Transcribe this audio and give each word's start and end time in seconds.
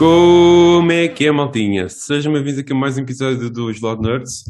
Como 0.00 0.90
é 0.92 1.08
que 1.08 1.26
é, 1.26 1.30
maltinha? 1.30 1.86
Sejam 1.90 2.32
bem-vindos 2.32 2.58
aqui 2.60 2.72
a 2.72 2.74
mais 2.74 2.96
um 2.96 3.02
episódio 3.02 3.50
dos 3.50 3.82
Loud 3.82 4.00
Nerds. 4.00 4.44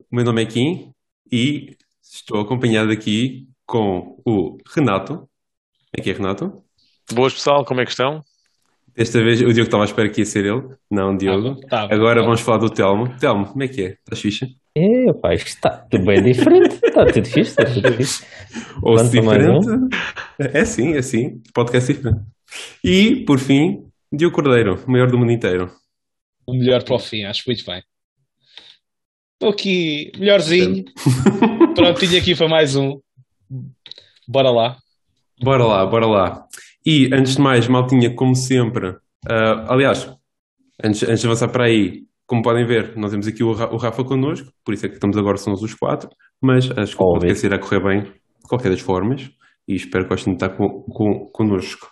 O 0.00 0.14
meu 0.14 0.22
nome 0.22 0.42
é 0.42 0.44
Kim 0.44 0.92
e 1.32 1.78
estou 2.02 2.42
acompanhado 2.42 2.92
aqui 2.92 3.48
com 3.64 4.20
o 4.22 4.58
Renato. 4.68 5.26
Aqui 5.98 6.10
é 6.10 6.12
Renato. 6.12 6.62
Boas 7.10 7.32
pessoal, 7.32 7.64
como 7.64 7.80
é 7.80 7.86
que 7.86 7.90
estão? 7.92 8.22
Desta 8.94 9.24
vez 9.24 9.40
o 9.40 9.50
Diogo 9.50 9.62
estava 9.62 9.82
à 9.82 9.86
espera 9.86 10.10
que 10.10 10.20
ia 10.20 10.26
ser 10.26 10.44
ele, 10.44 10.62
não 10.90 11.14
o 11.14 11.16
Diogo. 11.16 11.58
Tá 11.70 11.86
bom, 11.86 11.94
Agora 11.94 12.20
tá 12.20 12.26
vamos 12.26 12.42
falar 12.42 12.58
do 12.58 12.68
Telmo. 12.68 13.16
Telmo, 13.18 13.46
como 13.46 13.62
é 13.62 13.68
que 13.68 13.82
é? 13.82 13.88
Estás 13.92 14.20
fixe? 14.20 14.54
É, 14.76 15.10
pá, 15.14 15.32
isto 15.32 15.46
está 15.46 15.70
tudo 15.70 16.04
bem 16.04 16.22
diferente. 16.22 16.78
Está 16.84 17.06
tudo 17.06 17.24
fixe, 17.24 17.40
está 17.40 17.64
tudo 17.64 17.94
fixe. 17.94 18.26
Ou 18.82 18.98
se 18.98 19.22
mais 19.22 19.42
um. 19.48 19.58
diferente? 19.58 19.96
É 20.38 20.66
sim, 20.66 20.92
é 20.92 21.00
sim. 21.00 21.40
Podcast 21.54 21.90
diferente. 21.94 22.20
E, 22.84 23.24
por 23.24 23.38
fim, 23.38 23.90
Diogo 24.12 24.34
Cordeiro, 24.36 24.82
o 24.86 24.90
maior 24.90 25.10
do 25.10 25.18
mundo 25.18 25.32
inteiro. 25.32 25.70
O 26.46 26.52
melhor 26.54 26.82
para 26.84 26.96
o 26.96 26.98
fim, 26.98 27.24
acho 27.24 27.44
muito 27.46 27.64
bem. 27.64 27.82
Estou 29.34 29.50
aqui, 29.50 30.12
melhorzinho. 30.18 30.84
Prontinho 31.74 32.18
aqui 32.18 32.34
para 32.36 32.48
mais 32.48 32.76
um. 32.76 33.00
Bora 34.28 34.50
lá. 34.50 34.76
Bora 35.42 35.64
lá, 35.64 35.86
bora 35.86 36.06
lá. 36.06 36.46
E 36.84 37.08
antes 37.12 37.36
de 37.36 37.42
mais, 37.42 37.66
maltinha, 37.68 38.14
como 38.14 38.34
sempre, 38.34 38.96
ah, 39.28 39.72
aliás, 39.72 40.08
antes, 40.82 41.02
antes 41.04 41.20
de 41.20 41.26
avançar 41.26 41.48
para 41.48 41.66
aí, 41.66 42.02
como 42.26 42.42
podem 42.42 42.66
ver, 42.66 42.96
nós 42.96 43.10
temos 43.10 43.26
aqui 43.26 43.42
o, 43.42 43.52
Ra- 43.52 43.72
o 43.72 43.76
Rafa 43.76 44.04
connosco, 44.04 44.52
por 44.64 44.74
isso 44.74 44.86
é 44.86 44.88
que 44.88 44.94
estamos 44.96 45.16
agora, 45.16 45.36
somos 45.36 45.62
os 45.62 45.74
quatro, 45.74 46.08
mas 46.40 46.70
acho 46.70 46.96
que 46.96 47.02
o 47.02 47.12
podcast 47.12 47.46
irá 47.46 47.58
correr 47.58 47.80
bem 47.82 48.02
de 48.02 48.48
qualquer 48.48 48.70
das 48.70 48.80
formas 48.80 49.30
e 49.66 49.74
espero 49.74 50.04
que 50.04 50.10
gostem 50.10 50.34
de 50.34 50.42
estar 50.44 50.56
com, 50.56 50.82
com, 50.82 51.30
connosco. 51.32 51.88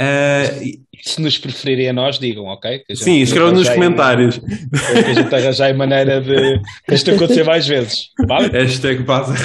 E- 0.00 0.80
Se 1.02 1.20
nos 1.20 1.36
preferirem 1.36 1.88
a 1.88 1.92
nós, 1.92 2.18
digam, 2.18 2.44
ok? 2.44 2.78
Que 2.80 2.94
gente- 2.94 3.04
sim, 3.04 3.20
escrevam 3.22 3.52
nos 3.52 3.68
comentários. 3.68 4.38
Que 4.38 5.10
a 5.10 5.14
gente 5.14 5.34
arranjar 5.34 5.70
a 5.70 5.74
maneira 5.74 6.20
de 6.20 6.60
que 6.88 6.94
isto 6.94 7.10
acontecer 7.10 7.44
mais 7.44 7.66
vezes. 7.66 8.08
Vale? 8.28 8.48
Hashtag 8.48 9.02
base. 9.02 9.32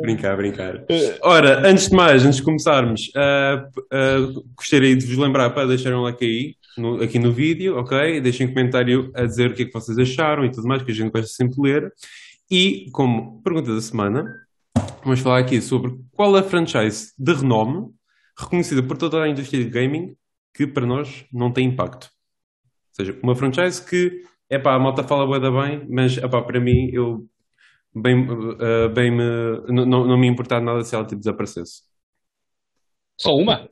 brincar, 0.00 0.36
brincar. 0.36 0.84
Ora, 1.22 1.66
antes 1.68 1.88
de 1.88 1.96
mais, 1.96 2.24
antes 2.24 2.36
de 2.36 2.42
começarmos, 2.42 3.10
ah, 3.16 3.66
ah, 3.92 4.16
gostaria 4.56 4.94
de 4.96 5.06
vos 5.06 5.16
lembrar 5.16 5.50
para 5.50 5.66
deixarem 5.66 5.98
um 5.98 6.02
like 6.02 6.24
aí, 6.24 6.54
no- 6.76 7.02
aqui 7.02 7.18
no 7.18 7.32
vídeo, 7.32 7.76
ok? 7.76 8.20
Deixem 8.20 8.46
um 8.46 8.50
comentário 8.50 9.10
a 9.14 9.24
dizer 9.26 9.50
o 9.50 9.54
que 9.54 9.62
é 9.62 9.64
que 9.66 9.72
vocês 9.72 9.98
acharam 9.98 10.44
e 10.44 10.50
tudo 10.50 10.66
mais, 10.68 10.82
que 10.82 10.90
a 10.90 10.94
gente 10.94 11.10
gosta 11.10 11.26
sempre 11.26 11.56
de 11.56 11.60
ler. 11.62 11.92
E, 12.50 12.86
como 12.92 13.40
pergunta 13.42 13.74
da 13.74 13.80
semana, 13.80 14.24
vamos 15.04 15.20
falar 15.20 15.38
aqui 15.38 15.60
sobre 15.60 15.92
qual 16.12 16.34
a 16.36 16.42
franchise 16.42 17.12
de 17.18 17.32
renome 17.32 17.90
reconhecida 18.38 18.82
por 18.82 18.96
toda 18.96 19.22
a 19.22 19.28
indústria 19.28 19.62
de 19.62 19.70
gaming 19.70 20.16
que 20.54 20.66
para 20.66 20.86
nós 20.86 21.24
não 21.32 21.52
tem 21.52 21.66
impacto. 21.68 22.04
Ou 22.04 22.94
seja, 23.04 23.18
uma 23.22 23.34
franchise 23.34 23.84
que, 23.84 24.22
é 24.50 24.58
pá, 24.58 24.74
a 24.74 24.78
malta 24.78 25.02
fala 25.02 25.26
bué 25.26 25.40
da 25.40 25.50
bem, 25.50 25.86
mas, 25.88 26.18
é 26.18 26.28
pá, 26.28 26.42
para 26.42 26.60
mim, 26.60 26.90
eu 26.92 27.26
bem, 27.94 28.26
ah, 28.60 28.88
bem 28.88 29.10
me, 29.10 29.24
não, 29.68 30.06
não 30.06 30.18
me 30.18 30.26
importava 30.26 30.64
nada 30.64 30.84
se 30.84 30.94
ela 30.94 31.04
tipo, 31.04 31.20
desaparecesse. 31.20 31.82
Só 33.18 33.34
uma? 33.34 33.68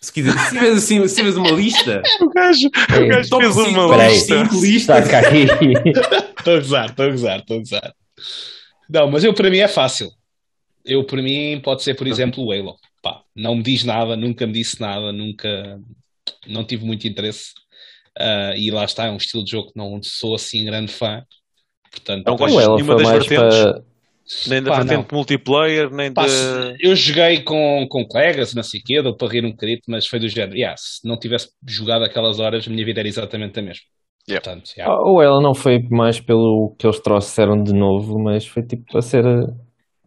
Se 0.00 0.12
quiser, 0.12 0.32
se 0.38 0.50
tiveres 0.50 0.78
assim, 0.78 1.08
se 1.08 1.16
tiveres 1.16 1.36
uma 1.36 1.50
lista, 1.50 2.02
O 2.20 2.28
gajo, 2.30 2.68
o 2.68 2.94
Ei, 2.94 3.08
gajo 3.08 3.30
top 3.30 3.44
fez 3.44 3.54
cinco, 3.54 3.80
uma 3.80 4.06
lista. 4.08 4.44
cinco 4.44 4.64
listas. 4.64 5.04
Está 5.04 5.22
cá 5.22 5.28
aí. 5.28 5.44
Estou 6.38 6.54
a 6.54 6.58
gozar, 6.58 6.90
estou 6.90 7.06
a 7.06 7.10
gozar, 7.10 7.38
estou 7.40 7.56
a 7.56 7.58
gozar. 7.60 7.94
Não, 8.88 9.10
mas 9.10 9.24
eu 9.24 9.34
para 9.34 9.50
mim 9.50 9.58
é 9.58 9.68
fácil. 9.68 10.10
Eu 10.84 11.04
para 11.04 11.20
mim 11.22 11.60
pode 11.62 11.82
ser, 11.82 11.94
por 11.94 12.06
exemplo, 12.06 12.44
o 12.44 12.52
Halo. 12.52 12.76
Pá, 13.02 13.22
não 13.34 13.54
me 13.56 13.62
diz 13.62 13.84
nada, 13.84 14.16
nunca 14.16 14.46
me 14.46 14.52
disse 14.52 14.80
nada, 14.80 15.12
nunca 15.12 15.78
não 16.46 16.64
tive 16.64 16.84
muito 16.84 17.06
interesse. 17.06 17.52
Ah, 18.18 18.54
e 18.56 18.70
lá 18.70 18.84
está, 18.84 19.06
é 19.06 19.10
um 19.10 19.16
estilo 19.16 19.44
de 19.44 19.50
jogo 19.52 19.72
que 19.72 19.78
não 19.78 20.00
sou 20.02 20.34
assim 20.34 20.64
grande 20.64 20.92
fã. 20.92 21.22
Portanto, 21.90 22.26
Não 22.26 22.34
O 22.34 22.36
gostas 22.36 22.62
ela 22.64 22.74
nenhuma 22.76 22.96
das 22.96 23.06
mais 23.06 23.26
vertentes? 23.26 23.58
para. 23.58 23.84
Nem 24.46 24.62
da 24.62 24.70
Pá, 24.72 24.82
vertente 24.82 25.14
multiplayer, 25.14 25.90
nem 25.90 26.12
pá, 26.12 26.26
de. 26.26 26.32
eu 26.80 26.94
joguei 26.94 27.42
com, 27.42 27.86
com 27.88 28.04
colegas, 28.06 28.52
não 28.52 28.62
sei 28.62 28.80
o 28.80 28.82
quê, 28.84 29.02
deu 29.02 29.16
para 29.16 29.32
rir 29.32 29.42
um 29.42 29.52
bocadinho, 29.52 29.80
mas 29.88 30.06
foi 30.06 30.18
do 30.18 30.28
género. 30.28 30.54
Yeah, 30.54 30.76
se 30.76 31.06
não 31.08 31.18
tivesse 31.18 31.50
jogado 31.66 32.04
aquelas 32.04 32.38
horas, 32.38 32.66
a 32.66 32.70
minha 32.70 32.84
vida 32.84 33.00
era 33.00 33.08
exatamente 33.08 33.58
a 33.58 33.62
mesma. 33.62 33.84
Yeah. 34.28 34.40
Portanto, 34.42 34.70
yeah. 34.76 34.94
Ou 35.02 35.22
ela 35.22 35.40
não 35.40 35.54
foi 35.54 35.80
mais 35.90 36.20
pelo 36.20 36.74
que 36.78 36.86
eles 36.86 37.00
trouxeram 37.00 37.62
de 37.62 37.72
novo, 37.72 38.18
mas 38.18 38.46
foi 38.46 38.62
tipo 38.62 38.84
para 38.92 39.02
ser. 39.02 39.24
eh, 39.24 39.46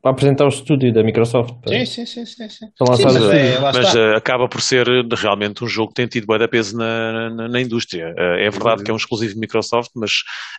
para 0.02 0.12
apresentar 0.12 0.46
o 0.46 0.50
estúdio 0.50 0.94
da 0.94 1.04
Microsoft. 1.04 1.56
Para, 1.62 1.72
Sim, 1.72 1.86
sim, 1.86 2.06
sim, 2.06 2.26
sim, 2.26 2.50
sim. 2.50 2.66
para 2.78 2.96
Sim, 2.96 3.04
lançar 3.04 3.14
mas 3.14 3.24
o 3.24 3.32
é, 3.32 3.60
Mas 3.60 3.96
eh, 3.96 4.16
acaba 4.16 4.48
por 4.50 4.62
ser 4.62 4.88
realmente 5.16 5.64
um 5.64 5.68
jogo 5.68 5.90
que 5.90 5.96
tem 5.96 6.08
tido 6.08 6.26
bué 6.26 6.40
de 6.40 6.48
peso 6.48 6.76
na, 6.78 7.30
na, 7.30 7.48
na 7.50 7.62
indústria. 7.62 8.14
Eh, 8.18 8.46
é 8.46 8.50
verdade 8.50 8.84
que 8.84 8.90
é 8.90 8.94
um 8.94 8.98
exclusivo 8.98 9.34
de 9.34 9.40
Microsoft, 9.40 9.92
mas 9.96 10.12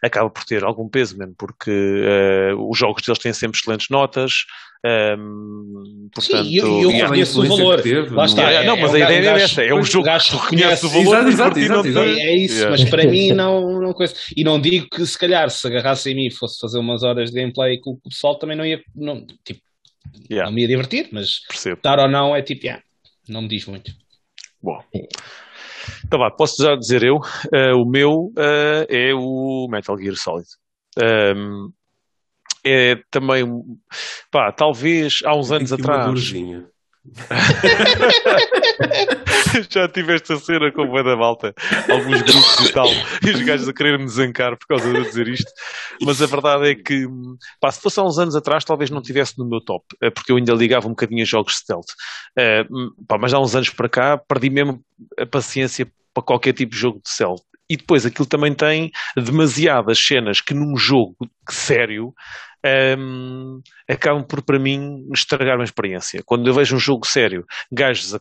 acaba 0.02 0.30
por 0.30 0.44
ter 0.44 0.62
algum 0.64 0.88
peso 0.88 1.16
mesmo, 1.18 1.34
porque 1.36 1.70
eh, 1.70 2.52
os 2.56 2.78
jogos 2.78 3.02
deles 3.02 3.18
têm 3.18 3.32
sempre 3.32 3.58
excelentes 3.58 3.88
notas. 3.90 4.32
Portanto, 4.82 6.44
Sim, 6.44 6.56
eu, 6.56 6.66
eu 6.66 6.90
yeah. 6.90 7.04
reconheço 7.04 7.40
o 7.40 7.46
valor. 7.46 7.80
teve, 7.82 8.08
Lá 8.10 8.14
não 8.16 8.24
está. 8.24 8.50
é? 8.50 8.66
Não, 8.66 8.76
mas 8.76 8.90
um 8.90 8.94
a 8.94 8.98
ideia 8.98 9.22
gajo- 9.22 9.38
é 9.40 9.42
essa, 9.44 9.62
é 9.62 9.74
um 9.74 9.82
jogo 9.82 10.04
gajo 10.06 10.24
que 10.24 10.30
tu 10.32 10.36
reconheces 10.38 10.82
o 10.84 10.88
valor, 10.88 11.02
Exato, 11.06 11.28
exato, 11.28 11.58
exato, 11.58 11.82
não 11.82 11.86
exato. 11.90 12.06
tem- 12.06 12.20
É 12.20 12.36
isso, 12.36 12.54
Yeah. 12.56 12.70
mas 12.70 12.90
para 12.90 13.06
mim 13.10 13.30
não, 13.32 13.80
não 13.80 13.92
coisa. 13.92 14.14
E 14.36 14.42
não 14.44 14.60
digo 14.60 14.86
que 14.90 15.06
se 15.06 15.18
calhar 15.18 15.48
se 15.50 15.66
agarrasse 15.66 16.10
em 16.10 16.14
mim 16.16 16.26
e 16.26 16.34
fosse 16.34 16.58
fazer 16.60 16.78
umas 16.78 17.02
horas 17.02 17.30
de 17.30 17.40
gameplay 17.40 17.78
com 17.80 17.92
o 17.92 18.00
pessoal 18.08 18.36
também 18.38 18.56
não 18.56 18.64
ia, 18.66 18.80
não, 18.94 19.24
tipo, 19.44 19.60
Yeah, 20.28 20.50
não 20.50 20.54
me 20.54 20.62
ia 20.62 20.68
divertir, 20.68 21.08
mas 21.12 21.40
percebo. 21.48 21.76
estar 21.76 21.98
ou 22.00 22.08
não 22.10 22.34
é 22.34 22.42
tipo, 22.42 22.66
yeah, 22.66 22.82
não 23.28 23.42
me 23.42 23.48
diz 23.48 23.66
muito. 23.66 23.92
Bom. 24.62 24.78
Então 26.04 26.18
vá, 26.18 26.30
posso 26.30 26.62
já 26.62 26.74
dizer 26.76 27.02
eu. 27.04 27.18
eh, 27.52 27.72
o 27.72 27.84
meu 27.84 28.32
eh, 28.36 28.86
é 28.90 29.14
o 29.14 29.66
Metal 29.70 29.96
Gear 29.96 30.16
Solid. 30.16 30.46
Ehm, 31.00 31.68
é 32.64 33.00
também, 33.10 33.44
pá, 34.30 34.52
talvez 34.52 35.18
há 35.24 35.34
uns 35.34 35.50
anos 35.50 35.72
atrás. 35.72 36.32
já 39.70 39.88
tive 39.88 40.14
esta 40.14 40.36
cena 40.36 40.70
com 40.70 40.82
o 40.82 41.02
da 41.02 41.16
malta, 41.16 41.52
alguns 41.90 42.22
grupos 42.22 42.68
e 42.68 42.72
tal, 42.72 42.86
e 43.26 43.30
os 43.30 43.42
gajos 43.42 43.68
a 43.68 43.72
querer 43.72 43.98
me 43.98 44.04
desancar 44.04 44.56
por 44.56 44.68
causa 44.68 44.88
de 44.90 44.96
eu 44.96 45.02
dizer 45.02 45.26
isto. 45.26 45.50
Mas 46.00 46.22
a 46.22 46.26
verdade 46.26 46.70
é 46.70 46.76
que, 46.76 47.08
pá, 47.60 47.72
se 47.72 47.80
fosse 47.80 47.98
há 47.98 48.04
uns 48.04 48.18
anos 48.18 48.36
atrás, 48.36 48.64
talvez 48.64 48.88
não 48.90 49.02
tivesse 49.02 49.36
no 49.36 49.44
meu 49.44 49.60
top, 49.60 49.84
eh, 50.00 50.10
porque 50.10 50.30
eu 50.30 50.36
ainda 50.36 50.54
ligava 50.54 50.86
um 50.86 50.90
bocadinho 50.90 51.22
a 51.22 51.26
jogos 51.26 51.56
stealth. 51.56 51.88
Eh, 52.36 52.64
pá, 53.08 53.18
mas 53.18 53.34
há 53.34 53.40
uns 53.40 53.56
anos 53.56 53.70
para 53.70 53.88
cá, 53.88 54.16
perdi 54.16 54.48
mesmo 54.48 54.80
a 55.18 55.26
paciência 55.26 55.90
para 56.14 56.22
qualquer 56.22 56.52
tipo 56.52 56.70
de 56.72 56.78
jogo 56.78 57.00
de 57.02 57.10
stealth. 57.10 57.42
E 57.68 57.76
depois 57.76 58.04
aquilo 58.04 58.26
também 58.26 58.52
tem 58.54 58.90
demasiadas 59.16 59.98
cenas 59.98 60.40
que 60.40 60.54
num 60.54 60.76
jogo 60.76 61.16
sério 61.48 62.12
ehm, 62.64 63.60
acabam 63.88 64.22
por, 64.24 64.42
para 64.42 64.58
mim, 64.58 65.06
estragar 65.12 65.56
uma 65.56 65.64
experiência. 65.64 66.22
Quando 66.24 66.46
eu 66.46 66.54
vejo 66.54 66.76
um 66.76 66.78
jogo 66.78 67.06
sério, 67.06 67.44
gajos 67.70 68.14
a 68.14 68.18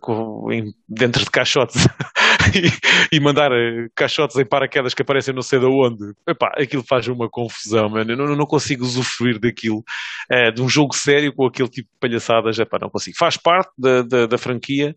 dentro 0.88 1.24
de 1.24 1.30
caixotes 1.30 1.88
e, 3.12 3.20
mandar 3.20 3.52
eh, 3.52 3.88
caixotes 3.96 4.36
em 4.38 4.46
paraquedas 4.46 4.94
que 4.94 5.02
aparecem 5.02 5.34
não 5.34 5.42
sei 5.42 5.60
de 5.60 5.66
onde, 5.66 6.14
epá, 6.28 6.52
aquilo 6.58 6.84
faz 6.84 7.08
uma 7.08 7.30
confusão, 7.30 7.90
mano. 7.90 8.12
Eu 8.12 8.18
não, 8.18 8.36
não 8.36 8.46
consigo 8.46 8.84
usufruir 8.84 9.40
daquilo, 9.40 9.84
eh, 10.30 10.52
de 10.52 10.62
um 10.62 10.70
jogo 10.70 10.96
sério 10.96 11.34
com 11.34 11.46
aquele 11.46 11.70
tipo 11.70 11.90
de 11.90 12.00
palhaçadas, 12.00 12.60
epá, 12.60 12.78
não 12.80 12.90
consigo. 12.90 13.18
Faz 13.18 13.38
parte 13.38 13.72
da, 13.78 14.02
da, 14.02 14.26
da 14.26 14.38
franquia, 14.38 14.96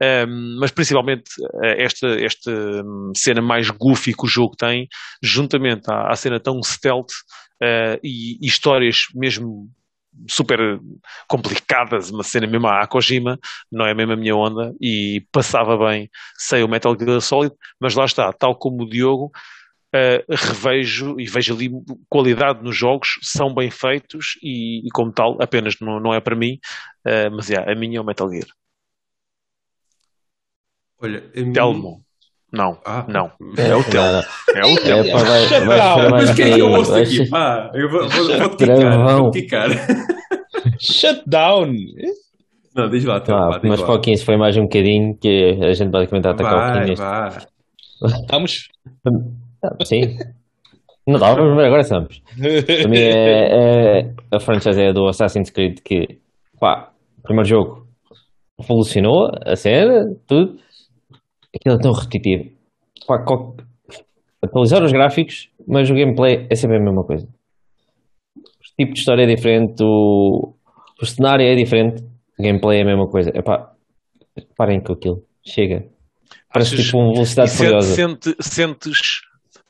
ehm, 0.00 0.58
mas 0.58 0.70
principalmente 0.70 1.30
eh, 1.62 1.84
esta, 1.84 2.08
esta 2.08 2.50
hum, 2.50 3.12
cena 3.16 3.42
mais 3.42 3.70
goofy 3.70 4.14
que 4.14 4.24
o 4.24 4.28
jogo 4.28 4.56
tem, 4.56 4.88
juntamente 5.22 5.90
à, 5.90 6.10
à 6.10 6.16
cena 6.16 6.40
tão 6.40 6.62
stealth 6.62 7.12
eh, 7.62 7.98
e, 8.02 8.44
e 8.44 8.46
histórias 8.46 9.04
mesmo 9.14 9.68
super 10.28 10.80
complicadas, 11.28 12.10
uma 12.10 12.22
cena 12.22 12.46
mesmo 12.46 12.66
à 12.66 12.86
Kojima, 12.86 13.38
não 13.70 13.86
é 13.86 13.94
mesmo 13.94 14.12
a 14.12 14.16
minha 14.16 14.34
onda, 14.34 14.74
e 14.80 15.26
passava 15.32 15.76
bem 15.76 16.10
sem 16.36 16.62
o 16.62 16.68
Metal 16.68 16.96
Gear 16.98 17.20
Solid, 17.20 17.54
mas 17.80 17.94
lá 17.94 18.04
está, 18.04 18.32
tal 18.32 18.54
como 18.56 18.84
o 18.84 18.88
Diogo, 18.88 19.30
eh, 19.92 20.24
revejo 20.28 21.18
e 21.18 21.26
vejo 21.26 21.54
ali 21.54 21.70
qualidade 22.08 22.62
nos 22.62 22.76
jogos, 22.76 23.18
são 23.22 23.54
bem 23.54 23.70
feitos 23.70 24.38
e, 24.42 24.86
e 24.86 24.90
como 24.92 25.12
tal, 25.12 25.40
apenas 25.40 25.76
não, 25.80 26.00
não 26.00 26.14
é 26.14 26.20
para 26.20 26.36
mim, 26.36 26.58
eh, 27.04 27.30
mas 27.30 27.50
é, 27.50 27.56
a 27.56 27.74
minha 27.74 27.98
é 27.98 28.00
o 28.00 28.04
Metal 28.04 28.30
Gear. 28.30 28.48
Olha, 30.98 31.30
a 31.34 31.52
Telmo. 31.52 32.05
Não, 32.52 32.78
Ah. 32.86 33.04
não. 33.08 33.30
É 33.58 33.74
o. 33.74 33.80
Não, 33.80 34.22
É 34.54 34.66
o 34.72 34.76
Telmo. 34.82 35.08
é, 35.08 35.12
vai, 35.12 35.40
Shut 35.42 35.66
vai 35.66 36.10
mais 36.10 36.12
Mas 36.28 36.34
quem 36.36 36.44
é 36.52 36.54
que 36.54 36.60
eu 36.60 36.66
aí, 36.66 36.72
ouço 36.74 36.92
vai 36.92 37.02
aqui? 37.02 37.28
Pá, 37.30 37.70
eu 37.74 37.90
vou, 37.90 38.08
vou, 38.08 38.38
vou-te 38.38 38.56
quicar, 39.32 39.68
quicar. 39.68 39.68
Shutdown! 40.80 41.72
Não, 42.74 42.88
diz 42.90 43.04
lá, 43.04 43.20
Telmo, 43.20 43.42
Ah, 43.44 43.50
pá, 43.52 43.60
mas 43.64 43.80
lá. 43.80 43.86
para 43.86 43.94
o 43.96 44.00
15 44.00 44.24
foi 44.24 44.36
mais 44.36 44.56
um 44.56 44.62
bocadinho 44.62 45.16
que 45.18 45.58
a 45.62 45.72
gente 45.72 45.90
basicamente 45.90 46.28
atacar 46.28 46.54
o 46.54 46.74
Vai, 46.74 46.84
15. 46.86 47.02
vai. 47.02 47.30
Vamos? 48.30 48.68
Ah, 49.64 49.84
Sim. 49.84 50.16
Não 51.08 51.18
dá, 51.20 51.34
vamos 51.34 51.56
ver 51.56 51.66
agora 51.66 51.80
estamos. 51.82 52.20
Para 52.36 52.88
mim 52.88 52.98
é, 52.98 54.00
é- 54.00 54.14
a 54.32 54.40
franchise 54.40 54.80
é 54.80 54.92
do 54.92 55.06
Assassin's 55.06 55.50
Creed 55.50 55.78
que, 55.84 56.18
pá, 56.60 56.90
primeiro 57.22 57.48
jogo, 57.48 57.86
evolucionou 58.60 59.30
a 59.46 59.54
cena, 59.56 60.04
tudo. 60.26 60.56
Aquilo 61.56 61.76
é 61.76 61.78
tão 61.78 61.92
repetitivo. 61.92 62.50
Pá, 63.06 63.24
atualizar 64.42 64.82
os 64.84 64.92
gráficos, 64.92 65.48
mas 65.66 65.90
o 65.90 65.94
gameplay 65.94 66.46
é 66.50 66.54
sempre 66.54 66.76
a 66.76 66.80
mesma 66.80 67.04
coisa. 67.04 67.26
O 68.36 68.76
tipo 68.82 68.92
de 68.92 68.98
história 69.00 69.22
é 69.22 69.34
diferente, 69.34 69.82
o, 69.82 70.54
o 71.00 71.06
cenário 71.06 71.44
é 71.46 71.54
diferente, 71.54 72.02
o 72.38 72.42
gameplay 72.42 72.78
é 72.80 72.82
a 72.82 72.86
mesma 72.86 73.08
coisa. 73.08 73.30
Epá, 73.34 73.72
parem 74.56 74.80
com 74.82 74.92
aquilo. 74.92 75.22
Chega. 75.44 75.84
Parece 76.52 76.74
Achas- 76.74 76.86
tipo 76.86 76.98
uma 76.98 77.12
velocidade 77.12 77.50
furiosa. 77.50 77.94
sente- 77.94 78.36
sentes 78.40 78.98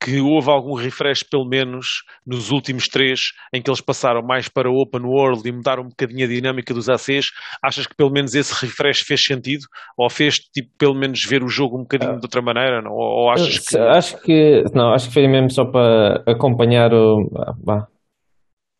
que 0.00 0.20
houve 0.20 0.50
algum 0.50 0.74
refresh, 0.74 1.22
pelo 1.22 1.44
menos 1.44 2.02
nos 2.26 2.50
últimos 2.50 2.88
três, 2.88 3.32
em 3.52 3.62
que 3.62 3.70
eles 3.70 3.80
passaram 3.80 4.22
mais 4.22 4.48
para 4.48 4.70
o 4.70 4.80
Open 4.80 5.02
World 5.02 5.48
e 5.48 5.52
mudaram 5.52 5.84
um 5.84 5.88
bocadinho 5.88 6.24
a 6.24 6.28
dinâmica 6.28 6.74
dos 6.74 6.88
ACs? 6.88 7.30
Achas 7.62 7.86
que 7.86 7.96
pelo 7.96 8.10
menos 8.10 8.34
esse 8.34 8.52
refresh 8.64 9.00
fez 9.00 9.24
sentido? 9.24 9.64
Ou 9.96 10.10
fez, 10.10 10.36
tipo, 10.36 10.70
pelo 10.78 10.94
menos 10.94 11.24
ver 11.24 11.42
o 11.42 11.48
jogo 11.48 11.76
um 11.76 11.82
bocadinho 11.82 12.18
de 12.18 12.24
outra 12.24 12.42
maneira? 12.42 12.82
Não? 12.82 12.92
Ou, 12.92 13.22
ou 13.22 13.30
achas 13.30 13.58
que. 13.58 13.78
Acho 13.78 14.20
que 14.22 14.64
não, 14.74 14.92
acho 14.92 15.08
que 15.08 15.14
foi 15.14 15.26
mesmo 15.26 15.50
só 15.50 15.64
para 15.64 16.22
acompanhar 16.26 16.92
o, 16.92 17.30
ah, 17.68 17.86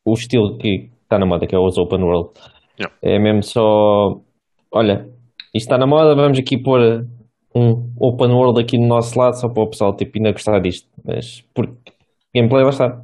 o 0.05 0.13
estilo 0.13 0.59
que 0.59 0.91
está 1.03 1.19
na 1.19 1.27
moda, 1.27 1.47
que 1.47 1.55
é 1.55 1.59
os 1.59 1.79
Open 1.79 2.03
World. 2.03 2.31
Yeah. 2.79 2.95
É 3.03 3.19
mesmo 3.19 3.43
só, 3.43 4.21
olha, 4.71 5.09
isto 5.55 5.67
está 5.67 5.79
na 5.79 5.87
moda, 5.87 6.15
vamos 6.15 6.39
aqui 6.39 6.59
pôr 6.63 7.07
um 7.57 7.93
Open 7.99 8.31
World 8.33 8.61
aqui 8.61 8.77
do 8.79 8.85
nosso 8.87 9.19
lado 9.19 9.35
só 9.35 9.49
para 9.49 9.63
o 9.63 9.69
pessoal 9.71 9.97
tipo, 9.97 10.17
ainda 10.19 10.33
gostar 10.33 10.61
disto. 10.61 10.89
Mas 11.05 11.41
porque 11.55 11.93
gameplay 12.35 12.63
lá 12.65 12.71
está. 12.71 13.03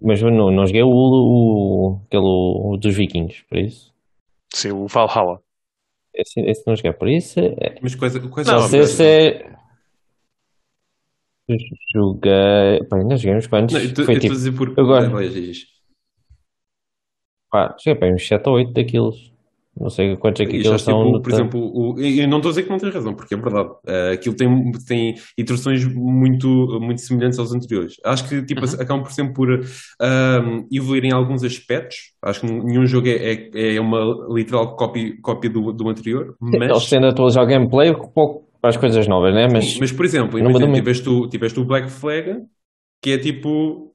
Mas 0.00 0.20
eu 0.22 0.30
não, 0.30 0.50
não 0.50 0.66
joguei 0.66 0.82
o, 0.82 0.88
o, 0.88 2.00
aquele 2.06 2.22
o 2.24 2.76
dos 2.76 2.94
vikings, 2.94 3.42
por 3.48 3.58
isso. 3.58 3.92
Sim, 4.54 4.72
o 4.72 4.86
Valhalla. 4.86 5.40
Esse, 6.14 6.40
esse 6.42 6.62
não 6.66 6.76
joguei, 6.76 6.92
por 6.92 7.08
isso. 7.08 7.40
É, 7.40 7.78
Mas 7.82 7.94
coisa, 7.94 8.20
coisa 8.28 8.52
Não, 8.52 8.60
Não 8.60 8.68
sei 8.68 8.84
se 8.86 9.04
é. 9.04 9.54
Joguei. 11.94 12.84
Pá, 12.88 12.96
ainda 12.98 13.16
joguei 13.16 13.36
uns 13.36 13.46
quantos. 13.46 13.74
Não, 13.74 13.80
eu 13.82 13.88
estou 13.88 14.04
Foi 14.04 14.16
eu 14.16 14.20
tipo. 14.20 14.32
a 14.32 14.36
dizer 14.36 14.52
por. 14.56 14.70
agora- 14.78 15.08
Vai, 15.10 15.28
diz. 15.28 15.66
Pá, 17.50 17.76
joguei 17.78 17.94
para 17.98 18.14
uns 18.14 18.26
7 18.26 18.48
ou 18.48 18.54
8 18.56 18.72
daqueles. 18.72 19.28
Não 19.28 19.33
sei 19.90 20.16
quantos 20.16 20.40
é 20.40 20.44
que 20.44 20.50
aqueles 20.56 20.70
acho, 20.70 20.84
tipo, 20.84 21.20
por 21.20 21.32
exemplo, 21.32 21.60
o, 21.60 22.00
eu 22.00 22.28
não 22.28 22.36
estou 22.38 22.50
a 22.50 22.52
dizer 22.52 22.62
que 22.62 22.70
não 22.70 22.78
tens 22.78 22.94
razão, 22.94 23.14
porque 23.14 23.34
é 23.34 23.36
verdade. 23.36 23.70
Eh, 23.86 24.12
aquilo 24.12 24.36
tem, 24.36 24.72
tem 24.86 25.14
interações 25.36 25.84
muito, 25.84 26.48
muito 26.80 27.00
semelhantes 27.00 27.38
aos 27.38 27.52
anteriores. 27.52 27.94
Acho 28.04 28.28
que 28.28 28.42
tipo, 28.44 28.64
Uhum. 28.64 28.72
acabam 28.80 29.02
por 29.02 29.12
sempre 29.12 29.34
por 29.34 29.48
ahm, 30.00 30.64
evoluir 30.72 31.04
em 31.04 31.12
alguns 31.12 31.42
aspectos. 31.42 32.12
Acho 32.22 32.40
que 32.42 32.46
nenhum 32.46 32.86
jogo 32.86 33.08
é, 33.08 33.32
é, 33.52 33.74
é 33.76 33.80
uma 33.80 33.98
literal 34.34 34.76
cópia, 34.76 35.12
cópia 35.20 35.50
do, 35.50 35.72
do 35.72 35.88
anterior, 35.88 36.36
Eles 36.52 36.68
mas, 36.70 36.88
tendem 36.88 37.08
a 37.08 37.12
atualizar 37.12 37.42
o 37.42 37.46
gameplay 37.46 37.90
um 37.90 38.08
pouco 38.08 38.48
para 38.60 38.70
as 38.70 38.76
coisas 38.76 39.06
novas, 39.08 39.34
né? 39.34 39.46
Mas, 39.52 39.72
Sim, 39.72 39.80
mas 39.80 39.92
por 39.92 40.04
exemplo, 40.04 40.38
não 40.40 40.50
imagina, 40.50 40.72
tiveste, 40.72 41.08
o, 41.08 41.28
tiveste 41.28 41.60
o 41.60 41.64
Black 41.64 41.90
Flag, 41.90 42.42
que 43.02 43.10
é 43.10 43.18
tipo. 43.18 43.92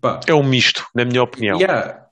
Pá, 0.00 0.20
É 0.28 0.34
um 0.34 0.42
misto, 0.44 0.84
na 0.94 1.04
minha 1.04 1.22
opinião. 1.22 1.58
yeah, 1.58 2.03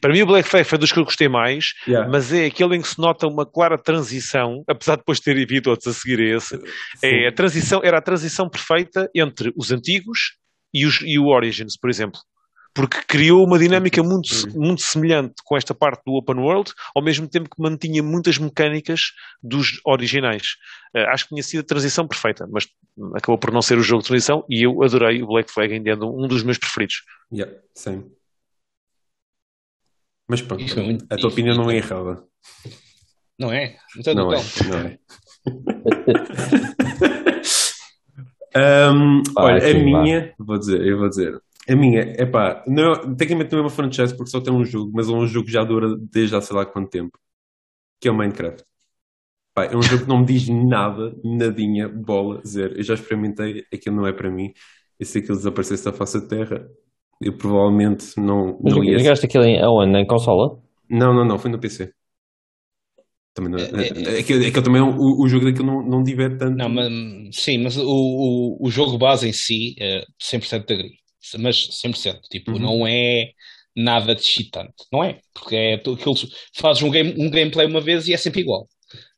Para 0.00 0.12
mim, 0.12 0.22
o 0.22 0.26
Black 0.26 0.48
Flag 0.48 0.66
foi 0.66 0.78
dos 0.78 0.92
que 0.92 0.98
eu 0.98 1.04
gostei 1.04 1.28
mais, 1.28 1.74
yeah. 1.86 2.08
mas 2.10 2.32
é 2.32 2.46
aquele 2.46 2.76
em 2.76 2.80
que 2.80 2.88
se 2.88 2.98
nota 2.98 3.26
uma 3.26 3.44
clara 3.44 3.78
transição, 3.78 4.62
apesar 4.68 4.94
de 4.94 5.00
depois 5.00 5.20
ter 5.20 5.40
havido 5.40 5.70
outros 5.70 5.88
a 5.88 5.98
seguir 5.98 6.20
a 6.20 6.36
esse. 6.36 6.60
É, 7.02 7.28
a 7.28 7.32
transição, 7.32 7.80
era 7.82 7.98
a 7.98 8.02
transição 8.02 8.48
perfeita 8.48 9.10
entre 9.14 9.52
os 9.56 9.70
antigos 9.70 10.36
e, 10.72 10.86
os, 10.86 11.00
e 11.02 11.18
o 11.18 11.26
Origins, 11.26 11.76
por 11.76 11.90
exemplo. 11.90 12.20
Porque 12.74 12.98
criou 13.08 13.44
uma 13.44 13.58
dinâmica 13.58 14.02
muito, 14.02 14.28
muito 14.54 14.82
semelhante 14.82 15.34
com 15.44 15.56
esta 15.56 15.74
parte 15.74 16.02
do 16.06 16.12
Open 16.12 16.36
World, 16.36 16.72
ao 16.94 17.02
mesmo 17.02 17.26
tempo 17.26 17.48
que 17.50 17.60
mantinha 17.60 18.02
muitas 18.02 18.38
mecânicas 18.38 19.00
dos 19.42 19.80
originais. 19.84 20.56
Eh, 20.94 21.04
acho 21.06 21.24
que 21.24 21.30
tinha 21.30 21.42
sido 21.42 21.60
a 21.60 21.66
transição 21.66 22.06
perfeita, 22.06 22.46
mas 22.48 22.68
acabou 23.14 23.38
por 23.38 23.52
não 23.52 23.62
ser 23.62 23.78
o 23.78 23.82
jogo 23.82 24.02
de 24.02 24.08
transição 24.08 24.44
e 24.48 24.64
eu 24.64 24.82
adorei 24.82 25.22
o 25.22 25.26
Black 25.26 25.50
Flag, 25.50 25.74
ainda 25.74 25.90
é 25.90 25.94
um 25.96 26.28
dos 26.28 26.42
meus 26.42 26.58
preferidos. 26.58 27.02
Yeah, 27.32 27.52
sim. 27.74 28.04
Mas 30.28 30.42
pronto, 30.42 30.62
Isso 30.62 30.78
é 30.78 30.82
muito- 30.82 31.06
a 31.10 31.16
tua 31.16 31.30
opinião 31.30 31.56
não 31.56 31.70
é 31.70 31.78
isso- 31.78 31.92
errada. 31.92 32.22
Não 33.38 33.52
é? 33.52 33.76
Então, 33.96 34.14
Não 34.14 34.32
é, 34.32 34.40
então. 34.40 34.68
não 34.68 34.78
é. 34.78 34.98
Vai, 39.34 39.54
olha, 39.54 39.56
a 39.56 39.60
sim, 39.60 39.92
vá. 39.92 40.02
minha, 40.02 40.34
vou 40.38 40.58
dizer, 40.58 40.84
eu 40.86 40.98
vou 40.98 41.08
dizer, 41.08 41.40
a 41.68 41.76
minha, 41.76 42.00
é 42.00 42.26
pá, 42.26 42.64
não, 42.66 43.14
tecnicamente 43.14 43.52
não 43.52 43.58
é 43.60 43.62
uma 43.62 43.70
franchise 43.70 44.16
porque 44.16 44.30
só 44.30 44.40
tem 44.40 44.52
um 44.52 44.64
jogo, 44.64 44.90
mas 44.94 45.08
é 45.08 45.12
um 45.12 45.26
jogo 45.26 45.46
que 45.46 45.52
já 45.52 45.64
dura 45.64 45.96
desde 46.10 46.34
há 46.34 46.40
sei 46.40 46.56
lá 46.56 46.66
quanto 46.66 46.90
tempo, 46.90 47.18
que 48.00 48.08
é 48.08 48.10
o 48.10 48.14
Minecraft. 48.16 48.64
Pá, 49.54 49.64
é 49.66 49.76
um 49.76 49.82
jogo 49.82 50.02
que 50.04 50.08
não 50.08 50.20
me 50.20 50.26
diz 50.26 50.48
nada, 50.48 51.14
nadinha, 51.24 51.88
bola, 51.88 52.40
zero. 52.46 52.74
Eu 52.76 52.82
já 52.82 52.94
experimentei, 52.94 53.64
aquilo 53.72 53.96
não 53.96 54.06
é 54.06 54.12
para 54.12 54.30
mim. 54.30 54.52
E 55.00 55.04
se 55.04 55.18
aquilo 55.18 55.36
desaparecesse 55.36 55.84
da 55.84 55.92
face 55.92 56.20
da 56.20 56.26
Terra, 56.28 56.68
eu 57.20 57.36
provavelmente 57.36 58.18
não, 58.18 58.58
não 58.60 58.82
ia. 58.84 58.98
Jogaste 58.98 59.26
aquilo 59.26 59.44
em, 59.44 59.60
aonde? 59.60 59.98
Em 59.98 60.06
consola? 60.06 60.60
Não, 60.90 61.14
não, 61.14 61.24
não, 61.24 61.38
foi 61.38 61.50
no 61.50 61.58
PC. 61.60 61.94
Também 63.34 63.52
não, 63.52 63.58
É, 63.58 64.16
é, 64.16 64.18
aquilo, 64.20 64.44
aquilo 64.46 64.62
também, 64.64 64.80
não- 64.80 64.96
o, 64.98 65.22
o 65.24 65.28
jogo 65.28 65.44
daquilo 65.46 65.66
não, 65.66 65.82
não 65.82 66.02
diverte 66.02 66.38
tanto. 66.38 66.56
Não, 66.56 66.68
mas, 66.68 66.88
sim, 67.32 67.58
mas 67.58 67.76
o, 67.76 67.84
o, 67.86 68.66
o 68.66 68.70
jogo 68.70 68.98
base 68.98 69.28
em 69.28 69.32
si, 69.32 69.74
é 69.80 70.04
100% 70.20 70.66
de 70.66 70.74
agree. 70.74 70.98
Mas 71.38 71.56
100%. 71.80 72.20
Tipo, 72.30 72.52
Uhum. 72.52 72.58
não 72.58 72.86
é 72.86 73.30
nada 73.76 74.14
de 74.14 74.22
excitante. 74.22 74.74
Não 74.92 75.04
é? 75.04 75.20
Porque 75.34 75.54
é 75.56 75.74
aquilo, 75.74 76.14
fazes 76.56 76.82
um, 76.82 76.90
game, 76.90 77.14
um 77.18 77.30
gameplay 77.30 77.66
uma 77.66 77.80
vez 77.80 78.08
e 78.08 78.14
é 78.14 78.16
sempre 78.16 78.40
igual. 78.40 78.66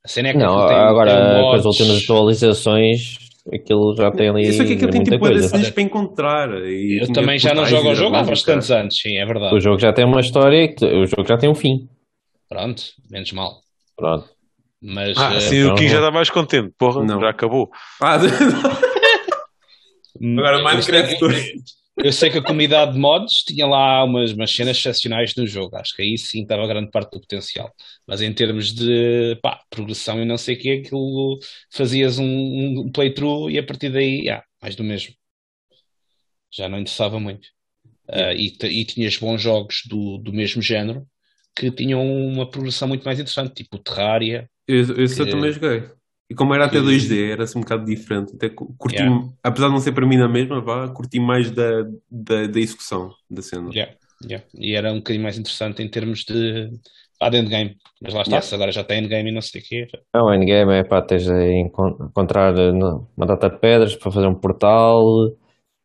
A 0.05 0.09
cena 0.09 0.31
é 0.31 0.35
que 0.35 0.39
Não, 0.39 0.67
tem, 0.67 0.77
agora 0.89 1.11
tem 1.33 1.47
com 1.49 1.57
as 1.57 1.65
mods. 1.65 1.67
últimas 1.67 2.03
atualizações, 2.03 3.19
aquilo 3.53 3.95
já 3.97 4.11
tem 4.11 4.29
ali 4.29 4.47
Eu 4.47 4.53
sei 4.53 4.67
que 4.67 4.73
aquilo 4.75 4.91
tem 4.91 5.01
muita 5.01 5.19
tipo 5.19 5.49
cenas 5.49 5.71
para 5.71 5.83
encontrar. 5.83 6.49
e 6.67 7.01
Eu 7.03 7.13
também 7.13 7.39
já 7.39 7.55
não 7.55 7.65
jogo 7.67 7.89
ao 7.89 7.95
jogo 7.95 8.17
há 8.17 8.23
bastantes 8.23 8.71
anos, 8.71 8.99
sim, 8.99 9.17
é 9.17 9.25
verdade. 9.25 9.55
O 9.55 9.61
jogo 9.61 9.79
já 9.79 9.93
tem 9.93 10.05
uma 10.05 10.21
história, 10.21 10.75
que- 10.75 10.85
o 10.85 11.07
jogo 11.07 11.27
já 11.27 11.37
tem 11.39 11.49
um 11.51 11.55
fim. 11.55 11.89
Pronto, 12.49 12.83
menos 13.11 13.33
mal. 13.33 13.61
Pronto. 13.97 14.29
Mas 14.83 15.17
Ah, 15.19 15.35
eh, 15.35 15.41
sim, 15.41 15.63
o 15.63 15.69
não 15.69 15.75
Kim 15.75 15.89
já 15.89 15.97
está 15.99 16.11
mais 16.11 16.31
contente. 16.31 16.73
Porra, 16.79 17.05
Não. 17.05 17.21
já 17.21 17.29
acabou. 17.31 17.71
Ah, 18.01 18.17
agora 20.39 20.59
eu 20.59 20.65
Minecraft 20.65 21.11
sei, 21.11 21.19
2. 21.19 21.45
Eu 22.03 22.13
sei 22.13 22.31
que 22.31 22.39
a 22.39 22.43
comunidade 22.45 22.93
de 22.95 22.99
mods 22.99 23.43
tinha 23.45 23.67
lá 23.67 24.05
umas, 24.05 24.33
umas 24.33 24.51
cenas 24.55 24.77
excepcionais 24.79 25.35
no 25.37 25.47
jogo. 25.47 25.77
Acho 25.77 25.95
que 25.95 26.03
aí 26.03 26.17
sim 26.19 26.43
estava 26.43 26.67
grande 26.67 26.91
parte 26.91 27.13
do 27.13 27.21
potencial. 27.21 27.73
Mas 28.07 28.23
em 28.23 28.33
termos 28.33 28.73
de 28.75 29.37
pá, 29.43 29.63
progressão 29.71 30.21
e 30.23 30.25
não 30.25 30.39
sei 30.39 30.57
o 30.57 30.59
que, 30.59 30.71
aquilo 30.81 31.39
fazias 31.73 32.19
um, 32.19 32.25
um 32.87 32.91
playthrough 32.93 33.51
e 33.51 33.59
a 33.59 33.63
partir 33.65 33.91
daí, 33.91 34.21
yeah, 34.23 34.45
mais 34.63 34.75
do 34.77 34.85
mesmo. 34.85 35.15
Já 36.53 36.69
não 36.69 36.79
interessava 36.79 37.21
muito. 37.21 37.49
Ah, 38.09 38.35
e, 38.35 38.49
e 38.65 38.85
tinhas 38.87 39.17
bons 39.19 39.41
jogos 39.43 39.83
do, 39.89 40.19
do 40.19 40.33
mesmo 40.33 40.63
género 40.63 41.07
que 41.57 41.71
tinham 41.71 42.03
uma 42.07 42.51
progressão 42.51 42.89
muito 42.89 43.05
mais 43.05 43.19
interessante, 43.21 43.55
tipo 43.55 43.79
Terraria. 43.79 44.51
Eu, 44.67 44.97
eu 44.97 45.09
só 45.09 45.25
Que- 45.25 45.31
também 45.31 45.53
joguei. 45.53 45.91
E 46.31 46.35
como 46.35 46.55
era 46.55 46.67
até 46.67 46.79
que- 46.79 46.85
2D, 46.85 47.33
era 47.33 47.43
assim 47.45 47.59
um 47.59 47.63
bocado 47.63 47.85
diferente. 47.85 48.35
Até 48.37 48.49
cu- 48.49 48.73
curti, 48.79 48.99
Yeah. 49.03 49.29
apesar 49.43 49.67
de 49.67 49.73
não 49.73 49.81
ser 49.81 49.93
para 49.93 50.07
mim 50.07 50.17
na 50.17 50.29
mesma, 50.29 50.61
vá, 50.61 50.89
curti 50.89 51.19
mais 51.19 51.51
da, 51.51 51.83
da, 52.11 52.47
da 52.47 52.61
execução 52.61 53.11
da 53.29 53.43
cena. 53.43 53.69
Yeah, 53.75 53.93
yeah. 54.25 54.47
E 54.55 54.75
era 54.77 54.93
um 54.93 54.99
bocadinho 54.99 55.25
mais 55.25 55.37
interessante 55.37 55.83
em 55.83 55.89
termos 55.91 56.21
de 56.25 56.71
pá, 57.19 57.29
de 57.29 57.37
endgame. 57.39 57.77
Mas 58.01 58.15
lá 58.15 58.23
está, 58.23 58.37
Yeah. 58.37 58.47
se 58.47 58.55
agora 58.55 58.71
já 58.73 58.85
tem 58.85 59.01
endgame 59.03 59.31
e 59.31 59.35
não 59.35 59.43
sei 59.43 59.61
o 59.61 59.65
quê. 59.65 59.89
É 60.15 60.23
um 60.23 60.33
endgame, 60.33 60.73
é 60.73 60.85
pá, 60.85 61.03
tens 61.03 61.25
de 61.25 61.53
encon- 61.61 61.97
encontrar 62.09 62.57
eh, 62.57 62.71
uma 63.17 63.27
data 63.27 63.51
de 63.51 63.59
pedras 63.59 63.97
para 63.97 64.13
fazer 64.13 64.27
um 64.29 64.35
portal, 64.35 65.05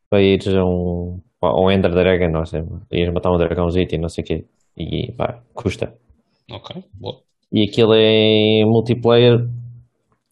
para 0.09 0.21
ires 0.21 0.47
a 0.47 0.63
um, 0.63 1.21
a 1.41 1.59
um 1.61 1.71
Ender 1.71 1.91
Dragon, 1.91 2.29
não 2.29 2.45
sei, 2.45 2.63
ires 2.91 3.11
matar 3.13 3.31
um 3.31 3.37
dragãozinho 3.37 3.87
e 3.91 3.97
não 3.97 4.09
sei 4.09 4.23
o 4.23 4.27
quê. 4.27 4.45
E 4.77 5.11
pá, 5.13 5.41
custa. 5.53 5.95
Ok, 6.51 6.83
boa. 6.93 7.21
E 7.51 7.63
aquilo 7.63 7.95
em 7.95 8.65
multiplayer 8.65 9.47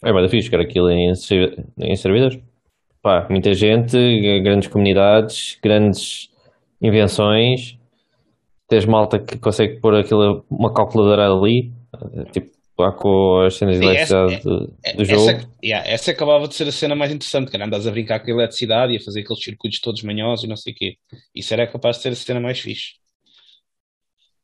é 0.03 0.13
bem 0.13 0.29
fixe, 0.29 0.49
cara, 0.49 0.63
aquilo 0.63 0.89
em, 0.89 1.11
em 1.11 1.95
servidores. 1.95 2.39
Pá, 3.01 3.27
muita 3.29 3.53
gente, 3.53 3.97
grandes 4.41 4.69
comunidades, 4.69 5.57
grandes 5.61 6.29
invenções. 6.81 7.77
Tens 8.67 8.85
malta 8.85 9.19
que 9.19 9.37
consegue 9.37 9.79
pôr 9.79 9.95
aquilo, 9.95 10.45
uma 10.49 10.73
calculadora 10.73 11.29
ali, 11.31 11.71
tipo, 12.31 12.51
lá 12.77 12.91
com 12.91 13.41
as 13.41 13.55
cenas 13.55 13.77
de 13.77 13.85
eletricidade 13.85 14.41
do, 14.41 14.73
É- 14.83 14.93
do 14.93 15.05
jogo. 15.05 15.29
Essa, 15.29 15.49
yeah, 15.63 15.87
essa 15.87 16.11
acabava 16.11 16.47
de 16.47 16.55
ser 16.55 16.67
a 16.67 16.71
cena 16.71 16.95
mais 16.95 17.11
interessante, 17.11 17.51
cara. 17.51 17.65
Andas 17.65 17.85
a 17.85 17.91
brincar 17.91 18.19
com 18.19 18.31
a 18.31 18.33
eletricidade 18.33 18.93
e 18.93 18.97
a 18.97 18.99
fazer 19.01 19.21
aqueles 19.21 19.43
circuitos 19.43 19.79
todos 19.79 20.01
manhosos 20.03 20.45
e 20.45 20.47
não 20.47 20.55
sei 20.55 20.73
o 20.73 20.75
quê. 20.75 20.95
Isso 21.35 21.53
era 21.53 21.67
capaz 21.67 21.97
de 21.97 22.03
ser 22.03 22.09
a 22.09 22.15
cena 22.15 22.39
mais 22.39 22.59
fixe. 22.59 22.93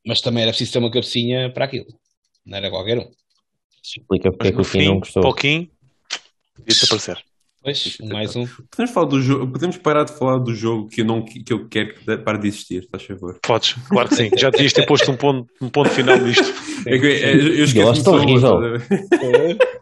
Mas 0.05 0.21
também 0.21 0.43
era 0.43 0.51
preciso 0.51 0.73
ter 0.73 0.79
uma 0.79 0.91
cabecinha 0.91 1.51
para 1.51 1.65
aquilo. 1.65 1.87
Não 2.45 2.57
era 2.57 2.69
qualquer 2.69 2.99
um. 2.99 3.09
Explica 3.83 4.31
porque 4.31 4.47
é 4.47 4.51
que 4.51 4.61
o 4.61 4.63
Kim 4.63 4.85
não 4.85 4.93
fim, 4.93 4.99
gostou. 4.99 5.23
pouquinho, 5.23 5.69
devia 6.57 6.65
desaparecer. 6.67 7.23
Pois, 7.61 7.97
mais 7.99 8.35
um. 8.37 8.47
Podemos, 8.71 8.93
falar 8.93 9.07
do 9.07 9.21
jogo, 9.21 9.51
podemos 9.51 9.77
parar 9.77 10.03
de 10.05 10.17
falar 10.17 10.37
do 10.37 10.55
jogo 10.55 10.87
que 10.87 11.01
eu, 11.01 11.05
não, 11.05 11.25
que 11.25 11.43
eu 11.51 11.67
quero 11.67 11.93
que 11.93 12.17
pare 12.19 12.37
de 12.37 12.47
existir, 12.47 12.87
faz 12.89 13.03
favor. 13.03 13.37
Podes, 13.41 13.73
claro 13.89 14.07
que 14.07 14.15
sim. 14.15 14.29
Já 14.37 14.49
devias 14.49 14.71
ter 14.71 14.85
posto 14.85 15.11
um 15.11 15.17
ponto, 15.17 15.51
um 15.61 15.69
ponto 15.69 15.89
final 15.89 16.17
nisto. 16.19 16.45
É 16.87 16.97
que, 16.97 17.05
é, 17.05 17.35
eu 17.35 17.65
esqueço 17.65 17.89
acho 17.89 18.09
horrível. 18.09 18.59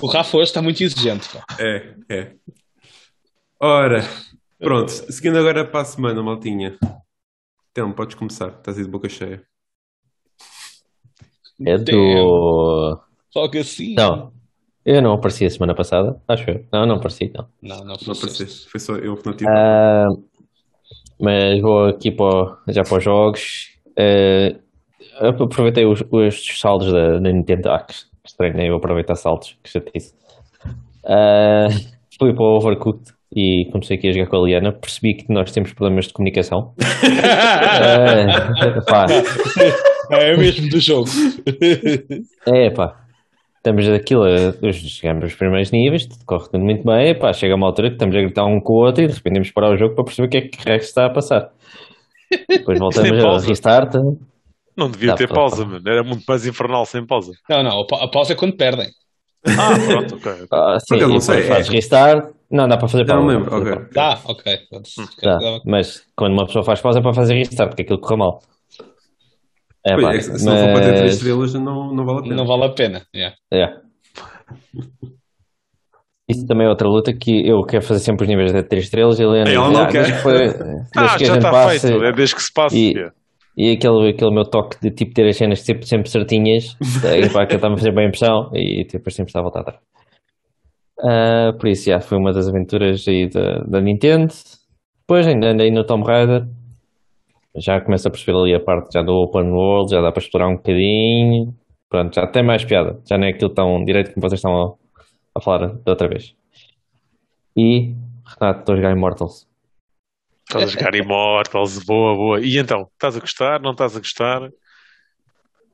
O 0.00 0.06
Rafa 0.06 0.36
hoje 0.36 0.50
está 0.50 0.62
muito 0.62 0.82
exigente. 0.82 1.28
Pá. 1.28 1.44
É, 1.58 1.94
é. 2.08 2.32
Ora, 3.60 4.06
pronto, 4.58 4.90
seguindo 4.90 5.38
agora 5.38 5.64
para 5.64 5.80
a 5.80 5.84
semana, 5.84 6.22
maltinha. 6.22 6.78
Então, 7.72 7.92
podes 7.92 8.14
começar, 8.14 8.48
estás 8.48 8.78
aí 8.78 8.84
de 8.84 8.90
boca 8.90 9.08
cheia. 9.08 9.42
É 11.64 11.78
do. 11.78 12.98
Só 13.30 13.48
que 13.48 13.58
assim. 13.58 13.94
Não, 13.94 14.32
eu 14.84 15.02
não 15.02 15.14
apareci 15.14 15.44
a 15.44 15.50
semana 15.50 15.74
passada, 15.74 16.16
acho 16.28 16.48
eu. 16.48 16.64
Não, 16.72 16.86
não 16.86 16.96
apareci, 16.96 17.32
não. 17.34 17.46
Não, 17.60 17.78
não, 17.78 17.86
Não 17.86 17.98
foi 17.98 18.14
apareceste, 18.14 18.68
foi 18.70 18.80
só 18.80 18.94
eu 18.96 19.16
que 19.16 19.26
não 19.26 19.36
tive. 19.36 19.50
Ah, 19.50 20.06
mas 21.20 21.60
vou 21.60 21.86
aqui 21.86 22.10
para, 22.10 22.58
já 22.68 22.82
para 22.84 22.98
os 22.98 23.04
jogos. 23.04 23.70
Ah, 23.98 25.28
aproveitei 25.28 25.84
os, 25.86 26.04
os 26.10 26.60
saldos 26.60 26.92
da, 26.92 27.18
da 27.18 27.32
Nintendo. 27.32 27.70
Ah, 27.70 27.80
que 27.80 27.94
estranho, 28.24 28.54
nem 28.54 28.68
eu 28.68 28.76
aproveitar 28.76 29.16
saldos, 29.16 29.56
que 29.62 29.70
chatice. 29.70 30.14
Ah, 31.04 31.68
fui 32.18 32.32
para 32.32 32.44
o 32.44 32.56
Overcooked 32.56 33.12
e 33.34 33.68
comecei 33.72 33.96
aqui 33.96 34.08
a 34.08 34.12
jogar 34.12 34.28
com 34.28 34.36
a 34.36 34.46
Liana. 34.46 34.72
Percebi 34.72 35.14
que 35.14 35.32
nós 35.32 35.50
temos 35.50 35.72
problemas 35.72 36.06
de 36.06 36.12
comunicação. 36.12 36.74
Ah, 37.28 38.80
pá, 38.86 39.06
É 40.10 40.36
mesmo 40.36 40.68
do 40.68 40.80
jogo. 40.80 41.08
É, 42.46 42.70
pá. 42.70 43.00
Estamos 43.56 43.88
aquilo, 43.88 44.22
a- 44.24 44.72
chegamos 44.72 45.24
aos 45.24 45.34
primeiros 45.34 45.72
níveis, 45.72 46.06
tudo 46.06 46.24
corre 46.24 46.44
tudo 46.50 46.60
muito 46.60 46.84
bem, 46.84 47.18
pá, 47.18 47.32
chega 47.32 47.56
uma 47.56 47.66
altura 47.66 47.88
que 47.88 47.94
estamos 47.96 48.14
a 48.14 48.20
gritar 48.20 48.44
um 48.44 48.60
com 48.60 48.74
o 48.74 48.76
outro 48.86 49.02
e 49.02 49.08
de 49.08 49.12
repente 49.14 49.32
temos 49.34 49.48
que 49.48 49.54
parar 49.54 49.70
o 49.72 49.76
jogo 49.76 49.94
para 49.96 50.04
perceber 50.04 50.28
o 50.28 50.30
que 50.30 50.36
é 50.36 50.40
que 50.42 50.58
resto 50.68 50.86
está 50.86 51.06
a 51.06 51.10
passar. 51.10 51.50
Depois 52.48 52.78
voltamos 52.78 53.10
a 53.10 53.22
pausa. 53.22 53.48
restart. 53.48 53.94
Não 54.76 54.88
devia 54.90 55.08
Dá 55.08 55.14
ter 55.16 55.26
para- 55.26 55.36
pausa, 55.36 55.64
mano. 55.64 55.82
Era 55.88 56.04
muito 56.04 56.22
mais 56.28 56.46
infernal 56.46 56.86
sem 56.86 57.04
pausa. 57.04 57.32
Não, 57.50 57.62
não, 57.64 57.80
a 57.80 57.86
pa- 57.86 58.04
a 58.04 58.08
pausa 58.08 58.34
é 58.34 58.36
quando 58.36 58.56
perdem. 58.56 58.86
Ah, 59.46 59.74
pronto, 59.86 60.14
ok. 60.16 60.32
Ah, 60.52 60.78
sim, 60.78 60.86
Porque 60.88 61.04
eu 61.04 61.08
não 61.08 61.20
sei, 61.20 61.42
fazes 61.42 61.68
é- 61.68 61.72
restart. 61.72 62.32
Não, 62.48 62.68
dá 62.68 62.76
para 62.76 62.86
fazer 62.88 63.04
pausa. 63.04 63.20
não 63.20 63.26
dá 63.26 63.32
lembro, 63.38 63.56
ok. 63.56 63.72
pausa. 63.72 63.88
Dá, 63.92 64.20
ok. 64.26 64.58
Dá. 65.22 65.38
Mas 65.64 66.04
quando 66.14 66.34
uma 66.34 66.46
pessoa 66.46 66.64
faz 66.64 66.80
pausa 66.80 67.00
é 67.00 67.02
para 67.02 67.12
fazer 67.14 67.34
restart, 67.34 67.70
porque 67.70 67.82
aquilo 67.82 67.98
corre 68.00 68.16
mal. 68.16 68.40
É, 69.86 69.94
Pois, 69.94 70.04
pá, 70.04 70.14
é 70.14 70.20
se 70.38 70.44
não 70.44 70.56
for 70.56 70.72
para 70.72 70.80
ter 70.80 70.86
três 70.94 71.02
mas- 71.02 71.14
estrelas, 71.14 71.54
não, 71.54 71.94
não 71.94 72.04
vale 72.04 72.18
a 72.18 72.22
pena. 72.22 72.34
Não 72.36 72.46
vale 72.46 72.64
a 72.64 72.68
pena. 72.70 73.02
yeah. 73.14 73.36
É. 73.52 73.66
Isso 76.28 76.44
também 76.46 76.66
é 76.66 76.68
outra 76.70 76.88
luta 76.88 77.12
que 77.12 77.46
eu 77.48 77.62
quero 77.62 77.84
fazer 77.84 78.00
sempre 78.00 78.24
os 78.24 78.28
níveis 78.28 78.52
de 78.52 78.62
3 78.64 78.84
estrelas 78.84 79.18
e 79.20 79.22
a 79.22 79.26
Helena 79.26 79.48
Ela 79.50 79.70
não 79.70 79.82
"Ah, 79.82 79.86
quer." 79.86 80.02
desde 80.02 80.12
que 80.14 80.18
foi- 80.18 80.38
desde 80.48 80.88
Ah, 80.96 81.16
que 81.16 81.24
a 81.24 81.26
já 81.26 81.36
está 81.36 81.50
passe- 81.52 81.80
feito. 81.88 82.04
É 82.04 82.12
desde 82.12 82.34
que 82.34 82.42
se 82.42 82.52
passa. 82.52 82.76
E- 82.76 82.92
yeah. 82.92 83.12
E 83.58 83.70
aquele, 83.72 84.10
aquele 84.10 84.34
meu 84.34 84.44
toque 84.44 84.76
de 84.82 84.90
tipo 84.90 85.14
ter 85.14 85.26
as 85.28 85.36
cenas 85.36 85.60
sempre, 85.60 85.86
sempre 85.86 86.10
certinhas, 86.10 86.76
é, 87.04 87.28
pá, 87.30 87.46
que 87.46 87.54
estava 87.54 87.74
a 87.74 87.76
fazer 87.78 87.94
bem 87.94 88.08
impressão 88.08 88.50
e 88.52 88.82
tipo, 88.84 88.98
depois 88.98 89.14
sempre 89.14 89.30
está 89.30 89.38
a 89.38 89.42
voltar 89.42 89.60
atrás. 89.60 89.78
Ah, 91.00 91.52
por 91.58 91.68
isso, 91.68 91.88
já, 91.88 92.00
foi 92.00 92.18
uma 92.18 92.32
das 92.32 92.48
aventuras 92.48 93.06
aí 93.06 93.30
da, 93.30 93.60
da 93.60 93.80
Nintendo. 93.80 94.32
Depois 95.02 95.26
ainda 95.26 95.50
andei 95.52 95.70
no 95.70 95.84
Tomb 95.86 96.04
Raider. 96.04 96.46
Já 97.58 97.80
começo 97.80 98.06
a 98.06 98.10
perceber 98.10 98.38
ali 98.38 98.54
a 98.54 98.60
parte 98.60 98.92
já 98.92 99.02
do 99.02 99.12
Open 99.12 99.50
World, 99.50 99.90
já 99.90 100.00
dá 100.00 100.12
para 100.12 100.22
explorar 100.22 100.48
um 100.48 100.56
bocadinho. 100.56 101.54
Pronto, 101.88 102.14
já 102.14 102.26
tem 102.26 102.42
mais 102.42 102.64
piada. 102.64 103.00
Já 103.08 103.16
não 103.16 103.26
é 103.26 103.30
aquilo 103.30 103.50
tão 103.50 103.82
direito 103.84 104.12
como 104.12 104.28
vocês 104.28 104.38
estão 104.38 104.52
a, 104.54 104.74
a 105.34 105.40
falar 105.40 105.68
da 105.68 105.92
outra 105.92 106.08
vez. 106.08 106.34
E, 107.56 107.94
Renato, 108.26 108.60
estou 108.60 108.72
a 108.74 108.76
jogar 108.76 108.92
Immortals. 108.92 109.48
Estás 110.48 110.64
a 110.64 110.66
jogar 110.66 110.94
Immortals, 110.94 111.84
boa, 111.84 112.14
boa. 112.14 112.40
E 112.40 112.58
então, 112.58 112.88
estás 112.92 113.16
a 113.16 113.20
gostar? 113.20 113.60
Não 113.60 113.72
estás 113.72 113.96
a 113.96 113.98
gostar? 113.98 114.50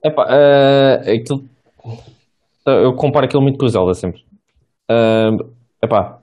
Epá, 0.04 0.26
eh, 0.30 1.14
aquilo, 1.14 1.48
eu 2.66 2.94
comparo 2.94 3.26
aquilo 3.26 3.42
muito 3.42 3.58
com 3.58 3.66
o 3.66 3.68
Zelda 3.68 3.94
sempre. 3.94 4.24
Eh, 4.90 5.30
epá, 5.82 6.20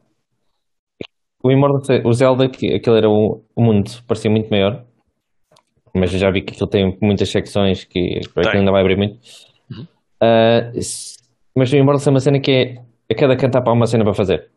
o 1.43 1.51
Immortal, 1.51 2.01
o 2.05 2.13
Zelda, 2.13 2.45
aquele 2.45 2.97
era 2.97 3.09
o 3.09 3.43
mundo, 3.57 3.89
parecia 4.07 4.29
muito 4.29 4.49
maior, 4.49 4.83
mas 5.95 6.13
eu 6.13 6.19
já 6.19 6.29
vi 6.31 6.41
que 6.41 6.53
aquilo 6.53 6.69
tem 6.69 6.97
muitas 7.01 7.29
secções 7.29 7.83
que 7.83 8.19
ainda 8.53 8.71
vai 8.71 8.81
abrir 8.81 8.97
muito. 8.97 9.19
Eh, 10.21 10.71
s- 10.75 11.17
mas 11.55 11.71
Immortal 11.73 12.07
é 12.07 12.09
uma 12.11 12.19
cena 12.19 12.39
que 12.39 12.51
é 12.51 12.75
a 13.11 13.15
cada 13.15 13.35
cantar 13.37 13.61
para 13.61 13.73
uma 13.73 13.85
cena 13.85 14.03
para 14.03 14.13
fazer. 14.13 14.49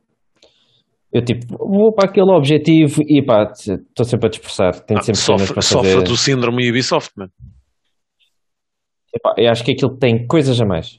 Eu 1.12 1.22
tipo, 1.22 1.58
vou 1.58 1.92
para 1.92 2.08
aquele 2.08 2.30
objetivo 2.30 3.02
e 3.06 3.22
pá, 3.22 3.50
estou 3.52 4.04
sempre 4.04 4.26
a 4.26 4.30
dispersar, 4.30 4.80
tenho 4.80 4.98
Ah, 5.00 5.02
sempre 5.02 5.20
sofre, 5.20 5.52
para 5.52 5.62
sofre 5.62 5.92
fazer. 5.92 6.04
do 6.04 6.16
síndrome 6.16 6.70
Ubisoft, 6.70 7.12
mano. 7.16 7.30
Epá, 9.14 9.34
eu 9.36 9.50
acho 9.50 9.62
que 9.64 9.72
aquilo 9.72 9.96
tem 9.98 10.26
coisas 10.26 10.58
a 10.60 10.64
mais 10.64 10.98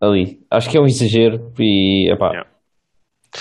ali. 0.00 0.40
Acho 0.50 0.68
que 0.70 0.76
é 0.76 0.80
um 0.80 0.86
exagero 0.86 1.52
e 1.58 2.10
epá, 2.12 2.30
Yeah. 2.30 2.50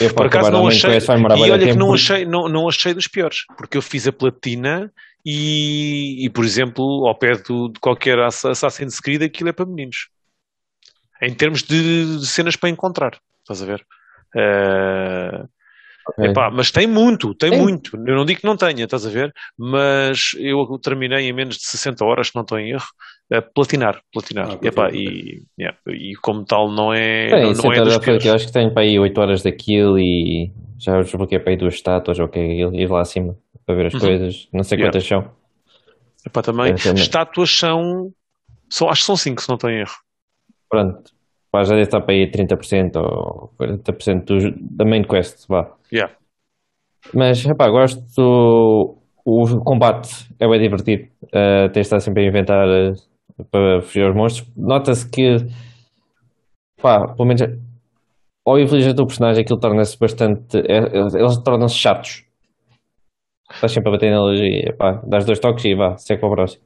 eu 0.01 0.13
Por 0.13 0.27
acaso 0.27 0.51
não 0.51 0.67
achei, 0.67 0.91
e 0.91 1.51
olha 1.51 1.67
que 1.67 1.73
não 1.77 1.93
achei, 1.93 2.25
não, 2.25 2.47
não 2.47 2.67
achei 2.69 2.93
dos 2.93 3.07
piores, 3.07 3.39
porque 3.57 3.77
eu 3.77 3.81
fiz 3.81 4.07
a 4.07 4.11
platina 4.13 4.91
e, 5.25 6.25
e 6.25 6.29
por 6.29 6.45
exemplo, 6.45 7.07
ao 7.07 7.17
pé 7.17 7.35
do, 7.37 7.69
de 7.69 7.79
qualquer 7.79 8.19
Ass- 8.19 8.45
Assassin's 8.45 8.99
Creed, 8.99 9.23
aquilo 9.23 9.49
é 9.49 9.53
para 9.53 9.65
meninos. 9.65 10.09
Em 11.21 11.33
termos 11.33 11.63
de, 11.63 12.19
de 12.19 12.25
cenas 12.27 12.55
para 12.55 12.69
encontrar, 12.69 13.19
estás 13.41 13.61
a 13.61 13.65
ver? 13.65 13.85
Eh, 14.35 15.43
Ok. 16.03 16.19
epá, 16.23 16.51
mas 16.51 16.71
tem 16.71 16.87
muito, 16.87 17.35
tem 17.35 17.49
Tem. 17.49 17.51
muito. 17.51 17.95
Eu 17.97 18.15
não 18.15 18.25
digo 18.25 18.41
que 18.41 18.47
não 18.47 18.57
tenha, 18.57 18.85
estás 18.85 19.05
a 19.05 19.09
ver? 19.09 19.33
Mas 19.57 20.31
eu 20.39 20.65
terminei 20.81 21.29
em 21.29 21.33
menos 21.33 21.57
de 21.57 21.65
60 21.65 22.05
horas, 22.05 22.29
se 22.29 22.35
não 22.35 22.43
estou 22.43 22.59
em 22.59 22.71
erro, 22.71 22.87
a 23.33 23.41
platinar, 23.41 24.01
platinar. 24.13 24.49
Ah, 24.49 24.53
ok, 24.53 24.63
Epá, 24.63 24.89
ok. 24.93 24.93
e, 24.93 25.43
yeah, 25.59 25.77
e 25.87 26.15
como 26.21 26.45
tal 26.45 26.71
não 26.71 26.93
é, 26.93 27.35
Bem, 27.35 27.53
não, 27.53 27.53
não 27.53 27.73
é 27.73 27.81
dos 27.81 27.97
piores. 27.97 28.23
aquilo, 28.23 28.33
acho 28.35 28.47
que 28.47 28.53
tenho 28.53 28.73
para 28.73 28.81
aí 28.83 28.97
8 28.99 29.19
horas 29.21 29.43
daquilo 29.43 29.99
e 29.99 30.51
já 30.79 30.99
desbloqueei 31.01 31.39
para 31.39 31.51
aí 31.51 31.57
duas 31.57 31.75
estátuas 31.75 32.17
ou 32.19 32.25
o 32.25 32.29
que 32.29 32.39
é 32.39 32.43
aquilo, 32.45 32.75
ir 32.75 32.89
lá 32.89 33.01
acima 33.01 33.37
para 33.69 33.75
ver 33.75 33.85
as 33.85 33.93
Uhum. 33.93 33.99
coisas, 33.99 34.47
não 34.51 34.63
sei 34.63 34.79
Yeah. 34.79 34.91
quantas 34.91 35.07
são. 35.07 35.31
Epá, 36.25 36.41
também, 36.41 36.73
também. 36.73 37.03
estátuas 37.03 37.51
são, 37.51 38.11
são, 38.67 38.89
acho 38.89 39.01
que 39.01 39.05
são 39.05 39.15
5, 39.15 39.41
se 39.43 39.47
não 39.49 39.55
estou 39.57 39.69
em 39.69 39.81
erro. 39.81 39.93
Pronto, 40.67 41.11
pá, 41.51 41.61
já 41.63 41.69
deve 41.75 41.83
estar 41.83 42.01
para 42.01 42.15
aí 42.15 42.31
30% 42.31 42.95
ou 42.95 43.53
40% 43.59 44.25
do, 44.25 44.75
da 44.75 44.85
main 44.85 45.03
quest, 45.03 45.45
vá. 45.47 45.71
Yeah. 45.93 46.11
Mas, 47.13 47.43
rapá, 47.45 47.69
gosto. 47.69 48.01
O 49.25 49.61
combate 49.63 50.09
é 50.39 50.47
bem 50.47 50.59
divertido. 50.59 51.03
Uh, 51.25 51.67
tens 51.71 51.73
de 51.73 51.79
estar 51.81 51.99
sempre 51.99 52.23
a 52.23 52.27
inventar 52.27 52.67
uh, 52.67 53.45
para 53.51 53.81
fugir 53.83 54.03
aos 54.03 54.15
monstros. 54.15 54.51
Nota-se 54.57 55.07
que, 55.07 55.37
pá, 56.81 57.13
pelo 57.13 57.27
menos 57.27 57.41
ao 58.47 58.57
evoluir 58.57 58.89
o 58.99 59.05
personagem, 59.05 59.43
aquilo 59.43 59.59
torna-se 59.59 59.97
bastante. 59.99 60.57
é- 60.57 60.97
eles 60.97 61.37
tornam-se 61.43 61.75
chatos. 61.75 62.25
Estás 63.53 63.71
sempre 63.71 63.89
a 63.89 63.91
bater 63.93 64.11
neles 64.11 64.39
e, 64.39 64.73
pá, 64.73 65.01
dás 65.05 65.25
dois 65.25 65.39
toques 65.39 65.65
e 65.65 65.75
vá, 65.75 65.97
segue 65.97 66.19
para 66.19 66.29
o 66.29 66.31
próximo. 66.31 66.63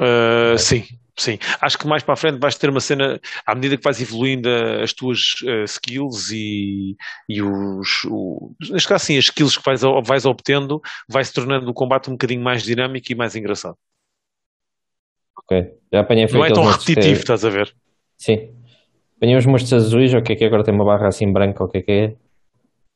Uh, 0.00 0.58
sim, 0.58 0.84
sim. 1.16 1.38
Acho 1.60 1.78
que 1.78 1.86
mais 1.86 2.02
para 2.02 2.14
a 2.14 2.16
frente 2.16 2.40
vais 2.40 2.56
ter 2.56 2.68
uma 2.68 2.80
cena, 2.80 3.20
à 3.46 3.54
medida 3.54 3.76
que 3.76 3.84
vais 3.84 4.00
evoluindo 4.00 4.48
uh, 4.48 4.82
as 4.82 4.92
tuas 4.92 5.18
uh, 5.44 5.64
skills 5.64 6.30
e, 6.32 6.96
e 7.28 7.40
os. 7.40 8.04
O, 8.10 8.52
neste 8.70 8.88
caso, 8.88 9.04
sim, 9.04 9.16
as 9.16 9.24
skills 9.24 9.56
que 9.56 9.64
vais, 9.64 9.80
vais 10.04 10.26
obtendo, 10.26 10.80
vai 11.08 11.24
se 11.24 11.32
tornando 11.32 11.70
o 11.70 11.74
combate 11.74 12.08
um 12.08 12.14
bocadinho 12.14 12.42
mais 12.42 12.62
dinâmico 12.62 13.12
e 13.12 13.14
mais 13.14 13.36
engraçado. 13.36 13.76
Ok. 15.38 15.72
Já 15.92 16.00
apanhei 16.00 16.26
Não 16.32 16.44
é 16.44 16.52
tão 16.52 16.64
repetitivo, 16.64 17.20
estás 17.20 17.44
a 17.44 17.50
ver? 17.50 17.74
Sim. 18.16 18.50
Apanhei 19.16 19.36
os 19.36 19.46
monstros 19.46 19.72
azuis, 19.72 20.12
ou 20.12 20.20
o 20.20 20.22
que 20.22 20.32
é 20.32 20.36
que 20.36 20.44
é? 20.44 20.46
agora 20.46 20.64
tem 20.64 20.74
uma 20.74 20.84
barra 20.84 21.08
assim 21.08 21.30
branca, 21.32 21.62
ou 21.62 21.68
o 21.68 21.70
que 21.72 21.78
é 21.78 21.82
que 21.82 21.92
é? 21.92 22.16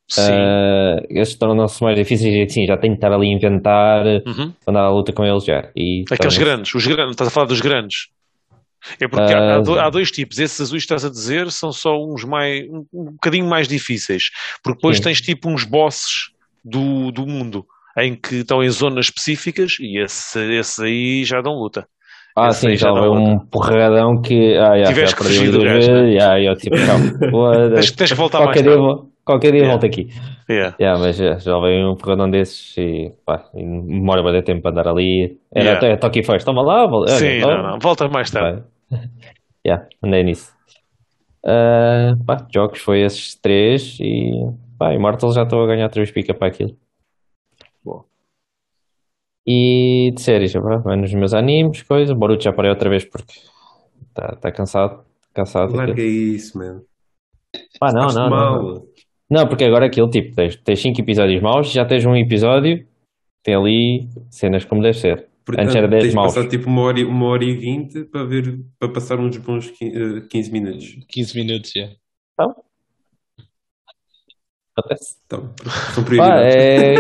Sim. 0.09 0.33
Ah, 0.33 0.97
esses 1.11 1.35
tornam-se 1.37 1.83
mais 1.83 1.97
difíceis 1.97 2.35
e 2.35 2.53
sim, 2.53 2.67
já 2.67 2.77
tenho 2.79 2.95
que 2.95 2.99
estar 2.99 3.13
ali 3.13 3.29
a 3.29 3.33
inventar, 3.37 4.07
Uhum. 4.27 4.53
andar 4.67 4.85
à 4.85 4.91
luta 4.91 5.13
com 5.13 5.25
eles 5.25 5.45
já. 5.45 5.69
E 5.77 6.03
Aqueles 6.11 6.19
torna-se- 6.19 6.39
grandes, 6.41 6.75
os 6.75 6.87
grandes, 6.87 7.11
estás 7.13 7.29
a 7.29 7.31
falar 7.31 7.47
dos 7.47 7.61
grandes. 7.61 8.09
É 9.01 9.09
porque 9.09 9.33
há, 9.35 9.57
há 9.57 9.57
Ah, 9.57 9.87
há 9.87 9.91
dois 9.91 10.11
tipos. 10.11 10.39
Esses 10.39 10.61
azuis 10.61 10.83
que 10.83 10.95
estás 10.95 11.05
a 11.05 11.11
dizer 11.11 11.51
são 11.51 11.73
só 11.73 11.97
uns 12.03 12.25
mais, 12.25 12.65
um, 12.71 12.85
um 12.93 13.05
bocadinho 13.13 13.47
mais 13.47 13.67
difíceis. 13.69 14.25
Porque 14.63 14.77
depois 14.79 14.97
Sim. 14.99 15.03
tens 15.03 15.21
tipo 15.21 15.51
uns 15.51 15.65
bosses 15.65 16.31
do, 16.65 17.11
do 17.11 17.27
mundo 17.27 17.67
em 17.99 18.15
que 18.15 18.37
estão 18.37 18.63
em 18.63 18.69
zonas 18.71 19.07
específicas 19.07 19.73
e 19.81 19.99
esse, 20.01 20.39
esse 20.55 20.85
aí 20.85 21.25
já 21.25 21.41
dão 21.43 21.55
luta. 21.55 21.87
Ah, 22.37 22.49
esse 22.51 22.61
sim, 22.71 22.77
já 22.77 22.93
não 22.93 23.13
um 23.15 23.39
porradão 23.41 24.23
que. 24.23 24.55
Ah, 24.57 24.79
já, 24.79 24.85
Tiveste 24.87 25.11
já 25.11 25.17
que 25.17 25.25
fugir 25.25 25.51
do 25.51 25.61
gajo. 25.61 26.13
Já, 26.13 26.41
eu 26.41 26.55
tipo, 26.57 26.77
calma. 26.77 27.75
Tens, 27.75 27.91
tens 27.91 28.11
que 28.13 28.17
voltar 28.17 28.45
mais 28.45 28.63
qualquer 29.29 29.53
dia 29.53 29.61
Yeah. 29.61 29.73
volto 29.73 29.87
aqui. 29.87 30.09
Yeah. 30.49 30.77
Já, 30.81 30.99
mas 30.99 31.17
já, 31.17 31.39
já 31.39 31.59
levei 31.59 31.85
um 31.85 31.95
porradão 31.97 32.31
desses 32.31 32.77
e 32.77 33.13
pá, 33.25 33.49
e 33.55 33.63
demora 33.63 34.23
bastante 34.23 34.47
tempo 34.47 34.63
para 34.63 34.71
andar 34.73 34.89
ali. 34.89 35.39
Era 35.53 35.65
Yeah. 35.65 35.87
até 35.87 35.97
toque 35.97 36.21
e 36.21 36.25
faz, 36.25 36.45
toma 36.45 36.63
lá, 36.63 36.87
olha, 36.87 37.09
Sim, 37.09 37.41
não, 37.41 37.63
não. 37.63 37.79
Volta 37.79 38.09
mais 38.09 38.31
tarde. 38.31 38.63
Já, 39.67 39.87
andei 40.03 40.25
nisso. 40.25 40.53
Ah, 41.45 42.15
pá, 42.27 42.47
jogos 42.53 42.81
foi 42.81 43.03
esses 43.03 43.35
três 43.37 43.99
e 44.01 44.33
Pá, 44.79 44.95
Immortal 44.95 45.33
já 45.33 45.43
estou 45.43 45.65
a 45.65 45.67
ganhar 45.67 45.89
3 45.89 46.13
pica 46.13 46.33
para 46.33 46.47
aquilo. 46.47 46.77
Boa. 47.85 48.05
E 49.45 50.13
de 50.15 50.23
séries, 50.23 50.53
pá, 50.53 50.77
vai 50.77 50.97
nos 50.97 51.13
meus 51.13 51.35
animes, 51.35 51.83
coisa. 51.83 52.15
Boruto 52.15 52.45
já 52.45 52.53
parei 52.53 52.71
outra 52.71 52.89
vez 52.89 53.05
porque 53.05 53.35
está 54.09 54.37
tá 54.37 54.53
cansado. 54.53 55.05
Cansado. 55.35 55.75
Larga 55.75 56.01
isso, 56.03 56.57
man. 56.57 56.83
Ah, 57.81 57.93
não, 57.93 58.07
não, 58.09 58.15
não. 58.15 58.31
mal. 58.31 58.83
Não, 59.31 59.47
porque 59.47 59.65
agora 59.65 59.87
aquilo, 59.87 60.09
tipo, 60.09 60.35
tens, 60.35 60.57
tens 60.57 60.81
5 60.81 61.01
episódios 61.01 61.43
maus, 61.43 61.71
já 61.71 61.85
tens 61.85 62.05
um 62.07 62.17
episódio, 62.17 62.87
tem 63.43 63.55
ali 63.55 64.09
cenas 64.31 64.65
como 64.65 64.83
deve 64.83 64.99
ser. 64.99 65.29
Antes 65.59 65.75
era 65.75 65.89
10 65.89 66.03
tens 66.03 66.11
de 66.11 66.17
maus. 66.17 66.35
passar 66.35 66.49
tipo 66.49 66.69
uma 66.69 66.83
hora, 66.83 67.01
e- 67.01 67.05
uma 67.05 67.27
hora 67.27 67.45
e 67.45 67.55
vinte 67.55 68.05
para 68.05 68.25
ver, 68.25 68.59
para 68.79 68.89
passar 68.91 69.19
uns 69.19 69.37
bons 69.39 69.71
quin- 69.71 69.93
eh, 70.19 70.21
15 70.29 70.51
minutos. 70.53 70.97
15 71.09 71.35
minutos, 71.39 71.73
já. 71.75 71.89
Acontece. 74.77 75.17
Então, 75.27 75.53
são 75.95 76.05
Pá, 76.05 76.09
prioridades. 76.09 76.55
é. 76.55 76.95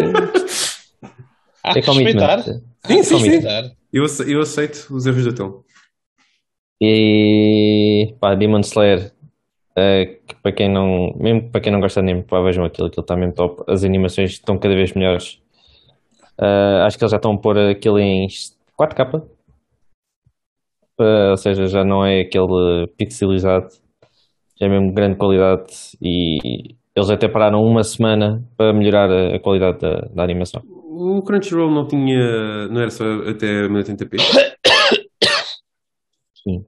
Ah, 1.62 1.72
É 1.78 1.82
commitment. 1.82 2.26
respeitar. 2.26 2.42
Sim, 2.42 2.60
Ah, 2.84 2.88
sim, 2.88 3.02
sim. 3.04 3.14
respeitar. 3.30 3.70
Eu, 3.92 4.04
ace- 4.04 4.32
eu 4.32 4.40
aceito 4.40 4.86
os 4.90 5.06
erros 5.06 5.24
da 5.26 5.32
Tom. 5.32 5.62
E 6.80 8.14
pá, 8.20 8.34
Demon 8.34 8.60
Slayer, 8.60 9.12
eh, 9.78 10.20
que 10.26 10.34
para 10.42 10.52
quem 10.52 10.68
não, 10.68 11.14
mesmo 11.16 11.50
para 11.50 11.60
quem 11.60 11.72
não 11.72 11.80
gosta 11.80 12.02
de 12.02 12.10
anime, 12.10 12.24
pá, 12.24 12.40
vejam 12.42 12.64
aquilo, 12.64 12.88
aquilo 12.88 13.02
está 13.02 13.16
mesmo 13.16 13.34
top. 13.34 13.62
As 13.66 13.84
animações 13.84 14.32
estão 14.32 14.58
cada 14.58 14.74
vez 14.74 14.92
melhores. 14.92 15.40
Eh, 16.40 16.82
acho 16.84 16.98
que 16.98 17.04
eles 17.04 17.10
já 17.10 17.16
estão 17.16 17.32
a 17.32 17.38
pôr 17.38 17.58
aquilo 17.58 17.98
em 17.98 18.26
4K, 18.76 19.22
Eh, 21.00 21.30
ou 21.30 21.36
seja, 21.36 21.66
já 21.68 21.84
não 21.84 22.04
é 22.04 22.20
aquele 22.20 22.88
pixelizado, 22.96 23.68
já 24.60 24.66
é 24.66 24.68
mesmo 24.68 24.92
grande 24.92 25.16
qualidade. 25.16 25.72
E 26.02 26.74
eles 26.94 27.10
até 27.10 27.28
pararam 27.28 27.62
uma 27.64 27.84
semana 27.84 28.44
para 28.56 28.72
melhorar 28.72 29.10
a, 29.10 29.36
a 29.36 29.40
qualidade 29.40 29.78
da, 29.78 30.00
da 30.12 30.22
animação. 30.24 30.62
O 30.66 31.22
Crunchyroll 31.22 31.70
não 31.70 31.86
tinha. 31.86 32.66
Não 32.68 32.80
era 32.80 32.90
só 32.90 33.04
até 33.28 33.68
1080p? 33.68 34.18
Sim. 36.42 36.64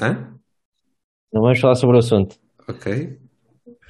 Hã? 0.00 0.34
Não 1.32 1.42
vamos 1.42 1.60
falar 1.60 1.74
sobre 1.74 1.96
o 1.96 1.98
assunto. 1.98 2.36
Ok. 2.68 3.18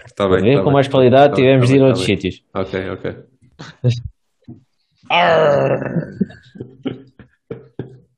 Está 0.07 0.29
bem. 0.29 0.43
Ver 0.43 0.55
tá 0.57 0.59
com 0.61 0.65
bem. 0.67 0.73
mais 0.73 0.89
qualidade, 0.89 1.31
Tá 1.31 1.37
tivemos 1.37 1.67
tá 1.69 1.73
de 1.73 1.77
ir 1.79 1.79
a 1.79 1.81
tá 1.83 1.87
outros 1.89 2.07
bem. 2.07 2.17
sítios. 2.17 2.45
Ok, 2.55 2.91
ok. 2.91 3.17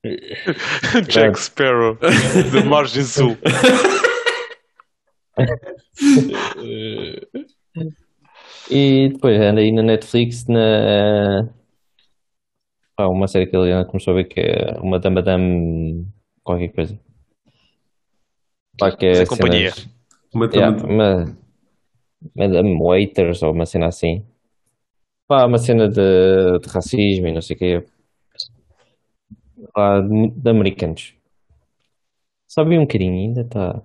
Jack 1.09 1.39
Sparrow, 1.39 1.97
da 2.53 2.65
Margem 2.65 3.05
Sul. 3.05 3.37
E 8.71 9.09
depois 9.13 9.41
anda 9.41 9.61
aí 9.61 9.73
na 9.73 9.83
Netflix 9.83 10.47
na 10.47 11.49
uma 12.99 13.27
série 13.27 13.47
que 13.47 13.57
ele 13.57 13.85
começou 13.87 14.13
a 14.13 14.17
ver 14.17 14.25
que 14.25 14.41
é 14.41 14.79
uma 14.81 14.99
Dama 15.01 15.23
Dam 15.23 16.05
qualquer 16.45 16.69
coisa. 16.69 16.99
Pá, 18.81 18.91
que 18.97 19.07
é 19.07 19.27
companhia. 19.27 19.71
cenas- 19.73 19.91
Uma, 20.35 20.47
Yeah, 20.47 20.85
uma- 20.85 21.37
uma 22.35 22.85
Waiters 22.85 23.43
ou 23.43 23.53
uma 23.53 23.67
cena 23.67 23.87
assim. 23.87 24.25
Pá, 25.27 25.47
uma 25.47 25.59
cena 25.59 25.89
de, 25.89 26.59
de 26.61 26.69
racismo 26.69 27.29
e 27.29 27.33
não 27.33 27.41
sei 27.41 27.57
o 27.57 27.59
quê. 27.59 27.85
Lá 29.77 30.01
de, 30.01 30.31
de 30.31 30.51
americanos. 30.51 31.15
Só 32.47 32.65
vi 32.65 32.77
um 32.79 32.83
bocadinho, 32.83 33.15
ainda 33.15 33.43
está. 33.43 33.83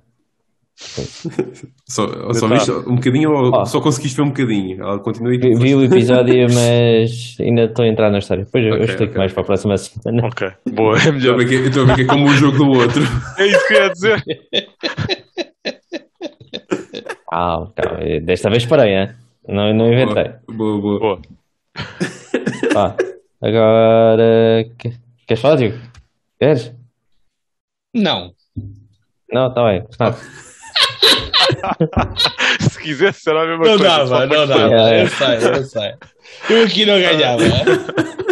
Só, 1.88 2.34
só 2.34 2.48
viste 2.50 2.70
um 2.72 2.96
bocadinho 2.96 3.32
ou 3.32 3.56
Ah. 3.62 3.66
só 3.66 3.80
conseguiste 3.80 4.18
ver 4.18 4.24
um 4.24 4.28
bocadinho? 4.30 4.82
Ela 4.84 5.00
continua 5.00 5.34
e 5.34 5.38
Vi, 5.38 5.56
vi 5.56 5.74
o 5.76 5.84
episódio, 5.86 6.48
mas 6.54 7.38
ainda 7.40 7.64
estou 7.66 7.86
a 7.86 7.88
entrar 7.88 8.12
na 8.12 8.18
história. 8.18 8.44
Depois 8.44 8.66
eu, 8.66 8.74
eu 8.76 8.84
explico 8.84 9.12
ok. 9.12 9.18
mais 9.18 9.32
para 9.32 9.44
a 9.44 9.46
próxima 9.46 9.78
semana. 9.78 10.28
Ok, 10.28 10.52
boa, 10.74 10.96
é 10.96 10.98
Estou 10.98 11.10
a 11.12 11.14
melhor. 11.14 11.38
ver 11.38 11.48
que, 11.48 11.56
estou 11.56 11.84
a 11.84 11.86
ver 11.86 11.96
que 11.96 12.02
é 12.02 12.06
como 12.06 12.26
o 12.26 12.34
jogo 12.34 12.58
do 12.58 12.70
outro. 12.72 13.02
É 13.40 13.46
isso 13.48 13.68
que 13.68 13.74
eu 13.74 13.84
ia 13.84 13.90
dizer. 13.90 14.24
Ah, 17.32 17.68
calma, 17.76 18.20
desta 18.24 18.50
vez 18.50 18.66
parei, 18.66 18.94
hein? 18.96 19.10
Não, 19.48 19.74
não 19.74 19.94
inventei. 19.94 20.34
Boa, 20.50 20.82
boa. 20.82 21.00
Boa. 21.00 21.22
Pá, 22.74 22.96
agora. 23.42 24.66
que- 24.78 24.94
Queres 25.28 25.42
falar, 25.42 25.56
Diogo? 25.56 25.78
Queres? 26.40 26.74
Não. 27.94 28.34
Não, 29.32 29.48
está 29.48 29.64
bem. 29.66 29.84
Renato. 30.00 30.20
Se 32.62 32.80
quisesse, 32.82 33.30
era 33.30 33.44
a 33.44 33.48
mesma 33.48 33.66
Não 33.66 33.78
coisa. 33.78 33.84
dava, 33.84 34.26
não 34.26 34.48
dava. 34.48 34.90
É. 34.94 35.04
Eu 35.04 35.08
sei, 35.08 35.36
eu 35.38 35.64
sei. 35.64 35.94
Eu 36.50 36.64
aqui 36.66 36.86
não 36.86 37.00
ganhava. 37.00 37.44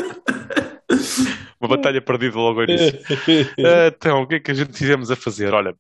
Uma 1.60 1.70
batalha 1.78 2.02
perdida 2.02 2.38
logo 2.38 2.60
ao 2.60 2.66
início. 2.66 3.00
Ah, 3.60 3.88
Então, 3.96 4.22
o 4.22 4.28
que 4.28 4.36
é 4.36 4.40
que 4.40 4.52
a 4.52 4.54
gente 4.54 4.74
tivemos 4.74 5.10
a 5.10 5.16
fazer? 5.16 5.54
Olha, 5.54 5.74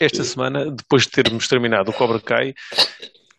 esta 0.00 0.24
semana, 0.24 0.70
depois 0.70 1.04
de 1.04 1.10
termos 1.10 1.46
terminado 1.46 1.90
o 1.90 1.94
Cobra 1.94 2.18
Kai, 2.20 2.52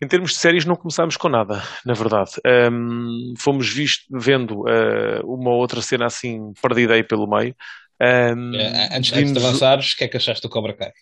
em 0.02 0.08
termos 0.08 0.32
de 0.32 0.38
séries 0.38 0.64
não 0.64 0.74
começámos 0.76 1.16
com 1.18 1.28
nada, 1.28 1.62
na 1.84 1.92
verdade. 1.92 2.30
Ahm, 2.46 3.34
fomos 3.38 3.68
visto, 3.68 4.04
vendo 4.10 4.64
ah, 4.66 5.20
uma 5.24 5.50
outra 5.50 5.82
cena 5.82 6.06
assim 6.06 6.52
perdida 6.62 6.94
aí 6.94 7.04
pelo 7.04 7.28
meio. 7.28 7.54
Ahm, 8.00 8.54
Eh, 8.54 8.96
Antes, 8.96 9.12
antes 9.12 9.32
de 9.32 9.38
avançares, 9.38 9.92
o 9.92 9.96
que 9.98 10.04
é 10.04 10.08
que 10.08 10.16
achaste 10.16 10.42
do 10.42 10.48
Cobra 10.48 10.72
Kai? 10.72 10.92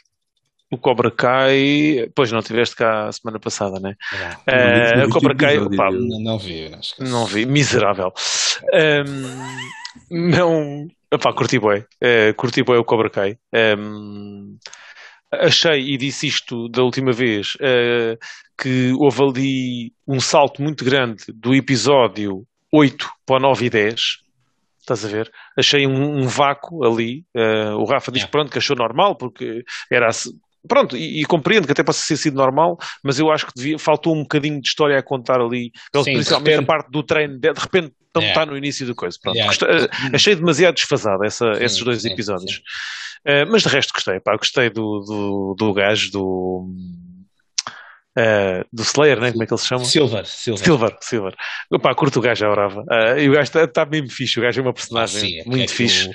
O 0.70 0.76
Cobra 0.78 1.10
Kai, 1.10 2.10
pois 2.14 2.30
não 2.30 2.40
tiveste 2.42 2.76
cá 2.76 3.08
a 3.08 3.12
semana 3.12 3.40
passada, 3.40 3.80
né? 3.80 3.96
Não 4.46 4.80
viste- 4.80 4.94
não 4.96 5.02
o 5.02 5.04
viste 5.06 5.12
Cobra 5.12 5.32
o 5.32 5.36
Kai, 5.36 5.56
Não, 5.58 6.20
não 6.20 6.38
vi, 6.38 6.68
não 6.68 6.80
esqueci. 6.80 7.10
Não 7.10 7.26
vi, 7.26 7.46
miserável. 7.46 8.12
Ahm, 8.74 9.58
não. 10.10 10.86
Epá, 11.10 11.32
curti 11.32 11.58
bem. 11.58 11.84
Eh, 12.00 12.32
curti 12.34 12.62
bem 12.62 12.76
o 12.76 12.84
Cobra 12.84 13.08
Kai. 13.08 13.38
Ahm, 13.54 14.56
achei, 15.32 15.80
e 15.94 15.96
disse 15.96 16.26
isto 16.26 16.68
da 16.68 16.82
última 16.82 17.12
vez, 17.12 17.52
eh, 17.60 18.18
que 18.60 18.92
houve 18.98 19.22
ali 19.22 19.92
um 20.06 20.20
salto 20.20 20.60
muito 20.62 20.84
grande 20.84 21.24
do 21.34 21.54
episódio 21.54 22.44
8 22.72 23.08
para 23.24 23.36
o 23.36 23.40
9 23.40 23.66
e 23.66 23.70
10. 23.70 24.00
Estás 24.80 25.04
a 25.04 25.08
ver? 25.08 25.30
Achei 25.56 25.86
um, 25.86 26.18
um 26.20 26.26
vácuo 26.28 26.84
ali. 26.84 27.24
Eh, 27.34 27.70
o 27.74 27.84
Rafa 27.84 28.10
diz 28.12 28.24
que 28.24 28.30
pronto, 28.30 28.50
que 28.50 28.58
achou 28.58 28.76
normal, 28.76 29.14
porque 29.16 29.62
era. 29.90 30.08
Pronto, 30.66 30.96
e, 30.96 31.20
e 31.20 31.24
compreendo 31.24 31.66
que 31.66 31.72
até 31.72 31.82
possa 31.84 32.04
ter 32.08 32.16
sido 32.16 32.34
normal, 32.36 32.76
mas 33.02 33.18
eu 33.18 33.30
acho 33.30 33.46
que 33.46 33.52
devia, 33.54 33.78
faltou 33.78 34.14
um 34.14 34.22
bocadinho 34.22 34.60
de 34.60 34.68
história 34.68 34.98
a 34.98 35.02
contar 35.02 35.40
ali, 35.40 35.70
Sim, 35.94 36.02
principalmente 36.04 36.50
repente- 36.50 36.64
a 36.64 36.66
parte 36.66 36.90
do 36.90 37.02
treino, 37.02 37.38
de, 37.38 37.52
de 37.52 37.60
repente 37.60 37.92
não 38.14 38.22
Yeah. 38.22 38.40
está 38.42 38.50
no 38.50 38.56
início 38.58 38.86
da 38.86 38.94
coisa. 38.94 39.16
Pronto, 39.22 39.36
Yeah. 39.36 39.54
Gostei- 39.56 39.86
eh, 39.86 39.88
achei 40.16 40.34
demasiado 40.34 40.74
desfasado 40.74 41.24
essa- 41.24 41.54
Sim, 41.54 41.64
esses 41.64 41.82
dois 41.84 42.02
sim, 42.02 42.10
episódios. 42.12 42.60
Eh, 43.24 43.44
mas 43.44 43.62
de 43.62 43.68
resto 43.68 43.92
gostei, 43.92 44.18
pá, 44.18 44.36
gostei 44.36 44.70
do, 44.70 45.00
do, 45.00 45.54
do 45.56 45.72
gajo, 45.74 46.10
do, 46.10 46.68
eh, 48.16 48.64
do 48.72 48.82
Slayer, 48.82 49.20
né? 49.20 49.30
como 49.30 49.42
é 49.42 49.46
que 49.46 49.52
ele 49.52 49.60
se 49.60 49.66
chama? 49.68 49.84
Silver, 49.84 50.26
Silver. 50.26 50.64
Silver, 50.64 50.96
Silver. 51.00 51.34
Pá, 51.80 51.94
curto 51.94 52.18
o 52.18 52.22
gajo, 52.22 52.44
é 52.44 52.50
brava. 52.50 52.84
Eh, 52.90 53.24
e 53.24 53.28
o 53.28 53.32
gajo 53.32 53.42
está 53.44 53.66
tá 53.68 53.86
mesmo 53.86 54.10
fixe, 54.10 54.38
o 54.38 54.42
gajo 54.42 54.60
é 54.60 54.62
uma 54.62 54.72
personagem 54.74 55.38
é 55.38 55.42
que 55.42 55.48
muito 55.48 55.62
aquilo- 55.72 55.76
fixe. 55.76 56.10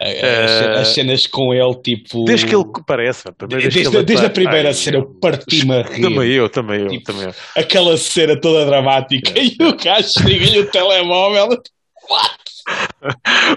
As, 0.00 0.80
as 0.80 0.88
cenas 0.88 1.26
com 1.26 1.54
ele, 1.54 1.74
tipo. 1.82 2.24
Desde 2.24 2.46
que 2.46 2.54
ele 2.54 2.64
parece, 2.86 3.24
Desde, 3.48 3.68
que 3.70 3.78
ele 3.96 4.02
desde 4.02 4.24
a 4.24 4.28
apare- 4.28 4.32
primeira 4.34 4.68
Ai, 4.68 4.74
cena, 4.74 4.98
eu 4.98 5.06
parti-me 5.20 5.72
a 5.74 5.82
rir. 5.82 6.02
Também 6.02 6.30
eu, 6.32 6.48
também 6.48 6.80
eu, 6.82 6.88
Tipo, 6.88 7.04
também 7.12 7.24
eu. 7.26 7.34
Aquela 7.56 7.96
cena 7.96 8.38
toda 8.40 8.66
dramática 8.66 9.32
e 9.38 9.56
o 9.62 9.76
gajo 9.76 10.08
liga-lhe 10.26 10.58
o 10.60 10.66
telemóvel. 10.70 11.48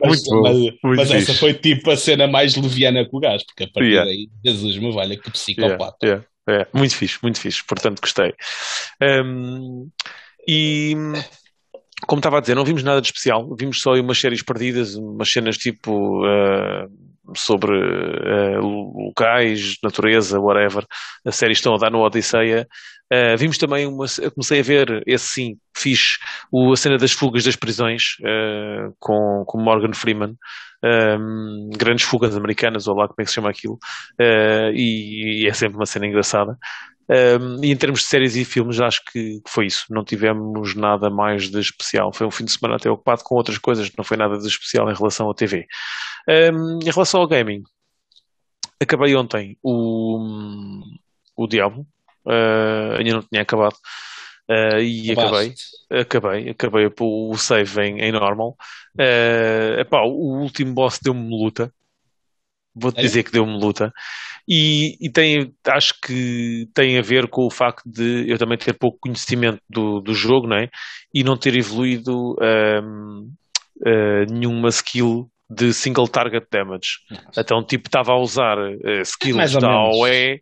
Mas, 0.04 0.24
Muito 0.24 0.30
bom, 0.30 0.42
mas, 0.42 0.98
mas 0.98 1.12
essa 1.12 1.34
foi 1.34 1.54
tipo 1.54 1.90
a 1.90 1.96
cena 1.96 2.28
mais 2.28 2.56
leviana 2.58 3.08
com 3.10 3.18
o 3.18 3.20
gajo, 3.22 3.46
porque 3.48 3.64
a 3.64 3.68
partir 3.68 3.92
Yeah. 3.92 4.06
daí, 4.12 4.28
Jesus 4.46 4.78
me 4.78 4.92
valha, 4.94 5.18
que 5.18 5.32
psicopata. 5.32 5.96
yeah, 6.06 6.26
yeah. 6.50 6.70
Muito 6.74 6.94
fixe, 6.96 7.18
muito 7.24 7.40
fixe, 7.40 7.64
portanto 7.66 8.02
gostei. 8.02 8.34
Um, 9.02 9.90
e 10.46 10.94
como 12.06 12.20
estava 12.20 12.38
a 12.38 12.42
dizer, 12.42 12.56
não 12.56 12.66
vimos 12.66 12.84
nada 12.84 13.02
de 13.02 13.08
especial, 13.08 13.56
vimos 13.58 13.82
só 13.82 13.94
umas 13.94 14.20
séries 14.20 14.44
perdidas, 14.44 14.96
umas 14.96 15.32
cenas 15.32 15.58
tipo 15.58 16.24
uh, 16.24 17.36
sobre 17.36 17.72
uh, 17.72 18.62
locais, 18.62 19.78
natureza, 19.82 20.40
whatever. 20.40 20.86
As 21.26 21.36
séries 21.36 21.58
estão 21.58 21.74
a 21.74 21.78
dar 21.78 21.92
no 21.92 22.04
Odisseia. 22.04 22.68
Uh, 23.12 23.38
vimos 23.38 23.58
também 23.58 23.88
uma. 23.88 24.06
Comecei 24.36 24.60
a 24.60 24.64
ver, 24.64 25.04
esse 25.08 25.28
sim, 25.28 25.58
fixe, 25.76 26.18
o, 26.52 26.72
a 26.72 26.78
cena 26.78 26.98
das 26.98 27.14
fugas 27.14 27.44
das 27.44 27.56
prisões 27.56 28.04
com, 29.00 29.44
com 29.48 29.62
Morgan 29.62 29.94
Freeman. 29.94 30.36
Um, 30.84 31.72
grandes 31.76 32.06
fugas 32.06 32.38
americanas, 32.38 32.88
ou 32.88 32.96
lá 32.96 33.08
como 33.08 33.16
é 33.20 33.24
que 33.24 33.30
se 33.30 33.36
chama 33.36 33.50
aquilo, 33.50 33.80
Uh, 34.22 34.70
e, 34.74 35.44
e 35.44 35.48
é 35.48 35.54
sempre 35.54 35.78
uma 35.78 35.88
cena 35.88 36.06
engraçada. 36.06 36.56
Um, 37.10 37.64
e 37.64 37.72
em 37.72 37.78
termos 37.78 38.02
de 38.02 38.08
séries 38.08 38.36
e 38.36 38.44
filmes, 38.44 38.80
acho 38.80 39.02
que 39.12 39.42
foi 39.48 39.68
isso. 39.68 39.86
Não 39.90 40.04
tivemos 40.04 40.76
nada 40.76 41.10
mais 41.10 41.50
de 41.50 41.60
especial. 41.60 42.12
Foi 42.12 42.28
um 42.28 42.32
fim 42.32 42.44
de 42.44 42.52
semana 42.52 42.76
até 42.76 42.90
ocupado 42.90 43.24
com 43.24 43.36
outras 43.36 43.58
coisas, 43.58 43.90
não 43.98 44.04
foi 44.04 44.18
nada 44.18 44.38
de 44.38 44.48
especial 44.48 44.90
em 44.92 44.96
relação 44.96 45.30
à 45.30 45.34
TV. 45.34 45.66
Um, 46.28 46.80
em 46.80 46.92
relação 46.92 47.22
ao 47.22 47.28
gaming, 47.28 47.64
acabei 48.82 49.16
ontem 49.16 49.58
o, 49.64 50.20
o 51.36 51.48
Diablo. 51.48 51.86
uh, 52.26 52.98
ainda 52.98 53.14
não 53.14 53.24
tinha 53.24 53.42
acabado. 53.42 53.76
Uh, 54.50 54.80
e 54.80 55.12
acabei, 55.12 55.54
acabei, 55.90 56.50
acabei 56.50 56.92
o 57.00 57.38
save 57.38 57.82
em, 57.82 58.02
em 58.02 58.12
normal. 58.12 58.58
Uh, 58.96 59.80
epá, 59.80 60.02
o 60.02 60.42
último 60.42 60.74
boss 60.74 61.00
deu-me 61.02 61.30
luta. 61.30 61.72
Vou-te 62.80 63.00
É? 63.00 63.02
dizer 63.02 63.24
que 63.24 63.32
deu-me 63.32 63.60
luta. 63.60 63.92
E, 64.48 64.98
e 65.02 65.10
tem, 65.12 65.54
acho 65.68 65.94
que 66.02 66.68
tem 66.74 66.98
a 66.98 67.02
ver 67.02 67.28
com 67.28 67.46
o 67.46 67.52
facto 67.52 67.84
de 67.86 68.30
eu 68.30 68.38
também 68.38 68.58
ter 68.58 68.74
pouco 68.74 68.98
conhecimento 69.00 69.62
do, 69.70 70.00
do 70.00 70.14
jogo, 70.14 70.48
não 70.48 70.58
é? 70.58 70.70
E 71.14 71.24
não 71.24 71.38
ter 71.38 71.58
evoluído 71.58 72.36
ahm, 72.42 73.28
ah, 73.86 74.26
nenhuma 74.30 74.70
skill 74.70 75.30
de 75.50 75.74
single 75.74 76.08
target 76.08 76.46
damage. 76.52 77.00
Então, 77.38 77.64
tipo, 77.64 77.88
estava 77.88 78.12
a 78.12 78.20
usar 78.20 78.58
uh, 78.58 79.02
skills 79.02 79.54
da. 79.54 79.70
AOE. 79.70 80.42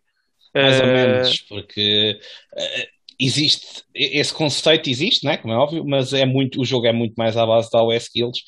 Mais 0.54 0.80
ou 0.80 0.86
ah, 0.86 0.92
menos, 0.92 1.40
porque 1.42 2.18
eh, 2.56 2.88
existe, 3.20 3.82
esse 3.94 4.32
conceito 4.32 4.88
existe, 4.88 5.26
né? 5.26 5.36
Como 5.36 5.52
é 5.52 5.56
óbvio, 5.56 5.84
mas 5.84 6.14
é 6.14 6.24
muito, 6.24 6.60
o 6.60 6.64
jogo 6.64 6.86
é 6.86 6.92
muito 6.92 7.14
mais 7.14 7.36
à 7.36 7.44
base 7.44 7.68
da 7.70 7.82
OS 7.82 8.04
Skills. 8.04 8.38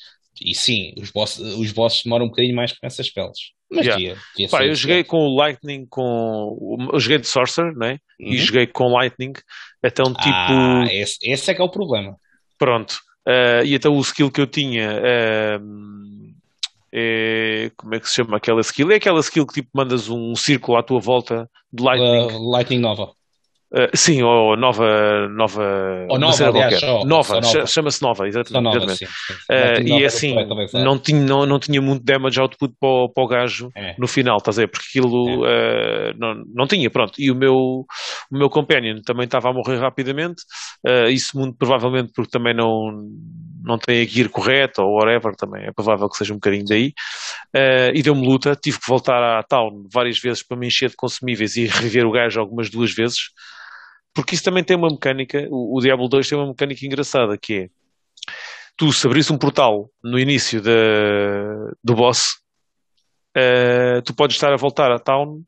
E 0.41 0.55
sim, 0.55 0.93
os, 0.97 1.11
boss, 1.11 1.37
os 1.37 1.71
bosses 1.71 2.01
demoram 2.03 2.25
um 2.25 2.29
bocadinho 2.29 2.55
mais 2.55 2.71
com 2.71 2.87
essas 2.87 3.05
spells. 3.05 3.39
Mas 3.71 3.85
Yeah. 3.85 4.19
Pá, 4.49 4.65
eu 4.65 4.73
joguei 4.73 5.03
com 5.03 5.17
o 5.17 5.35
Lightning, 5.35 5.85
com. 5.85 6.89
Eu 6.91 6.99
joguei 6.99 7.19
de 7.19 7.27
Sorcerer, 7.27 7.75
né? 7.75 7.99
E 8.19 8.31
Uhum. 8.31 8.37
joguei 8.37 8.65
com 8.67 8.87
Lightning. 8.93 9.33
Então, 9.83 10.05
tipo. 10.07 10.29
Ah, 10.29 10.87
esse, 10.91 11.17
esse 11.23 11.51
é 11.51 11.53
que 11.53 11.61
é 11.61 11.63
o 11.63 11.69
problema. 11.69 12.15
Pronto. 12.57 12.99
Ah, 13.27 13.61
e 13.63 13.75
então 13.75 13.95
o 13.95 14.01
skill 14.01 14.31
que 14.31 14.41
eu 14.41 14.47
tinha 14.47 14.89
ahm, 14.91 16.33
é. 16.91 17.71
Como 17.77 17.93
é 17.93 17.99
que 17.99 18.09
se 18.09 18.15
chama 18.15 18.37
aquela 18.37 18.61
skill? 18.61 18.91
É 18.91 18.95
aquela 18.95 19.19
skill 19.19 19.45
que 19.45 19.53
tipo 19.53 19.69
mandas 19.73 20.09
um 20.09 20.35
círculo 20.35 20.77
à 20.77 20.83
tua 20.83 20.99
volta 20.99 21.49
de 21.71 21.83
Lightning. 21.83 22.35
Uh, 22.35 22.51
Lightning 22.51 22.79
Nova. 22.79 23.11
Ah, 23.71 23.87
sim, 23.93 24.21
ou 24.23 24.57
nova. 24.57 25.27
Nova, 25.29 25.63
Ou 26.09 26.17
nova, 26.17 26.47
aliás, 26.47 26.81
nova, 26.81 27.05
nova. 27.05 27.41
cha- 27.43 27.65
chama-se 27.67 28.01
Nova, 28.01 28.27
exatamente. 28.27 28.63
nova, 28.63 28.77
exatamente. 28.77 28.97
sim. 28.97 29.05
sim, 29.05 29.33
sim. 29.33 29.39
Ah, 29.49 29.55
Lightning 29.55 29.85
e 29.85 29.89
Nova 29.89 30.01
é 30.01 30.05
assim, 30.07 30.35
talvez, 30.47 30.73
é. 30.73 30.83
não 30.83 30.97
tinha, 30.97 31.21
não, 31.21 31.45
não 31.45 31.59
tinha 31.59 31.79
muito 31.81 32.03
damage 32.03 32.39
output 32.41 32.73
para 32.79 32.89
o, 32.89 33.09
para 33.13 33.23
o 33.23 33.27
gajo 33.27 33.69
É. 33.75 33.93
no 33.99 34.07
final, 34.07 34.37
estás 34.37 34.57
a 34.57 34.63
ver? 34.63 34.69
Porque 34.69 34.85
aquilo 34.89 35.45
eh, 35.45 36.13
não, 36.17 36.33
não 36.55 36.65
tinha, 36.67 36.89
pronto. 36.89 37.13
E 37.19 37.29
o 37.29 37.35
meu, 37.35 37.53
o 37.53 37.85
meu 38.37 38.49
companion 38.49 39.01
também 39.05 39.25
estava 39.25 39.49
a 39.49 39.53
morrer 39.53 39.77
rapidamente, 39.77 40.41
eh, 40.85 41.11
isso 41.11 41.37
muito 41.37 41.55
provavelmente 41.55 42.11
porque 42.15 42.31
também 42.31 42.55
não, 42.55 42.91
não 43.63 43.77
tem 43.77 44.01
a 44.01 44.05
gear 44.05 44.29
correta 44.29 44.81
ou 44.81 44.95
whatever, 44.95 45.35
também 45.35 45.65
é 45.67 45.71
provável 45.71 46.09
que 46.09 46.17
seja 46.17 46.33
um 46.33 46.37
bocadinho 46.37 46.65
daí. 46.67 46.91
Eh, 47.55 47.91
e 47.93 48.01
deu-me 48.01 48.25
luta, 48.25 48.55
tive 48.55 48.79
que 48.79 48.87
voltar 48.87 49.21
à 49.39 49.43
town 49.43 49.83
várias 49.93 50.17
vezes 50.19 50.41
para 50.41 50.57
me 50.57 50.65
encher 50.65 50.89
de 50.89 50.95
consumíveis 50.95 51.55
e 51.55 51.67
reviver 51.69 52.05
o 52.07 52.11
gajo 52.11 52.39
algumas 52.39 52.67
duas 52.71 52.91
vezes. 52.91 53.17
Porque 54.13 54.35
isso 54.35 54.43
também 54.43 54.63
tem 54.63 54.75
uma 54.75 54.89
mecânica, 54.89 55.47
o, 55.49 55.77
o 55.77 55.81
Diablo 55.81 56.07
2 56.07 56.27
tem 56.27 56.37
uma 56.37 56.47
mecânica 56.47 56.85
engraçada 56.85 57.37
que 57.37 57.53
é 57.53 57.69
tu 58.75 58.91
se 58.93 59.05
abrires 59.05 59.29
um 59.29 59.37
portal 59.37 59.89
no 60.01 60.17
início 60.17 60.61
da, 60.61 60.71
do 61.83 61.95
boss, 61.95 62.39
eh, 63.35 64.01
tu 64.05 64.13
podes 64.15 64.37
estar 64.37 64.53
a 64.53 64.57
voltar 64.57 64.89
à 64.91 64.97
town, 64.97 65.43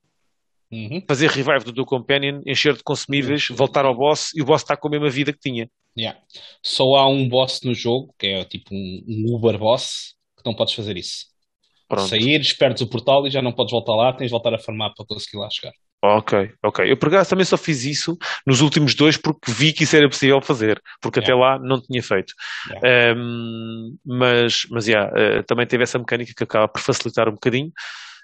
Uhum. 0.72 1.04
fazer 1.06 1.30
revive 1.30 1.66
do 1.66 1.74
teu 1.74 1.86
companion, 1.86 2.42
encher 2.46 2.74
de 2.76 2.84
consumíveis, 2.84 3.48
voltar 3.50 3.84
ao 3.84 3.94
boss 3.94 4.34
e 4.34 4.42
o 4.42 4.46
boss 4.46 4.62
está 4.62 4.78
com 4.78 4.88
a 4.88 4.92
mesma 4.92 5.10
vida 5.10 5.34
que 5.34 5.40
tinha. 5.40 5.70
Yeah. 5.98 6.18
Só 6.64 6.96
há 6.96 7.10
um 7.10 7.28
boss 7.28 7.60
no 7.64 7.74
jogo, 7.74 8.16
que 8.18 8.28
é 8.28 8.46
tipo 8.46 8.74
um, 8.74 9.04
um 9.06 9.36
Uber 9.36 9.58
boss, 9.58 10.16
que 10.38 10.46
não 10.46 10.56
podes 10.56 10.74
fazer 10.74 10.96
isso. 10.96 11.26
Pronto. 11.90 12.08
Saíres, 12.08 12.54
perdes 12.54 12.82
o 12.82 12.88
portal 12.88 13.28
e 13.28 13.30
já 13.30 13.42
não 13.42 13.52
podes 13.52 13.74
voltar 13.74 13.96
lá, 13.96 14.14
tens 14.14 14.28
de 14.28 14.32
voltar 14.32 14.54
a 14.54 14.58
farmar 14.60 14.94
para 14.96 15.06
conseguir 15.06 15.38
lá 15.38 15.50
chegar. 15.50 15.74
Ok, 16.04 16.52
ok. 16.64 16.92
Eu 16.92 16.98
por 16.98 17.10
acaso 17.10 17.30
também 17.30 17.46
só 17.46 17.56
fiz 17.58 17.86
isso 17.86 18.18
nos 18.46 18.62
últimos 18.62 18.96
dois 18.96 19.18
porque 19.18 19.52
vi 19.52 19.72
que 19.72 19.84
isso 19.84 19.96
era 19.96 20.10
possível 20.10 20.42
fazer, 20.42 20.82
porque 21.00 21.20
até 21.20 21.34
lá 21.34 21.60
não 21.60 21.80
tinha 21.80 22.02
feito. 22.02 22.34
Um, 23.16 23.96
mas, 24.04 24.64
mas 24.72 24.88
yeah, 24.88 25.12
uh, 25.12 25.44
também 25.44 25.68
teve 25.68 25.84
essa 25.84 26.00
mecânica 26.00 26.34
que 26.36 26.44
acaba 26.44 26.68
por 26.68 26.82
facilitar 26.82 27.30
um 27.30 27.34
bocadinho. 27.34 27.72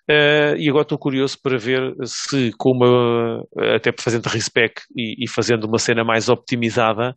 Uh, 0.09 0.55
e 0.57 0.67
agora 0.69 0.83
estou 0.83 0.97
curioso 0.97 1.37
para 1.39 1.57
ver 1.57 1.93
se, 2.03 2.51
com 2.57 2.71
uma, 2.71 3.45
até 3.75 3.93
fazendo 3.99 4.25
respec 4.25 4.81
e, 4.95 5.23
e 5.23 5.27
fazendo 5.27 5.65
uma 5.65 5.77
cena 5.77 6.03
mais 6.03 6.29
optimizada, 6.29 7.13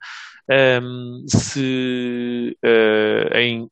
um, 0.83 1.25
se 1.27 2.57
uh, 2.65 3.37
em 3.39 3.71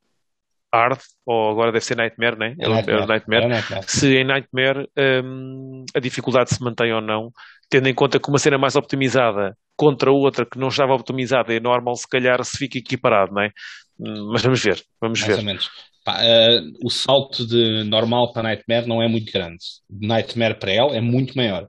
Hard, 0.73 0.99
ou 1.27 1.51
agora 1.51 1.73
deve 1.73 1.85
ser 1.85 1.97
Nightmare, 1.97 2.39
né? 2.39 2.55
É 2.59 2.69
Nightmare. 2.69 3.03
É 3.03 3.07
Nightmare. 3.07 3.45
É 3.45 3.49
Nightmare. 3.49 3.87
Se 3.87 4.17
em 4.17 4.25
Nightmare 4.25 4.89
um, 5.25 5.85
a 5.95 6.01
dificuldade 6.01 6.51
se 6.55 6.63
mantém 6.63 6.93
ou 6.93 7.01
não, 7.01 7.31
tendo 7.71 7.89
em 7.89 7.95
conta 7.95 8.21
que 8.21 8.29
uma 8.29 8.39
cena 8.39 8.59
mais 8.59 8.77
optimizada 8.77 9.57
contra 9.77 10.11
outra 10.11 10.45
que 10.45 10.59
não 10.59 10.69
estava 10.69 10.95
optimizada 10.95 11.55
é 11.55 11.61
normal, 11.61 11.95
se 11.97 12.09
calhar 12.09 12.43
se 12.45 12.57
fica 12.59 12.79
equiparado, 12.79 13.33
não 13.33 13.43
é? 13.43 13.51
Hum, 13.99 14.31
Mas 14.33 14.43
vamos 14.43 14.63
ver, 14.63 14.83
vamos 15.01 15.21
Mais 15.21 15.37
ver. 15.37 15.59
Pá, 16.05 16.21
uh, 16.23 16.73
o 16.85 16.91
salto 16.91 17.47
de 17.47 17.85
normal 17.85 18.33
para 18.33 18.43
Nightmare 18.45 18.87
não 18.87 19.03
é 19.03 19.09
muito 19.09 19.33
grande. 19.33 19.59
De 19.91 20.07
Nightmare 20.07 20.59
para 20.59 20.73
ela 20.73 20.97
é 20.97 21.01
muito 21.01 21.37
maior. 21.37 21.69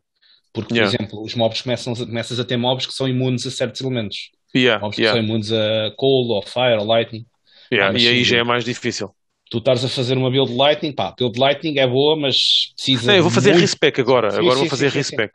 Porque, 0.53 0.73
por 0.73 0.75
Yeah. 0.77 0.95
exemplo, 0.95 1.23
os 1.23 1.35
mobs 1.35 1.61
começam, 1.61 1.93
começas 1.95 2.39
a 2.39 2.45
ter 2.45 2.57
mobs 2.57 2.85
que 2.85 2.93
são 2.93 3.07
imunes 3.07 3.45
a 3.47 3.51
certos 3.51 3.81
elementos. 3.81 4.31
Yeah, 4.55 4.79
Mobs 4.81 4.95
que 4.99 5.03
yeah, 5.03 5.13
são 5.15 5.19
imunes 5.19 5.51
a 5.51 5.91
cold, 5.97 6.31
ou 6.31 6.41
fire, 6.43 6.77
ou 6.79 6.85
lightning. 6.85 7.25
Yeah. 7.71 7.95
Ah, 7.95 7.99
E 8.01 8.07
aí 8.07 8.23
já 8.23 8.37
é 8.37 8.43
mais 8.43 8.63
difícil. 8.65 9.09
Tu 9.51 9.57
estás 9.57 9.83
a 9.83 9.89
fazer 9.89 10.15
uma 10.17 10.29
build 10.29 10.53
lightning, 10.55 10.91
pá, 10.91 11.13
build 11.17 11.39
lightning 11.39 11.79
é 11.79 11.87
boa, 11.87 12.15
mas 12.15 12.35
precisa 12.75 13.07
Não, 13.07 13.15
eu 13.15 13.23
vou 13.23 13.31
fazer 13.31 13.49
muito- 13.51 13.61
respec 13.61 13.99
agora. 13.99 14.29
Sim, 14.31 14.37
agora 14.39 14.53
sim, 14.55 14.59
vou 14.61 14.69
fazer 14.69 14.91
sim, 14.91 14.97
respec. 14.99 15.33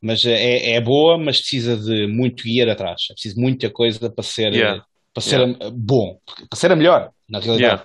Mas 0.00 0.24
é, 0.24 0.72
é 0.72 0.80
boa, 0.80 1.16
mas 1.16 1.38
precisa 1.38 1.76
de 1.76 2.08
muito 2.08 2.42
gear 2.42 2.68
atrás. 2.68 3.02
É 3.10 3.12
preciso 3.14 3.40
muita 3.40 3.70
coisa 3.70 4.10
para 4.10 4.24
ser, 4.24 4.52
Yeah. 4.52 4.84
para 5.14 5.22
ser 5.22 5.40
a- 5.40 5.70
bom, 5.72 6.18
para 6.50 6.58
ser 6.58 6.72
a 6.72 6.76
melhor, 6.76 7.10
na 7.28 7.38
realidade. 7.38 7.84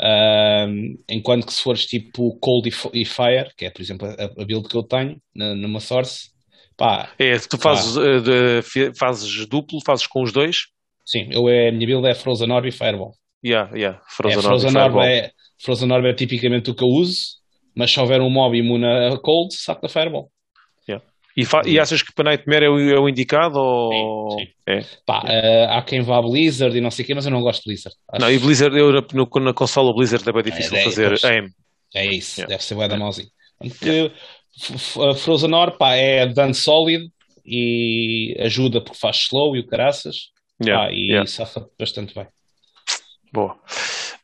Ahm, 0.00 0.96
enquanto 1.08 1.46
que 1.46 1.52
se 1.52 1.62
fores 1.62 1.86
tipo 1.86 2.36
Cold 2.40 2.68
e 2.92 3.04
Fire, 3.04 3.50
que 3.56 3.64
é 3.66 3.70
por 3.70 3.80
exemplo 3.80 4.08
a, 4.08 4.42
a 4.42 4.44
build 4.44 4.68
que 4.68 4.76
eu 4.76 4.82
tenho 4.82 5.18
na- 5.34 5.54
numa 5.54 5.80
Source, 5.80 6.30
pá, 6.76 7.10
É, 7.18 7.38
tu 7.38 7.56
fazes, 7.58 7.96
eh, 7.96 8.20
de- 8.20 8.92
fazes 8.98 9.46
duplo, 9.46 9.78
fazes 9.84 10.06
com 10.06 10.22
os 10.22 10.32
dois. 10.32 10.66
Sim, 11.04 11.28
eu 11.30 11.48
é, 11.48 11.68
a 11.68 11.72
minha 11.72 11.86
build 11.86 12.06
é 12.06 12.14
Frozen 12.14 12.50
Orb 12.50 12.66
e 12.68 12.72
Fireball. 12.72 13.14
Yeah, 13.44 13.70
yeah. 13.76 14.00
Frozen 14.08 14.34
é, 14.34 14.38
Orb 14.38 14.46
e 14.46 14.48
Frozen, 14.60 14.76
Orb 14.80 14.92
Fireball. 14.94 15.04
é, 15.04 15.30
Frozen 15.62 15.92
Orb 15.92 16.06
é 16.06 16.14
tipicamente 16.14 16.70
o 16.70 16.74
que 16.74 16.82
eu 16.84 16.88
uso, 16.88 17.22
mas 17.76 17.90
se 17.92 18.00
houver 18.00 18.20
um 18.20 18.30
mob 18.30 18.56
imune 18.56 18.86
a 18.86 19.16
Cold, 19.18 19.54
saco 19.54 19.82
da 19.82 19.88
Fireball. 19.88 20.30
E, 21.36 21.44
fa- 21.44 21.62
e 21.66 21.80
achas 21.80 22.00
que 22.00 22.12
para 22.14 22.30
Nightmare 22.30 22.64
é 22.66 22.68
o, 22.70 22.78
é 22.78 22.96
o 23.00 23.08
indicado? 23.08 23.58
Ou... 23.58 24.38
Sim, 24.38 24.44
sim. 24.44 24.52
É. 24.68 24.84
Pá, 25.04 25.20
ah, 25.26 25.78
há 25.78 25.82
quem 25.82 26.00
vá 26.00 26.22
Blizzard 26.22 26.78
e 26.78 26.80
não 26.80 26.92
sei 26.92 27.02
o 27.02 27.06
quê, 27.08 27.12
mas 27.12 27.24
eu 27.26 27.32
não 27.32 27.40
gosto 27.42 27.62
de 27.64 27.70
Blizzard. 27.70 27.96
Acho- 28.08 28.22
Não, 28.22 28.30
e 28.30 28.38
Blizzard, 28.38 28.78
eu 28.78 28.92
no- 29.12 29.40
na 29.40 29.52
consola 29.52 29.92
Blizzard 29.92 30.28
é 30.28 30.32
bem 30.32 30.44
difícil 30.44 30.76
É, 30.76 30.80
é, 30.80 30.84
fazer 30.84 31.08
pois. 31.08 31.24
aim. 31.24 31.46
É 31.92 32.06
isso, 32.06 32.38
Yeah. 32.38 32.54
deve 32.54 32.62
ser 32.62 32.76
bué 32.76 32.86
da 32.86 32.96
mauzinho. 32.96 33.26
F- 34.56 35.00
a 35.02 35.14
Frozen 35.16 35.52
Orb, 35.54 35.76
pá, 35.76 35.96
é 35.96 36.24
dano 36.28 36.54
sólido 36.54 37.06
e 37.44 38.36
ajuda 38.38 38.80
porque 38.80 38.98
faz 38.98 39.16
slow 39.26 39.56
e 39.56 39.58
o 39.58 39.66
caraças. 39.66 40.28
Yeah, 40.66 40.86
Pá, 40.86 40.92
e 40.92 41.10
yeah. 41.10 41.26
safa 41.26 41.66
bastante 41.78 42.14
bem. 42.14 42.26
Boa. 43.32 43.58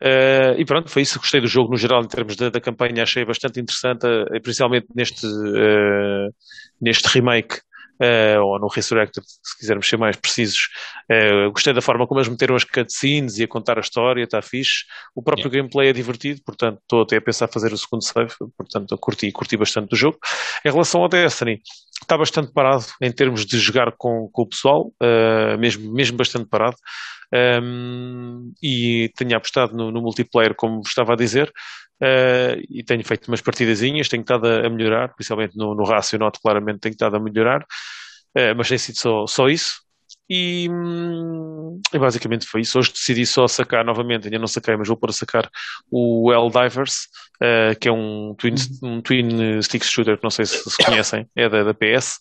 Eh, 0.00 0.55
e 0.59 0.64
pronto, 0.64 0.88
foi 0.88 1.03
isso. 1.03 1.18
Gostei 1.18 1.40
do 1.40 1.46
jogo 1.46 1.70
no 1.70 1.76
geral, 1.76 2.03
em 2.03 2.09
termos 2.09 2.37
da, 2.37 2.48
da 2.48 2.61
campanha, 2.61 3.03
achei 3.03 3.24
bastante 3.24 3.61
interessante, 3.61 4.07
eh, 4.07 4.40
principalmente 4.40 4.87
neste, 4.94 5.26
eh, 5.26 6.29
neste 6.81 7.07
remake. 7.09 7.61
ou 8.42 8.59
no 8.59 8.66
Resurrected, 8.68 9.22
se 9.26 9.59
quisermos 9.59 9.87
ser 9.87 9.98
mais 9.98 10.16
precisos. 10.16 10.70
Gostei 11.53 11.74
da 11.74 11.83
forma 11.83 12.07
como 12.07 12.18
eles 12.18 12.31
meteram 12.31 12.57
as 12.57 12.64
cutscenes 12.64 13.38
e 13.38 13.44
a 13.44 13.46
contar 13.46 13.76
a 13.76 13.83
história, 13.83 14.24
está 14.24 14.40
fixe. 14.40 14.85
O 15.14 15.22
próprio 15.22 15.50
gameplay 15.50 15.90
é 15.90 15.92
divertido, 15.92 16.40
portanto, 16.42 16.79
estou 16.81 17.03
até 17.03 17.18
a 17.18 17.20
pensar 17.20 17.46
fazer 17.48 17.70
o 17.74 17.76
segundo 17.76 18.03
save, 18.03 18.33
portanto, 18.57 18.96
curti, 18.96 19.31
curti 19.31 19.55
bastante 19.55 19.90
do 19.90 19.96
jogo. 19.96 20.18
Em 20.64 20.70
relação 20.70 21.03
ao 21.03 21.11
Destiny, 21.11 21.61
está 22.03 22.17
bastante 22.17 22.53
parado 22.53 22.87
em 23.01 23.13
termos 23.13 23.47
de 23.47 23.59
jogar 23.59 23.93
com, 23.97 24.29
com 24.33 24.43
o 24.43 24.47
pessoal, 24.49 24.93
eh, 25.01 25.57
mesmo, 25.57 25.93
mesmo 25.93 26.17
bastante 26.17 26.49
parado. 26.49 26.77
Um, 27.33 28.53
e 28.61 29.13
tenho 29.17 29.37
apostado 29.37 29.77
no, 29.77 29.93
no 29.93 30.03
multiplayer, 30.03 30.55
como 30.55 30.81
estava 30.81 31.13
a 31.13 31.17
dizer, 31.17 31.49
uh, 32.03 32.61
e 32.69 32.83
tenho 32.83 33.05
feito 33.05 33.29
umas 33.29 33.41
partidazinhas, 33.41 34.09
tenho 34.09 34.23
estado 34.23 34.49
a, 34.49 34.69
melhorar, 34.69 35.15
principalmente 35.15 35.57
no, 35.57 35.75
no 35.75 35.85
rácio, 35.85 36.19
claramente 36.43 36.81
tenho 36.81 36.93
estado 36.93 37.17
a 37.17 37.21
melhorar, 37.21 37.63
uh, 37.63 38.55
mas 38.57 38.69
tem 38.69 38.79
sido 38.79 38.97
só, 38.99 39.27
só 39.27 39.49
isso. 39.49 39.81
E, 40.33 40.69
hum, 40.71 41.81
e 41.93 41.99
basicamente 41.99 42.47
foi 42.47 42.61
isso. 42.61 42.79
Hoje 42.79 42.93
decidi 42.93 43.27
só 43.27 43.49
sacar 43.49 43.85
novamente, 43.85 44.27
ainda 44.27 44.38
não 44.38 44.47
saquei, 44.47 44.77
mas 44.77 44.87
vou 44.87 44.97
pôr 44.97 45.11
a 45.11 45.12
sacar 45.12 45.51
o 45.90 46.33
Helldivers, 46.33 47.09
uh, 47.43 47.79
que 47.81 47.88
é 47.88 47.93
um 47.93 48.35
twin, 48.38 48.55
um 48.83 49.01
twin 49.03 49.61
stick 49.61 49.85
shooter 49.85 50.16
que 50.16 50.23
não 50.23 50.31
sei 50.31 50.47
se, 50.47 50.59
se 50.71 50.85
conhecem, 50.85 51.27
é 51.35 51.49
da, 51.49 51.64
da 51.64 51.75
PS. 51.75 52.21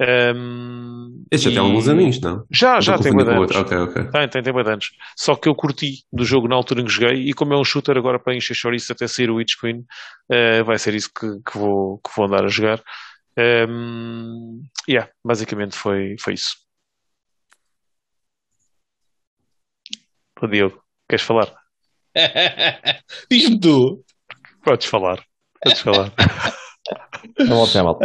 Um, 0.00 1.24
Este 1.30 1.44
já 1.46 1.50
tem 1.50 1.58
alguns 1.58 1.86
aninhos, 1.88 2.20
não? 2.20 2.46
Já, 2.50 2.80
já 2.80 2.98
tem 2.98 3.12
confundindo 3.12 3.14
bué 3.14 3.24
de 3.24 3.30
com 3.30 3.36
anos. 3.36 3.56
outro. 3.56 3.60
Ok, 3.60 3.76
ok. 3.76 4.10
Tem, 4.10 4.28
tem, 4.28 4.42
tem 4.42 4.52
bué 4.52 4.62
de 4.62 4.70
anos. 4.70 4.90
Só 5.18 5.34
que 5.34 5.48
eu 5.48 5.54
curti 5.54 6.04
do 6.12 6.24
jogo 6.24 6.48
na 6.48 6.54
altura 6.54 6.80
em 6.80 6.84
que 6.84 6.92
joguei 6.92 7.28
e 7.28 7.34
como 7.34 7.52
é 7.52 7.58
um 7.58 7.64
shooter 7.64 7.96
agora 7.98 8.18
para 8.18 8.34
encher 8.34 8.54
chouriço 8.54 8.92
até 8.92 9.06
sair 9.06 9.28
o 9.28 9.34
Witch 9.34 9.54
Queen, 9.60 9.84
eh, 10.30 10.62
vai 10.62 10.78
ser 10.78 10.94
isso 10.94 11.10
que, 11.12 11.26
que 11.44 11.58
vou, 11.58 11.98
que 11.98 12.10
vou 12.16 12.24
andar 12.24 12.44
a 12.44 12.48
jogar. 12.48 12.80
Um, 13.68 14.62
yeah, 14.88 15.10
basicamente 15.24 15.76
foi, 15.76 16.16
foi 16.18 16.34
isso. 16.34 16.54
O 20.42 20.46
Diogo, 20.46 20.82
queres 21.08 21.24
falar? 21.24 21.52
Diz-me 23.30 23.60
tu. 23.60 24.04
Podes 24.64 24.86
falar. 24.86 25.22
Podes 25.62 25.80
falar. 25.80 26.12
Não 27.38 27.66
ter 27.66 27.82
mal. 27.82 27.98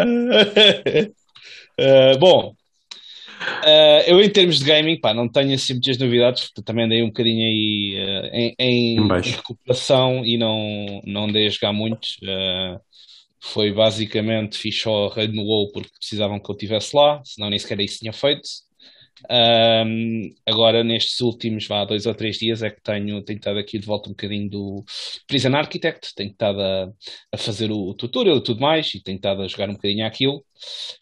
Uh, 1.80 2.20
bom, 2.20 2.50
uh, 2.52 4.02
eu 4.06 4.22
em 4.22 4.30
termos 4.30 4.60
de 4.60 4.66
gaming, 4.66 5.00
pá, 5.00 5.14
não 5.14 5.30
tenho 5.30 5.54
assim 5.54 5.74
muitas 5.74 5.98
novidades, 5.98 6.48
porque 6.48 6.64
também 6.64 6.86
andei 6.86 7.02
um 7.02 7.08
bocadinho 7.08 7.46
aí 7.46 7.96
uh, 8.04 8.26
em, 8.34 8.56
em, 8.60 8.98
Em 8.98 9.32
recuperação 9.32 10.26
e 10.26 10.38
não, 10.38 11.02
não 11.06 11.26
andei 11.26 11.48
a 11.48 11.50
jogar 11.50 11.74
muito. 11.74 12.06
Uh, 12.24 12.80
foi 13.40 13.72
basicamente, 13.72 14.58
fiz 14.58 14.82
só 14.82 15.06
a 15.06 15.14
raid 15.14 15.34
no 15.34 15.44
WoW 15.44 15.72
porque 15.72 15.90
precisavam 15.98 16.40
que 16.40 16.50
eu 16.50 16.54
estivesse 16.54 16.96
lá, 16.96 17.22
senão 17.24 17.50
nem 17.50 17.60
sequer 17.60 17.80
isso 17.80 18.00
tinha 18.00 18.14
feito. 18.14 18.42
Um, 19.30 20.30
agora, 20.46 20.84
nestes 20.84 21.22
últimos 21.22 21.68
vá, 21.68 21.86
dois 21.86 22.06
ou 22.06 22.14
três 22.14 22.38
dias, 22.38 22.62
é 22.62 22.70
que 22.70 22.82
tenho, 22.82 23.24
estado 23.28 23.58
aqui 23.58 23.80
de 23.80 23.86
volta 23.86 24.10
um 24.10 24.14
bocadinho 24.14 24.50
do 24.50 24.84
Prison 25.28 25.56
Architect, 25.56 26.14
tenho 26.16 26.32
estado 26.32 26.62
a, 26.62 26.92
a 27.34 27.38
fazer 27.38 27.72
o, 27.72 27.94
tutorial 27.94 28.38
e 28.38 28.44
tudo 28.44 28.60
mais, 28.62 28.94
e 28.94 29.02
tenho 29.02 29.18
estado 29.18 29.42
a 29.42 29.48
jogar 29.48 29.70
um 29.70 29.74
bocadinho 29.74 30.06
aquilo. 30.06 30.44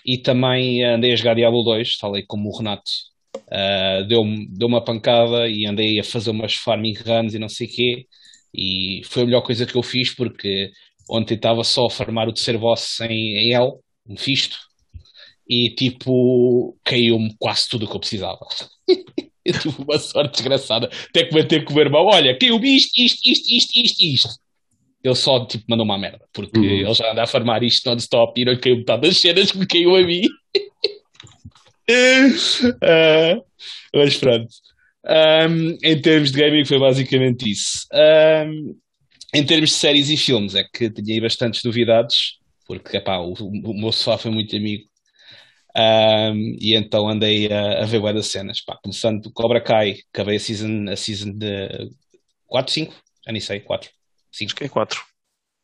E 0.05 0.17
também 0.17 0.83
andei 0.83 1.13
a 1.13 1.15
jogar 1.15 1.35
Diablo 1.35 1.63
2, 1.63 1.95
falei 1.95 2.23
como 2.25 2.49
o 2.49 2.57
Renato. 2.57 2.91
Uh, 3.35 4.07
deu-me 4.07 4.47
deu 4.51 4.67
uma 4.67 4.83
pancada 4.83 5.47
e 5.47 5.65
andei 5.65 5.99
a 5.99 6.03
fazer 6.03 6.29
umas 6.31 6.53
farming 6.53 6.93
runs 6.93 7.33
e 7.33 7.39
não 7.39 7.49
sei 7.49 7.67
o 7.67 7.69
quê. 7.69 8.07
E 8.53 9.01
foi 9.05 9.23
a 9.23 9.25
melhor 9.25 9.41
coisa 9.41 9.65
que 9.65 9.75
eu 9.75 9.83
fiz 9.83 10.13
porque 10.15 10.71
ontem 11.09 11.35
estava 11.35 11.63
só 11.63 11.87
a 11.87 11.89
farmar 11.89 12.27
o 12.27 12.33
terceiro 12.33 12.59
boss 12.59 12.99
em, 13.01 13.49
em 13.49 13.53
L, 13.53 13.73
um 14.07 14.17
fisto, 14.17 14.57
e 15.47 15.69
tipo, 15.75 16.77
caiu-me 16.83 17.35
quase 17.39 17.67
tudo 17.69 17.85
o 17.85 17.89
que 17.89 17.95
eu 17.95 17.99
precisava. 17.99 18.39
eu 19.45 19.53
tive 19.59 19.75
uma 19.81 19.99
sorte 19.99 20.33
desgraçada. 20.33 20.89
Até 21.09 21.25
comentei 21.25 21.61
com 21.61 21.71
o 21.73 21.75
meu 21.75 21.85
irmão: 21.85 22.05
olha, 22.05 22.37
caiu-me 22.37 22.75
isto, 22.75 22.91
isto, 22.97 23.19
isto, 23.25 23.49
isto, 23.51 23.71
isto, 23.75 24.03
isto. 24.03 24.29
Ele 25.03 25.15
só 25.15 25.45
tipo 25.45 25.65
mandou 25.67 25.85
uma 25.85 25.97
merda, 25.97 26.25
porque 26.33 26.57
Uhum. 26.57 26.65
ele 26.65 26.93
já 26.93 27.11
anda 27.11 27.23
a 27.23 27.27
farmar 27.27 27.61
isto 27.61 27.89
non-stop 27.89 28.39
e 28.39 28.45
não 28.45 28.57
caiu 28.57 28.77
metade 28.77 29.01
das 29.07 29.17
cenas 29.17 29.51
que 29.51 29.57
me 29.57 29.67
caiu 29.67 29.95
a 29.95 30.01
mim. 30.01 30.21
Ah, 32.81 33.35
mas 33.93 34.17
pronto. 34.17 34.47
Um, 35.05 35.77
em 35.83 36.01
termos 36.01 36.31
de 36.31 36.39
gaming 36.39 36.63
foi 36.65 36.79
basicamente 36.79 37.49
isso. 37.51 37.85
Um, 37.93 38.75
em 39.33 39.45
termos 39.45 39.71
de 39.71 39.75
séries 39.75 40.09
e 40.09 40.15
filmes, 40.15 40.55
é 40.55 40.63
que 40.63 40.89
tinha 40.89 41.15
aí 41.15 41.19
bastantes 41.21 41.63
novidades, 41.63 42.15
porque 42.65 42.97
epá, 42.97 43.17
o, 43.17 43.33
o 43.33 43.73
meu 43.73 43.91
sofá 43.91 44.17
foi 44.17 44.31
muito 44.31 44.55
amigo. 44.55 44.83
Um, 45.75 46.55
e 46.59 46.75
então 46.75 47.09
andei 47.09 47.51
a, 47.51 47.83
a 47.83 47.85
ver 47.85 47.99
bué 47.99 48.13
das 48.13 48.27
cenas. 48.27 48.61
Pá, 48.61 48.77
começando 48.83 49.21
do 49.21 49.31
Cobra 49.31 49.61
Kai, 49.61 49.97
acabei 50.13 50.37
a 50.37 50.39
season, 50.39 50.89
a 50.89 50.95
season 50.95 51.31
de 51.31 51.89
4, 52.47 52.71
5? 52.71 52.93
Já 53.25 53.31
nem 53.31 53.41
sei, 53.41 53.59
4. 53.59 53.89
Acho 54.41 54.55
que 54.55 54.63
é 54.63 54.69
4. 54.69 54.99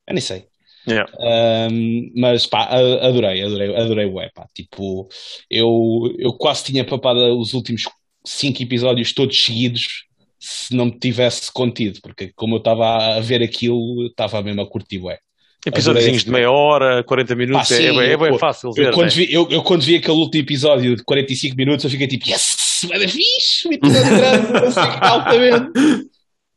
Já 0.08 0.14
nem 0.14 0.22
sei. 0.22 0.48
Yeah. 0.88 1.12
Um, 1.20 2.12
mas 2.16 2.48
pá, 2.48 2.64
adorei, 2.66 3.44
adorei, 3.44 3.76
adorei 3.76 4.06
o 4.06 4.16
pá. 4.34 4.48
Tipo, 4.54 5.08
eu, 5.50 6.16
eu 6.18 6.34
quase 6.34 6.66
tinha 6.66 6.86
papado 6.86 7.38
os 7.40 7.54
últimos 7.54 7.84
cinco 8.26 8.62
episódios 8.64 9.14
todos 9.14 9.44
seguidos 9.44 10.06
se 10.40 10.74
não 10.74 10.86
me 10.86 10.98
tivesse 10.98 11.52
contido, 11.52 12.00
porque 12.02 12.32
como 12.34 12.56
eu 12.56 12.60
estava 12.60 13.18
a 13.18 13.20
ver 13.20 13.44
aquilo, 13.44 14.04
eu 14.04 14.08
estava 14.08 14.42
mesmo 14.42 14.62
a 14.62 14.70
curtir 14.70 15.00
bué. 15.00 15.20
Episódios 15.66 16.24
de 16.24 16.32
meia 16.32 16.50
hora, 16.50 17.04
40 17.04 17.36
minutos, 17.36 17.68
Pá, 17.68 17.76
é, 17.76 17.78
sim, 17.78 17.86
é, 17.86 17.92
bem- 17.92 18.12
é 18.12 18.18
bem 18.18 18.38
fácil 18.40 18.70
Eu 18.70 18.74
ver. 18.74 18.94
quando, 18.94 19.08
né? 19.10 19.14
vi, 19.14 19.34
eu, 19.34 19.48
eu 19.52 19.62
quando 19.62 19.82
vi 19.82 19.98
aquele 19.98 20.18
último 20.18 20.42
episódio 20.44 20.96
de 20.96 21.04
45 21.04 21.56
minutos, 21.58 21.84
eu 21.84 21.92
fiquei 21.92 22.08
tipo, 22.08 22.30
yes, 22.30 22.56
vai 22.88 22.98
dar 23.00 23.08
fixe, 23.10 23.68
um 23.68 23.74
episódio 23.74 24.18
grande, 24.18 24.54
não 24.54 24.72
sei 24.72 24.84
que 24.84 25.06
altamente. 25.06 26.10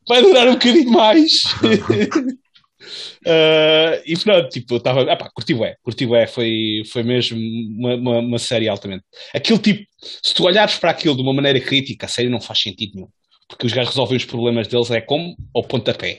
Vai 0.09 0.23
durar 0.23 0.49
um 0.49 0.53
bocadinho 0.53 0.91
mais. 0.91 1.31
Ah, 3.25 4.03
e 4.05 4.17
pronto, 4.17 4.49
tipo, 4.49 4.75
eu 4.75 4.79
estava, 4.79 5.03
ah 5.13 5.17
pá, 5.17 5.31
curti 5.33 5.55
bué, 5.55 5.77
curti 5.83 6.05
bué, 6.05 6.27
foi, 6.27 6.83
foi 6.91 7.03
mesmo 7.05 7.39
uma, 7.39 7.95
uma, 7.95 8.19
uma 8.19 8.39
série 8.39 8.69
altamente. 8.69 9.05
Aquilo 9.33 9.59
tipo, 9.61 9.85
se 10.01 10.35
tu 10.35 10.45
olhares 10.45 10.77
para 10.77 10.91
aquilo 10.91 11.15
de 11.15 11.23
uma 11.23 11.33
maneira 11.33 11.61
crítica, 11.61 12.07
a 12.07 12.09
série 12.09 12.29
não 12.29 12.41
faz 12.41 12.61
sentido 12.61 12.93
nenhum. 12.97 13.09
Porque 13.49 13.67
os 13.67 13.73
gajos 13.73 13.91
resolvem 13.91 14.17
os 14.17 14.25
problemas 14.25 14.67
deles 14.67 14.91
é 14.91 15.01
como 15.01 15.37
ao 15.55 15.63
pontapé. 15.63 16.19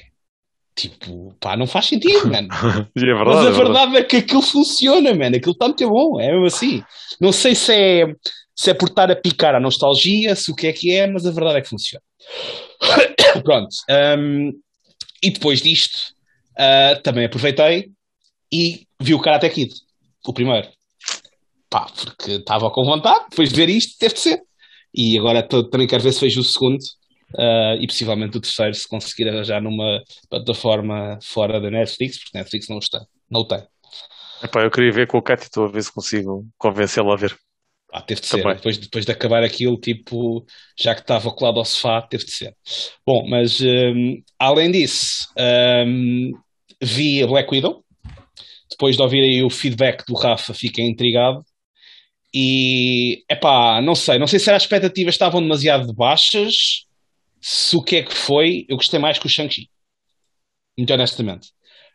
Tipo, 0.75 1.35
pá, 1.39 1.55
não 1.55 1.67
faz 1.67 1.85
sentido, 1.85 2.27
mano. 2.31 2.47
É 2.51 2.99
verdade, 3.01 3.25
Mas 3.25 3.37
a 3.45 3.49
é 3.49 3.51
verdade. 3.51 3.55
verdade 3.55 3.97
é 3.97 4.03
que 4.03 4.15
aquilo 4.17 4.41
funciona, 4.41 5.13
mano. 5.13 5.35
Aquilo 5.35 5.51
está 5.53 5.67
muito 5.67 5.87
bom, 5.87 6.19
é 6.19 6.31
mesmo 6.31 6.45
assim. 6.45 6.83
Não 7.21 7.31
sei 7.31 7.53
se 7.53 7.73
é, 7.73 8.05
se 8.55 8.71
é 8.71 8.73
por 8.73 8.89
estar 8.89 9.11
a 9.11 9.15
picar 9.15 9.53
a 9.55 9.59
nostalgia, 9.59 10.35
se 10.35 10.51
o 10.51 10.55
que 10.55 10.67
é 10.67 10.73
que 10.73 10.91
é, 10.95 11.05
mas 11.07 11.25
a 11.25 11.31
verdade 11.31 11.59
é 11.59 11.61
que 11.61 11.69
funciona. 11.69 12.03
Pronto. 13.43 13.69
hum, 14.17 14.51
e 15.23 15.31
depois 15.31 15.61
disto, 15.61 15.97
ah, 16.57 16.99
também 17.03 17.25
aproveitei 17.25 17.89
e 18.51 18.85
vi 18.99 19.13
o 19.13 19.19
Karate 19.21 19.49
Kid, 19.49 19.73
o 20.27 20.33
primeiro. 20.33 20.67
Pá, 21.69 21.85
porque 21.85 22.31
estava 22.33 22.69
com 22.71 22.83
vontade, 22.83 23.25
depois 23.29 23.49
de 23.49 23.55
ver 23.55 23.69
isto, 23.69 23.97
teve 23.99 24.13
de 24.15 24.19
ser. 24.19 24.39
E 24.95 25.17
agora 25.17 25.41
tô- 25.41 25.67
também 25.69 25.87
quero 25.87 26.03
ver 26.03 26.11
se 26.13 26.21
vejo 26.21 26.41
o 26.41 26.43
segundo 26.43 26.77
ah, 27.37 27.75
e 27.79 27.87
possivelmente 27.87 28.37
o 28.37 28.41
terceiro, 28.41 28.73
se 28.73 28.87
conseguir 28.87 29.29
arranjar 29.29 29.61
numa 29.61 30.01
plataforma 30.29 31.19
fora 31.21 31.59
da 31.59 31.69
Netflix, 31.69 32.19
porque 32.19 32.37
Netflix 32.37 32.67
não 32.69 32.79
está, 32.79 33.05
não 33.29 33.45
tem. 33.45 33.63
Epá, 34.43 34.61
eu 34.61 34.71
queria 34.71 34.91
ver 34.91 35.07
com 35.07 35.17
o 35.17 35.21
Cátia, 35.21 35.45
estou 35.45 35.65
a 35.65 35.71
ver 35.71 35.81
se 35.81 35.91
consigo 35.91 36.45
convencê-lo 36.57 37.11
a 37.11 37.15
ver. 37.15 37.35
Pá, 37.89 38.01
teve 38.01 38.21
de 38.21 38.27
ser. 38.27 38.43
Depois, 38.43 38.77
depois 38.77 39.05
de 39.05 39.11
acabar 39.11 39.43
aquilo, 39.43 39.79
tipo, 39.79 40.45
já 40.77 40.93
que 40.95 41.01
estava 41.01 41.31
colado 41.31 41.59
ao 41.59 41.65
sofá, 41.65 42.01
teve 42.01 42.25
de 42.25 42.31
ser. 42.31 42.55
Bom, 43.05 43.25
mas 43.29 43.61
hum, 43.61 44.21
além 44.39 44.71
disso, 44.71 45.27
hum, 45.87 46.31
vi 46.81 47.23
a 47.23 47.27
Black 47.27 47.49
Widow. 47.53 47.83
Depois 48.69 48.95
de 48.95 49.01
ouvir 49.03 49.21
aí 49.21 49.43
o 49.43 49.49
feedback 49.49 50.03
do 50.07 50.15
Rafa, 50.15 50.53
fiquei 50.53 50.85
intrigado. 50.85 51.45
E, 52.33 53.23
epá, 53.29 53.79
não 53.81 53.93
sei. 53.93 54.17
Não 54.17 54.25
sei 54.25 54.39
se 54.39 54.49
as 54.49 54.63
expectativas 54.63 55.13
estavam 55.13 55.41
demasiado 55.41 55.93
baixas. 55.93 56.51
Se 57.45 57.75
o 57.75 57.83
que 57.83 57.97
é 57.97 58.03
que 58.03 58.13
foi, 58.13 58.65
eu 58.69 58.77
gostei 58.77 58.97
mais 58.99 59.19
que 59.19 59.25
o 59.25 59.29
Shang-Chi. 59.29 59.69
Muito 60.77 60.93
honestamente. 60.93 61.49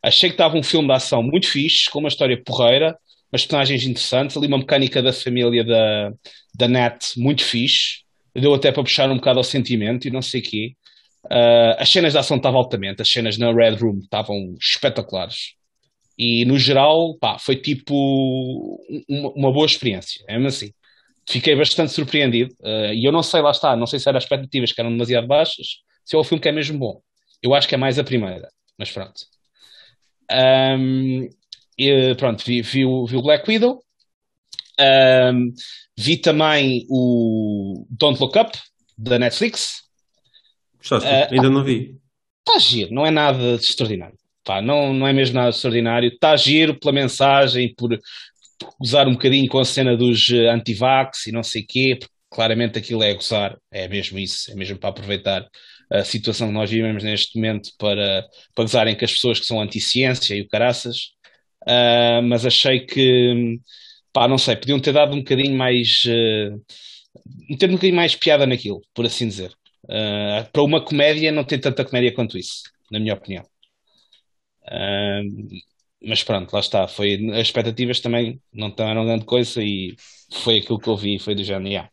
Achei 0.04 0.28
que 0.28 0.34
estava 0.34 0.58
um 0.58 0.62
filme 0.62 0.87
de 0.87 0.92
ação 0.92 1.22
muito 1.22 1.48
fixe, 1.48 1.90
com 1.90 2.00
uma 2.00 2.08
história 2.08 2.40
porreira, 2.44 2.98
umas 3.32 3.42
personagens 3.46 3.82
interessantes, 3.84 4.37
ali 4.37 4.46
uma 4.46 4.58
mecânica 4.58 5.02
da 5.02 5.11
família 5.11 5.64
da, 5.64 6.12
da 6.54 6.68
Nat 6.68 7.16
muito 7.16 7.42
fixe, 7.42 8.02
deu 8.34 8.52
até 8.52 8.70
para 8.70 8.82
puxar 8.82 9.11
um 9.11 9.16
bocado 9.16 9.38
ao 9.38 9.44
sentimento 9.44 10.06
e 10.06 10.11
não 10.11 10.20
sei 10.20 10.40
o 10.42 10.44
quê. 10.44 10.74
Ah, 11.30 11.76
as 11.78 11.88
cenas 11.88 12.12
de 12.12 12.18
ação 12.18 12.37
estavam 12.37 12.61
altamente, 12.61 13.00
as 13.00 13.11
cenas 13.11 13.38
na 13.38 13.50
Red 13.50 13.76
Room 13.76 14.00
estavam 14.00 14.54
espetaculares. 14.61 15.54
E 16.18 16.44
no 16.44 16.58
geral, 16.58 17.16
pá, 17.18 17.38
foi 17.38 17.56
tipo 17.56 17.94
uma, 19.08 19.30
uma 19.30 19.52
boa 19.52 19.66
experiência, 19.66 20.22
é 20.28 20.34
mesmo 20.34 20.48
assim. 20.48 20.72
Fiquei 21.29 21.55
bastante 21.55 21.93
surpreendido 21.93 22.55
ah, 22.62 22.93
e 22.93 23.05
eu 23.05 23.12
não 23.12 23.23
sei, 23.23 23.43
lá 23.43 23.51
está, 23.51 23.77
não 23.77 23.87
sei 23.87 23.99
se 23.99 24.09
eram 24.09 24.19
expectativas 24.19 24.73
que 24.73 24.81
eram 24.81 24.91
demasiado 24.91 25.27
baixas, 25.27 25.67
se 26.05 26.17
é 26.17 26.19
o 26.19 26.25
filme 26.25 26.41
que 26.41 26.49
é 26.49 26.53
mesmo 26.53 26.79
bom. 26.79 27.03
Eu 27.43 27.55
acho 27.55 27.69
que 27.69 27.75
é 27.75 27.79
mais 27.79 27.99
a 27.99 28.05
primeira, 28.05 28.49
mas 28.79 28.91
pronto. 28.91 29.21
Ahm, 30.31 31.29
e, 31.79 32.14
pronto, 32.17 32.45
vi, 32.45 32.62
vi, 32.62 32.85
o, 32.85 33.07
vi 33.07 33.17
o 33.17 33.23
Black 33.23 33.49
Widow. 33.49 33.83
Ahm, 34.79 35.53
vi 35.97 36.17
também 36.17 36.87
o 36.88 37.87
Don't 37.91 38.21
Look 38.21 38.38
Up, 38.38 38.59
da 38.97 39.19
Netflix. 39.19 39.83
Gostaste? 40.79 41.09
Ah, 41.09 41.29
Ainda 41.31 41.51
não 41.51 41.62
vi. 41.62 41.97
Está 42.47 42.59
giro, 42.59 42.95
não 42.95 43.05
é 43.05 43.11
nada 43.11 43.59
de 43.59 43.64
extraordinário. 43.64 44.17
Pá, 44.45 44.62
não, 44.62 44.95
não 44.95 45.07
é 45.07 45.12
mesmo 45.12 45.35
nada 45.35 45.51
extraordinário. 45.51 46.09
Está 46.09 46.35
giro 46.37 46.79
pela 46.79 46.93
mensagem, 46.93 47.75
por 47.75 47.99
gozar 48.81 49.09
um 49.09 49.12
bocadinho 49.12 49.49
com 49.49 49.59
a 49.59 49.64
cena 49.64 49.97
dos 49.97 50.29
eh, 50.31 50.49
anti-vax 50.49 51.27
e 51.27 51.33
não 51.33 51.42
sei 51.42 51.62
quê, 51.62 51.97
porque 51.99 52.14
claramente 52.31 52.79
aquilo 52.79 53.03
é 53.03 53.14
gozar, 53.14 53.57
é 53.71 53.88
mesmo 53.88 54.18
isso, 54.18 54.51
é 54.51 54.55
mesmo 54.55 54.79
para 54.79 54.90
aproveitar 54.90 55.49
a 55.90 56.05
situação 56.05 56.49
que 56.49 56.55
nós 56.55 56.71
vivemos 56.71 57.03
neste 57.03 57.37
momento 57.37 57.71
para, 57.79 58.27
para 58.55 58.64
gozarem 58.64 58.97
com 58.97 59.05
as 59.05 59.12
pessoas 59.12 59.40
que 59.40 59.47
são 59.47 59.61
anti-ciência 59.61 60.35
e 60.35 60.42
o 60.42 60.49
caraças. 60.49 61.12
Ah, 61.66 62.21
mas 62.23 62.47
achei 62.47 62.81
que, 62.87 63.61
pá, 64.12 64.27
não 64.29 64.38
sei, 64.38 64.57
podiam 64.57 64.81
ter 64.81 64.92
dado 64.92 65.14
um 65.14 65.18
bocadinho 65.18 65.57
mais, 65.57 66.03
eh, 66.07 66.51
ter 67.59 67.68
um 67.68 67.75
bocadinho 67.75 67.97
mais 67.97 68.14
piada 68.16 68.47
naquilo, 68.47 68.81
por 68.94 69.07
assim 69.07 69.29
dizer. 69.29 69.53
Uh, 69.85 70.44
para 70.53 70.62
uma 70.62 70.85
comédia 70.85 71.33
não 71.33 71.44
tem 71.44 71.59
tanta 71.59 71.85
comédia 71.85 72.14
quanto 72.14 72.37
isso, 72.38 72.62
na 72.90 72.99
minha 73.01 73.14
opinião. 73.14 73.44
Uh, 74.64 75.49
mas 76.02 76.22
pronto, 76.22 76.52
lá 76.52 76.61
está. 76.61 76.88
Foi, 76.88 77.14
as 77.32 77.48
expectativas 77.48 78.00
também 78.00 78.40
não 78.52 78.74
eram 78.78 79.04
grande 79.04 79.24
coisa 79.24 79.62
e 79.62 79.96
foi 80.32 80.58
aquilo 80.58 80.78
que 80.78 80.88
eu 80.88 80.96
vi, 80.96 81.18
foi 81.18 81.34
do 81.34 81.44
género. 81.44 81.68
yeah. 81.68 81.90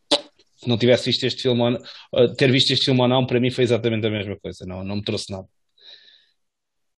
Se 0.56 0.68
não 0.68 0.78
tivesse 0.78 1.06
visto 1.06 1.24
este 1.24 1.42
filme, 1.42 1.78
ou 2.12 2.34
ter 2.34 2.50
visto 2.50 2.72
este 2.72 2.86
filme 2.86 3.00
ou 3.00 3.08
não, 3.08 3.26
para 3.26 3.40
mim 3.40 3.50
foi 3.50 3.64
exatamente 3.64 4.06
a 4.06 4.10
mesma 4.10 4.36
coisa, 4.38 4.64
não, 4.66 4.82
não 4.82 4.96
me 4.96 5.02
trouxe 5.02 5.30
nada. 5.30 5.46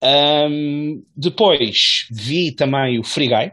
Um, 0.03 1.03
depois 1.17 2.07
vi 2.11 2.55
também 2.55 2.99
o 2.99 3.05
Free 3.05 3.29
Guy, 3.29 3.53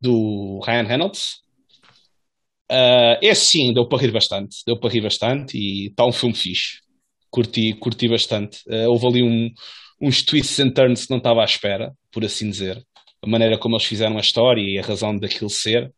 do 0.00 0.60
Ryan 0.64 0.84
Reynolds. 0.84 1.42
Uh, 2.70 3.18
esse 3.22 3.46
sim, 3.46 3.72
deu 3.72 3.88
para 3.88 3.98
rir 3.98 4.12
bastante, 4.12 4.58
deu 4.66 4.78
para 4.78 4.90
rir 4.90 5.00
bastante 5.00 5.56
e 5.56 5.88
está 5.88 6.06
um 6.06 6.12
filme 6.12 6.34
fixe. 6.34 6.80
Curti, 7.30 7.74
curti 7.74 8.08
bastante. 8.08 8.58
Uh, 8.68 8.88
houve 8.90 9.06
ali 9.06 9.22
um, 9.22 9.50
uns 10.00 10.22
twists 10.22 10.58
and 10.60 10.72
turns 10.72 11.06
que 11.06 11.10
não 11.10 11.18
estava 11.18 11.42
à 11.42 11.44
espera, 11.44 11.92
por 12.12 12.24
assim 12.24 12.50
dizer. 12.50 12.82
A 13.22 13.28
maneira 13.28 13.58
como 13.58 13.74
eles 13.76 13.86
fizeram 13.86 14.16
a 14.16 14.20
história 14.20 14.62
e 14.62 14.78
a 14.78 14.82
razão 14.82 15.16
daquilo 15.16 15.50
ser. 15.50 15.92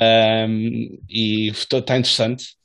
Um, 0.00 0.98
e 1.08 1.48
está 1.48 1.96
interessante. 1.96 2.56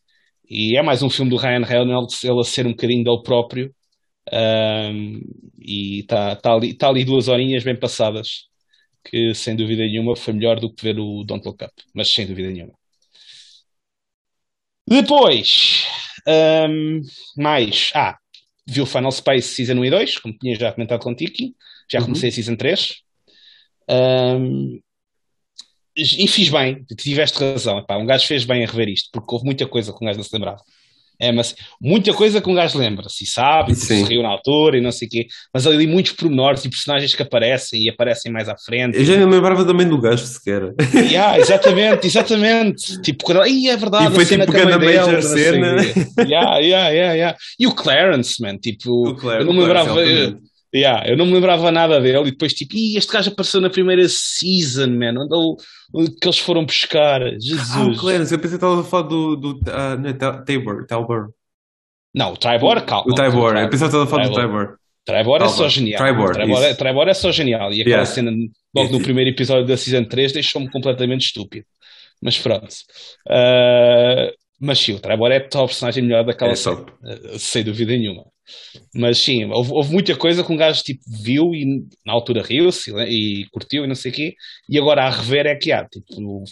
E 0.49 0.77
é 0.77 0.83
mais 0.83 1.01
um 1.01 1.09
filme 1.09 1.31
do 1.31 1.37
Ryan 1.37 1.65
Reynolds, 1.65 2.23
ele 2.23 2.39
a 2.39 2.43
ser 2.43 2.67
um 2.67 2.71
bocadinho 2.71 3.03
dele 3.03 3.21
próprio. 3.23 3.73
Um, 4.31 5.21
e 5.59 5.99
está 6.01 6.35
tá 6.35 6.53
ali, 6.53 6.73
tá 6.75 6.89
ali 6.89 7.05
duas 7.05 7.27
horinhas 7.27 7.63
bem 7.63 7.77
passadas, 7.77 8.47
que 9.03 9.33
sem 9.35 9.55
dúvida 9.55 9.83
nenhuma 9.83 10.15
foi 10.15 10.33
melhor 10.33 10.59
do 10.59 10.73
que 10.73 10.83
ver 10.83 10.99
o 10.99 11.23
Don't 11.23 11.45
Look 11.47 11.63
Up, 11.63 11.73
mas 11.93 12.09
sem 12.11 12.25
dúvida 12.27 12.49
nenhuma. 12.51 12.73
Depois, 14.87 15.87
um, 16.27 17.01
mais. 17.37 17.91
Ah, 17.95 18.17
vi 18.67 18.81
o 18.81 18.85
Final 18.85 19.11
Space 19.11 19.49
Season 19.49 19.73
1 19.73 19.85
e 19.85 19.89
2, 19.89 20.17
como 20.19 20.37
tinha 20.37 20.55
já 20.55 20.71
comentado 20.71 21.01
contigo, 21.01 21.33
já 21.89 21.99
uhum. 21.99 22.05
comecei 22.05 22.29
a 22.29 22.31
Season 22.31 22.55
3. 22.55 22.95
Um, 23.89 24.81
e 25.95 26.27
fiz 26.27 26.49
bem, 26.49 26.83
tiveste 26.97 27.39
razão. 27.39 27.79
Epá, 27.79 27.97
um 27.97 28.05
gajo 28.05 28.27
fez 28.27 28.43
bem 28.43 28.65
a 28.65 28.67
rever 28.67 28.89
isto, 28.89 29.09
porque 29.13 29.33
houve 29.33 29.45
muita 29.45 29.65
coisa 29.65 29.93
que 29.93 30.03
um 30.03 30.07
gajo 30.07 30.17
não 30.17 30.25
se 30.25 30.33
lembrava. 30.33 30.61
É, 31.19 31.31
mas 31.31 31.55
muita 31.81 32.13
coisa 32.13 32.41
que 32.41 32.49
um 32.49 32.53
gajo 32.53 32.77
lembra-se 32.77 33.23
e 33.23 33.27
sabe, 33.27 33.73
que 33.73 33.79
se 33.79 34.03
riu 34.03 34.21
na 34.21 34.29
altura 34.29 34.77
e 34.77 34.81
não 34.81 34.91
sei 34.91 35.07
o 35.07 35.11
quê, 35.11 35.27
mas 35.53 35.65
ali 35.65 35.87
muitos 35.87 36.11
pormenores 36.11 36.65
e 36.65 36.69
personagens 36.69 37.13
que 37.15 37.23
aparecem 37.23 37.83
e 37.83 37.89
aparecem 37.89 38.31
mais 38.31 38.49
à 38.49 38.55
frente. 38.57 38.97
Eu 38.97 39.05
já 39.05 39.17
não 39.17 39.29
lembrava 39.29 39.65
também 39.65 39.87
do 39.87 39.99
gajo 39.99 40.25
sequer. 40.25 40.73
Yeah, 41.15 41.37
exatamente, 41.39 42.07
exatamente. 42.07 43.01
Tipo, 43.01 43.25
quando... 43.25 43.41
Ai, 43.41 43.67
é 43.67 43.77
verdade, 43.77 44.11
e 44.11 44.15
foi 44.15 44.25
tipo 44.25 44.51
grande 44.51 44.85
major 44.85 45.21
cena. 45.21 45.75
Yeah, 46.17 46.57
yeah, 46.57 46.89
yeah, 46.89 47.13
yeah. 47.13 47.37
E 47.59 47.67
o 47.67 47.73
Clarence, 47.73 48.41
man, 48.41 48.57
tipo, 48.57 49.09
o 49.09 49.15
Clarence, 49.15 49.47
eu 49.47 49.53
não 49.53 49.53
me 49.53 49.61
lembrava. 49.61 49.93
Yeah, 50.75 51.07
eu 51.09 51.15
não 51.15 51.25
me 51.25 51.33
lembrava 51.33 51.71
nada 51.71 52.01
dele 52.01 52.27
e 52.27 52.31
depois 52.31 52.53
tipo, 52.53 52.75
Ih, 52.75 52.97
este 52.97 53.13
gajo 53.13 53.31
apareceu 53.31 53.61
na 53.61 53.69
primeira 53.69 54.05
season, 54.09 54.89
man, 54.89 55.13
onde, 55.93 56.11
que 56.19 56.27
eles 56.27 56.39
foram 56.39 56.65
buscar. 56.65 57.21
Jesus. 57.39 57.71
Ah, 57.73 57.85
o 57.85 57.95
Clarence, 57.95 58.33
eu 58.33 58.39
pensei 58.39 58.57
que 58.57 58.65
estava 58.65 58.81
a 58.81 58.83
falar 58.83 59.03
do, 59.03 59.37
do 59.37 59.51
uh, 59.51 59.97
não, 59.97 60.43
Tabor, 60.43 60.85
Tabor. 60.85 61.29
Não, 62.13 62.33
o 62.33 62.37
Tribor, 62.37 62.81
calma. 62.83 63.11
O 63.11 63.13
Tribor, 63.13 63.57
eu 63.57 63.69
pensei 63.69 63.87
que 63.89 63.95
estava 63.95 64.03
a 64.03 64.07
falar 64.07 64.27
do 64.27 64.33
Tribor. 64.33 64.77
Tribor 65.05 65.41
é 65.41 65.47
só 65.49 65.69
genial. 65.69 66.03
Tribor, 66.03 66.33
Tribor, 66.33 66.63
é, 66.63 66.73
Tribor 66.73 67.07
é 67.07 67.13
só 67.13 67.31
genial. 67.31 67.71
E 67.71 67.81
aquela 67.81 67.87
yeah. 67.87 68.05
cena 68.05 68.31
logo 68.73 68.91
no 68.91 69.01
primeiro 69.01 69.29
episódio 69.29 69.67
da 69.67 69.77
Season 69.77 70.03
3 70.03 70.33
deixou-me 70.33 70.69
completamente 70.71 71.25
estúpido. 71.25 71.65
Mas 72.21 72.37
pronto. 72.37 72.73
Uh, 73.27 74.33
mas 74.59 74.79
sim, 74.79 74.93
o 74.93 74.99
Tribor 74.99 75.31
é 75.31 75.39
top 75.41 75.67
personagem 75.67 76.03
melhor 76.03 76.25
daquela 76.25 76.53
é 76.53 76.55
série. 76.55 76.85
Sem 77.37 77.63
dúvida 77.63 77.91
nenhuma. 77.91 78.25
Mas 78.93 79.19
sim, 79.19 79.45
houve, 79.45 79.71
houve, 79.71 79.91
muita 79.91 80.15
coisa 80.15 80.43
que 80.43 80.51
um 80.51 80.57
gajo 80.57 80.83
tipo, 80.83 81.01
viu 81.07 81.53
e 81.53 81.85
na 82.05 82.13
altura 82.13 82.43
riu-se 82.43 82.91
e, 82.91 83.41
e, 83.41 83.49
curtiu 83.49 83.83
e 83.83 83.87
não 83.87 83.95
sei 83.95 84.11
o 84.11 84.13
quê, 84.13 84.35
e 84.69 84.77
agora 84.77 85.03
a 85.03 85.09
rever 85.09 85.47
é 85.47 85.55
que 85.55 85.71
há, 85.71 85.85
tipo, 85.85 86.43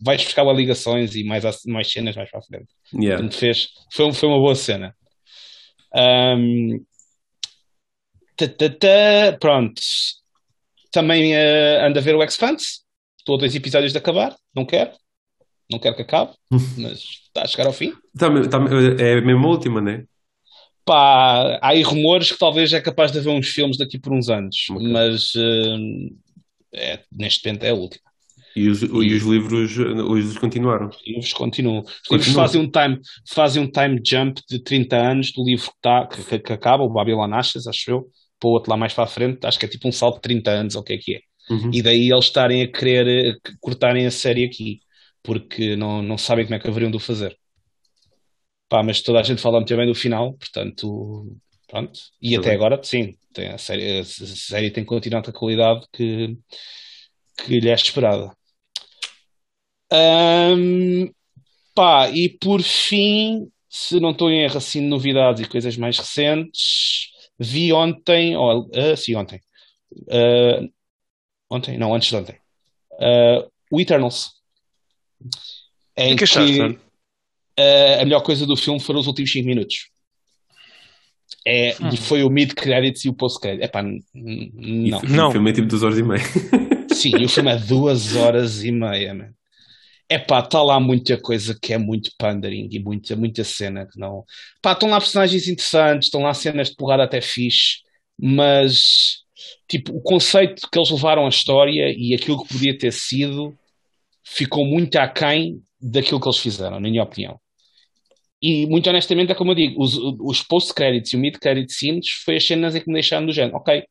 vais 0.00 0.22
buscar 0.22 0.44
ligações 0.52 1.14
e 1.14 1.24
mais, 1.24 1.44
mais 1.66 1.90
cenas 1.90 2.16
mais 2.16 2.30
para 2.30 2.40
a 2.40 2.42
frente. 2.42 2.68
Yeah. 2.92 3.16
Portanto, 3.16 3.38
fez, 3.38 3.68
foi, 3.92 4.12
foi 4.12 4.28
uma 4.28 4.38
boa 4.38 4.54
cena. 4.54 4.94
Um, 5.94 6.84
pronto. 9.40 9.80
Também 10.92 11.34
uh, 11.34 11.86
anda 11.86 12.00
a 12.00 12.02
ver 12.02 12.14
o 12.14 12.22
X-Fans. 12.22 12.84
Estou 13.18 13.36
a 13.36 13.38
dois 13.38 13.54
episódios 13.54 13.92
de 13.92 13.98
acabar. 13.98 14.34
Não 14.54 14.64
quero. 14.64 14.92
Não 15.70 15.78
quero 15.78 15.96
que 15.96 16.02
acabe, 16.02 16.32
mas 16.78 16.98
está 16.98 17.42
a 17.42 17.46
chegar 17.46 17.66
ao 17.66 17.72
fim. 17.72 17.92
Tá, 18.18 18.28
tá, 18.48 18.58
é 18.98 19.20
mesmo 19.20 19.46
a 19.46 19.50
última, 19.50 19.80
não 19.80 19.92
é? 19.92 20.04
Pá, 20.88 21.58
há 21.60 21.68
aí 21.68 21.82
rumores 21.82 22.32
que 22.32 22.38
talvez 22.38 22.72
é 22.72 22.80
capaz 22.80 23.12
de 23.12 23.18
haver 23.18 23.28
uns 23.28 23.48
filmes 23.48 23.76
daqui 23.76 23.98
por 23.98 24.10
uns 24.10 24.30
anos, 24.30 24.56
okay. 24.70 24.88
mas 24.88 25.34
uh, 25.34 26.16
é, 26.72 27.00
neste 27.12 27.46
momento 27.46 27.64
é 27.64 27.68
a 27.68 27.74
última. 27.74 28.08
E 28.56 28.70
os, 28.70 28.82
e, 28.82 28.86
os 28.86 29.22
livros, 29.22 29.76
os 29.76 30.38
continuaram? 30.38 30.88
Os 30.88 31.06
livros 31.06 31.32
continuam. 31.34 31.80
Os 31.80 32.10
livros 32.10 32.32
fazem 32.32 32.62
um, 32.62 32.70
time, 32.70 32.98
fazem 33.28 33.62
um 33.62 33.70
time 33.70 34.00
jump 34.02 34.40
de 34.48 34.60
30 34.60 34.96
anos 34.96 35.30
do 35.30 35.44
livro 35.44 35.66
que, 35.66 35.76
tá, 35.82 36.06
que, 36.06 36.38
que 36.38 36.52
acaba, 36.54 36.82
o 36.82 36.88
Babylon 36.88 37.34
Ashes, 37.34 37.66
acho 37.66 37.90
eu, 37.90 38.06
para 38.40 38.48
o 38.48 38.52
outro 38.52 38.70
lá 38.70 38.76
mais 38.78 38.94
para 38.94 39.04
a 39.04 39.06
frente, 39.06 39.46
acho 39.46 39.58
que 39.58 39.66
é 39.66 39.68
tipo 39.68 39.86
um 39.86 39.92
salto 39.92 40.16
de 40.16 40.22
30 40.22 40.50
anos, 40.50 40.74
ou 40.74 40.80
o 40.80 40.84
que 40.84 40.94
é 40.94 40.96
que 40.96 41.14
é. 41.16 41.20
Uhum. 41.50 41.70
E 41.70 41.82
daí 41.82 42.10
eles 42.10 42.24
estarem 42.24 42.62
a 42.62 42.72
querer 42.72 43.38
cortarem 43.60 44.06
a 44.06 44.10
série 44.10 44.44
aqui, 44.44 44.80
porque 45.22 45.76
não, 45.76 46.02
não 46.02 46.16
sabem 46.16 46.46
como 46.46 46.54
é 46.54 46.58
que 46.58 46.66
haveriam 46.66 46.90
de 46.90 46.96
o 46.96 47.00
fazer. 47.00 47.36
Pá, 48.68 48.82
mas 48.82 49.00
toda 49.00 49.20
a 49.20 49.22
gente 49.22 49.40
fala 49.40 49.58
muito 49.58 49.76
bem 49.76 49.86
do 49.86 49.94
final, 49.94 50.34
portanto, 50.34 51.36
pronto. 51.66 51.98
E 52.20 52.36
até 52.36 52.52
agora, 52.52 52.78
sim, 52.82 53.16
tem 53.32 53.48
a, 53.48 53.58
série, 53.58 54.00
a 54.00 54.04
série 54.04 54.70
tem 54.70 54.84
continuado 54.84 55.30
a 55.30 55.32
qualidade 55.32 55.86
que, 55.92 56.36
que 57.38 57.60
lhe 57.60 57.70
é 57.70 57.74
esperada. 57.74 58.30
Um, 59.90 61.10
pá, 61.74 62.10
e 62.10 62.28
por 62.28 62.60
fim, 62.60 63.50
se 63.70 63.98
não 63.98 64.10
estou 64.10 64.30
em 64.30 64.42
erro 64.42 64.58
assim 64.58 64.80
de 64.80 64.86
novidades 64.88 65.40
e 65.40 65.48
coisas 65.48 65.76
mais 65.78 65.98
recentes, 65.98 67.10
vi 67.38 67.72
ontem, 67.72 68.36
oh, 68.36 68.66
uh, 68.66 68.96
sim, 68.96 69.14
ontem. 69.14 69.40
Uh, 69.92 70.70
ontem? 71.48 71.78
Não, 71.78 71.94
antes 71.94 72.10
de 72.10 72.16
ontem. 72.16 72.38
Uh, 72.92 73.50
o 73.70 73.80
Eternals. 73.80 74.32
Em 75.96 76.10
que, 76.10 76.18
que 76.18 76.24
achaste, 76.24 76.78
uh, 77.58 78.00
a 78.00 78.04
melhor 78.04 78.22
coisa 78.22 78.46
do 78.46 78.56
filme 78.56 78.80
foram 78.80 79.00
os 79.00 79.06
últimos 79.06 79.30
5 79.32 79.46
minutos. 79.46 79.90
É, 81.46 81.74
hum. 81.80 81.96
Foi 81.96 82.22
o 82.22 82.30
mid-credits 82.30 83.04
e 83.04 83.08
o 83.08 83.14
post-credits. 83.14 83.64
Epá, 83.64 83.82
não. 83.82 83.98
não. 85.02 85.28
O 85.28 85.32
filme 85.32 85.50
é 85.50 85.52
tipo 85.54 85.66
2 85.66 85.82
horas 85.82 85.98
e 85.98 86.02
meia. 86.02 86.22
Sim, 86.92 87.24
o 87.24 87.28
filme 87.28 87.50
é 87.50 87.56
2 87.56 88.16
horas 88.16 88.64
e 88.64 88.72
meia, 88.72 89.14
man. 89.14 89.30
Epá, 90.10 90.40
está 90.40 90.62
lá 90.62 90.80
muita 90.80 91.20
coisa 91.20 91.56
que 91.60 91.74
é 91.74 91.78
muito 91.78 92.10
pandering 92.18 92.68
e 92.72 92.78
muita, 92.78 93.14
muita 93.14 93.44
cena 93.44 93.86
que 93.86 93.98
não. 93.98 94.24
Pá, 94.62 94.72
estão 94.72 94.88
lá 94.88 94.98
personagens 94.98 95.48
interessantes, 95.48 96.06
estão 96.06 96.22
lá 96.22 96.32
cenas 96.32 96.70
de 96.70 96.76
porrada 96.76 97.04
até 97.04 97.20
fixe, 97.20 97.80
mas 98.18 99.22
tipo, 99.68 99.94
o 99.94 100.00
conceito 100.00 100.66
que 100.70 100.78
eles 100.78 100.90
levaram 100.90 101.26
à 101.26 101.28
história 101.28 101.94
e 101.94 102.14
aquilo 102.14 102.42
que 102.42 102.52
podia 102.54 102.76
ter 102.76 102.92
sido 102.92 103.54
ficou 104.24 104.64
muito 104.64 104.96
aquém 104.96 105.62
daquilo 105.80 106.20
que 106.20 106.26
eles 106.26 106.38
fizeram, 106.38 106.80
na 106.80 106.88
minha 106.88 107.02
opinião. 107.02 107.38
E 108.40 108.66
muito 108.66 108.88
honestamente 108.88 109.32
é 109.32 109.34
como 109.34 109.50
eu 109.50 109.54
digo, 109.56 109.82
os, 109.82 109.96
os 109.96 110.42
post-credits 110.42 111.12
e 111.12 111.16
o 111.16 111.18
mid-credit 111.18 111.72
scenes 111.72 112.08
foi 112.24 112.36
as 112.36 112.46
cenas 112.46 112.74
em 112.74 112.80
que 112.80 112.88
me 112.88 112.94
deixaram 112.94 113.26
do 113.26 113.32
género, 113.32 113.56
ok, 113.56 113.82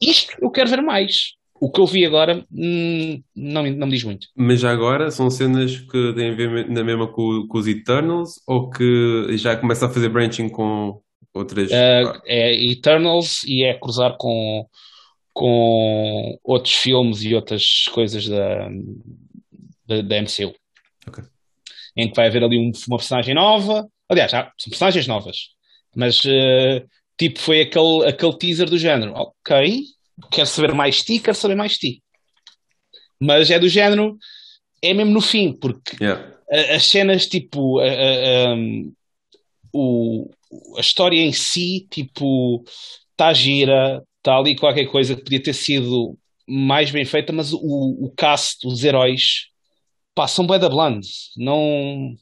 isto 0.00 0.34
eu 0.40 0.50
quero 0.50 0.70
ver 0.70 0.82
mais. 0.82 1.34
O 1.60 1.70
que 1.70 1.80
eu 1.80 1.86
vi 1.86 2.04
agora 2.04 2.44
hum, 2.52 3.22
não, 3.36 3.62
não 3.62 3.86
me 3.86 3.92
diz 3.92 4.02
muito. 4.02 4.26
Mas 4.34 4.60
já 4.60 4.72
agora 4.72 5.12
são 5.12 5.30
cenas 5.30 5.78
que 5.78 6.12
têm 6.14 6.30
a 6.30 6.34
ver 6.34 6.68
na 6.68 6.82
mesma 6.82 7.06
com, 7.06 7.46
com 7.48 7.58
os 7.58 7.68
Eternals 7.68 8.40
ou 8.48 8.68
que 8.68 9.36
já 9.36 9.56
começa 9.56 9.86
a 9.86 9.88
fazer 9.88 10.08
branching 10.08 10.48
com 10.48 11.00
outras. 11.32 11.70
Uh, 11.70 12.20
é 12.26 12.52
Eternals 12.72 13.44
e 13.44 13.64
é 13.64 13.78
cruzar 13.78 14.16
com, 14.18 14.66
com 15.32 16.36
outros 16.42 16.74
filmes 16.74 17.22
e 17.22 17.32
outras 17.32 17.84
coisas 17.92 18.26
da, 18.26 18.68
da, 19.86 20.02
da 20.02 20.22
MCU. 20.22 20.52
Em 21.96 22.08
que 22.08 22.16
vai 22.16 22.26
haver 22.26 22.42
ali 22.42 22.58
um, 22.58 22.72
uma 22.88 22.96
personagem 22.96 23.34
nova. 23.34 23.86
Aliás, 24.08 24.30
já 24.30 24.50
são 24.58 24.70
personagens 24.70 25.06
novas, 25.06 25.36
mas 25.94 26.24
uh, 26.24 26.86
tipo 27.18 27.38
foi 27.38 27.62
aquele, 27.62 28.06
aquele 28.06 28.38
teaser 28.38 28.68
do 28.68 28.78
género. 28.78 29.12
Ok, 29.14 29.84
quero 30.30 30.46
saber 30.46 30.74
mais 30.74 30.96
de 30.96 31.04
ti, 31.04 31.18
quero 31.18 31.36
saber 31.36 31.54
mais 31.54 31.72
de 31.72 31.78
ti. 31.78 32.02
Mas 33.20 33.50
é 33.50 33.58
do 33.58 33.68
género, 33.68 34.16
é 34.82 34.92
mesmo 34.92 35.12
no 35.12 35.20
fim, 35.20 35.52
porque 35.52 35.96
yeah. 36.02 36.36
as 36.74 36.86
cenas, 36.86 37.26
tipo, 37.26 37.78
a, 37.78 37.84
a, 37.84 38.54
um, 38.54 38.92
o, 39.72 40.30
a 40.76 40.80
história 40.80 41.20
em 41.20 41.32
si, 41.32 41.86
tipo, 41.88 42.64
está 43.12 43.32
gira, 43.32 44.02
está 44.18 44.36
ali 44.36 44.56
qualquer 44.56 44.86
coisa 44.86 45.14
que 45.14 45.22
podia 45.22 45.42
ter 45.42 45.52
sido 45.52 46.18
mais 46.48 46.90
bem 46.90 47.04
feita, 47.04 47.32
mas 47.32 47.52
o, 47.52 47.58
o 47.60 48.12
cast, 48.16 48.66
os 48.66 48.82
heróis, 48.82 49.51
pá, 50.14 50.26
são 50.26 50.46
bué 50.46 50.58
da 50.58 50.68
bland. 50.68 51.06
Não... 51.36 52.14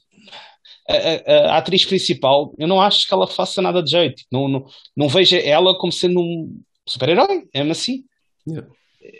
A, 0.89 0.93
a, 0.93 1.53
a, 1.53 1.57
atriz 1.57 1.85
principal, 1.85 2.53
eu 2.57 2.67
não 2.67 2.81
acho 2.81 3.07
que 3.07 3.13
ela 3.13 3.27
faça 3.27 3.61
nada 3.61 3.81
de 3.81 3.91
jeito. 3.91 4.23
Não, 4.31 4.47
não, 4.47 4.65
não 4.95 5.07
vejo 5.07 5.37
ela 5.37 5.77
como 5.77 5.91
sendo 5.91 6.19
um 6.19 6.61
super-herói, 6.85 7.43
é 7.53 7.61
assim. 7.61 8.03
Yeah. 8.47 8.67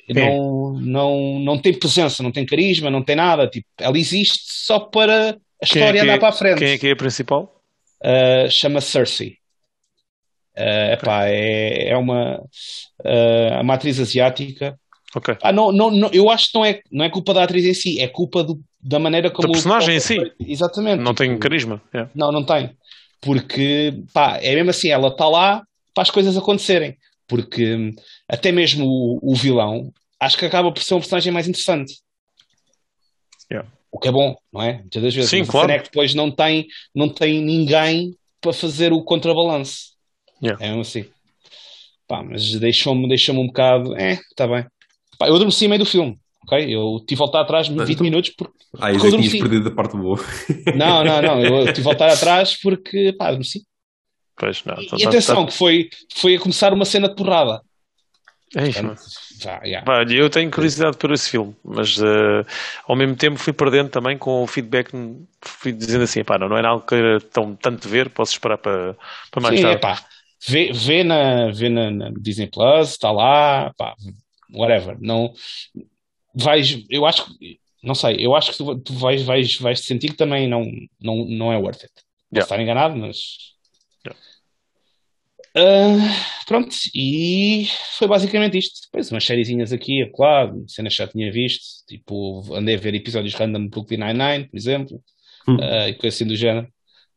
Não, 0.10 0.78
é. 0.78 0.82
não, 0.82 1.40
não 1.40 1.58
tem 1.58 1.78
presença, 1.78 2.22
não 2.22 2.32
tem 2.32 2.46
carisma, 2.46 2.90
não 2.90 3.04
tem 3.04 3.16
nada. 3.16 3.48
Tipo, 3.48 3.68
ela 3.80 3.98
existe 3.98 4.44
só 4.46 4.80
para 4.80 5.32
a 5.32 5.38
é 5.62 5.66
história 5.66 6.00
é 6.00 6.02
andar 6.02 6.16
é, 6.16 6.20
para 6.20 6.30
a 6.30 6.34
frente. 6.34 6.58
Quem 6.58 6.72
é 6.72 6.78
que 6.78 6.88
é 6.88 6.92
a 6.92 6.96
principal? 6.96 7.62
Uh, 8.04 8.50
Chama 8.50 8.82
Cersei. 8.82 9.38
Uh, 10.58 10.94
epá, 10.94 11.28
é, 11.28 11.90
é 11.90 11.98
uma, 11.98 12.40
uh, 12.40 13.62
uma 13.62 13.76
atriz 13.76 14.00
asiática 14.00 14.78
Ah, 15.42 15.52
não, 15.52 15.72
não, 15.72 15.92
não, 15.92 16.10
eu 16.14 16.30
acho 16.30 16.52
que 16.52 16.58
não 16.58 16.64
é, 16.66 16.82
não 16.92 17.04
é 17.06 17.10
culpa 17.10 17.34
da 17.34 17.44
atriz 17.44 17.66
em 17.66 17.74
si, 17.74 18.00
é 18.00 18.08
culpa 18.08 18.44
do- 18.44 18.62
da 18.82 18.98
maneira 18.98 19.30
como. 19.30 19.48
Da 19.48 19.52
personagem 19.54 19.96
em 19.96 20.00
si. 20.00 20.18
Exatamente. 20.40 21.02
Não 21.04 21.14
tem 21.14 21.38
carisma. 21.38 21.82
é. 21.94 22.08
Não, 22.16 22.32
não 22.32 22.44
tem. 22.46 22.72
Porque, 23.20 23.94
pá, 24.14 24.38
é 24.42 24.56
mesmo 24.56 24.70
assim, 24.72 24.90
ela 24.90 25.10
está 25.10 25.28
lá 25.28 25.64
para 25.94 26.04
as 26.04 26.10
coisas 26.10 26.36
acontecerem. 26.38 26.98
Porque 27.28 27.92
até 28.28 28.52
mesmo 28.52 28.86
o, 28.86 29.20
o 29.32 29.36
vilão, 29.36 29.94
acho 30.20 30.38
que 30.38 30.46
acaba 30.46 30.72
por 30.72 30.82
ser 30.82 30.96
um 30.96 31.00
personagem 31.00 31.32
mais 31.32 31.48
interessante. 31.48 31.94
Yeah. 33.52 33.70
O 33.92 34.00
que 34.00 34.08
é 34.08 34.12
bom, 34.12 34.36
não 34.52 34.62
é? 34.62 34.80
Muitas 34.80 35.04
das 35.04 35.14
vezes. 35.14 35.30
Sim, 35.30 35.40
Mas 35.42 35.50
claro. 35.50 35.72
é 35.72 35.78
que 35.80 35.86
depois 35.86 36.14
não 36.16 36.32
tem, 36.32 36.68
não 36.96 37.10
tem 37.10 37.42
ninguém 37.42 38.16
para 38.40 38.54
fazer 38.54 38.92
o 38.94 39.04
contrabalanço. 39.04 39.92
Yeah. 40.42 40.64
É 40.64 40.70
mesmo 40.70 40.82
assim. 40.82 41.06
Pá, 42.08 42.24
mas 42.24 42.56
deixou-me 42.56 43.08
deixou 43.08 43.36
um 43.36 43.48
bocado. 43.48 43.96
É, 43.96 44.14
está 44.14 44.48
bem. 44.48 44.66
Pá, 45.22 45.28
eu 45.28 45.36
adormeci 45.36 45.66
a 45.66 45.70
meio 45.70 45.80
do 45.80 45.86
filme. 45.86 46.18
Ok? 46.44 46.58
Eu 46.76 46.98
tive 47.02 47.06
de 47.10 47.16
voltar 47.16 47.42
atrás 47.42 47.68
20 47.68 47.90
Então- 47.92 48.04
minutos 48.04 48.32
porque. 48.32 48.54
Ah, 48.80 48.92
eu 48.92 49.00
já 49.00 49.10
tinhas 49.12 49.32
perdido 49.34 49.68
a 49.70 49.72
parte 49.72 49.96
boa. 49.96 50.20
Não, 50.76 51.04
não, 51.04 51.22
não. 51.22 51.40
Eu 51.44 51.66
tive 51.68 51.74
de 51.74 51.82
voltar 51.82 52.10
atrás 52.12 52.60
porque. 52.60 53.14
Pá, 53.18 53.28
adormeci. 53.28 53.62
Pois, 54.36 54.64
não. 54.66 54.76
tá- 54.76 54.96
E 54.98 55.04
tá- 55.04 55.10
atenção, 55.10 55.46
tá- 55.46 55.52
que 55.52 55.58
foi, 55.58 55.90
foi 56.16 56.36
a 56.36 56.40
começar 56.40 56.74
uma 56.74 56.86
cena 56.86 57.08
de 57.08 57.16
porrada. 57.16 57.62
É 58.56 58.68
isso, 58.68 58.82
yeah. 59.64 59.86
Pá, 59.86 60.00
olha, 60.00 60.14
eu 60.14 60.30
tenho 60.30 60.52
curiosidade 60.52 60.98
por 60.98 61.12
esse 61.14 61.30
filme, 61.30 61.56
mas 61.64 61.98
eh, 62.02 62.46
ao 62.86 62.98
mesmo 62.98 63.16
tempo 63.16 63.38
fui 63.38 63.54
perdendo 63.54 63.90
também 63.90 64.18
com 64.18 64.44
o 64.44 64.48
feedback, 64.48 64.92
fui 65.42 65.72
dizendo 65.72 66.04
assim, 66.04 66.22
pá, 66.22 66.38
não, 66.38 66.50
não 66.50 66.58
é 66.58 66.66
algo 66.66 66.82
que 66.82 66.90
queira 66.90 67.22
tão, 67.22 67.56
tanto 67.56 67.88
ver, 67.88 68.10
posso 68.10 68.34
esperar 68.34 68.58
para, 68.58 68.94
para 69.32 69.42
mais 69.42 69.56
Sim, 69.56 69.62
tarde. 69.62 69.78
epá, 69.78 70.04
vê, 70.50 70.72
vê, 70.74 71.02
na, 71.04 71.50
vê 71.52 71.70
na, 71.70 71.92
na 71.92 72.12
Disney 72.20 72.48
Plus, 72.48 72.90
está 72.90 73.10
lá, 73.12 73.72
pá, 73.78 73.96
whatever. 74.54 74.98
Não, 75.00 75.34
vais, 76.36 76.84
eu 76.90 77.06
acho 77.06 77.38
que, 77.38 77.60
não 77.84 77.96
sei, 77.96 78.18
eu 78.20 78.36
acho 78.36 78.52
que 78.52 78.58
tu, 78.58 78.80
tu 78.80 78.94
vais, 78.94 79.22
vais, 79.24 79.56
vais 79.58 79.80
sentir 79.82 80.10
que 80.10 80.18
também 80.18 80.48
não, 80.48 80.66
não, 81.02 81.26
não 81.26 81.52
é 81.52 81.58
worth 81.58 81.84
it. 81.84 81.94
Yeah. 82.34 82.46
estar 82.46 82.62
enganado, 82.62 82.96
mas. 82.96 83.18
Yeah. 84.06 84.20
Ah, 85.56 86.44
pronto, 86.48 86.74
e 86.96 87.68
foi 87.98 88.08
basicamente 88.08 88.58
isto. 88.58 88.80
Depois 88.86 89.12
umas 89.12 89.26
sériezinhas 89.26 89.74
aqui, 89.74 90.10
claro, 90.16 90.64
cenas 90.68 90.94
que 90.94 90.98
já 91.04 91.08
tinha 91.08 91.32
visto, 91.32 91.86
tipo, 91.88 92.42
andei 92.56 92.76
a 92.76 92.80
ver 92.80 92.96
episódios 92.96 93.34
random 93.34 93.64
de 93.64 93.70
Brooklyn 93.70 93.98
Nine-Nine, 93.98 94.48
por 94.50 94.58
exemplo, 94.58 95.04
Hum. 95.48 95.58
ah, 95.60 95.90
e 95.90 95.96
coisa 95.96 96.16
assim 96.16 96.26
do 96.26 96.36
género. 96.36 96.68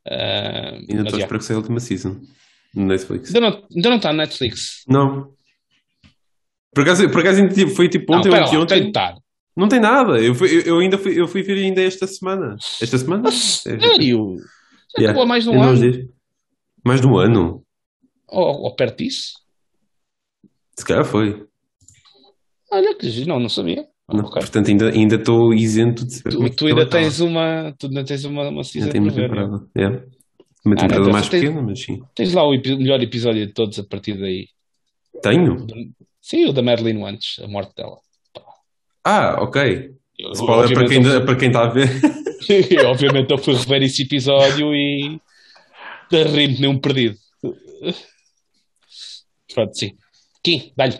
Ah, 0.06 0.70
Ainda 0.88 1.02
estou 1.02 1.16
a 1.16 1.20
esperar 1.20 1.38
que 1.38 1.44
saia 1.44 1.56
a 1.56 1.60
última 1.60 1.78
season 1.78 2.20
Netflix. 2.74 3.28
Ainda 3.34 3.40
não, 3.50 3.66
ainda 3.74 3.88
não 3.90 3.96
está 3.96 4.12
na 4.12 4.24
Netflix. 4.24 4.82
Não. 4.88 5.32
Por 6.74 6.82
acaso, 6.82 7.08
por 7.10 7.20
acaso 7.20 7.48
tipo, 7.48 7.70
foi 7.70 7.88
tipo 7.88 8.10
Não, 8.12 8.18
ontem 8.18 8.30
ou 8.30 8.34
lá, 8.36 8.46
anteontem. 8.46 8.76
tem 8.76 8.82
de 8.84 8.88
estar. 8.88 9.14
Não 9.56 9.68
tem 9.68 9.78
nada. 9.80 10.18
Eu, 10.20 10.34
fui, 10.34 10.62
eu, 10.66 10.78
ainda 10.80 10.98
fui, 10.98 11.18
eu 11.20 11.28
fui 11.28 11.42
ver 11.42 11.56
ainda 11.62 11.80
esta 11.82 12.06
semana. 12.06 12.56
Esta 12.82 12.98
semana? 12.98 13.28
A 13.28 13.32
sério? 13.32 14.36
Já 14.38 14.44
Yeah. 15.02 15.10
acabou 15.10 15.22
há 15.22 15.26
mais 15.26 15.44
de 15.44 15.50
um 15.50 15.58
uns 15.60 15.66
ano? 15.66 15.92
dias. 15.92 16.08
Mais 16.84 17.00
de 17.00 17.06
um 17.06 17.16
ano. 17.16 17.64
Ou, 18.28 18.44
ou 18.62 18.74
perto 18.76 18.98
disso? 18.98 19.32
Se 20.76 20.84
calhar 20.84 21.04
foi. 21.04 21.46
Olha, 22.70 22.94
que 22.96 23.24
não, 23.26 23.38
não 23.40 23.48
sabia. 23.48 23.86
Ah, 24.08 24.16
Não, 24.16 24.24
ok. 24.24 24.40
Portanto, 24.42 24.68
ainda 24.68 24.90
ainda 24.90 25.14
estou 25.16 25.54
isento 25.54 26.04
de 26.04 26.14
saber 26.14 26.36
é 26.36 26.48
Tu, 26.50 26.56
tu 26.56 26.66
ainda 26.66 26.86
tens 26.88 27.20
uma, 27.20 27.74
tu 27.78 27.86
ainda 27.86 28.04
tens 28.04 28.24
uma, 28.24 28.48
uma 28.48 28.64
season 28.64 28.86
Ainda 28.86 28.92
tem 28.92 29.00
uma 29.00 29.12
para 29.12 29.22
ver, 29.22 29.28
temporada. 29.28 29.66
Yeah. 29.76 30.04
Uma 30.64 30.74
Ah, 30.74 30.78
temporada 30.78 31.04
não, 31.04 31.12
mais 31.12 31.28
tens- 31.28 31.40
pequena, 31.42 31.62
mas 31.62 31.80
sim. 31.80 32.02
Tens 32.14 32.32
lá 32.34 32.44
o 32.46 32.50
melhor 32.50 33.00
episódio 33.02 33.46
de 33.46 33.52
todos 33.52 33.78
a 33.78 33.84
partir 33.84 34.18
daí. 34.18 34.48
Tenho? 35.22 35.66
Sim, 36.24 36.46
o 36.46 36.54
da 36.54 36.62
Madeline 36.62 37.02
Wantes, 37.02 37.38
a 37.44 37.46
morte 37.46 37.74
dela. 37.76 37.98
Ah, 39.04 39.36
ok. 39.42 39.90
Eu, 40.18 40.32
Spoiler 40.32 40.72
para 40.72 40.88
quem, 40.88 41.04
eu 41.04 41.26
para 41.26 41.36
quem 41.36 41.48
está 41.48 41.64
a 41.64 41.68
ver. 41.68 41.86
obviamente 42.88 43.30
eu 43.30 43.36
fui 43.36 43.52
rever 43.54 43.82
esse 43.82 44.04
episódio 44.04 44.74
e 44.74 45.20
rir-me 46.10 46.60
nem 46.60 46.70
um 46.70 46.80
perdido. 46.80 47.18
Pronto, 49.52 49.76
sim. 49.76 49.98
Kim, 50.42 50.72
dá-lhe. 50.74 50.98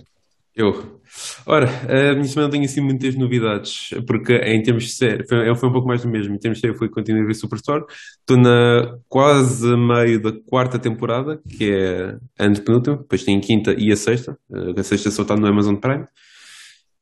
Eu. 0.55 1.01
Ora, 1.47 1.69
a 1.89 2.15
minha 2.15 2.25
semana 2.25 2.49
não 2.49 2.51
tem 2.51 2.65
assim 2.65 2.81
muitas 2.81 3.15
novidades, 3.15 3.91
porque 4.07 4.35
em 4.35 4.63
termos 4.63 4.85
de 4.85 4.91
série, 4.91 5.27
foi, 5.27 5.55
foi 5.55 5.69
um 5.69 5.73
pouco 5.73 5.87
mais 5.87 6.03
do 6.03 6.09
mesmo. 6.09 6.35
Em 6.35 6.39
termos 6.39 6.59
de 6.59 6.67
série, 6.67 6.77
foi 6.77 6.89
continuar 6.89 7.23
a 7.23 7.27
ver 7.27 7.35
Superstore. 7.35 7.85
Estou 8.21 8.37
na 8.37 8.99
quase 9.09 9.77
meio 9.77 10.21
da 10.21 10.33
quarta 10.33 10.79
temporada, 10.79 11.41
que 11.49 11.71
é 11.71 12.17
a 12.39 12.47
antepenúltima, 12.47 12.97
depois 12.97 13.25
tem 13.25 13.39
a 13.39 13.41
quinta 13.41 13.75
e 13.79 13.93
a 13.93 13.97
sexta. 13.97 14.39
A 14.77 14.83
sexta 14.83 15.11
só 15.11 15.23
está 15.23 15.37
no 15.37 15.47
Amazon 15.47 15.77
Prime. 15.77 16.07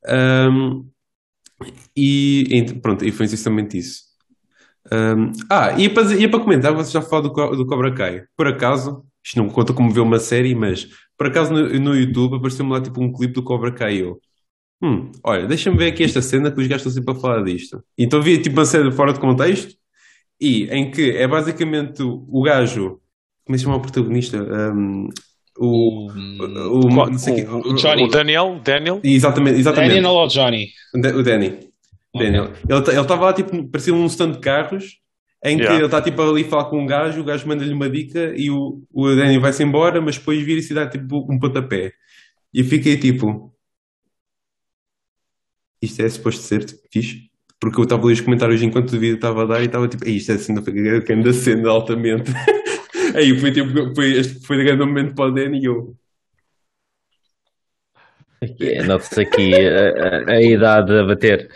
Ahm, 0.07 0.85
e 1.97 2.65
pronto, 2.83 3.05
e 3.05 3.13
foi 3.13 3.27
essencialmente 3.27 3.79
isso. 3.79 4.03
Ahm, 4.91 5.33
ah, 5.51 5.79
e 5.79 5.89
para, 5.89 6.15
e 6.15 6.29
para 6.29 6.41
comentar, 6.41 6.73
vocês 6.73 6.93
já 6.93 7.03
falaram 7.03 7.33
do, 7.33 7.57
do 7.57 7.67
Cobra 7.67 7.95
Kai. 7.95 8.25
Por 8.37 8.47
acaso, 8.49 9.05
isto 9.25 9.39
não 9.39 9.49
conta 9.49 9.73
como 9.73 9.91
ver 9.93 10.01
uma 10.01 10.19
série, 10.19 10.55
mas 10.55 10.89
por 11.17 11.27
acaso 11.29 11.53
no, 11.53 11.69
no 11.81 11.95
YouTube 11.97 12.37
apareceu-me 12.37 12.73
lá 12.73 12.81
tipo 12.81 13.03
um 13.03 13.13
clipe 13.13 13.35
do 13.35 13.43
Cobra 13.43 13.73
Kai 13.73 13.97
eu. 14.03 14.21
Hum, 14.83 15.13
olha, 15.25 15.47
deixa-me 15.47 15.77
ver 15.79 15.87
aqui 15.93 16.03
esta 16.03 16.21
cena 16.21 16.51
que 16.51 16.61
os 16.61 16.67
gajos 16.67 16.87
estão 16.87 16.93
sempre 16.93 17.15
a 17.17 17.21
falar 17.21 17.43
disto. 17.45 17.83
Então 17.97 18.21
vi 18.21 18.39
tipo 18.43 18.59
uma 18.59 18.65
cena 18.65 18.91
fora 18.91 19.13
de 19.13 19.21
contexto 19.21 19.75
e 20.41 20.65
em 20.71 20.91
que 20.91 21.11
é 21.13 21.29
basicamente 21.29 22.03
o, 22.03 22.27
o 22.29 22.43
gajo, 22.43 23.01
como 23.45 23.51
é 23.51 23.53
que 23.53 23.59
se 23.59 23.65
chama 23.65 23.77
o 23.77 23.81
protagonista? 23.81 24.39
Ahm, 24.39 25.09
o, 25.59 26.07
o, 26.09 26.89
Qual- 26.95 27.11
não 27.11 27.19
sei 27.19 27.35
quê- 27.37 27.49
o- 27.49 27.59
o 27.73 27.75
Johnny. 27.75 28.05
O 28.05 28.09
Daniel, 28.09 28.61
Daniel, 28.65 29.01
Exatamente, 29.05 29.59
exatamente. 29.61 29.95
Daniel 29.95 30.11
ou 30.13 30.27
Johnny? 30.27 30.69
O 30.95 31.01
Da- 31.01 31.17
O 31.17 31.23
Danny. 31.23 31.59
Daniel. 32.15 32.51
Ele 32.69 32.79
ele 32.91 33.01
estava 33.01 33.27
lá, 33.27 33.33
tipo, 33.33 33.69
parecia 33.69 33.95
um 33.95 34.05
stand 34.07 34.33
de 34.33 34.39
carros, 34.41 34.99
em 35.45 35.57
que 35.57 35.62
Yeah. 35.64 35.76
ele 35.78 35.86
está, 35.86 36.01
tipo, 36.01 36.22
ali 36.22 36.43
a 36.43 36.49
falar 36.49 36.64
com 36.66 36.80
um 36.80 36.86
gajo, 36.86 37.20
o 37.20 37.24
gajo 37.24 37.47
manda-lhe 37.49 37.72
uma 37.72 37.90
dica 37.90 38.32
e 38.36 38.51
o, 38.51 38.82
o 38.93 39.09
Danny 39.14 39.38
vai-se 39.38 39.62
embora, 39.62 40.01
mas 40.01 40.16
depois 40.18 40.40
vira-se 40.43 40.72
e 40.72 40.74
dá, 40.74 40.88
tipo, 40.88 41.26
um 41.32 41.38
pontapé. 41.38 41.93
E 42.55 42.61
eu 42.61 42.64
fiquei, 42.64 42.97
tipo... 42.97 43.53
Isto 45.80 46.03
é 46.03 46.09
suposto 46.09 46.43
ser, 46.43 46.64
tipo, 46.64 46.80
fixe? 46.93 47.30
Porque 47.61 47.78
eu 47.80 47.84
estava 47.84 48.05
ali 48.05 48.12
os 48.12 48.20
comentários 48.20 48.62
enquanto 48.62 48.93
o 48.93 48.99
vídeo 49.01 49.16
estava 49.16 49.43
a 49.43 49.47
dar 49.47 49.62
e 49.62 49.66
estava, 49.66 49.88
tipo, 49.88 50.05
"Ei, 50.07 50.16
isto 50.16 50.32
é 50.32 50.34
assim, 50.36 50.55
quem 51.07 51.22
da 51.22 51.32
cena 51.32 51.70
altamente. 51.70 52.30
Aí 53.16 53.38
foi, 53.38 53.53
tipo, 53.53 53.95
foi, 53.95 54.12
este 54.12 54.47
foi 54.47 54.61
o 54.61 54.64
grande 54.64 54.84
momento 54.84 55.14
para 55.14 55.26
o 55.26 55.30
Danny 55.32 55.61
e 55.61 55.64
eu... 55.64 55.97
É, 58.61 58.82
Nota-se 58.82 59.20
aqui 59.20 59.55
a, 59.55 60.30
a- 60.30 60.32
a 60.34 60.43
idade 60.43 60.93
a 60.99 61.05
bater. 61.05 61.49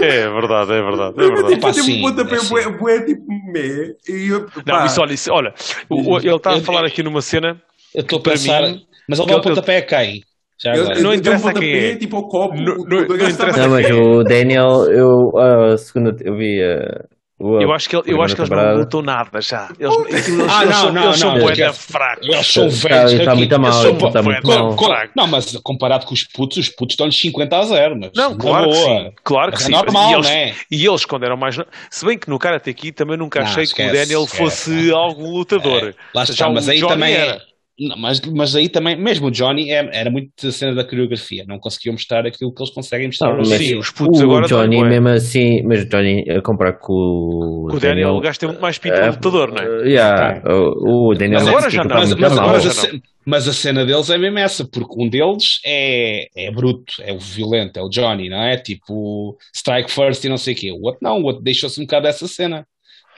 é 0.00 0.28
verdade, 0.28 0.72
é 0.72 0.82
verdade, 0.82 1.14
é 1.18 1.26
verdade. 1.28 1.48
tipo, 1.48 1.60
Pá, 1.60 1.72
tipo, 1.72 1.90
um 1.90 2.00
pontapé 2.02 2.34
é 2.34 2.38
assim. 2.38 2.48
bué, 2.50 2.68
bué, 2.78 3.00
tipo, 3.04 3.26
meh. 3.52 3.94
E 4.08 4.28
eu, 4.28 4.46
Não, 4.66 4.84
isso, 4.86 5.00
olha, 5.00 5.12
isso, 5.12 5.32
olha, 5.32 5.54
o- 5.88 6.14
o- 6.14 6.18
ele 6.18 6.34
está 6.34 6.52
a 6.54 6.60
falar 6.60 6.84
aqui 6.84 7.02
numa 7.02 7.22
cena, 7.22 7.60
Eu 7.94 8.00
estou 8.02 8.18
a 8.18 8.22
pensar. 8.22 8.62
mim, 8.62 8.82
mas 9.08 9.18
ele 9.18 9.28
dá 9.28 9.36
o 9.36 9.40
pontapé 9.40 9.76
a 9.78 9.82
quem? 9.82 10.22
Já 10.62 10.74
Eu- 10.76 10.84
eu 10.92 11.02
Não 11.02 11.10
um 11.10 11.14
interessa 11.14 11.46
pontapé, 11.48 11.60
quem 11.66 11.74
é. 11.90 11.96
Tipo 11.96 12.16
ao 12.16 12.28
copo. 12.28 12.54
Não- 12.54 12.74
o- 12.74 12.88
não- 12.88 12.98
o 12.98 13.00
não 13.08 13.16
gajo 13.16 13.30
estava- 13.30 13.50
interessa 13.50 13.68
Não, 13.68 13.70
mas 13.70 13.86
é. 13.90 13.94
o 13.94 14.22
Daniel, 14.24 14.84
eu 14.92 15.38
a 15.38 15.76
segunda 15.78 16.16
eu 16.24 16.36
vi 16.36 16.62
a, 16.62 17.04
o- 17.10 17.11
eu 17.60 17.72
acho 17.72 17.88
que, 17.88 17.96
ele- 17.96 18.04
eu 18.12 18.22
acho 18.22 18.34
que 18.34 18.40
eles 18.40 18.50
não 18.50 18.76
lutam 18.76 19.02
nada 19.02 19.40
já. 19.40 19.68
Eles, 19.78 19.92
aquilo- 19.94 20.08
eles, 20.08 20.52
Ah, 20.52 20.62
eles 20.64 20.82
não, 20.92 21.04
eles 21.04 21.18
são 21.18 21.36
não, 21.38 21.50
esquece. 21.50 21.92
fracos. 21.92 22.26
Eles 22.28 22.46
são 22.46 22.66
Está- 22.68 22.88
velhos. 22.88 23.12
está 23.12 23.30
aqui. 23.32 23.38
muito 23.38 23.60
mal, 23.60 23.70
Eles 23.70 23.82
são 23.98 24.08
está 24.08 24.22
muito 24.22 24.46
mal. 24.46 24.76
Não, 25.16 25.26
mas 25.26 25.56
comparado 25.62 26.06
com 26.06 26.14
os 26.14 26.24
putos, 26.24 26.58
os 26.58 26.68
putos 26.68 26.94
estão-lhes 26.94 27.18
50 27.20 27.58
a 27.58 27.62
0. 27.64 27.96
Mas 27.98 28.10
Não, 28.14 28.36
claro 28.36 28.68
que 28.70 28.76
sim. 28.76 29.12
Claro 29.24 29.52
que 29.52 29.58
é 29.62 29.66
sim. 29.66 29.72
normal, 29.72 30.10
e, 30.10 30.14
eles, 30.14 30.26
né? 30.28 30.54
e 30.70 30.86
eles, 30.86 31.04
quando 31.04 31.24
eram 31.24 31.36
mais. 31.36 31.56
Se 31.90 32.04
bem 32.04 32.18
que 32.18 32.28
no 32.30 32.38
Karate 32.38 32.72
Kid 32.74 32.92
também 32.92 33.16
nunca 33.16 33.40
Não, 33.40 33.46
achei 33.46 33.64
que 33.64 33.70
o 33.70 33.84
esquece, 33.84 33.92
Daniel 33.96 34.24
esquece, 34.24 34.42
fosse 34.42 34.70
não. 34.70 34.98
algum 34.98 35.30
lutador. 35.30 35.88
É, 35.88 35.94
lá 36.14 36.22
está, 36.22 36.34
Já 36.34 36.48
o 36.48 36.54
mas 36.54 36.68
aí 36.68 36.78
Johnny 36.78 36.92
também 36.92 37.14
era. 37.14 37.51
Não, 37.88 37.96
mas, 37.96 38.20
mas 38.20 38.54
aí 38.54 38.68
também, 38.68 38.96
mesmo 38.96 39.26
o 39.26 39.30
Johnny 39.30 39.70
é- 39.70 39.90
era 39.92 40.10
muito 40.10 40.30
a 40.46 40.52
cena 40.52 40.74
da 40.74 40.84
coreografia, 40.84 41.44
não 41.46 41.58
conseguiam 41.58 41.94
mostrar 41.94 42.26
aquilo 42.26 42.52
que 42.54 42.62
eles 42.62 42.72
conseguem 42.72 43.08
mostrar 43.08 43.30
Não, 43.30 43.38
mas 43.38 43.72
os 43.72 43.90
putos 43.90 44.20
o 44.20 44.24
agora 44.24 44.46
Johnny, 44.46 44.82
mesmo 44.84 45.08
assim, 45.08 45.62
mas 45.64 45.82
o 45.82 45.88
Johnny, 45.88 46.24
a 46.30 46.40
comparar 46.40 46.74
com 46.74 46.92
o, 46.92 47.66
Com 47.70 47.76
o 47.76 47.80
Daniel, 47.80 48.14
o 48.14 48.20
gajo 48.20 48.38
tem 48.38 48.48
muito 48.48 48.62
mais 48.62 48.78
pinta 48.78 48.96
de 48.96 49.06
é, 49.06 49.10
lutador, 49.10 49.52
não 49.52 49.62
é? 49.62 49.68
uh, 49.68 49.86
yeah, 49.86 50.42
o, 50.46 51.10
o 51.10 51.14
Daniel 51.14 51.40
Mas 51.40 51.48
agora 51.48 51.70
já 51.70 51.84
não, 51.84 51.96
Mas, 51.96 52.14
mas, 52.14 52.38
agora 52.38 52.60
já 52.60 52.68
não. 52.68 52.74
cena, 52.74 53.02
mas 53.24 53.48
a 53.48 53.52
cena 53.52 53.86
deles 53.86 54.10
é 54.10 54.18
mesmo 54.18 54.38
essa, 54.38 54.64
porque 54.64 54.94
um 55.02 55.08
deles 55.08 55.60
é, 55.64 56.46
é 56.46 56.50
bruto, 56.50 56.94
é 57.00 57.12
o 57.12 57.18
violento, 57.18 57.78
é 57.78 57.82
o 57.82 57.88
Johnny, 57.88 58.28
não 58.28 58.42
é? 58.42 58.56
Tipo, 58.56 59.36
strike 59.54 59.90
first 59.90 60.24
e 60.24 60.28
não 60.28 60.36
sei 60.36 60.54
o 60.54 60.56
quê. 60.56 60.72
O 60.72 60.82
outro 60.82 60.98
não, 61.02 61.18
o 61.20 61.24
outro 61.24 61.42
deixou-se 61.42 61.80
um 61.80 61.84
bocado 61.84 62.04
dessa 62.04 62.26
cena. 62.26 62.66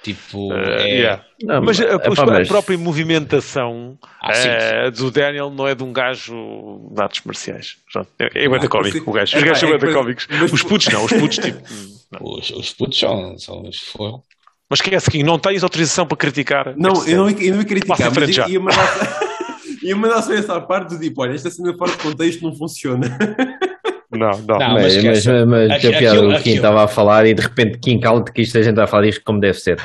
Tipo, 0.04 0.52
Uh, 0.52 0.58
é... 0.58 0.88
yeah. 0.88 1.24
Não, 1.42 1.62
Mas 1.62 1.80
a, 1.80 1.84
epá, 1.84 2.22
a 2.22 2.26
mas- 2.26 2.46
própria 2.48 2.76
movimentação 2.76 3.98
Ah, 4.22 4.32
eh, 4.32 4.90
do 4.90 5.10
Daniel 5.10 5.50
não 5.50 5.66
é 5.66 5.74
de 5.74 5.82
um 5.82 5.92
gajo 5.94 6.90
de 6.92 7.02
artes 7.02 7.22
marciais. 7.24 7.76
É, 8.18 8.44
é 8.44 8.48
da 8.60 8.66
Ah, 8.66 8.68
cómico, 8.68 8.98
sim. 8.98 9.02
o 9.06 9.12
gajo. 9.12 9.34
É 9.34 9.38
Os 9.38 9.42
pá, 9.42 9.48
gajos 9.48 9.60
são 9.60 9.68
é 9.70 9.72
que- 9.78 9.92
cómicos. 9.94 10.26
mas- 10.30 10.52
Os 10.52 10.62
putos 10.62 10.86
não, 10.88 11.04
os 11.04 11.12
putos 11.12 11.38
tipo. 11.38 11.60
Os, 12.20 12.50
os 12.50 12.72
putos 12.74 12.98
são, 12.98 13.36
são 13.38 13.62
os 13.66 13.80
fogo. 13.80 14.22
Mas 14.70 14.80
que 14.80 15.22
não 15.24 15.38
tens 15.38 15.64
autorização 15.64 16.06
para 16.06 16.16
criticar. 16.16 16.74
Não, 16.76 17.04
eu 17.08 17.16
não, 17.16 17.30
eu 17.30 17.52
não 17.54 17.60
ia 17.60 17.64
criticar, 17.66 17.96
Passa 17.96 18.10
frente 18.12 18.38
mas 18.38 18.48
ia, 18.48 18.52
ia 18.54 18.60
mandar, 18.60 19.20
ia 19.82 19.96
mandar 19.96 20.22
só 20.22 20.32
essa 20.32 20.60
parte 20.60 20.90
do 20.94 21.00
tipo: 21.00 21.22
olha, 21.22 21.34
esta 21.34 21.50
cena 21.50 21.74
fora 21.76 21.90
de 21.90 21.98
contexto 21.98 22.42
não 22.42 22.54
funciona. 22.54 23.18
Não, 24.18 24.30
não, 24.30 24.58
não. 24.58 24.72
Mas, 24.74 25.02
mas 25.02 25.26
mas, 25.26 25.46
mas, 25.48 25.70
Aqui- 25.70 25.86
a 25.94 25.98
piada 25.98 26.18
aquilo- 26.18 26.34
o 26.36 26.42
Kim 26.42 26.50
estava 26.54 26.84
a 26.84 26.88
falar 26.88 27.26
e 27.26 27.34
de 27.34 27.42
repente 27.42 27.78
Kim 27.78 27.98
cala 28.00 28.24
que 28.24 28.42
isto 28.42 28.56
a 28.58 28.62
gente 28.62 28.76
vai 28.76 28.86
falar 28.86 29.02
disto 29.04 29.22
como 29.24 29.40
deve 29.40 29.58
ser. 29.58 29.78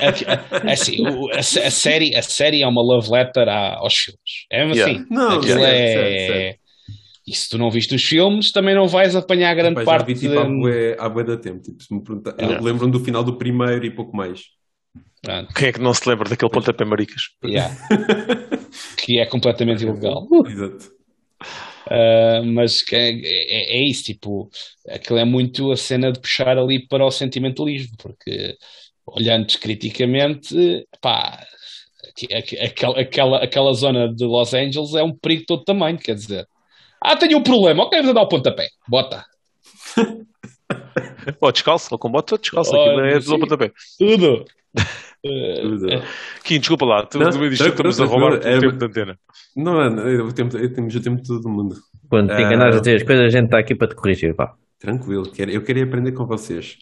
É, 0.00 0.06
é- 0.06 0.68
é 0.68 0.72
assim, 0.72 1.06
o- 1.06 1.30
a, 1.32 1.38
a 1.38 1.42
série, 1.42 2.14
a 2.16 2.22
série 2.22 2.62
é 2.62 2.66
uma 2.66 2.82
love 2.82 3.10
letter 3.10 3.48
aos 3.48 3.94
filmes. 3.94 4.20
É 4.50 4.58
mesmo 4.64 4.74
Yeah. 4.76 4.94
assim. 4.98 5.06
Não, 5.10 5.38
Aquilo 5.38 5.64
é. 5.64 5.92
certo, 5.92 6.32
certo. 6.32 6.58
E 7.26 7.34
se 7.36 7.48
tu 7.50 7.58
não 7.58 7.70
viste 7.70 7.94
os 7.94 8.02
filmes, 8.04 8.52
também 8.52 8.74
não 8.74 8.88
vais 8.88 9.14
apanhar 9.14 9.54
grande 9.54 9.78
já 9.80 9.84
parte. 9.84 10.06
vi 10.06 10.14
tipo 10.14 10.32
de- 10.32 10.96
há 10.98 11.08
bué, 11.10 11.24
da 11.24 11.36
tempo. 11.36 11.60
Tipo, 11.60 11.82
se 11.82 11.94
me 11.94 12.02
perguntar, 12.02 12.32
do 12.90 13.00
final 13.04 13.22
do 13.22 13.36
primeiro 13.36 13.84
e 13.84 13.90
pouco 13.90 14.16
mais. 14.16 14.40
Pronto, 15.20 15.52
Quem 15.52 15.68
é 15.68 15.72
que 15.72 15.80
não 15.80 15.92
se 15.92 16.08
lembra 16.08 16.28
daquele 16.30 16.50
pontapé 16.50 16.84
maricas? 16.86 17.20
yeah. 17.44 17.74
que 18.96 19.18
é 19.18 19.26
completamente 19.26 19.82
ilegal. 19.84 20.26
Exato. 20.46 20.86
Uh, 21.90 22.44
mas 22.44 22.82
que 22.82 22.94
é, 22.94 23.10
é- 23.10 23.78
é 23.78 23.88
isso, 23.88 24.04
tipo, 24.04 24.50
aquilo 24.88 25.18
é 25.18 25.24
muito 25.24 25.72
a 25.72 25.76
cena 25.76 26.12
de 26.12 26.20
puxar 26.20 26.58
ali 26.58 26.86
para 26.86 27.04
o 27.06 27.10
sentimentalismo, 27.10 27.96
porque 27.98 28.54
olhando 29.06 29.46
criticamente, 29.58 30.86
pá, 31.00 31.42
aqui- 32.10 32.34
aqui- 32.34 32.58
aquela, 32.58 33.00
aquela, 33.00 33.38
aquela 33.44 33.72
zona 33.72 34.12
de 34.14 34.24
Los 34.24 34.52
Angeles 34.52 34.94
é 34.94 35.02
um 35.02 35.16
perigo 35.16 35.40
de 35.42 35.46
todo 35.46 35.64
tamanho, 35.64 35.98
quer 35.98 36.14
dizer. 36.14 36.46
Ah, 37.02 37.16
tenho 37.16 37.38
um 37.38 37.42
problema, 37.42 37.84
ok, 37.84 37.98
vamos 38.00 38.14
dar 38.14 38.22
o 38.22 38.28
pontapé, 38.28 38.68
bota, 38.86 39.24
Ou 41.40 41.52
descalço, 41.52 41.88
ou 41.92 41.98
com 41.98 42.10
bota, 42.10 42.36
descalço. 42.38 42.70
Olha, 42.74 42.82
Aquilo 42.90 43.04
é 43.04 43.18
tudo 43.20 43.32
ao 43.32 43.36
sim. 43.36 43.40
pontapé. 43.40 43.72
tudo. 43.98 44.44
Uh. 45.24 46.02
Kim, 46.44 46.60
desculpa 46.60 46.84
lá, 46.86 47.04
tu 47.04 47.18
Não, 47.18 47.30
disto 47.30 47.64
tranquilo, 47.64 47.88
estamos 47.90 48.00
a 48.00 48.04
roubar 48.04 48.34
o 48.34 48.38
tranquilo, 48.40 48.56
é- 48.56 48.60
tempo 48.70 48.78
de 48.78 48.84
antena. 48.86 49.18
Não, 49.56 49.82
é, 49.82 49.90
não, 49.90 50.08
eu 50.08 50.32
tenho, 50.32 50.48
eu 50.56 50.72
tenho, 50.72 50.88
eu 50.88 51.02
tenho 51.02 51.22
todo 51.22 51.48
mundo. 51.48 51.76
Quando 52.08 52.28
te 52.34 52.40
enganares 52.42 52.76
a 52.76 52.78
dizer 52.78 52.96
as 52.96 53.02
coisas, 53.02 53.24
a 53.26 53.28
gente 53.28 53.46
está 53.46 53.58
aqui 53.58 53.74
para 53.74 53.88
te 53.88 53.94
corrigir. 53.96 54.34
Pá. 54.34 54.54
Tranquilo, 54.78 55.30
quero, 55.32 55.50
eu 55.50 55.62
queria 55.62 55.84
aprender 55.84 56.12
com 56.12 56.24
vocês. 56.26 56.76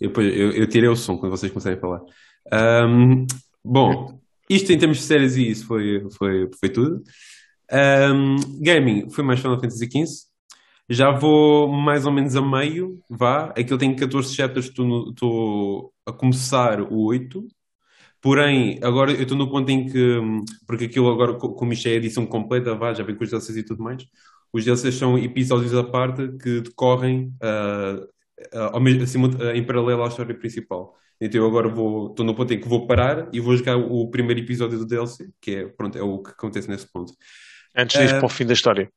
Eu, 0.00 0.08
depois- 0.08 0.34
eu, 0.36 0.52
eu 0.52 0.66
tirei 0.66 0.88
o 0.88 0.96
som 0.96 1.18
quando 1.18 1.32
vocês 1.32 1.52
começarem 1.52 1.76
a 1.76 1.80
falar. 1.80 2.00
Ahm, 2.50 3.26
bom, 3.64 4.18
isto 4.48 4.72
em 4.72 4.78
termos 4.78 4.98
de 4.98 5.04
séries 5.04 5.36
e 5.36 5.50
isso 5.50 5.66
foi, 5.66 6.02
foi, 6.16 6.48
foi 6.58 6.68
tudo. 6.70 7.02
Ahm, 7.70 8.36
gaming, 8.60 9.10
foi 9.10 9.22
mais 9.22 9.40
Final 9.40 9.60
Fantasy 9.60 9.86
XV. 9.86 10.32
Já 10.88 11.10
vou 11.12 11.68
mais 11.68 12.04
ou 12.06 12.12
menos 12.12 12.34
a 12.36 12.42
meio, 12.42 12.98
vá. 13.08 13.46
Aquilo 13.56 13.78
tem 13.78 13.94
14 13.94 14.34
chapters, 14.34 14.66
estou 14.66 15.92
a 16.06 16.12
começar 16.12 16.80
o 16.80 17.04
8. 17.06 17.46
Porém, 18.22 18.78
agora 18.82 19.12
eu 19.12 19.22
estou 19.22 19.36
no 19.36 19.50
ponto 19.50 19.68
em 19.70 19.86
que, 19.90 19.98
hum, 20.18 20.44
porque 20.66 20.84
aquilo 20.86 21.10
agora, 21.10 21.34
co- 21.34 21.54
como 21.54 21.72
isto 21.74 21.88
é 21.88 21.92
edição 21.92 22.24
completa, 22.26 22.74
vá, 22.76 22.94
já 22.94 23.04
vem 23.04 23.16
com 23.16 23.24
os 23.24 23.30
DLCs 23.30 23.56
e 23.58 23.64
tudo 23.64 23.82
mais, 23.82 24.06
os 24.52 24.64
DLCs 24.64 24.94
são 24.96 25.18
episódios 25.18 25.74
à 25.74 25.84
parte 25.84 26.28
que 26.38 26.60
decorrem 26.62 27.34
ah, 27.42 27.96
ah, 28.54 28.70
ao 28.74 28.80
mesmo, 28.80 29.02
assim, 29.02 29.18
ah, 29.40 29.56
em 29.56 29.64
paralelo 29.66 30.04
à 30.04 30.08
história 30.08 30.34
principal. 30.38 30.96
Então 31.20 31.40
eu 31.40 31.46
agora 31.48 31.68
vou, 31.68 32.10
estou 32.10 32.24
no 32.26 32.34
ponto 32.34 32.52
em 32.54 32.60
que 32.60 32.68
vou 32.68 32.86
parar 32.86 33.28
e 33.32 33.40
vou 33.40 33.56
jogar 33.56 33.76
o 33.76 34.10
primeiro 34.10 34.40
episódio 34.40 34.78
do 34.78 34.86
DLC, 34.86 35.30
que 35.40 35.52
é, 35.56 35.66
pronto, 35.68 35.98
é 35.98 36.02
o 36.02 36.18
que 36.22 36.30
acontece 36.30 36.68
nesse 36.68 36.90
ponto. 36.92 37.12
Antes 37.76 37.98
de 37.98 38.04
ir 38.06 38.14
Ah. 38.14 38.18
para 38.18 38.26
o 38.26 38.28
fim 38.28 38.46
da 38.46 38.52
história. 38.54 38.90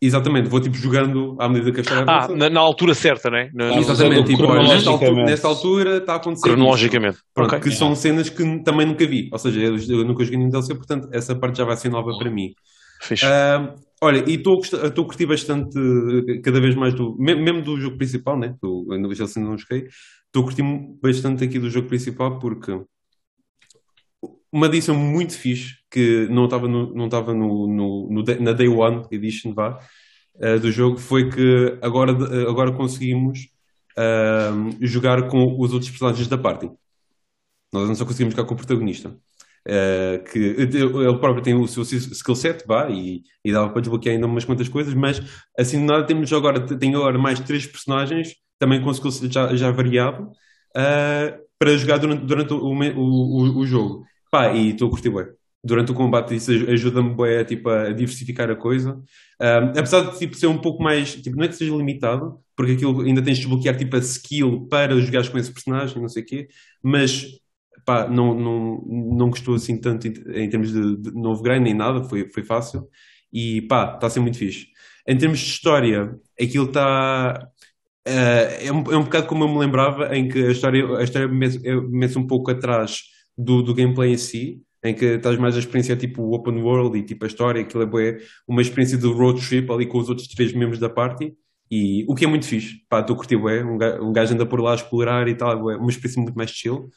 Exatamente, 0.00 0.48
vou 0.48 0.60
tipo 0.60 0.76
jogando 0.76 1.36
à 1.40 1.48
medida 1.48 1.72
que 1.72 1.78
a 1.78 1.82
história 1.82 2.04
Ah, 2.06 2.28
na, 2.28 2.48
na 2.48 2.60
altura 2.60 2.94
certa, 2.94 3.28
não 3.30 3.38
é? 3.38 3.50
Na- 3.52 3.70
Ah, 3.74 3.78
Exatamente, 3.78 4.30
tipo, 4.30 4.44
olha, 4.44 4.68
nesta, 4.68 4.90
altura, 4.90 5.24
nesta 5.24 5.48
altura 5.48 5.96
está 5.96 6.12
a 6.12 6.16
acontecer. 6.16 6.48
cronologicamente. 6.48 7.16
isto. 7.16 7.26
Pronto, 7.34 7.56
Ok. 7.56 7.68
que 7.68 7.76
são 7.76 7.94
cenas 7.96 8.28
que 8.30 8.62
também 8.62 8.86
nunca 8.86 9.04
vi. 9.04 9.28
Ou 9.32 9.38
seja, 9.40 9.60
eu, 9.60 9.76
eu 9.76 10.04
nunca 10.04 10.22
joguei 10.22 10.38
nenhum 10.38 10.50
DLC, 10.50 10.72
portanto, 10.76 11.08
essa 11.12 11.34
parte 11.34 11.58
já 11.58 11.64
vai 11.64 11.76
ser 11.76 11.88
nova 11.88 12.16
para 12.16 12.30
mim. 12.30 12.52
Fixe. 13.02 13.24
Ah, 13.26 13.74
olha, 14.00 14.22
e 14.28 14.34
estou 14.34 14.60
a 14.84 14.90
curtir 15.04 15.26
bastante, 15.26 15.76
cada 16.44 16.60
vez 16.60 16.76
mais 16.76 16.94
do. 16.94 17.16
me- 17.18 17.34
Mesmo 17.34 17.62
do 17.62 17.80
jogo 17.80 17.96
principal, 17.96 18.38
né? 18.38 18.54
Do, 18.62 18.86
não- 19.00 19.12
já 19.12 19.24
assim 19.24 19.42
não 19.42 19.58
joguei. 19.58 19.88
Estou 20.26 20.42
a 20.42 20.44
curtir 20.44 20.62
bastante 21.02 21.42
aqui 21.42 21.58
do 21.58 21.68
jogo 21.70 21.88
principal 21.88 22.38
porque. 22.38 22.70
Uma 24.52 24.66
edição 24.66 24.94
muito 24.94 25.34
fixe 25.34 25.74
que 25.90 26.28
não 26.30 26.44
estava 26.44 26.68
no, 26.68 26.94
não 26.94 27.06
estava 27.06 27.34
no, 27.34 27.66
no, 27.66 28.08
no 28.10 28.24
na 28.40 28.52
Day 28.52 28.68
One 28.68 29.06
Edition 29.10 29.54
vá, 29.54 29.80
eh, 30.40 30.58
do 30.58 30.70
jogo 30.70 30.98
foi 30.98 31.30
que 31.30 31.78
agora, 31.82 32.12
eh, 32.12 32.48
agora 32.48 32.72
conseguimos 32.72 33.48
ah, 33.96 34.52
jogar 34.80 35.28
com 35.28 35.58
os 35.60 35.72
outros 35.72 35.90
personagens 35.90 36.28
da 36.28 36.38
party. 36.38 36.70
Nós 37.72 37.88
não 37.88 37.94
só 37.94 38.04
conseguimos 38.04 38.34
jogar 38.34 38.46
com 38.46 38.54
o 38.54 38.56
protagonista. 38.56 39.16
Uh, 39.66 40.24
que 40.24 40.38
ele 40.38 41.18
próprio 41.18 41.42
tem 41.42 41.54
o 41.54 41.66
seu 41.66 41.82
skill 41.82 42.34
set, 42.34 42.64
vá, 42.66 42.88
e, 42.88 43.22
e 43.44 43.52
dava 43.52 43.68
para 43.68 43.82
desbloquear 43.82 44.14
ainda 44.14 44.26
umas 44.26 44.44
quantas 44.44 44.66
coisas, 44.66 44.94
mas 44.94 45.20
assim 45.58 45.78
de 45.80 45.84
nada 45.84 46.06
temos 46.06 46.32
agora, 46.32 46.58
tenho 46.78 46.96
agora 46.96 47.18
mais 47.18 47.38
três 47.40 47.66
personagens, 47.66 48.34
também 48.58 48.80
com 48.80 48.90
skill 48.92 49.10
set 49.10 49.30
já, 49.30 49.54
já 49.54 49.70
variado, 49.70 50.24
uh, 50.24 51.38
para 51.58 51.76
jogar 51.76 51.98
durante, 51.98 52.24
durante 52.24 52.54
o, 52.54 52.58
o, 52.58 52.72
o, 52.72 53.58
o 53.58 53.66
jogo. 53.66 54.06
Pá, 54.30 54.52
e 54.54 54.70
estou 54.70 54.88
a 54.88 54.90
curtir 54.90 55.10
bem. 55.10 55.26
Durante 55.62 55.90
o 55.90 55.94
combate 55.94 56.36
isso 56.36 56.52
ajuda-me 56.52 57.14
bem, 57.14 57.44
tipo, 57.44 57.68
a 57.68 57.92
diversificar 57.92 58.50
a 58.50 58.56
coisa. 58.56 58.94
Um, 59.40 59.68
apesar 59.70 60.02
de 60.02 60.18
tipo, 60.18 60.36
ser 60.36 60.46
um 60.46 60.58
pouco 60.58 60.82
mais, 60.82 61.14
tipo, 61.16 61.36
não 61.36 61.44
é 61.44 61.48
que 61.48 61.56
seja 61.56 61.74
limitado, 61.74 62.38
porque 62.56 62.72
aquilo 62.72 63.00
ainda 63.02 63.22
tens 63.22 63.38
de 63.38 63.42
desbloquear 63.42 63.76
tipo, 63.76 63.96
a 63.96 63.98
skill 63.98 64.66
para 64.68 64.98
jogares 65.00 65.28
com 65.28 65.38
esse 65.38 65.52
personagem, 65.52 66.00
não 66.00 66.08
sei 66.08 66.22
o 66.22 66.26
quê, 66.26 66.48
mas 66.82 67.26
pá, 67.84 68.08
não, 68.08 68.34
não, 68.34 68.82
não 68.86 69.30
gostou 69.30 69.54
assim 69.54 69.80
tanto 69.80 70.06
em, 70.06 70.12
em 70.44 70.48
termos 70.48 70.72
de, 70.72 70.96
de 70.96 71.10
novo 71.12 71.42
grind 71.42 71.62
nem 71.62 71.74
nada, 71.74 72.04
foi, 72.04 72.30
foi 72.30 72.44
fácil 72.44 72.88
e 73.32 73.62
pá, 73.62 73.94
está 73.94 74.06
a 74.06 74.10
ser 74.10 74.20
muito 74.20 74.38
fixe. 74.38 74.68
Em 75.06 75.16
termos 75.16 75.38
de 75.38 75.46
história, 75.46 76.14
aquilo 76.40 76.66
está. 76.66 77.48
Uh, 78.06 78.66
é, 78.66 78.72
um, 78.72 78.92
é 78.92 78.96
um 78.96 79.04
bocado 79.04 79.26
como 79.26 79.44
eu 79.44 79.48
me 79.48 79.58
lembrava, 79.58 80.14
em 80.16 80.28
que 80.28 80.38
a 80.46 80.50
história, 80.50 80.84
a 80.96 81.02
história 81.02 81.28
começa 81.28 82.18
um 82.18 82.26
pouco 82.26 82.50
atrás 82.50 83.02
do, 83.36 83.62
do 83.62 83.74
gameplay 83.74 84.12
em 84.12 84.16
si, 84.16 84.62
em 84.84 84.94
que 84.94 85.04
estás 85.04 85.36
mais 85.38 85.56
a 85.56 85.58
experiência 85.58 85.96
tipo 85.96 86.34
open 86.34 86.62
world 86.62 86.96
e 86.98 87.02
tipo 87.02 87.24
a 87.24 87.28
história, 87.28 87.60
aquilo 87.62 87.82
é 87.98 88.18
uma 88.46 88.62
experiência 88.62 88.96
de 88.96 89.06
road 89.06 89.40
trip 89.46 89.70
ali 89.72 89.86
com 89.86 89.98
os 89.98 90.08
outros 90.08 90.28
três 90.28 90.52
membros 90.52 90.78
da 90.78 90.88
party. 90.88 91.34
E 91.70 92.04
o 92.08 92.14
que 92.14 92.24
é 92.24 92.28
muito 92.28 92.46
fixe, 92.46 92.80
pá, 92.88 93.00
estou 93.00 93.14
a 93.14 93.16
curtir, 93.18 93.34
é, 93.34 93.64
um, 93.64 93.74
um 94.08 94.12
gajo 94.12 94.34
anda 94.34 94.46
por 94.46 94.60
lá 94.60 94.72
a 94.72 94.74
explorar 94.74 95.28
e 95.28 95.34
tal, 95.34 95.70
é 95.70 95.76
uma 95.76 95.90
experiência 95.90 96.22
muito 96.22 96.36
mais 96.36 96.50
chill. 96.50 96.90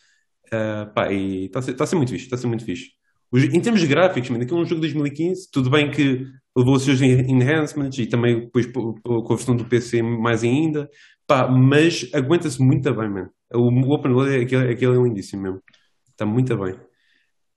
Uh, 0.48 0.94
pá, 0.94 1.12
e 1.12 1.46
está 1.46 1.60
a, 1.60 1.74
tá 1.74 1.84
a 1.84 1.88
ser 1.88 1.96
muito 1.96 2.12
fixe, 2.12 2.26
está 2.26 2.36
a 2.36 2.40
ser 2.40 2.48
muito 2.48 2.64
fixe. 2.64 2.92
Os, 3.32 3.44
em 3.44 3.60
termos 3.62 3.82
de 3.82 3.88
gráficos, 3.88 4.30
mano, 4.30 4.44
aquilo 4.44 4.60
é 4.60 4.62
um 4.64 4.66
jogo 4.66 4.82
de 4.82 4.94
2015, 4.94 5.50
tudo 5.52 5.70
bem 5.70 5.90
que 5.92 6.26
levou 6.56 6.76
os 6.76 6.84
seus 6.84 7.02
enhancements 7.02 7.98
e 7.98 8.06
também 8.06 8.42
depois 8.42 8.66
com 8.68 9.34
a 9.34 9.36
versão 9.36 9.56
do 9.56 9.66
PC 9.66 10.02
mais 10.02 10.44
ainda, 10.44 10.90
pá, 11.28 11.48
mas 11.48 12.10
aguenta-se 12.14 12.62
muito 12.62 12.94
bem, 12.94 13.10
mano. 13.10 13.30
O, 13.54 13.70
o 13.70 13.94
Open 13.94 14.12
World 14.12 14.36
é, 14.36 14.42
aquele, 14.42 14.72
aquele 14.72 14.98
é 14.98 15.04
lindíssimo 15.04 15.44
mesmo. 15.44 15.62
Está 16.10 16.26
muito 16.26 16.56
bem. 16.58 16.76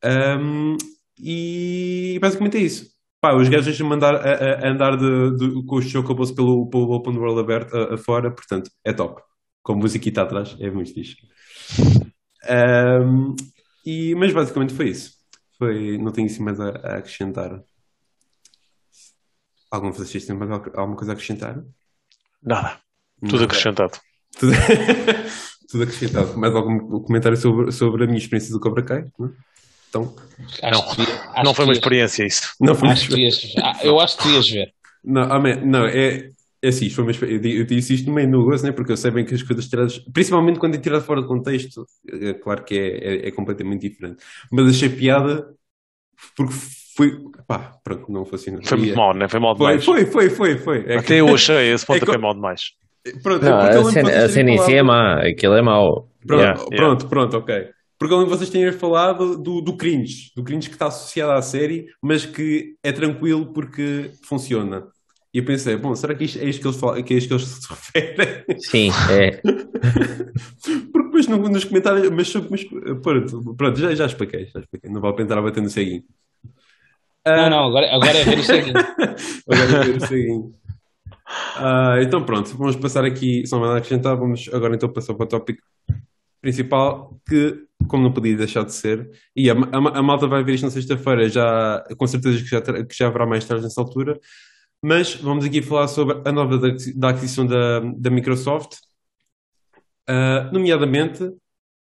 Um, 0.05 0.77
e 1.19 2.19
basicamente 2.21 2.59
é 2.59 2.61
isso. 2.61 2.95
Pá, 3.21 3.35
os 3.35 3.49
gajos 3.49 3.67
deixam-me 3.67 3.95
andar, 3.95 4.17
a, 4.17 4.67
a 4.67 4.69
andar 4.69 4.97
de, 4.97 5.37
de, 5.37 5.65
com 5.65 5.77
os 5.77 5.89
chocobos 5.89 6.31
pelo, 6.31 6.69
pelo 6.69 6.93
Open 6.93 7.17
World 7.17 7.41
aberto 7.41 7.75
a, 7.75 7.95
a 7.95 7.97
fora, 7.97 8.31
portanto, 8.31 8.71
é 8.85 8.93
top. 8.93 9.23
Com 9.63 9.73
a 9.73 9.77
música 9.77 10.09
está 10.09 10.23
atrás, 10.23 10.55
é 10.61 10.71
muito 10.71 10.93
fixe. 10.93 11.17
Um, 12.51 13.35
e, 13.87 14.15
mas 14.15 14.33
basicamente 14.33 14.75
foi 14.75 14.91
isso. 14.91 15.15
Foi, 15.59 15.97
não 15.97 16.13
tenho 16.13 16.27
assim 16.27 16.43
mais 16.43 16.61
a, 16.61 16.69
a 16.69 16.97
acrescentar. 16.99 17.63
Algum 19.71 19.91
de 19.91 19.99
vocês 19.99 20.27
tem 20.27 20.37
mais 20.37 20.51
alguma 20.51 20.97
coisa 20.97 21.13
a 21.13 21.15
acrescentar? 21.15 21.65
Nada. 22.43 22.79
Tudo 23.21 23.39
não, 23.39 23.45
acrescentado. 23.45 23.99
Tudo, 24.39 24.53
tudo, 25.71 25.85
acrescentado. 25.85 26.39
Mais 26.39 26.55
algum 26.55 27.01
comentário 27.01 27.39
sobre, 27.39 27.73
sobre 27.73 28.05
a 28.05 28.07
minha 28.07 28.19
experiência 28.19 28.53
do 28.53 28.61
Cobra 28.61 28.85
Kai? 28.85 29.07
Não? 29.19 29.33
Então, 29.95 30.13
acho 30.63 30.99
não, 30.99 31.07
que, 31.07 31.45
não 31.45 31.55
foi 31.55 31.65
uma 31.65 31.73
experiência 31.73 32.27
isso. 32.27 32.55
Não 32.61 32.75
foi 32.75 32.89
acho 32.89 33.09
que 33.09 33.29
eu 33.85 34.01
acho 34.01 34.19
que 34.19 34.25
devias 34.25 34.51
ver. 34.51 34.73
Não, 35.05 35.23
amém, 35.33 35.65
não 35.65 35.87
é, 35.87 36.31
é 36.63 36.69
assim, 36.69 36.89
foi 36.91 37.05
uma, 37.05 37.13
eu, 37.13 37.41
eu 37.41 37.65
disse 37.65 37.95
isto 37.95 38.11
meio 38.11 38.29
no 38.29 38.45
gozo, 38.45 38.67
né, 38.67 38.73
porque 38.73 38.93
eu 38.93 38.97
sei 38.97 39.11
bem 39.11 39.25
que 39.25 39.35
as 39.35 39.43
coisas 39.43 39.69
tiradas, 39.69 39.99
principalmente 40.13 40.59
quando 40.59 40.75
é 40.75 40.79
tirado 40.79 41.05
fora 41.05 41.21
de 41.21 41.29
contexto, 41.29 41.85
é 42.11 42.33
claro 42.35 42.65
que 42.65 42.75
é, 42.75 43.27
é, 43.27 43.29
é, 43.29 43.31
completamente 43.31 43.89
diferente. 43.89 44.25
Mas 44.51 44.69
achei 44.69 44.89
piada 44.89 45.47
porque 46.37 46.55
foi. 46.97 47.13
Pá, 47.47 47.77
pronto, 47.85 48.11
não 48.11 48.25
foi 48.25 48.37
assim. 48.37 48.63
Foi 48.63 48.79
muito 48.79 48.97
mal, 48.97 49.15
né? 49.15 49.29
Foi 49.29 49.41
mal 49.41 49.55
demais. 49.55 49.85
Foi, 49.85 50.07
foi, 50.07 50.31
foi. 50.31 50.59
foi. 50.59 50.85
É 50.87 50.97
Até 50.97 51.07
que... 51.07 51.15
eu 51.15 51.35
achei 51.35 51.73
esse 51.73 51.87
ponto 51.87 52.03
é 52.03 52.07
foi 52.07 52.19
mal 52.19 52.35
demais. 52.35 52.63
Pronto, 53.23 53.45
não, 53.45 53.59
a 53.59 54.29
cena, 54.29 54.51
em 54.51 54.59
si 54.59 54.75
é 54.75 54.83
má, 54.83 55.21
aquilo 55.21 55.55
é 55.55 55.63
mau. 55.63 56.09
Pronto, 56.27 56.41
yeah. 56.41 56.65
pronto, 56.75 57.07
pronto, 57.07 57.37
ok. 57.37 57.69
Porque 58.05 58.13
eu 58.13 58.19
lembro 58.19 58.37
vocês 58.37 58.51
terem 58.51 58.71
falado 58.71 59.39
do, 59.39 59.63
do 59.63 59.79
cringe, 59.79 60.31
do 60.37 60.45
cringe 60.45 60.69
que 60.69 60.75
está 60.75 60.89
associado 60.89 61.33
à 61.33 61.41
série, 61.41 61.87
mas 62.03 62.27
que 62.27 62.77
é 62.83 62.93
tranquilo 62.93 63.47
porque 63.47 64.11
funciona. 64.23 64.89
E 65.33 65.39
eu 65.39 65.45
pensei, 65.47 65.75
bom, 65.79 65.95
será 65.95 66.15
que 66.15 66.25
isto, 66.25 66.39
é 66.39 66.45
isto 66.45 66.61
que 66.61 66.67
eles, 66.67 66.79
falam, 66.79 67.03
que 67.03 67.15
é 67.15 67.17
isto 67.17 67.29
que 67.29 67.33
eles 67.33 67.47
se 67.47 67.65
referem? 67.73 68.45
Sim, 68.59 68.91
é. 69.11 69.41
porque 70.93 71.07
depois 71.07 71.27
no, 71.29 71.49
nos 71.49 71.65
comentários, 71.65 72.11
mas, 72.11 72.35
mas 72.51 72.65
pronto, 73.03 73.55
pronto 73.57 73.81
já, 73.81 73.95
já 73.95 74.05
expliquei, 74.05 74.51
já 74.53 74.61
expliquei. 74.61 74.91
Não 74.91 75.01
vale 75.01 75.15
a 75.15 75.17
pena 75.17 75.27
estar 75.27 75.39
a 75.39 75.43
bater 75.43 75.63
no 75.63 75.71
ceguinho. 75.71 76.05
Não, 77.27 77.49
não, 77.49 77.69
agora, 77.69 77.91
agora 77.91 78.19
é 78.19 78.23
ver 78.23 78.39
o 78.39 78.43
ceguinho. 78.43 78.77
agora 79.49 79.79
é 79.81 79.85
ver 79.85 79.97
o 79.97 80.07
ceguinho. 80.07 80.55
Ah, 81.57 81.97
então 82.03 82.23
pronto, 82.23 82.55
vamos 82.55 82.77
passar 82.77 83.07
aqui, 83.07 83.45
há 83.51 83.57
nada 83.57 83.73
a 83.73 83.77
acrescentar, 83.79 84.15
vamos 84.15 84.51
agora 84.53 84.75
então 84.75 84.93
passar 84.93 85.15
para 85.15 85.25
o 85.25 85.27
tópico 85.27 85.63
principal, 86.45 87.19
que 87.27 87.65
como 87.89 88.03
não 88.03 88.13
podia 88.13 88.37
deixar 88.37 88.65
de 88.65 88.73
ser, 88.75 89.11
e 89.35 89.51
a, 89.51 89.55
a- 89.55 89.99
a 89.99 90.03
malta 90.03 90.27
vai 90.27 90.45
ver 90.45 90.55
isto 90.55 90.65
na 90.65 90.71
sexta-feira, 90.71 91.29
já, 91.29 91.83
com 91.99 92.07
certeza 92.07 92.39
que 92.39 92.45
já, 92.49 92.61
que 92.85 92.95
já 92.97 93.07
haverá 93.09 93.27
mais 93.27 93.45
tarde 93.47 93.65
nessa 93.65 93.81
altura, 93.81 94.19
mas 94.83 95.15
vamos 95.15 95.45
aqui 95.45 95.63
falar 95.63 95.89
sobre 95.89 96.21
a 96.29 96.33
nova 96.33 96.59
da, 96.59 96.69
da 96.97 97.09
aquisição 97.09 97.47
da, 97.47 97.81
da 97.81 98.11
Microsoft, 98.11 98.77
ah, 100.07 100.51
nomeadamente 100.53 101.31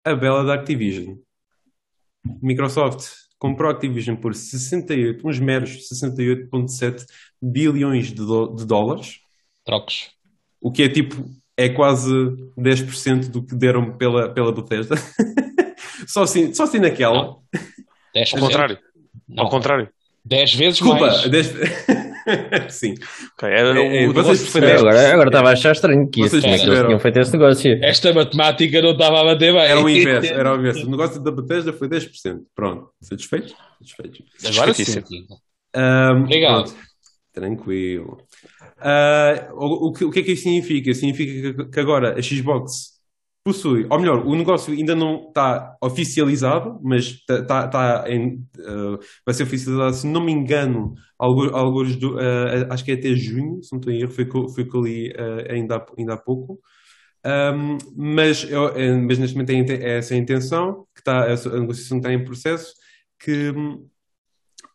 a 0.04 0.14
bela 0.14 0.42
da 0.44 0.54
Activision. 0.54 1.16
Microsoft 2.42 3.06
comprou 3.38 3.68
a 3.70 3.72
Activision 3.72 4.16
por 4.16 4.34
68, 4.34 5.26
uns 5.28 5.38
meros 5.38 5.88
68,7 5.88 7.04
bilhões 7.40 8.06
de, 8.08 8.14
dó- 8.24 8.46
de 8.54 8.64
dólares, 8.66 9.18
Trocos. 9.64 10.10
o 10.60 10.70
que 10.72 10.82
é 10.82 10.88
tipo, 10.88 11.16
é 11.56 11.68
quase 11.68 12.10
10% 12.58 13.30
do 13.30 13.42
que 13.42 13.54
deram 13.54 13.92
pela, 13.96 14.28
pela 14.28 14.52
Bethesda. 14.52 14.94
só, 16.06 16.22
assim, 16.22 16.52
só 16.52 16.64
assim 16.64 16.78
naquela. 16.78 17.36
10%. 18.14 18.34
Ao 18.34 18.40
contrário. 18.40 18.78
Não, 19.28 19.44
Ao 19.44 19.50
contrário. 19.50 19.88
10 20.24 20.54
vezes 20.54 20.78
Desculpa, 20.78 21.06
mais. 21.06 21.28
10... 21.28 21.54
Sim. 22.68 22.94
Ok, 23.34 23.48
era, 23.48 23.78
É, 23.80 24.04
é, 24.04 24.08
o 24.08 24.12
vocês 24.12 24.40
negócio 24.42 24.46
foi 24.50 24.60
perceberam? 24.60 24.76
10%. 24.76 24.78
Agora, 24.80 25.12
agora 25.12 25.28
estava 25.28 25.48
a 25.48 25.52
achar 25.52 25.72
estranho 25.72 26.10
que 26.10 26.20
isso, 26.22 26.30
Vocês 26.30 26.42
como 26.42 26.54
é 26.54 26.58
que 26.58 26.64
eles 26.64 26.78
perceberam? 26.80 26.88
tinham 26.88 27.00
feito 27.00 27.18
esse 27.20 27.32
negócio. 27.32 27.84
Esta 27.84 28.12
matemática 28.12 28.82
não 28.82 28.90
estava 28.90 29.20
a 29.20 29.24
bater 29.24 29.52
bem. 29.52 29.62
Era 29.62 29.80
o 29.80 29.88
inverso, 29.88 30.32
era 30.32 30.52
o 30.52 30.58
inverso. 30.58 30.86
O 30.86 30.90
negócio 30.90 31.20
da 31.22 31.30
Bethesda 31.30 31.72
foi 31.72 31.88
10%. 31.88 32.40
Pronto. 32.54 32.90
Satisfeitos? 33.00 33.54
Satisfeitos. 33.78 34.22
Agora 34.44 34.74
sim. 34.74 35.04
Ahm, 35.74 36.22
Obrigado. 36.24 36.64
pronto. 36.64 36.76
Tranquilo. 37.32 38.25
Ah, 38.78 39.48
o, 39.54 39.88
o 39.88 39.92
que, 39.92 40.04
o 40.04 40.10
que 40.10 40.20
é 40.20 40.22
que 40.22 40.32
isto 40.32 40.44
significa? 40.44 40.94
Significa 40.94 41.54
que, 41.64 41.70
que 41.70 41.80
agora 41.80 42.18
a 42.18 42.22
Xbox 42.22 42.94
possui, 43.44 43.86
ou 43.90 43.98
melhor, 44.00 44.26
o 44.26 44.34
negócio 44.34 44.72
ainda 44.74 44.94
não 44.94 45.28
está 45.28 45.76
oficializado, 45.80 46.80
mas 46.82 47.04
está 47.06 47.42
tá, 47.46 47.68
tá 47.68 48.04
em, 48.10 48.44
ah, 48.60 48.98
vai 49.24 49.34
ser 49.34 49.44
oficializado, 49.44 49.94
se 49.94 50.06
não 50.06 50.20
me 50.24 50.32
engano, 50.32 50.94
alguns, 51.18 51.52
alguns 51.52 51.96
do, 51.96 52.18
ah, 52.18 52.68
acho 52.74 52.84
que 52.84 52.90
é 52.92 52.94
até 52.94 53.14
junho, 53.14 53.62
se 53.62 53.72
não 53.72 53.78
estou 53.80 53.92
em 53.92 54.00
erro, 54.02 54.10
foi 54.12 54.24
que 54.26 54.36
eu- 54.36 54.46
ah, 55.18 55.52
ainda, 55.52 55.76
há, 55.76 55.86
ainda 55.98 56.14
há 56.14 56.16
pouco. 56.16 56.60
Um, 57.24 57.78
mas, 57.96 58.44
eu- 58.50 58.68
eh, 58.76 58.94
mas 58.96 59.18
neste 59.18 59.36
momento 59.36 59.50
é 59.72 59.74
é 59.94 59.98
essa 59.98 60.14
a 60.14 60.16
intenção, 60.16 60.86
que 60.94 61.00
está, 61.00 61.24
a 61.24 61.60
negociação 61.60 61.98
está 61.98 62.12
em 62.12 62.24
processo, 62.24 62.72
que, 63.18 63.50
hum, 63.50 63.88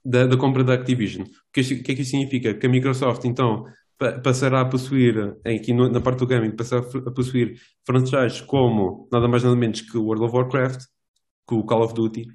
da, 0.04 0.26
da 0.26 0.38
compra 0.38 0.64
da 0.64 0.74
Activision. 0.74 1.24
O 1.26 1.52
que, 1.54 1.64
que 1.82 1.92
é 1.92 1.96
que 1.96 2.02
isso 2.02 2.12
significa? 2.12 2.54
Que 2.54 2.68
a 2.68 2.70
Microsoft, 2.70 3.24
então, 3.26 3.64
pa- 3.98 4.20
passará 4.20 4.62
a 4.62 4.66
possuir, 4.66 5.36
aqui 5.46 5.74
na 5.74 6.02
parte 6.02 6.20
do 6.20 6.28
gaming, 6.28 6.56
passará 6.56 6.82
a 6.82 7.12
possuir 7.12 7.56
franchises 7.86 8.42
como 8.42 9.08
nada 9.12 9.28
mais 9.28 9.44
nada 9.44 9.56
menos 9.56 9.82
que 9.82 9.98
o 9.98 10.04
World 10.06 10.26
of 10.26 10.36
Warcraft, 10.36 10.82
que 11.48 11.56
o 11.56 11.64
Call 11.64 11.84
of 11.84 11.94
Duty, 11.94 12.26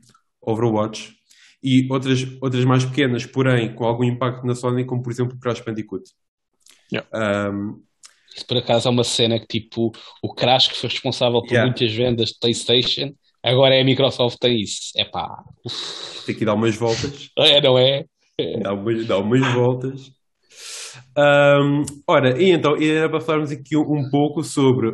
Overwatch 0.40 1.14
e 1.62 1.90
outras, 1.90 2.24
outras 2.40 2.64
mais 2.64 2.84
pequenas, 2.84 3.26
porém 3.26 3.74
com 3.74 3.84
algum 3.84 4.04
impacto 4.04 4.46
na 4.46 4.54
Sony, 4.54 4.84
como 4.84 5.02
por 5.02 5.10
exemplo 5.10 5.36
o 5.36 5.40
Crash 5.40 5.60
Bandicoot. 5.60 6.04
Yeah. 6.92 7.50
Um, 7.50 7.82
Isso 8.36 8.46
por 8.46 8.58
acaso 8.58 8.86
é 8.86 8.90
uma 8.90 9.02
cena 9.02 9.40
que 9.40 9.46
tipo, 9.46 9.90
o 10.22 10.34
Crash 10.34 10.68
que 10.68 10.76
foi 10.76 10.88
responsável 10.90 11.40
por 11.40 11.50
Yeah. 11.50 11.66
muitas 11.68 11.92
vendas 11.92 12.28
de 12.28 12.38
PlayStation, 12.38 13.12
agora 13.51 13.74
é 13.74 13.80
a 13.82 13.84
Microsoft 13.84 14.38
tem 14.40 14.61
isso. 14.61 14.92
É 14.97 15.05
pá. 15.05 15.42
tem 16.24 16.34
que 16.34 16.44
dar 16.44 16.55
umas 16.55 16.76
voltas. 16.76 17.30
É, 17.38 17.61
não 17.61 17.78
é? 17.78 18.05
Dá 18.62 18.72
umas, 18.74 19.07
dá 19.07 19.18
umas 19.18 19.55
voltas. 19.55 20.11
Ahm, 21.16 21.84
ora, 22.07 22.40
e 22.40 22.51
então, 22.51 22.76
era 22.76 23.09
para 23.09 23.20
falarmos 23.20 23.51
aqui 23.51 23.76
um, 23.76 23.82
um 23.99 24.11
pouco 24.11 24.42
sobre 24.44 24.88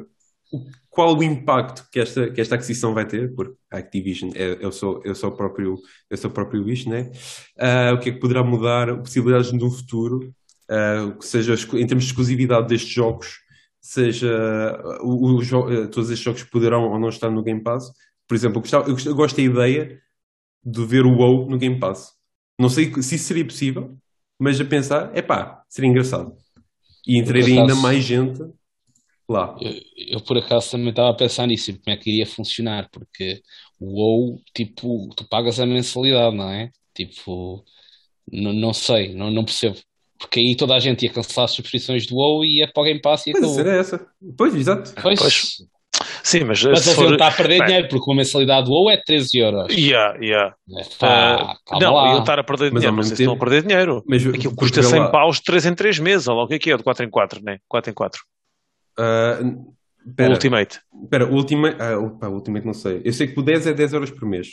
o- 0.53 0.64
qual 0.90 1.16
o 1.16 1.22
impacto 1.22 1.88
que 1.90 1.98
esta, 2.00 2.30
que 2.30 2.40
esta 2.40 2.55
aquisição 2.55 2.94
vai 2.94 3.07
ter, 3.07 3.34
porque 3.34 3.55
a 3.70 3.78
Activision 3.78 4.30
é, 4.34 4.59
eu 4.61 4.70
sou, 4.70 5.00
eu 5.05 5.14
sou 5.14 5.30
o 5.30 5.36
próprio, 5.36 5.76
eu 6.11 6.16
sou 6.16 6.30
o 6.30 6.34
próprio 6.34 6.62
bicho, 6.64 6.88
né? 6.88 7.11
Ah, 7.59 7.92
o 7.94 7.98
que 7.98 8.11
é 8.11 8.12
que 8.12 8.20
poderá 8.20 8.42
mudar, 8.44 8.94
possibilidades 8.98 9.53
no 9.53 9.70
futuro, 9.70 10.32
ah, 10.70 11.14
seja 11.20 11.55
em 11.55 11.86
termos 11.86 12.05
de 12.05 12.11
exclusividade 12.11 12.68
destes 12.68 12.90
jogos, 12.92 13.38
seja 13.80 14.28
o, 15.03 15.38
o 15.38 15.42
eh, 15.42 15.86
todos 15.88 16.11
estes 16.11 16.20
jogos 16.24 16.44
poderão 16.44 16.84
ou 16.90 16.98
não 17.00 17.09
estar 17.09 17.30
no 17.30 17.42
Game 17.42 17.62
Pass. 17.62 17.90
Por 18.28 18.34
exemplo, 18.34 18.58
eu, 18.58 18.62
gostava- 18.62 18.88
eu 18.90 18.96
eu 19.06 19.14
gosto 19.14 19.36
da 19.36 19.42
ideia 19.42 20.00
de 20.64 20.86
ver 20.86 21.06
o 21.06 21.16
WoW 21.16 21.50
no 21.50 21.58
Game 21.58 21.78
Pass. 21.80 22.14
Não 22.58 22.68
sei 22.68 22.92
se 23.02 23.16
isso 23.16 23.24
seria 23.26 23.44
possível, 23.46 23.96
mas 24.38 24.60
a 24.60 24.64
pensar, 24.64 25.16
é 25.16 25.22
pá, 25.22 25.64
seria 25.68 25.90
engraçado. 25.90 26.36
E 27.06 27.18
entraria 27.18 27.60
ainda 27.60 27.74
mais 27.76 28.04
gente 28.04 28.40
lá. 29.28 29.56
Eu, 29.60 29.72
eu, 30.18 30.20
por 30.24 30.38
acaso 30.38 30.70
também 30.72 30.90
estava 30.90 31.10
a 31.10 31.14
pensar 31.16 31.46
nisso, 31.46 31.70
e 31.70 31.78
como 31.78 31.94
é 31.94 31.96
que 31.98 32.10
iria 32.10 32.26
funcionar, 32.26 32.88
porque 32.90 33.42
o 33.78 33.86
WoW, 34.00 34.42
tipo, 34.54 35.08
tu 35.14 35.28
pagas 35.28 35.60
a 35.60 35.66
mensalidade, 35.66 36.36
não 36.36 36.48
é? 36.50 36.70
Tipo, 36.94 37.64
não, 38.32 38.52
não 38.52 38.72
sei, 38.74 39.14
não, 39.14 39.30
não 39.30 39.44
percebo. 39.44 39.78
Porque 40.18 40.40
aí 40.40 40.56
toda 40.56 40.74
a 40.76 40.80
gente 40.80 41.04
ia 41.04 41.12
cancelar 41.12 41.46
as 41.46 41.52
subscrições 41.52 42.06
do 42.06 42.16
WoW 42.16 42.44
e 42.44 42.58
ia 42.60 42.72
para 42.72 42.82
o 42.82 42.84
Game 42.84 43.00
Pass 43.00 43.26
e 43.26 43.32
Pois 43.32 43.42
acabou. 43.42 43.58
era 43.58 43.76
essa. 43.76 44.06
Pois, 44.36 44.54
exato. 44.54 44.92
Pois, 45.02 45.20
Pois, 45.20 45.56
Sim, 46.22 46.44
mas, 46.44 46.62
mas 46.64 46.80
se 46.80 46.88
eles 46.90 46.94
for... 46.94 47.12
estar 47.12 47.28
a 47.28 47.30
perder 47.32 47.59
Bem, 47.59 47.66
dinheiro, 47.66 47.88
porque 47.88 48.11
uma 48.11 48.16
mensalidade 48.16 48.66
do 48.66 48.72
WoW 48.72 48.90
é 48.90 48.96
13 49.05 49.38
euros. 49.38 49.72
Yeah, 49.74 50.18
yeah. 50.24 50.55
Pá, 50.98 51.57
calma 51.66 51.84
não, 51.86 51.94
lá. 51.94 52.09
iam 52.11 52.20
estar 52.20 52.38
a 52.38 52.44
perder 52.44 52.72
Mas 52.72 52.80
dinheiro, 52.82 52.96
não 52.96 53.03
sei 53.03 53.16
se 53.16 53.22
estão 53.22 53.32
a 53.32 53.36
tempo- 53.36 53.44
perder 53.44 53.62
dinheiro. 53.66 54.03
Mas 54.07 54.26
Aquilo 54.26 54.55
custa 54.55 54.80
vê 54.82 54.86
100 54.88 55.00
lá, 55.00 55.11
paus 55.11 55.36
de 55.36 55.42
3 55.44 55.66
em 55.66 55.74
3 55.74 55.98
meses, 55.98 56.28
olha 56.28 56.38
lá 56.38 56.44
o 56.44 56.48
que 56.48 56.55
é 56.55 56.59
que 56.59 56.70
é, 56.72 56.76
de 56.76 56.82
4 56.82 57.05
em 57.05 57.11
4, 57.11 57.42
né? 57.44 57.59
4 57.68 57.90
em 57.90 57.94
4. 57.94 58.20
ah, 58.98 59.38
O 60.05 60.14
Pera, 60.16 60.32
Ultimate. 60.32 60.80
pera, 61.11 61.26
o 61.26 61.34
Ultimate, 61.34 61.76
ah, 61.80 61.96
o- 61.98 62.18
pá, 62.18 62.26
o 62.28 62.34
Ultimate 62.34 62.66
não 62.66 62.74
sei. 62.74 63.00
Eu 63.05 63.12
sei 63.12 63.28
que 63.28 63.38
o 63.38 63.42
10 63.42 63.66
é 63.68 63.72
10 63.72 63.92
euros 63.92 64.11
por 64.11 64.28
mês, 64.28 64.48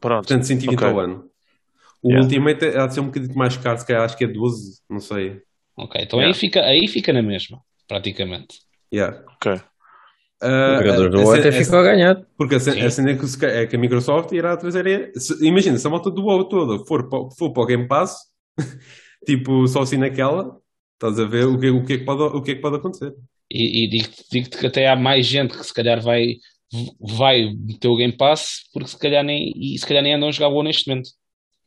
Pronto. 0.00 0.26
portanto 0.26 0.44
120 0.46 0.76
Ok. 0.76 0.88
ao 0.88 1.00
ano. 1.00 1.24
O 2.02 2.08
Yeah. 2.10 2.22
Ultimate 2.22 2.66
há 2.76 2.86
de 2.86 2.92
ser 2.94 3.00
um 3.00 3.06
bocadinho 3.06 3.34
mais 3.34 3.56
caro, 3.56 3.78
se 3.78 3.86
calhar 3.86 4.02
acho 4.04 4.14
que 4.18 4.24
é 4.24 4.26
12, 4.26 4.80
não 4.90 5.00
sei. 5.00 5.40
Ok, 5.74 6.02
então 6.02 6.18
Yeah. 6.18 6.34
aí, 6.36 6.38
fica, 6.38 6.60
aí 6.60 6.86
fica 6.86 7.12
na 7.14 7.22
mesma, 7.22 7.58
praticamente. 7.88 8.58
Yeah. 8.92 9.24
Ok. 9.36 9.58
Ah, 10.46 10.72
Os 10.74 10.78
jogadores 10.86 11.06
a- 11.06 11.08
do 11.08 11.16
a 11.16 11.24
WoW 11.24 11.36
cena- 11.36 11.48
até 11.48 11.64
ficam 11.64 11.78
a 11.78 11.82
ganhar. 11.82 12.26
Porque 12.36 12.54
a 12.56 12.60
cena, 12.60 13.10
é, 13.10 13.16
que, 13.16 13.46
é 13.74 13.76
a 13.76 13.78
Microsoft 13.78 14.32
irá 14.32 14.56
trazer. 14.56 14.86
é- 14.86 15.12
se- 15.18 15.46
imagina, 15.46 15.78
se 15.78 15.86
a 15.86 15.90
malta 15.90 16.10
do 16.10 16.22
WoW 16.22 16.44
toda 16.48 16.84
for, 16.86 17.08
para, 17.08 17.30
for 17.38 17.52
para 17.52 17.62
o 17.62 17.66
Game 17.66 17.88
Pass, 17.88 18.16
tipo, 19.26 19.66
só 19.68 19.82
assim 19.82 19.96
naquela, 19.96 20.56
estás 20.94 21.18
a 21.18 21.24
ver 21.24 21.46
o 21.46 21.58
que, 21.58 21.70
o 21.70 21.84
que, 21.84 21.92
é, 21.94 21.98
que 21.98 22.04
pode, 22.04 22.22
o 22.22 22.42
que 22.42 22.50
é 22.52 22.54
que 22.56 22.60
pode 22.60 22.76
acontecer. 22.76 23.12
E, 23.50 23.84
e 23.84 23.88
digo-te 23.90 24.24
digo-te 24.30 24.58
que 24.58 24.66
até 24.66 24.88
há 24.88 24.96
mais 24.96 25.26
gente 25.26 25.56
que 25.56 25.64
se 25.64 25.72
calhar 25.74 26.00
vai, 26.00 26.34
vai 27.00 27.52
meter 27.54 27.88
o 27.88 27.96
Game 27.96 28.16
Pass 28.16 28.60
porque 28.72 28.88
se 28.88 28.98
calhar 28.98 29.22
nem, 29.24 29.52
e 29.56 29.78
se 29.78 29.86
calhar 29.86 30.02
nem 30.02 30.14
andam 30.14 30.28
a 30.28 30.32
jogar 30.32 30.48
WoW 30.48 30.62
neste 30.64 30.88
momento. 30.88 31.10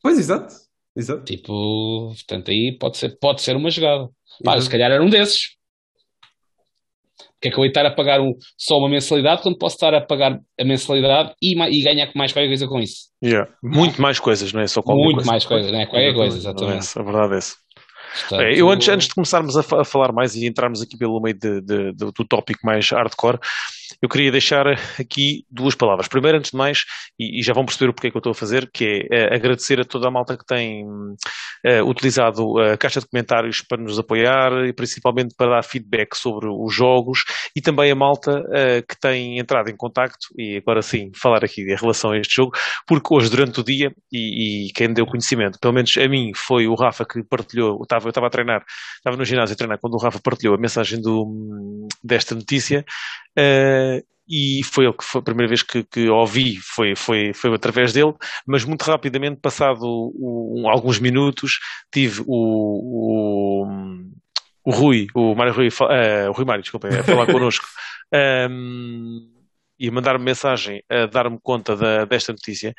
Pois, 0.02 0.18
exato. 0.18 0.54
Exato. 0.96 1.24
Tipo, 1.24 2.08
portanto, 2.14 2.50
aí 2.50 2.76
pode 2.78 2.96
ser, 2.96 3.16
pode 3.20 3.40
ser 3.42 3.54
uma 3.56 3.70
jogada. 3.70 4.08
Pá, 4.44 4.60
se 4.60 4.68
calhar 4.68 4.90
era 4.90 5.02
um 5.02 5.08
desses. 5.08 5.56
Porque 7.40 7.48
é 7.48 7.50
que 7.52 7.58
eu 7.60 7.64
estar 7.64 7.86
a 7.86 7.90
pagar 7.94 8.20
um, 8.20 8.32
só 8.56 8.78
uma 8.78 8.88
mensalidade 8.88 9.42
quando 9.42 9.56
posso 9.58 9.76
estar 9.76 9.94
a 9.94 10.00
pagar 10.00 10.40
a 10.60 10.64
mensalidade 10.64 11.32
e, 11.40 11.52
e 11.54 11.82
ganhar 11.84 12.10
mais 12.16 12.32
qualquer 12.32 12.48
coisa 12.48 12.66
com 12.66 12.80
isso? 12.80 13.08
Yeah. 13.22 13.48
Muito 13.62 14.02
mais 14.02 14.18
coisas, 14.18 14.52
não 14.52 14.60
é 14.60 14.66
só 14.66 14.82
qualquer 14.82 15.02
Muito 15.04 15.14
coisa. 15.16 15.30
mais 15.30 15.44
coisas, 15.44 15.70
não 15.70 15.80
é? 15.80 15.86
Qualquer 15.86 16.14
coisa, 16.14 16.36
é 16.36 16.38
exatamente. 16.40 16.78
essa, 16.78 17.00
a 17.00 17.04
verdade 17.04 17.34
é 17.34 17.38
essa. 17.38 17.56
Portanto, 18.28 18.42
eu 18.56 18.70
antes, 18.70 18.88
antes 18.88 19.08
de 19.08 19.14
começarmos 19.14 19.56
a, 19.56 19.62
fa- 19.62 19.82
a 19.82 19.84
falar 19.84 20.12
mais 20.12 20.34
e 20.34 20.46
entrarmos 20.46 20.80
aqui 20.82 20.96
pelo 20.96 21.20
meio 21.20 21.38
de- 21.38 21.60
de- 21.60 21.92
do, 21.92 22.10
do 22.10 22.24
tópico 22.26 22.60
mais 22.64 22.88
hardcore, 22.90 23.38
eu 24.00 24.08
queria 24.08 24.30
deixar 24.30 24.66
aqui 24.98 25.44
duas 25.50 25.74
palavras. 25.74 26.08
Primeiro, 26.08 26.38
antes 26.38 26.52
de 26.52 26.56
mais, 26.56 26.84
e, 27.18 27.40
e 27.40 27.42
já 27.42 27.52
vão 27.52 27.64
perceber 27.64 27.90
o 27.90 27.94
porquê 27.94 28.10
que 28.10 28.16
eu 28.16 28.20
estou 28.20 28.30
a 28.30 28.34
fazer, 28.34 28.70
que 28.72 28.84
é 28.84 29.06
eh, 29.10 29.34
agradecer 29.34 29.80
a 29.80 29.84
toda 29.84 30.08
a 30.08 30.10
malta 30.10 30.36
que 30.36 30.44
tem 30.44 30.84
eh, 31.64 31.82
utilizado 31.82 32.58
a 32.58 32.76
caixa 32.76 33.00
de 33.00 33.08
comentários 33.08 33.60
para 33.62 33.82
nos 33.82 33.98
apoiar 33.98 34.66
e 34.66 34.72
principalmente 34.72 35.34
para 35.36 35.56
dar 35.56 35.62
feedback 35.64 36.14
sobre 36.14 36.48
os 36.48 36.72
jogos 36.72 37.20
e 37.56 37.60
também 37.60 37.90
a 37.90 37.94
malta 37.94 38.42
eh, 38.52 38.82
que 38.82 38.98
tem 39.00 39.38
entrado 39.38 39.68
em 39.68 39.76
contacto 39.76 40.28
e 40.36 40.58
agora 40.58 40.80
sim 40.82 41.10
falar 41.14 41.44
aqui 41.44 41.62
em 41.62 41.76
relação 41.76 42.12
a 42.12 42.18
este 42.18 42.36
jogo, 42.36 42.52
porque 42.86 43.12
hoje 43.12 43.30
durante 43.30 43.60
o 43.60 43.64
dia 43.64 43.90
e, 44.12 44.68
e 44.68 44.72
quem 44.72 44.92
deu 44.92 45.06
conhecimento, 45.06 45.58
pelo 45.60 45.74
menos 45.74 45.96
a 45.98 46.08
mim, 46.08 46.30
foi 46.36 46.68
o 46.68 46.74
Rafa 46.74 47.04
que 47.04 47.22
partilhou, 47.24 47.78
eu 47.78 47.82
estava, 47.82 48.06
eu 48.06 48.10
estava 48.10 48.26
a 48.28 48.30
treinar, 48.30 48.64
estava 48.96 49.16
no 49.16 49.24
ginásio 49.24 49.54
a 49.54 49.56
treinar 49.56 49.78
quando 49.80 49.94
o 49.94 49.98
Rafa 49.98 50.20
partilhou 50.22 50.54
a 50.54 50.60
mensagem 50.60 51.00
do, 51.00 51.86
desta 52.04 52.34
notícia 52.34 52.84
e 54.28 54.62
foi 54.64 54.84
ele 54.84 54.92
que 54.94 55.04
foi 55.04 55.20
a 55.20 55.24
primeira 55.24 55.48
vez 55.48 55.62
que, 55.62 55.82
que 55.84 56.08
ouvi, 56.08 56.56
foi, 56.58 56.94
foi, 56.94 57.32
foi 57.32 57.54
através 57.54 57.92
dele, 57.92 58.12
mas 58.46 58.64
muito 58.64 58.82
rapidamente, 58.82 59.40
passado 59.40 59.82
o- 59.84 60.62
um- 60.62 60.68
alguns 60.68 60.98
minutos, 60.98 61.58
tive 61.92 62.22
o, 62.26 63.64
o, 64.64 64.70
Rui, 64.70 65.06
o 65.14 65.34
Mário 65.34 65.52
Rui, 65.54 65.68
eh, 65.90 66.28
o 66.28 66.32
Rui 66.32 66.44
Mário, 66.44 66.62
desculpa, 66.62 66.88
a 67.00 67.04
falar 67.04 67.26
connosco, 67.26 67.66
ehm, 68.12 69.30
e 69.78 69.90
mandar-me 69.90 70.24
mensagem 70.24 70.82
a 70.90 71.06
dar-me 71.06 71.38
conta 71.42 71.76
da- 71.76 72.04
desta 72.04 72.32
notícia. 72.32 72.74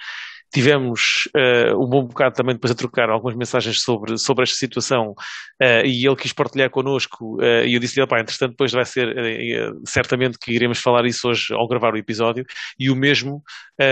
Tivemos 0.51 1.29
uh, 1.35 1.77
um 1.77 1.87
bom 1.87 2.05
bocado 2.05 2.35
também 2.35 2.55
depois 2.55 2.71
a 2.71 2.75
trocar 2.75 3.09
algumas 3.09 3.35
mensagens 3.35 3.81
sobre, 3.81 4.17
sobre 4.17 4.43
esta 4.43 4.55
situação 4.55 5.11
uh, 5.61 5.85
e 5.85 6.05
ele 6.05 6.15
quis 6.15 6.33
partilhar 6.33 6.69
connosco 6.69 7.35
uh, 7.35 7.65
e 7.65 7.73
eu 7.75 7.79
disse-lhe, 7.79 8.05
pá, 8.07 8.19
entretanto 8.19 8.51
depois 8.51 8.71
vai 8.71 8.85
ser 8.85 9.09
certamente 9.85 10.37
que 10.39 10.51
iremos 10.51 10.79
falar 10.79 11.05
isso 11.05 11.29
hoje 11.29 11.53
ao 11.53 11.67
gravar 11.67 11.93
o 11.93 11.97
episódio. 11.97 12.45
E 12.79 12.89
o 12.89 12.95
mesmo 12.95 13.43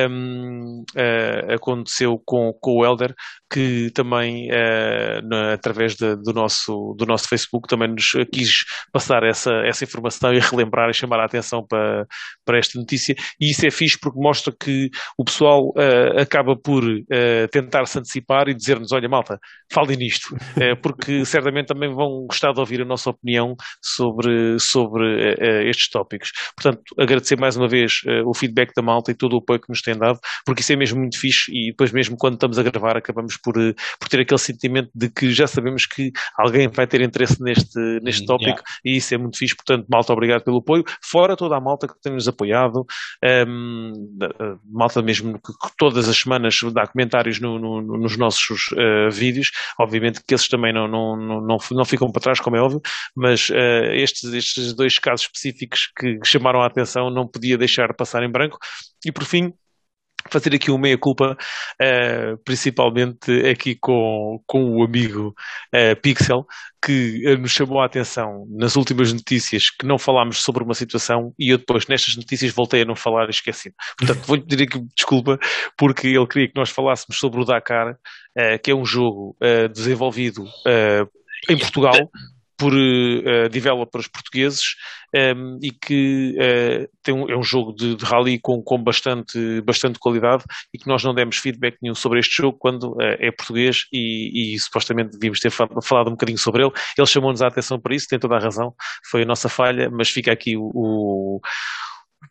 um, 0.09 0.83
ehm, 0.95 1.53
aconteceu 1.53 2.21
com, 2.25 2.53
com 2.59 2.77
o 2.77 2.85
Elder 2.85 3.13
que 3.51 3.89
também 3.91 4.49
na, 5.23 5.53
através 5.53 5.95
de, 5.95 6.15
do, 6.17 6.33
nosso, 6.33 6.95
do 6.97 7.05
nosso 7.05 7.27
Facebook 7.27 7.67
também 7.67 7.89
nos 7.89 8.11
quis 8.31 8.65
passar 8.91 9.23
essa, 9.23 9.51
essa 9.65 9.83
informação 9.83 10.33
e 10.33 10.39
relembrar 10.39 10.89
e 10.89 10.93
chamar 10.93 11.19
a 11.19 11.25
atenção 11.25 11.65
para, 11.65 12.05
para 12.45 12.57
esta 12.57 12.77
notícia. 12.77 13.15
E 13.39 13.51
isso 13.51 13.65
é 13.65 13.71
fixe 13.71 13.97
porque 13.99 14.19
mostra 14.19 14.53
que 14.57 14.89
o 15.17 15.23
pessoal 15.23 15.73
acaba 16.17 16.46
acaba 16.47 16.55
por 16.55 16.83
uh, 16.83 17.47
tentar 17.51 17.85
se 17.85 17.99
antecipar 17.99 18.47
e 18.47 18.53
dizer-nos: 18.53 18.91
olha, 18.91 19.09
malta, 19.09 19.39
falem 19.71 19.97
nisto, 19.97 20.33
uh, 20.33 20.79
porque 20.81 21.25
certamente 21.25 21.67
também 21.67 21.93
vão 21.93 22.25
gostar 22.27 22.53
de 22.53 22.59
ouvir 22.59 22.81
a 22.81 22.85
nossa 22.85 23.09
opinião 23.09 23.55
sobre, 23.81 24.57
sobre 24.59 25.03
uh, 25.03 25.67
estes 25.67 25.89
tópicos. 25.89 26.31
Portanto, 26.55 26.81
agradecer 26.97 27.37
mais 27.37 27.57
uma 27.57 27.67
vez 27.67 28.01
o 28.25 28.33
feedback 28.33 28.71
da 28.75 28.81
malta 28.81 29.11
e 29.11 29.15
todo 29.15 29.33
o 29.33 29.39
apoio 29.39 29.59
que 29.59 29.69
nos 29.69 29.81
têm 29.81 29.97
dado, 29.97 30.19
porque 30.45 30.61
isso 30.61 30.73
é 30.73 30.75
mesmo 30.75 30.99
muito 30.99 31.19
fixe 31.19 31.51
e 31.51 31.71
depois, 31.71 31.91
mesmo 31.91 32.15
quando 32.17 32.35
estamos 32.35 32.57
a 32.57 32.63
gravar, 32.63 32.95
acabamos 32.97 33.37
por, 33.37 33.53
por 33.99 34.07
ter 34.09 34.21
aquele 34.21 34.39
sentimento 34.39 34.89
de 34.95 35.09
que 35.09 35.31
já 35.31 35.47
sabemos 35.47 35.85
que 35.85 36.11
alguém 36.37 36.67
vai 36.67 36.87
ter 36.87 37.01
interesse 37.01 37.41
neste, 37.41 37.79
neste 38.01 38.25
tópico 38.25 38.47
yeah. 38.49 38.63
e 38.85 38.97
isso 38.97 39.13
é 39.13 39.17
muito 39.17 39.37
fixe. 39.37 39.55
Portanto, 39.55 39.87
malta, 39.89 40.13
obrigado 40.13 40.43
pelo 40.43 40.57
apoio. 40.57 40.83
Fora 41.03 41.35
toda 41.35 41.57
a 41.57 41.61
malta 41.61 41.87
que 41.87 41.99
tem-nos 42.01 42.27
apoiado, 42.27 42.85
um, 43.47 43.91
ehm, 44.31 44.57
malta 44.71 45.01
mesmo 45.01 45.33
que, 45.33 45.51
que 45.51 45.75
todas 45.77 46.07
as 46.07 46.17
semanas 46.17 46.36
semanas 46.37 46.73
dá 46.73 46.87
comentários 46.87 47.39
no, 47.39 47.59
no, 47.59 47.81
nos 47.97 48.17
nossos 48.17 48.67
uh, 48.71 49.11
vídeos. 49.11 49.51
Obviamente 49.79 50.21
que 50.25 50.33
esses 50.33 50.47
também 50.47 50.73
não, 50.73 50.87
não, 50.87 51.15
não, 51.17 51.57
não, 51.71 51.85
ficam 51.85 52.11
para 52.11 52.21
trás, 52.21 52.39
como 52.39 52.55
é 52.55 52.61
óbvio, 52.61 52.81
mas 53.15 53.49
uh, 53.49 53.93
estes, 53.93 54.23
estes 54.33 54.73
dois 54.73 54.99
casos 54.99 55.25
específicos 55.25 55.91
que 55.97 56.19
chamaram 56.23 56.61
a 56.61 56.67
atenção 56.67 57.09
não 57.09 57.27
podia 57.27 57.57
deixar 57.57 57.93
passar 57.93 58.23
em 58.23 58.31
branco. 58.31 58.57
E 59.05 59.11
por 59.11 59.23
fim, 59.23 59.53
fazer 60.29 60.55
aqui 60.55 60.69
uma 60.71 60.79
meia-culpa, 60.79 61.37
uh, 61.81 62.37
principalmente 62.43 63.31
aqui 63.49 63.75
com, 63.75 64.41
com 64.45 64.77
o 64.77 64.83
amigo 64.83 65.33
uh, 65.73 66.01
Pixel, 66.01 66.45
que 66.83 67.23
uh, 67.27 67.37
nos 67.37 67.51
chamou 67.51 67.81
a 67.81 67.85
atenção 67.85 68.45
nas 68.49 68.75
últimas 68.75 69.11
notícias 69.11 69.69
que 69.69 69.85
não 69.85 69.97
falámos 69.97 70.41
sobre 70.43 70.63
uma 70.63 70.73
situação 70.73 71.33
e 71.37 71.51
eu 71.51 71.57
depois 71.57 71.87
nestas 71.87 72.15
notícias 72.15 72.51
voltei 72.53 72.81
a 72.81 72.85
não 72.85 72.95
falar 72.95 73.27
e 73.27 73.31
esqueci. 73.31 73.73
Portanto, 73.97 74.25
vou-lhe 74.25 74.43
pedir 74.43 74.63
aqui 74.63 74.79
desculpa 74.95 75.37
porque 75.77 76.07
ele 76.07 76.27
queria 76.27 76.47
que 76.47 76.57
nós 76.59 76.69
falássemos 76.69 77.17
sobre 77.17 77.41
o 77.41 77.45
Dakar, 77.45 77.95
que 78.63 78.71
é 78.71 78.75
um 78.75 78.85
jogo 78.85 79.35
desenvolvido 79.73 80.45
em 81.49 81.57
Portugal 81.57 81.93
por 82.57 82.73
uh, 82.73 83.47
developers 83.49 84.07
portugueses 84.07 84.61
um, 85.13 85.17
ehm, 85.17 85.57
e 85.61 85.71
que 85.71 86.35
uh, 86.35 86.89
tem 87.03 87.13
um, 87.13 87.29
é 87.29 87.37
um 87.37 87.43
jogo 87.43 87.71
de, 87.71 87.95
de 87.95 88.03
rally 88.03 88.39
com, 88.39 88.61
com 88.63 88.83
bastante, 88.83 89.61
bastante 89.61 89.99
qualidade 89.99 90.43
e 90.73 90.77
que 90.79 90.87
nós 90.87 91.03
não 91.03 91.13
demos 91.13 91.37
feedback 91.37 91.77
nenhum 91.81 91.93
sobre 91.93 92.19
este 92.19 92.41
jogo 92.41 92.57
quando 92.59 92.93
uh, 92.93 93.15
é 93.19 93.31
português 93.31 93.83
e, 93.93 94.55
e, 94.55 94.59
supostamente 94.59 95.11
devíamos 95.11 95.39
ter 95.39 95.51
falado 95.51 96.07
um 96.07 96.11
bocadinho 96.11 96.39
sobre 96.39 96.63
ele. 96.63 96.71
Ele 96.97 97.07
chamou-nos 97.07 97.41
a 97.43 97.47
atenção 97.47 97.79
para 97.79 97.95
isso, 97.95 98.07
tem 98.09 98.17
toda 98.17 98.35
a 98.35 98.39
razão, 98.39 98.73
foi 99.09 99.21
a 99.21 99.25
nossa 99.25 99.47
falha, 99.47 99.89
mas 99.91 100.09
fica 100.09 100.31
aqui 100.31 100.57
o, 100.57 100.71
o 100.73 101.39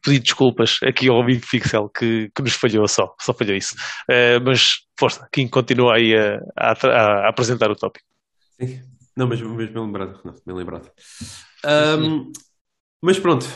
pedir 0.03 0.19
desculpas 0.19 0.79
aqui 0.83 1.09
ao 1.09 1.21
amigo 1.21 1.47
Pixel 1.49 1.89
que, 1.89 2.31
que 2.35 2.43
nos 2.43 2.55
falhou 2.55 2.87
só, 2.89 3.15
só 3.21 3.33
falhou 3.33 3.57
isso. 3.57 3.77
Uh, 4.11 4.43
mas 4.45 4.81
força, 4.99 5.27
quem 5.33 5.49
continua 5.49 5.97
aí 5.97 6.15
a, 6.17 6.41
a, 6.59 6.73
a 6.73 7.29
apresentar 7.29 7.71
o 7.71 7.77
tópico. 7.77 8.05
Sim. 8.61 8.96
Não, 9.17 9.27
mas, 9.27 9.41
mas 9.41 9.71
bem 9.71 9.83
lembrado, 9.83 10.21
não, 10.25 10.35
bem 10.47 10.57
lembrado. 10.57 10.91
Um, 11.65 12.33
mas 13.03 13.19
pronto, 13.19 13.47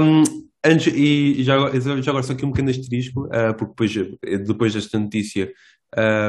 um, 0.00 0.22
antes, 0.64 0.92
e 0.92 1.42
já, 1.44 1.56
já 1.78 2.10
agora 2.10 2.22
só 2.24 2.32
aqui 2.32 2.44
um 2.44 2.50
pequeno 2.50 2.70
asterisco, 2.70 3.26
uh, 3.26 3.54
porque 3.56 3.70
depois, 3.70 4.46
depois 4.46 4.74
desta 4.74 4.98
notícia 4.98 5.52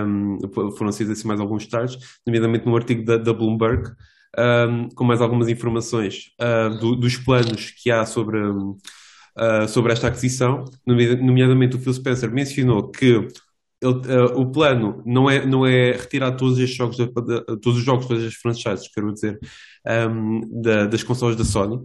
um, 0.06 0.38
foram 0.78 0.92
saídos 0.92 1.18
assim 1.18 1.28
mais 1.28 1.40
alguns 1.40 1.66
detalhes, 1.66 1.98
nomeadamente 2.26 2.66
no 2.66 2.76
artigo 2.76 3.04
da, 3.04 3.18
da 3.18 3.34
Bloomberg, 3.34 3.90
um, 4.38 4.90
com 4.90 5.04
mais 5.04 5.22
algumas 5.22 5.48
informações 5.50 6.32
uh, 6.40 6.78
do, 6.80 6.96
dos 6.96 7.18
planos 7.18 7.72
que 7.72 7.90
há 7.90 8.06
sobre, 8.06 8.38
uh, 8.40 9.68
sobre 9.68 9.94
esta 9.94 10.08
aquisição, 10.08 10.66
nomeadamente 10.86 11.76
o 11.76 11.80
Phil 11.80 11.94
Spencer 11.94 12.32
mencionou 12.32 12.92
que 12.92 13.28
ele, 13.82 13.94
uh, 13.94 14.40
o 14.40 14.52
plano 14.52 15.04
não 15.06 15.30
é, 15.30 15.46
não 15.46 15.66
é 15.66 15.92
retirar 15.92 16.32
todos 16.32 16.58
estes 16.58 16.76
jogos, 16.76 16.98
todos 17.62 17.78
os 17.78 17.84
jogos, 17.84 18.08
todas 18.08 18.24
as 18.24 18.34
franchises, 18.34 18.88
quero 18.88 19.14
dizer, 19.14 19.40
um, 19.86 20.42
ehm, 20.42 20.62
da, 20.62 20.86
das 20.88 21.04
consoles 21.04 21.36
da 21.36 21.46
Sony. 21.46 21.78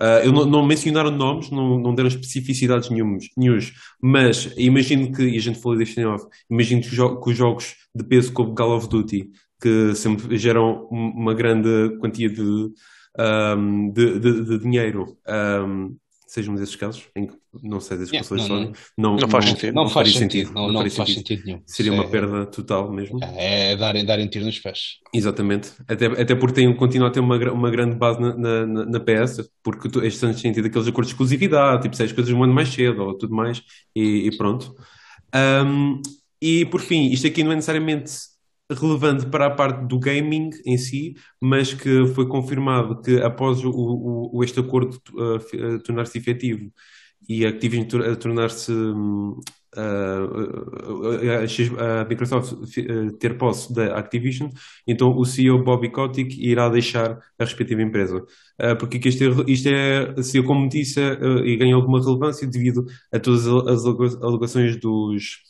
Uh, 0.00 0.24
eu 0.24 0.32
não, 0.32 0.46
não, 0.46 0.66
mencionaram 0.66 1.10
nomes, 1.10 1.50
não, 1.50 1.78
não 1.78 1.94
deram 1.94 2.08
especificidades 2.08 2.88
nenhumas, 2.88 3.72
mas 4.00 4.50
imagino 4.56 5.12
que, 5.12 5.22
e 5.22 5.36
a 5.36 5.40
gente 5.40 5.60
falou 5.60 5.76
disto 5.76 6.00
em 6.00 6.04
imagino 6.50 6.80
que, 6.80 6.88
jo 6.88 7.20
que 7.20 7.30
os 7.30 7.36
jogos 7.36 7.76
de 7.94 8.02
peso 8.04 8.32
como 8.32 8.54
Call 8.54 8.76
of 8.76 8.88
Duty, 8.88 9.30
que 9.60 9.94
sempre 9.94 10.38
geram 10.38 10.86
uma 10.90 11.34
grande 11.34 11.98
quantia 11.98 12.30
de, 12.30 12.40
um, 12.40 12.72
ehm, 13.18 13.90
de, 13.92 14.18
de, 14.18 14.44
de, 14.44 14.58
dinheiro, 14.58 15.04
um, 15.28 15.32
ehm, 15.32 15.96
sejam 16.30 16.54
esses 16.54 16.76
casos 16.76 17.08
em 17.16 17.26
que 17.26 17.34
não 17.60 17.80
sei 17.80 17.98
das 17.98 18.08
pessoas 18.08 18.42
yeah, 18.42 18.64
não, 18.96 19.14
não, 19.14 19.16
não, 19.16 19.28
faz 19.28 19.46
sentido. 19.46 19.74
Não, 19.74 19.88
faz 19.88 20.12
sentido. 20.12 20.52
Não, 20.52 20.70
não, 20.70 20.88
faz 20.88 21.12
sentido 21.12 21.44
nenhum. 21.44 21.60
Seria 21.66 21.92
uma 21.92 22.04
é, 22.04 22.06
perda 22.06 22.46
total 22.46 22.92
mesmo. 22.92 23.18
É, 23.20 23.72
é 23.72 23.76
darem, 23.76 24.04
darem 24.04 24.28
tiro 24.28 24.44
nos 24.44 24.56
pés. 24.60 24.98
Exatamente. 25.12 25.72
Até, 25.88 26.06
até 26.06 26.36
porque 26.36 26.54
tem, 26.54 26.72
continua 26.76 27.08
a 27.08 27.10
ter 27.10 27.18
uma, 27.18 27.36
uma 27.50 27.68
grande 27.68 27.96
base 27.96 28.20
na, 28.20 28.36
na, 28.36 28.86
na 28.86 29.00
PS, 29.00 29.50
porque 29.60 29.88
tu, 29.88 30.04
estes 30.04 30.22
anos 30.22 30.40
têm 30.40 30.52
tido 30.52 30.66
aqueles 30.66 30.86
acordos 30.86 31.08
de 31.08 31.14
exclusividade, 31.14 31.82
tipo, 31.82 31.96
se 31.96 32.04
as 32.04 32.12
coisas 32.12 32.32
um 32.32 32.44
ano 32.44 32.54
mais 32.54 32.68
cedo 32.68 33.02
ou 33.02 33.18
tudo 33.18 33.34
mais, 33.34 33.60
e, 33.96 34.28
e 34.28 34.36
pronto. 34.36 34.72
Um, 35.34 36.00
e 36.40 36.64
por 36.66 36.80
fim, 36.80 37.10
isto 37.10 37.26
aqui 37.26 37.42
não 37.42 37.50
é 37.50 37.56
necessariamente 37.56 38.12
relevante 38.74 39.26
para 39.26 39.46
a 39.46 39.50
parte 39.50 39.86
do 39.86 39.98
gaming 39.98 40.50
em 40.64 40.78
si, 40.78 41.14
mas 41.40 41.74
que 41.74 42.06
foi 42.08 42.26
confirmado 42.28 43.00
que 43.00 43.20
após 43.22 43.64
o, 43.64 44.30
o 44.32 44.44
este 44.44 44.60
acordo 44.60 45.00
uh, 45.14 45.36
uh, 45.36 45.82
tornar-se 45.82 46.18
efetivo 46.18 46.70
e 47.28 47.44
a 47.44 47.50
Activision 47.50 48.02
a 48.02 48.16
tornar-se 48.16 48.72
uh, 48.72 49.40
a, 51.78 52.04
Microsoft 52.08 52.54
ter 53.20 53.36
posse 53.38 53.72
da 53.72 53.96
Activision, 53.98 54.50
então 54.86 55.16
o 55.16 55.24
CEO 55.24 55.62
Bobby 55.62 55.90
Kotick 55.90 56.34
irá 56.40 56.68
deixar 56.68 57.18
a 57.38 57.44
respectiva 57.44 57.82
empresa. 57.82 58.24
porque 58.80 59.00
isto, 59.08 59.22
é, 59.22 59.52
isto 59.52 59.68
é, 59.68 60.22
se 60.22 60.42
como 60.42 60.68
disse, 60.68 61.00
e 61.44 61.56
ganha 61.56 61.76
alguma 61.76 62.00
relevância 62.00 62.48
devido 62.48 62.84
a 63.12 63.20
todas 63.20 63.46
as 63.46 63.84
alegações 64.22 64.76
dos 64.80 65.40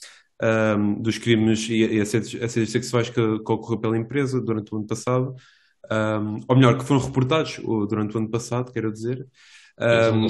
um, 0.42 1.00
dos 1.00 1.18
crimes 1.18 1.68
e, 1.68 1.84
e 1.84 2.00
assédios, 2.00 2.42
assédios 2.42 2.72
sexuais 2.72 3.08
que, 3.08 3.14
que, 3.14 3.52
ocorreu 3.52 3.78
pela 3.78 3.98
empresa 3.98 4.40
durante 4.40 4.74
o 4.74 4.78
ano 4.78 4.86
passado, 4.86 5.34
um, 5.90 6.40
ou 6.48 6.56
melhor, 6.56 6.78
que 6.78 6.84
foram 6.84 7.00
reportados 7.00 7.60
durante 7.88 8.14
o 8.14 8.18
ano 8.18 8.30
passado, 8.30 8.72
quero 8.72 8.92
dizer. 8.92 9.26
Um, 9.80 10.28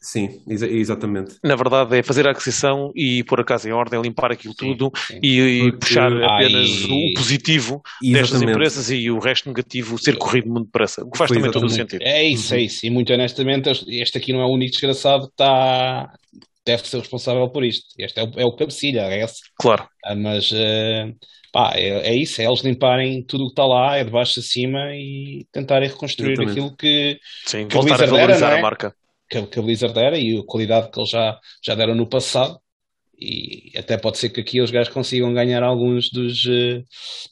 sim, 0.00 0.40
exa 0.48 0.68
exatamente. 0.68 1.34
Na 1.42 1.56
verdade, 1.56 1.98
é 1.98 2.02
fazer 2.02 2.28
a 2.28 2.30
aquisição 2.30 2.92
e 2.94 3.24
pôr 3.24 3.40
a 3.40 3.44
casa 3.44 3.68
em 3.68 3.72
ordem, 3.72 4.00
limpar 4.00 4.30
aquilo 4.30 4.54
sim, 4.56 4.76
tudo 4.76 4.92
sim. 4.96 5.18
E, 5.20 5.40
e 5.40 5.72
puxar 5.72 6.12
apenas 6.22 6.84
o 6.84 7.14
positivo 7.16 7.82
exatamente. 8.00 8.12
destas 8.12 8.42
empresas 8.42 8.90
e 8.92 9.10
o 9.10 9.18
resto 9.18 9.48
negativo 9.48 9.98
ser 9.98 10.16
corrido 10.16 10.48
muito 10.48 10.66
depressa. 10.66 11.02
O 11.02 11.10
que 11.10 11.18
faz 11.18 11.28
Foi 11.28 11.38
também 11.38 11.50
todo 11.50 11.66
o 11.66 11.68
sentido. 11.68 12.02
É 12.02 12.22
isso, 12.22 12.54
é 12.54 12.60
isso. 12.60 12.86
E 12.86 12.90
muito 12.90 13.12
honestamente, 13.12 13.68
este 13.88 14.16
aqui 14.16 14.32
não 14.32 14.40
é 14.40 14.44
o 14.44 14.50
único 14.50 14.70
desgraçado 14.70 15.26
que 15.26 15.32
está 15.32 16.12
deve 16.64 16.88
ser 16.88 16.98
responsável 16.98 17.48
por 17.48 17.64
isto. 17.64 17.86
Este 17.98 18.20
é 18.20 18.24
o, 18.24 18.30
é 18.36 18.44
o 18.44 18.56
cabecilha, 18.56 19.02
é 19.02 19.22
esse. 19.22 19.42
Claro. 19.58 19.86
Ah, 20.04 20.14
mas 20.14 20.50
uh, 20.50 21.14
pá, 21.52 21.72
é, 21.74 22.10
é, 22.10 22.16
isso, 22.16 22.40
é 22.40 22.46
eles 22.46 22.60
limparem 22.60 23.22
tudo 23.22 23.44
o 23.44 23.46
que 23.46 23.52
está 23.52 23.66
lá, 23.66 23.96
é 23.96 24.04
de 24.04 24.10
baixo 24.10 24.40
a 24.40 24.42
cima 24.42 24.94
e 24.94 25.46
tentarem 25.52 25.88
reconstruir 25.88 26.32
Exatamente. 26.32 26.58
aquilo 26.58 26.76
que, 26.76 27.20
Sim, 27.46 27.68
que 27.68 27.74
voltar 27.74 28.02
a 28.02 28.06
valorizar 28.06 28.46
era, 28.46 28.56
é? 28.56 28.58
a 28.58 28.62
marca. 28.62 28.94
Que, 29.30 29.46
que 29.46 29.58
a 29.58 29.62
Blizzard 29.62 29.98
era 29.98 30.18
e 30.18 30.38
a 30.38 30.44
qualidade 30.44 30.90
que 30.90 30.98
eles 30.98 31.10
já, 31.10 31.38
já 31.62 31.74
deram 31.74 31.94
no 31.94 32.08
passado. 32.08 32.58
E 33.16 33.72
até 33.78 33.96
pode 33.96 34.18
ser 34.18 34.30
que 34.30 34.40
aqui 34.40 34.60
os 34.60 34.70
gajos 34.70 34.92
consigam 34.92 35.32
ganhar 35.32 35.62
alguns 35.62 36.10
dos 36.10 36.44
uh, 36.46 36.82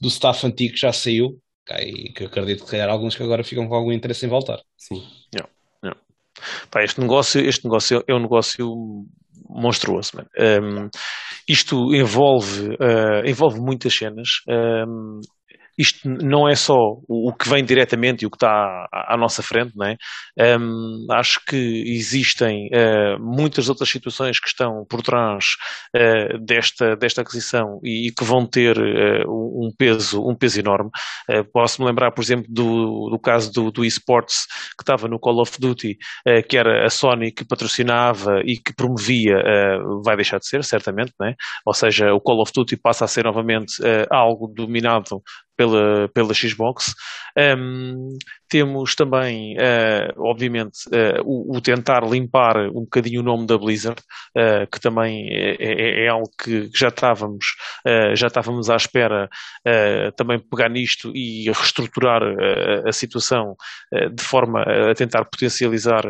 do 0.00 0.08
staff 0.08 0.46
antigo 0.46 0.74
que 0.74 0.80
já 0.80 0.92
saiu. 0.92 1.38
E 1.80 2.12
que 2.12 2.24
eu 2.24 2.26
acredito 2.26 2.66
que 2.66 2.78
alguns 2.80 3.16
que 3.16 3.22
agora 3.22 3.42
ficam 3.44 3.66
com 3.68 3.74
algum 3.74 3.92
interesse 3.92 4.26
em 4.26 4.28
voltar. 4.28 4.60
Sim. 4.76 5.02
Yeah. 5.34 5.50
Yeah. 5.82 6.00
Pá, 6.70 6.84
este 6.84 7.00
negócio, 7.00 7.40
este 7.40 7.64
negócio 7.64 8.04
é 8.06 8.14
um 8.14 8.20
negócio 8.20 9.06
monstruoso. 9.54 10.24
Um, 10.38 10.88
isto 11.48 11.94
envolve, 11.94 12.76
uh, 12.80 13.24
envolve 13.24 13.60
muitas 13.60 13.94
cenas. 13.94 14.28
Um, 14.48 15.20
isto 15.78 16.08
não 16.08 16.48
é 16.48 16.54
só 16.54 16.74
o, 17.08 17.32
que 17.32 17.48
vem 17.48 17.64
diretamente 17.64 18.22
e 18.22 18.26
o 18.26 18.30
que 18.30 18.36
está 18.36 18.86
à, 18.92 19.16
nossa 19.16 19.42
frente, 19.42 19.72
não 19.74 19.86
é? 19.86 19.96
Um, 20.58 21.06
acho 21.10 21.40
que 21.46 21.56
existem 21.86 22.68
uh, 22.68 23.18
muitas 23.20 23.68
outras 23.68 23.88
situações 23.88 24.38
que 24.38 24.48
estão 24.48 24.84
por 24.88 25.02
trás 25.02 25.44
uh, 25.96 26.44
desta, 26.44 26.96
desta 26.96 27.22
aquisição 27.22 27.80
e, 27.82 28.08
e 28.08 28.12
que 28.12 28.24
vão 28.24 28.46
ter 28.46 28.76
uh, 28.78 29.30
um 29.30 29.70
peso, 29.76 30.20
um 30.20 30.36
peso 30.36 30.60
enorme. 30.60 30.90
Posso-me 31.52 31.88
lembrar, 31.88 32.10
por 32.12 32.22
exemplo, 32.22 32.46
do, 32.48 33.08
do 33.10 33.18
caso 33.18 33.50
do, 33.52 33.70
do 33.70 33.84
eSports 33.84 34.46
que 34.76 34.82
estava 34.82 35.08
no 35.08 35.18
Call 35.18 35.40
of 35.40 35.58
Duty, 35.58 35.96
que 36.48 36.56
era 36.56 36.84
a 36.84 36.90
Sony 36.90 37.32
que 37.32 37.46
patrocinava 37.46 38.40
e 38.44 38.56
que 38.56 38.74
promovia, 38.74 39.34
vai 40.04 40.16
deixar 40.16 40.38
de 40.38 40.46
ser, 40.46 40.64
certamente, 40.64 41.12
não 41.18 41.28
é? 41.28 41.34
Ou 41.66 41.74
seja, 41.74 42.12
o 42.12 42.20
Call 42.20 42.42
of 42.42 42.52
Duty 42.54 42.76
passa 42.76 43.04
a 43.04 43.08
ser 43.08 43.24
novamente 43.24 43.74
algo 44.10 44.52
dominado 44.54 45.22
pela, 45.56 46.08
pela 46.08 46.34
Xbox. 46.34 46.94
Um, 47.36 48.16
temos 48.48 48.94
também, 48.94 49.56
uh, 49.56 50.12
obviamente, 50.18 50.86
uh, 50.88 51.22
o, 51.24 51.56
o, 51.56 51.60
tentar 51.60 52.04
limpar 52.04 52.58
um 52.68 52.82
bocadinho 52.82 53.20
o 53.20 53.24
nome 53.24 53.46
da 53.46 53.56
Blizzard, 53.56 54.00
uh, 54.36 54.66
que 54.70 54.78
também 54.78 55.26
é, 55.30 55.56
é, 55.58 56.04
é, 56.04 56.08
algo 56.08 56.30
que 56.42 56.68
já 56.74 56.88
estávamos, 56.88 57.46
já 58.14 58.26
estávamos 58.26 58.68
à 58.68 58.76
espera 58.76 59.28
também 60.16 60.38
pegar 60.38 60.68
nisto 60.68 61.12
e 61.14 61.44
reestruturar 61.50 62.22
a 62.86 62.92
situação 62.92 63.56
de 64.14 64.22
forma 64.22 64.62
a 64.62 64.94
tentar 64.94 65.24
potencializar 65.24 66.04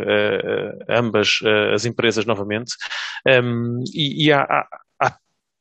ambas 0.88 1.38
as 1.72 1.84
empresas 1.84 2.24
novamente. 2.24 2.74
Um, 3.26 3.82
e, 3.94 4.26
e 4.26 4.32
há 4.32 4.66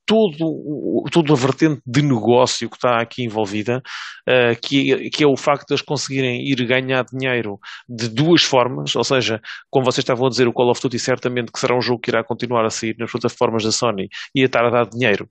todo, 0.06 1.04
toda 1.12 1.34
a 1.34 1.36
vertente 1.36 1.82
de 1.86 2.02
negócio 2.02 2.70
que 2.70 2.76
está 2.76 3.02
aqui 3.02 3.24
envolvida, 3.24 3.82
uh, 4.28 4.60
que, 4.62 5.10
que 5.10 5.24
é 5.24 5.28
o 5.28 5.38
facto 5.38 5.68
de 5.68 5.74
eles 5.74 5.82
conseguirem 5.82 6.46
ir 6.48 6.66
ganhar 6.66 7.06
dinheiro 7.06 7.60
de 7.88 8.10
duas 8.10 8.44
formas, 8.44 8.96
ou 8.96 9.04
seja, 9.04 9.42
como 9.70 9.86
vocês 9.86 10.04
estavam 10.04 10.28
a 10.28 10.30
dizer, 10.30 10.48
o 10.48 10.54
Call 10.54 10.70
of 10.70 10.82
Duty 10.82 11.00
certamente 11.00 11.52
que 11.52 11.60
será 11.60 11.78
um 11.78 11.82
jogo 11.82 12.02
que 12.02 12.10
irá 12.10 12.24
continuar 12.24 12.66
a 12.66 12.70
sair 12.70 12.96
nas 12.98 13.12
plataformas 13.12 13.64
da 13.64 13.72
Sony 13.72 14.10
e 14.36 14.42
a 14.42 14.46
estar 14.46 14.66
a 14.66 14.70
dar 14.70 14.90
dinheiro 14.90 15.30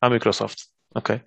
à 0.00 0.08
Microsoft. 0.08 0.58
Ok? 0.92 1.20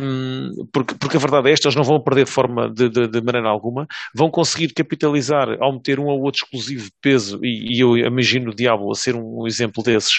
Um, 0.00 0.66
porque, 0.72 0.94
porque 0.94 1.16
a 1.16 1.20
verdade 1.20 1.48
é 1.48 1.52
esta, 1.52 1.66
eles 1.66 1.74
não 1.74 1.82
vão 1.82 2.00
perder 2.00 2.26
de 2.26 2.30
forma 2.30 2.72
de, 2.72 2.88
de, 2.88 3.08
de, 3.08 3.20
maneira 3.20 3.48
alguma, 3.48 3.88
vão 4.14 4.30
conseguir 4.30 4.72
capitalizar 4.72 5.48
ao 5.60 5.72
meter 5.72 5.98
um 5.98 6.06
ou 6.06 6.22
outro 6.22 6.44
exclusivo 6.44 6.84
de 6.84 6.92
peso, 7.02 7.40
e, 7.42 7.76
e 7.76 7.80
eu 7.80 7.96
imagino 7.96 8.52
o 8.52 8.54
Diablo 8.54 8.92
a 8.92 8.94
ser 8.94 9.16
um, 9.16 9.42
um 9.42 9.46
exemplo 9.48 9.82
desses, 9.82 10.12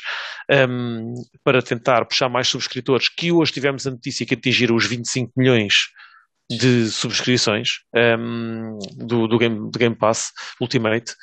um, 0.69 1.13
para 1.41 1.61
tentar 1.61 2.03
puxar 2.05 2.28
mais 2.28 2.49
subscritores, 2.49 3.07
que 3.07 3.32
hoje 3.32 3.53
tivemos 3.53 3.88
a 3.88 3.91
notícia 3.91 4.26
que 4.26 4.34
atingiram 4.34 4.76
os 4.76 4.86
25 4.86 5.32
milhões 5.38 5.73
de 6.49 6.89
subscrições 6.91 7.80
um, 8.19 8.78
do, 8.97 9.28
do, 9.28 9.38
Game, 9.38 9.71
do 9.71 9.80
Game 9.80 9.95
Pass 9.95 10.32
Ultimate. 10.61 11.13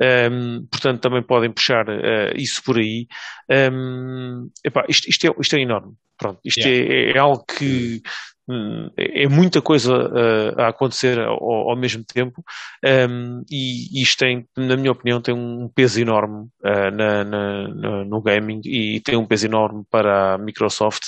Um, 0.00 0.66
portanto, 0.70 1.00
também 1.00 1.22
podem 1.22 1.50
puxar 1.50 1.88
uh, 1.88 2.32
isso 2.36 2.62
por 2.62 2.78
aí. 2.78 3.08
Um, 3.50 4.48
epá, 4.64 4.84
isto, 4.88 5.08
isto, 5.08 5.26
é, 5.26 5.34
isto 5.40 5.56
é 5.56 5.60
enorme. 5.60 5.94
Pronto, 6.18 6.40
isto 6.44 6.66
yeah. 6.66 6.94
é, 6.94 7.12
é, 7.12 7.18
algo 7.18 7.44
que 7.44 8.02
hum, 8.48 8.90
é 8.96 9.28
muita 9.28 9.62
coisa 9.62 9.94
uh, 9.94 10.60
a 10.60 10.68
acontecer 10.68 11.18
ao, 11.18 11.70
ao 11.70 11.76
mesmo 11.76 12.02
tempo 12.04 12.44
um, 12.84 13.44
e 13.48 14.02
isto 14.02 14.18
tem, 14.18 14.46
na 14.56 14.76
minha 14.76 14.90
opinião, 14.90 15.22
tem 15.22 15.32
um 15.32 15.68
peso 15.68 16.00
enorme 16.00 16.48
uh, 16.64 16.90
na, 16.92 17.24
na, 17.24 17.68
na, 17.68 18.04
no 18.04 18.20
gaming 18.20 18.60
e 18.64 19.00
tem 19.00 19.16
um 19.16 19.26
peso 19.26 19.46
enorme 19.46 19.84
para 19.90 20.34
a 20.34 20.38
Microsoft. 20.38 21.04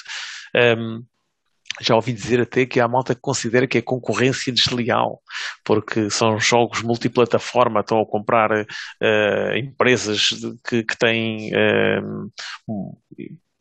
Um, 0.54 1.04
já 1.80 1.94
ouvi 1.94 2.12
dizer 2.12 2.40
até 2.40 2.66
que 2.66 2.78
há 2.78 2.86
malta 2.86 3.14
que 3.14 3.20
considera 3.20 3.66
que 3.66 3.78
é 3.78 3.82
concorrência 3.82 4.52
desleal, 4.52 5.20
porque 5.64 6.10
são 6.10 6.38
jogos 6.38 6.82
multiplataforma, 6.82 7.80
estão 7.80 8.00
a 8.00 8.06
comprar 8.06 8.50
uh, 8.52 9.56
empresas 9.56 10.28
que, 10.68 10.84
que 10.84 10.98
têm 10.98 11.50
uh, 11.52 12.30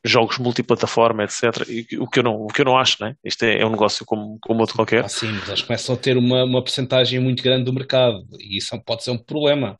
jogos 0.09 0.37
multiplataforma, 0.37 1.23
etc. 1.23 1.67
E, 1.67 1.97
o, 1.97 2.07
que 2.07 2.19
eu 2.19 2.23
não, 2.23 2.35
o 2.35 2.47
que 2.47 2.61
eu 2.61 2.65
não 2.65 2.77
acho, 2.77 2.97
né? 3.01 3.15
Isto 3.23 3.43
é, 3.43 3.61
é 3.61 3.65
um 3.65 3.71
negócio 3.71 4.05
como, 4.05 4.37
como 4.41 4.61
outro 4.61 4.75
qualquer. 4.75 5.05
Ah, 5.05 5.09
sim, 5.09 5.31
mas 5.31 5.47
eles 5.47 5.61
começam 5.61 5.95
a 5.95 5.97
ter 5.97 6.17
uma, 6.17 6.43
uma 6.43 6.63
percentagem 6.63 7.19
muito 7.19 7.43
grande 7.43 7.65
do 7.65 7.73
mercado 7.73 8.25
e 8.39 8.57
isso 8.57 8.79
pode 8.85 9.03
ser 9.03 9.11
um 9.11 9.17
problema. 9.17 9.77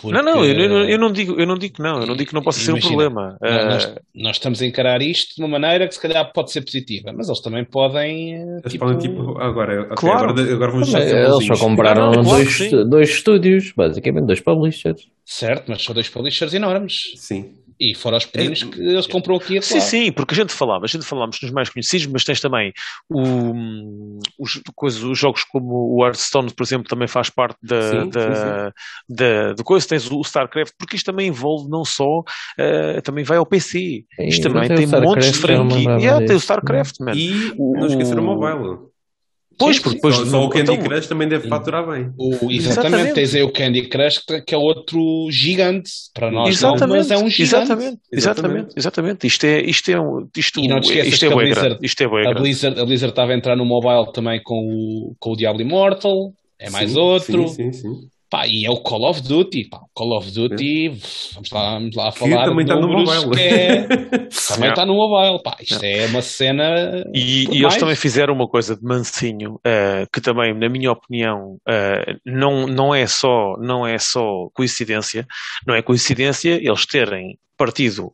Porque... 0.00 0.14
Não, 0.14 0.22
não, 0.22 0.44
eu, 0.44 0.54
eu, 0.54 0.84
eu, 0.90 0.98
não 0.98 1.10
digo, 1.10 1.40
eu 1.40 1.46
não 1.46 1.56
digo 1.56 1.76
que 1.76 1.82
não, 1.82 2.00
eu 2.00 2.06
não 2.06 2.14
digo 2.14 2.28
que 2.28 2.34
não 2.34 2.42
possa 2.42 2.60
Imagina, 2.60 2.80
ser 2.80 2.86
um 2.86 2.88
problema. 2.88 3.38
Nós, 3.40 3.84
uh... 3.84 3.94
nós, 4.14 4.36
estamos 4.36 4.60
a 4.60 4.66
encarar 4.66 5.00
isto 5.00 5.36
de 5.36 5.42
uma 5.42 5.58
maneira 5.58 5.88
que 5.88 5.94
se 5.94 6.00
calhar 6.00 6.30
pode 6.34 6.52
ser 6.52 6.60
positiva, 6.60 7.14
mas 7.16 7.28
eles 7.28 7.40
também 7.40 7.64
podem. 7.64 8.34
Eles 8.34 8.72
tipo... 8.72 8.84
podem 8.84 8.98
tipo, 8.98 9.38
agora, 9.38 9.84
okay, 9.84 9.96
claro. 9.96 10.30
agora, 10.30 10.52
agora 10.52 10.72
vamos 10.72 10.92
Eles 10.92 11.46
só 11.46 11.56
compraram 11.56 12.10
não, 12.10 12.22
dois, 12.22 12.58
claro 12.58 12.88
dois 12.90 13.08
estúdios, 13.08 13.72
basicamente, 13.74 14.26
dois 14.26 14.40
publishers. 14.40 15.08
Certo, 15.24 15.64
mas 15.68 15.82
são 15.82 15.94
dois 15.94 16.10
publishers 16.10 16.52
enormes. 16.52 17.14
Sim. 17.16 17.54
E 17.78 17.94
fora 17.94 18.16
os 18.16 18.24
pequenos 18.24 18.62
é, 18.62 18.66
que 18.66 18.80
eles 18.80 19.06
compram 19.06 19.36
aqui 19.36 19.58
e 19.58 19.62
Sim, 19.62 19.80
sim, 19.80 20.12
porque 20.12 20.34
a 20.34 20.36
gente 20.36 20.52
falava, 20.52 20.84
a 20.84 20.88
gente 20.88 21.04
falamos 21.04 21.38
nos 21.42 21.50
mais 21.50 21.68
conhecidos, 21.68 22.06
mas 22.06 22.24
tens 22.24 22.40
também 22.40 22.72
o, 23.10 24.18
os, 24.38 24.60
coisas, 24.74 25.02
os 25.02 25.18
jogos 25.18 25.44
como 25.44 25.94
o 25.94 26.04
Hearthstone, 26.04 26.52
por 26.54 26.62
exemplo, 26.62 26.88
também 26.88 27.06
faz 27.06 27.28
parte 27.28 27.58
da, 27.62 27.82
sim, 27.82 28.08
da, 28.08 28.20
sim, 28.20 28.34
sim. 28.34 29.14
da, 29.14 29.52
da 29.52 29.64
coisa. 29.64 29.86
Tens 29.86 30.10
o 30.10 30.20
StarCraft, 30.22 30.72
porque 30.78 30.96
isto 30.96 31.06
também 31.06 31.28
envolve 31.28 31.68
não 31.68 31.84
só, 31.84 32.20
uh, 32.20 33.02
também 33.02 33.24
vai 33.24 33.36
ao 33.36 33.46
PC. 33.46 34.04
Isto 34.20 34.48
também 34.48 34.68
tem 34.68 34.86
montes 34.86 35.32
de 35.32 35.38
franquia. 35.38 35.90
É 35.90 35.98
yeah, 35.98 36.26
tem 36.26 36.34
o 36.34 36.40
StarCraft, 36.40 36.96
man. 37.00 37.12
E 37.14 37.52
não 37.58 37.86
esquecer 37.86 38.18
o 38.18 38.22
mobile. 38.22 38.95
Pois, 39.58 39.78
porque 39.78 39.96
depois. 39.96 40.14
Só, 40.14 40.24
só 40.26 40.44
o 40.44 40.48
Candy 40.48 40.72
então, 40.72 40.84
Crush 40.84 41.06
também 41.06 41.28
deve 41.28 41.48
faturar 41.48 41.86
bem. 41.88 42.10
O, 42.18 42.30
exatamente, 42.50 42.56
exatamente, 42.56 43.14
tens 43.14 43.34
aí 43.34 43.42
o 43.42 43.52
Candy 43.52 43.88
Crush, 43.88 44.22
que 44.46 44.54
é 44.54 44.58
outro 44.58 45.00
gigante. 45.30 45.90
Para 46.14 46.30
nós, 46.30 46.48
exatamente, 46.50 46.88
não, 46.88 46.96
mas 46.96 47.10
é 47.10 47.16
um 47.16 47.30
gigante. 47.30 47.42
Exatamente, 47.42 48.00
exatamente, 48.12 48.74
exatamente. 48.76 49.26
Isto 49.26 49.46
é, 49.46 49.60
isto 49.62 49.90
é, 49.90 50.00
um, 50.00 50.28
isto, 50.36 50.60
e 50.60 50.68
não 50.68 50.80
te 50.80 50.88
esqueças 50.88 51.12
isto 51.14 51.24
é 51.24 51.28
que 51.28 51.34
a 51.34 51.36
Blizzard, 51.36 51.78
isto 51.82 52.02
é 52.02 52.06
a, 52.06 52.34
Blizzard, 52.34 52.80
a 52.80 52.84
Blizzard 52.84 53.12
estava 53.12 53.32
a 53.32 53.36
entrar 53.36 53.56
no 53.56 53.64
mobile 53.64 54.12
também 54.12 54.40
com 54.42 54.54
o, 54.54 55.14
com 55.18 55.32
o 55.32 55.36
Diablo 55.36 55.62
Immortal. 55.62 56.32
É 56.58 56.70
mais 56.70 56.90
sim, 56.90 56.98
outro. 56.98 57.48
Sim, 57.48 57.70
sim, 57.70 57.72
sim. 57.72 58.08
Pá, 58.36 58.46
e 58.46 58.66
é 58.66 58.70
o 58.70 58.76
Call 58.76 59.08
of 59.08 59.22
Duty. 59.22 59.64
Pá, 59.70 59.80
Call 59.94 60.14
of 60.14 60.30
Duty, 60.30 60.88
é. 60.88 60.90
vamos, 61.34 61.50
lá, 61.50 61.70
vamos 61.78 61.96
lá 61.96 62.12
falar. 62.12 62.42
Que 62.42 62.44
também 62.50 62.64
está 62.66 62.76
no 62.76 62.88
mobile. 62.88 63.40
É, 63.40 63.82
também 63.86 64.68
está 64.68 64.84
no 64.84 64.94
mobile. 64.94 65.42
Pá, 65.42 65.56
isto 65.58 65.82
é, 65.82 66.04
é 66.04 66.06
uma 66.06 66.20
cena. 66.20 67.02
E, 67.14 67.48
e 67.50 67.62
eles 67.62 67.76
também 67.78 67.96
fizeram 67.96 68.34
uma 68.34 68.46
coisa 68.46 68.76
de 68.76 68.82
mansinho, 68.82 69.54
uh, 69.54 70.06
que 70.12 70.20
também, 70.20 70.52
na 70.52 70.68
minha 70.68 70.92
opinião, 70.92 71.56
uh, 71.66 72.20
não, 72.26 72.66
não, 72.66 72.94
é 72.94 73.06
só, 73.06 73.56
não 73.58 73.86
é 73.86 73.96
só 73.96 74.50
coincidência. 74.52 75.26
Não 75.66 75.74
é 75.74 75.80
coincidência 75.80 76.60
eles 76.62 76.84
terem 76.84 77.38
partido 77.56 78.12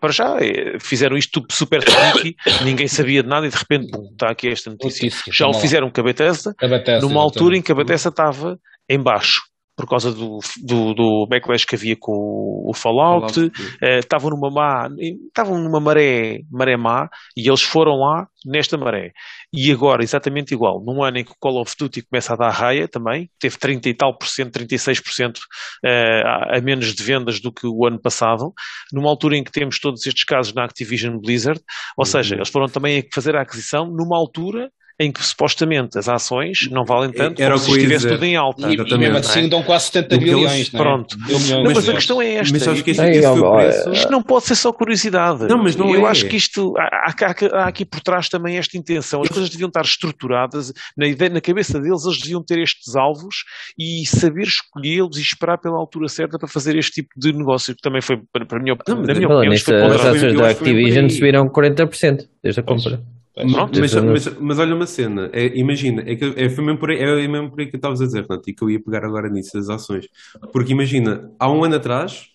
para 0.00 0.12
já 0.12 0.38
eh, 0.40 0.78
fizeram 0.78 1.16
isto 1.16 1.44
super 1.50 1.82
sneaky, 1.82 2.36
ninguém 2.64 2.88
sabia 2.88 3.22
de 3.22 3.28
nada 3.28 3.46
e 3.46 3.50
de 3.50 3.56
repente, 3.56 3.90
bum, 3.90 4.08
está 4.12 4.30
aqui 4.30 4.48
esta 4.48 4.70
notícia. 4.70 5.04
notícia 5.04 5.32
já 5.32 5.46
o 5.46 5.54
fizeram 5.54 5.90
com 5.90 6.00
a 6.00 6.04
Bethesda, 6.04 6.54
a 6.60 6.68
Bethesda 6.68 7.06
numa 7.06 7.20
altura 7.20 7.56
em 7.56 7.62
que 7.62 7.72
a 7.72 7.74
Bethesda 7.74 8.08
estava 8.08 8.58
em 8.88 9.02
baixo 9.02 9.42
por 9.76 9.88
causa 9.88 10.12
do, 10.12 10.38
do, 10.62 10.94
do, 10.94 11.26
backlash 11.26 11.64
que 11.64 11.74
havia 11.74 11.96
com 11.98 12.12
o 12.12 12.72
Fallout, 12.74 13.40
uh, 13.40 13.50
estavam 13.98 14.30
numa 14.30 14.50
má, 14.50 14.88
estavam 15.26 15.58
numa 15.58 15.80
maré, 15.80 16.40
maré 16.50 16.76
má 16.76 17.08
e 17.36 17.48
eles 17.48 17.62
foram 17.62 17.96
lá 17.96 18.26
nesta 18.44 18.76
maré. 18.76 19.12
E 19.52 19.72
agora, 19.72 20.02
exatamente 20.02 20.52
igual, 20.52 20.82
num 20.84 21.02
ano 21.02 21.18
em 21.18 21.24
que 21.24 21.32
o 21.32 21.36
Call 21.40 21.60
of 21.60 21.74
Duty 21.78 22.02
começa 22.02 22.34
a 22.34 22.36
dar 22.36 22.50
raia 22.50 22.86
também, 22.86 23.30
teve 23.40 23.58
30 23.58 23.88
e 23.88 23.94
tal 23.94 24.16
por 24.16 24.28
cento, 24.28 24.58
36% 24.58 25.38
uh, 25.38 26.56
a 26.56 26.60
menos 26.60 26.94
de 26.94 27.02
vendas 27.02 27.40
do 27.40 27.52
que 27.52 27.66
o 27.66 27.86
ano 27.86 28.00
passado, 28.00 28.52
numa 28.92 29.08
altura 29.08 29.36
em 29.36 29.44
que 29.44 29.52
temos 29.52 29.78
todos 29.78 30.06
estes 30.06 30.24
casos 30.24 30.54
na 30.54 30.64
Activision 30.64 31.18
Blizzard, 31.18 31.60
ou 31.96 32.04
uhum. 32.04 32.10
seja, 32.10 32.36
eles 32.36 32.50
foram 32.50 32.66
também 32.66 33.08
fazer 33.12 33.34
a 33.36 33.42
aquisição 33.42 33.86
numa 33.86 34.16
altura 34.16 34.70
em 34.98 35.10
que 35.10 35.24
supostamente 35.24 35.98
as 35.98 36.08
ações 36.08 36.68
não 36.70 36.84
valem 36.84 37.10
tanto 37.10 37.40
Era 37.40 37.54
como 37.54 37.64
se 37.64 37.70
estivesse 37.72 38.08
tudo 38.08 38.24
em 38.24 38.36
alta. 38.36 38.70
E, 38.70 38.74
e 38.74 38.98
mesmo 38.98 39.18
assim 39.18 39.48
dão 39.48 39.62
quase 39.62 39.86
70 39.86 40.18
bilhões. 40.18 40.72
É? 40.72 40.76
Pronto. 40.76 41.16
Não, 41.18 41.64
mas, 41.64 41.74
mas 41.74 41.88
a 41.88 41.92
questão 41.94 42.20
é 42.20 42.34
esta. 42.34 42.52
Mas 42.52 42.68
acho 42.68 42.84
que 42.84 42.90
isto, 42.90 43.02
isto 43.02 43.92
isto 43.92 44.10
não 44.10 44.22
pode 44.22 44.44
ser 44.46 44.54
só 44.54 44.72
curiosidade. 44.72 45.46
Não, 45.46 45.58
mas 45.58 45.76
não 45.76 45.94
Eu 45.94 46.06
é. 46.06 46.10
acho 46.10 46.26
que 46.26 46.36
isto 46.36 46.74
há, 46.78 47.10
há, 47.10 47.62
há, 47.62 47.68
aqui 47.68 47.84
por 47.84 48.00
trás 48.00 48.28
também 48.28 48.56
esta 48.56 48.76
intenção. 48.76 49.22
As 49.22 49.28
coisas 49.28 49.50
deviam 49.50 49.68
estar 49.68 49.82
estruturadas 49.82 50.72
na, 50.96 51.06
ideia, 51.06 51.30
na 51.30 51.40
cabeça 51.40 51.80
deles, 51.80 52.04
eles 52.04 52.18
deviam 52.18 52.42
ter 52.42 52.58
estes 52.58 52.94
alvos 52.96 53.44
e 53.78 54.04
saber 54.06 54.44
escolhê-los 54.44 55.16
e 55.18 55.22
esperar 55.22 55.58
pela 55.58 55.76
altura 55.76 56.08
certa 56.08 56.38
para 56.38 56.48
fazer 56.48 56.76
este 56.76 57.02
tipo 57.02 57.08
de 57.16 57.32
negócio, 57.32 57.74
que 57.74 57.82
também 57.82 58.00
foi, 58.00 58.18
para, 58.32 58.44
para 58.46 58.58
a 58.58 58.62
minha, 58.62 58.76
não, 58.86 58.96
na 58.96 59.14
minha 59.14 59.28
opinião, 59.28 59.52
as 59.52 60.04
ações 60.04 60.36
da 60.36 60.50
Activision 60.50 61.08
subiram 61.08 61.48
40% 61.48 62.28
desde 62.42 62.60
a 62.60 62.62
compra. 62.62 63.00
Pronto, 63.34 63.80
mas, 63.80 63.94
mas, 63.94 64.38
mas, 64.38 64.58
olha 64.58 64.74
uma 64.74 64.86
cena, 64.86 65.30
é, 65.32 65.46
imagina, 65.56 66.02
é, 66.02 66.14
que, 66.14 66.24
é, 66.36 66.50
foi 66.50 66.62
mesmo 66.62 66.78
por 66.78 66.90
aí, 66.90 66.98
é 66.98 67.26
mesmo 67.26 67.50
por 67.50 67.60
aí 67.60 67.66
que 67.66 67.76
eu 67.76 67.78
estavas 67.78 68.02
a 68.02 68.04
dizer, 68.04 68.26
Renato, 68.28 68.50
e 68.50 68.54
que 68.54 68.62
eu 68.62 68.68
ia 68.68 68.82
pegar 68.82 69.04
agora 69.06 69.30
nisso, 69.30 69.56
as 69.56 69.70
ações. 69.70 70.06
Porque 70.52 70.72
imagina, 70.72 71.32
há 71.38 71.50
um 71.50 71.64
ano 71.64 71.76
atrás, 71.76 72.26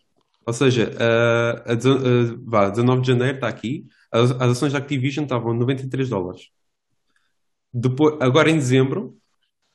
ou 0.44 0.54
seja, 0.54 0.92
a, 1.00 1.72
a, 1.72 1.74
a, 1.74 2.36
vá, 2.44 2.70
19 2.70 3.02
de 3.02 3.08
janeiro 3.08 3.36
está 3.36 3.48
aqui, 3.48 3.86
as, 4.12 4.32
as 4.32 4.52
ações 4.52 4.74
da 4.74 4.80
Activision 4.80 5.26
estavam 5.26 5.52
a 5.52 5.54
93 5.54 6.10
dólares. 6.10 6.50
Depois, 7.72 8.16
agora 8.20 8.50
em 8.50 8.56
dezembro, 8.56 9.16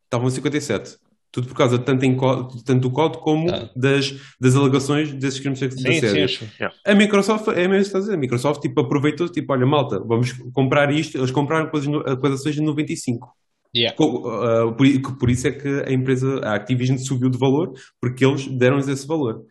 estavam 0.04 0.26
a 0.26 0.30
57. 0.30 0.98
Tudo 1.32 1.48
por 1.48 1.56
causa 1.56 1.78
tanto, 1.78 2.04
em, 2.04 2.14
tanto 2.62 2.80
do 2.80 2.90
código 2.90 3.22
como 3.22 3.50
Ah. 3.50 3.70
das, 3.74 4.14
das 4.38 4.54
alegações 4.54 5.12
desses 5.14 5.40
crimes 5.40 5.58
da 5.60 5.70
Sim, 5.70 6.28
sim. 6.28 6.46
A 6.86 6.94
Microsoft, 6.94 7.48
é 7.48 7.66
mesmo 7.66 7.96
a 7.96 8.00
dizer, 8.00 8.12
a 8.14 8.16
Microsoft 8.18 8.60
tipo, 8.60 8.78
aproveitou, 8.82 9.26
tipo, 9.30 9.50
olha, 9.52 9.64
malta, 9.64 9.98
vamos 9.98 10.32
comprar 10.52 10.92
isto, 10.92 11.16
eles 11.16 11.30
compraram 11.30 11.70
coisas 11.70 11.88
as 12.06 12.32
ações 12.40 12.54
de 12.56 12.60
95. 12.60 13.34
Yeah. 13.74 13.96
Ah, 13.98 14.70
por, 14.76 15.18
por 15.18 15.30
isso 15.30 15.48
é 15.48 15.52
que 15.52 15.66
a 15.88 15.90
empresa, 15.92 16.38
a 16.44 16.54
Activision 16.54 16.98
subiu 16.98 17.30
de 17.30 17.38
valor, 17.38 17.72
porque 17.98 18.22
eles 18.26 18.46
deram-lhes 18.46 18.86
esse 18.88 19.06
valor. 19.06 19.42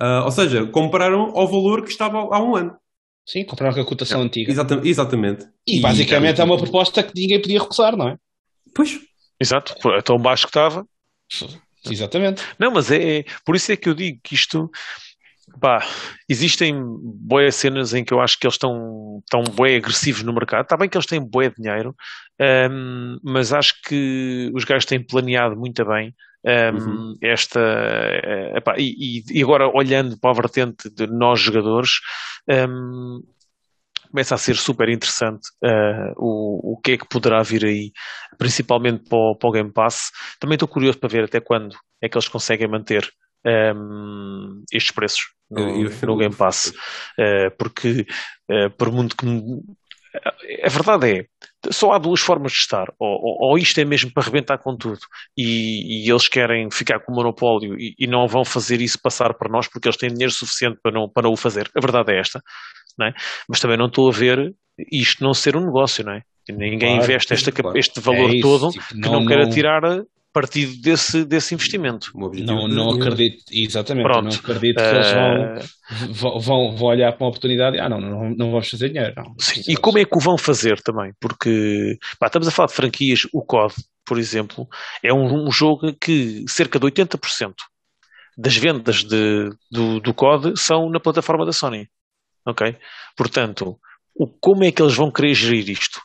Ah, 0.00 0.24
ou 0.24 0.32
seja, 0.32 0.66
compraram 0.66 1.32
ao 1.36 1.46
valor 1.46 1.84
que 1.84 1.90
estava 1.90 2.18
há 2.18 2.42
um 2.42 2.56
ano. 2.56 2.74
Sim, 3.24 3.44
compraram 3.44 3.74
com 3.74 3.80
a 3.82 3.84
cotação 3.84 4.22
antiga. 4.22 4.50
Exata- 4.50 4.80
exatamente. 4.82 5.46
E 5.64 5.78
basicamente 5.80 6.40
é 6.40 6.44
uma 6.44 6.56
proposta 6.58 7.00
que 7.02 7.12
ninguém 7.14 7.40
podia 7.40 7.60
recusar, 7.60 7.96
não 7.96 8.08
é? 8.08 8.16
Pois, 8.74 8.98
Exato, 9.40 9.74
é 9.92 10.02
tão 10.02 10.18
baixo 10.18 10.42
que 10.46 10.50
estava. 10.50 10.84
Exatamente. 11.88 12.42
Não, 12.58 12.70
mas 12.72 12.90
é, 12.90 13.18
é- 13.20 13.24
por 13.44 13.54
isso 13.56 13.72
é 13.72 13.76
que 13.76 13.88
eu 13.88 13.94
digo 13.94 14.18
que 14.22 14.34
isto, 14.34 14.70
pá, 15.60 15.84
existem 16.28 16.74
boas 17.02 17.54
cenas 17.54 17.94
em 17.94 18.04
que 18.04 18.12
eu 18.12 18.20
acho 18.20 18.38
que 18.38 18.46
eles 18.46 18.54
estão 18.54 19.22
tão 19.30 19.42
bué 19.42 19.76
agressivos 19.76 20.22
no 20.22 20.32
mercado. 20.32 20.64
Está 20.64 20.76
bem 20.76 20.88
que 20.88 20.96
eles 20.96 21.06
têm 21.06 21.20
bué 21.20 21.50
dinheiro, 21.50 21.94
ahm, 22.40 23.18
mas 23.22 23.52
acho 23.52 23.74
que 23.86 24.50
os 24.54 24.64
gajos 24.64 24.84
têm 24.86 25.02
planeado 25.04 25.56
muito 25.56 25.84
bem. 25.84 26.14
ahm, 26.46 26.76
Uhum. 26.76 27.14
esta 27.20 27.58
eh, 27.60 28.52
epá, 28.58 28.76
e, 28.78 29.22
e- 29.28 29.42
agora 29.42 29.68
olhando 29.68 30.16
para 30.18 30.30
a 30.30 30.34
vertente 30.34 30.88
de 30.88 31.06
nós 31.08 31.40
jogadores 31.40 31.90
ahm, 32.48 33.20
começa 34.10 34.34
a 34.34 34.38
ser 34.38 34.56
super 34.56 34.88
interessante 34.88 35.48
ah, 35.64 36.12
o, 36.16 36.74
o 36.74 36.80
que 36.80 36.92
é 36.92 36.98
que 36.98 37.08
poderá 37.08 37.42
vir 37.42 37.64
aí, 37.64 37.92
principalmente 38.38 39.08
para 39.08 39.18
o, 39.18 39.36
para 39.36 39.48
o 39.48 39.52
Game 39.52 39.72
Pass. 39.72 40.10
Também 40.40 40.54
estou 40.56 40.68
curioso 40.68 40.98
para 40.98 41.08
ver 41.08 41.24
até 41.24 41.40
quando 41.40 41.76
é 42.02 42.08
que 42.08 42.16
eles 42.16 42.28
conseguem 42.28 42.68
manter 42.68 43.08
ahm, 43.46 44.62
estes 44.72 44.92
preços 44.92 45.20
no, 45.50 45.84
no 46.06 46.16
Game 46.16 46.34
Pass. 46.34 46.72
Ah, 47.18 47.50
porque, 47.58 48.06
ah, 48.50 48.70
por 48.76 48.90
muito 48.92 49.16
que. 49.16 49.26
me- 49.26 49.62
A 50.64 50.68
verdade 50.68 51.18
é, 51.20 51.26
só 51.70 51.92
há 51.92 51.98
duas 51.98 52.20
formas 52.20 52.52
de 52.52 52.58
estar. 52.58 52.86
Ou, 52.98 53.08
ou- 53.08 53.50
ou 53.50 53.58
isto 53.58 53.78
é 53.80 53.84
mesmo 53.84 54.12
para 54.12 54.22
arrebentar 54.22 54.58
com 54.58 54.76
tudo 54.76 54.98
e, 55.36 56.06
e 56.06 56.10
eles 56.10 56.28
querem 56.28 56.70
ficar 56.70 57.00
com 57.00 57.12
o 57.12 57.14
monopólio 57.16 57.78
e, 57.78 57.94
e 57.98 58.06
não 58.06 58.26
vão 58.26 58.44
fazer 58.44 58.80
isso 58.80 58.98
passar 59.02 59.34
para 59.34 59.50
nós 59.50 59.68
porque 59.68 59.86
eles 59.88 59.96
têm 59.98 60.08
dinheiro 60.10 60.32
suficiente 60.32 60.78
para 60.82 60.92
não, 60.92 61.08
para 61.08 61.24
não 61.24 61.32
o 61.32 61.36
fazer. 61.36 61.70
A 61.76 61.80
verdade 61.80 62.12
é 62.12 62.20
esta. 62.20 62.40
Não 62.98 63.06
é? 63.06 63.14
Mas 63.48 63.60
também 63.60 63.76
não 63.76 63.86
estou 63.86 64.08
a 64.08 64.12
ver 64.12 64.54
isto 64.92 65.22
não 65.22 65.34
ser 65.34 65.56
um 65.56 65.64
negócio, 65.64 66.04
não 66.04 66.12
é? 66.12 66.22
Ninguém 66.48 66.78
Claro, 66.78 67.02
investe 67.02 67.34
esta, 67.34 67.52
claro. 67.52 67.78
este 67.78 68.00
valor 68.00 68.30
É 68.30 68.34
isso, 68.34 68.42
todo 68.42 68.70
tipo, 68.70 68.86
que 68.88 68.96
não, 68.96 69.26
queira 69.26 69.48
tirar 69.50 69.82
partido 70.32 70.80
desse, 70.80 71.24
desse 71.24 71.54
investimento. 71.54 72.10
Não, 72.14 72.66
é 72.66 72.68
não 72.68 72.90
acredito, 72.90 73.44
exatamente, 73.50 74.04
Pronto. 74.04 74.24
não 74.24 74.32
acredito 74.32 74.76
que 74.76 74.82
eles 74.82 75.12
vão, 75.12 75.22
Eh, 75.22 75.58
vão, 76.10 76.40
vão, 76.40 76.76
vão 76.76 76.88
olhar 76.88 77.12
para 77.12 77.24
uma 77.24 77.28
oportunidade 77.28 77.76
e 77.76 77.80
ah, 77.80 77.88
não, 77.88 78.00
não, 78.00 78.30
não 78.30 78.50
vamos 78.50 78.70
fazer 78.70 78.88
dinheiro. 78.90 79.14
Não. 79.16 79.34
Sim, 79.38 79.62
e 79.68 79.76
como 79.76 79.98
é 79.98 80.04
que 80.04 80.16
o 80.16 80.20
vão 80.20 80.38
fazer 80.38 80.80
também? 80.80 81.12
Porque 81.20 81.98
pá, 82.18 82.26
estamos 82.26 82.46
a 82.48 82.50
falar 82.50 82.68
de 82.68 82.74
franquias, 82.74 83.20
o 83.32 83.42
COD, 83.42 83.74
por 84.06 84.18
exemplo, 84.18 84.66
é 85.02 85.12
um, 85.12 85.48
um 85.48 85.50
jogo 85.50 85.92
que 86.00 86.44
cerca 86.48 86.78
de 86.78 86.86
80% 86.86 87.52
das 88.36 88.56
vendas 88.56 89.02
de, 89.02 89.50
do, 89.70 90.00
do 90.00 90.14
COD 90.14 90.52
são 90.56 90.88
na 90.88 91.00
plataforma 91.00 91.44
da 91.44 91.52
Sony. 91.52 91.88
Ok? 92.48 92.74
Portanto, 93.14 93.78
o, 94.14 94.26
como 94.26 94.64
é 94.64 94.72
que 94.72 94.80
eles 94.80 94.94
vão 94.94 95.12
querer 95.12 95.34
gerir 95.34 95.68
isto? 95.68 96.00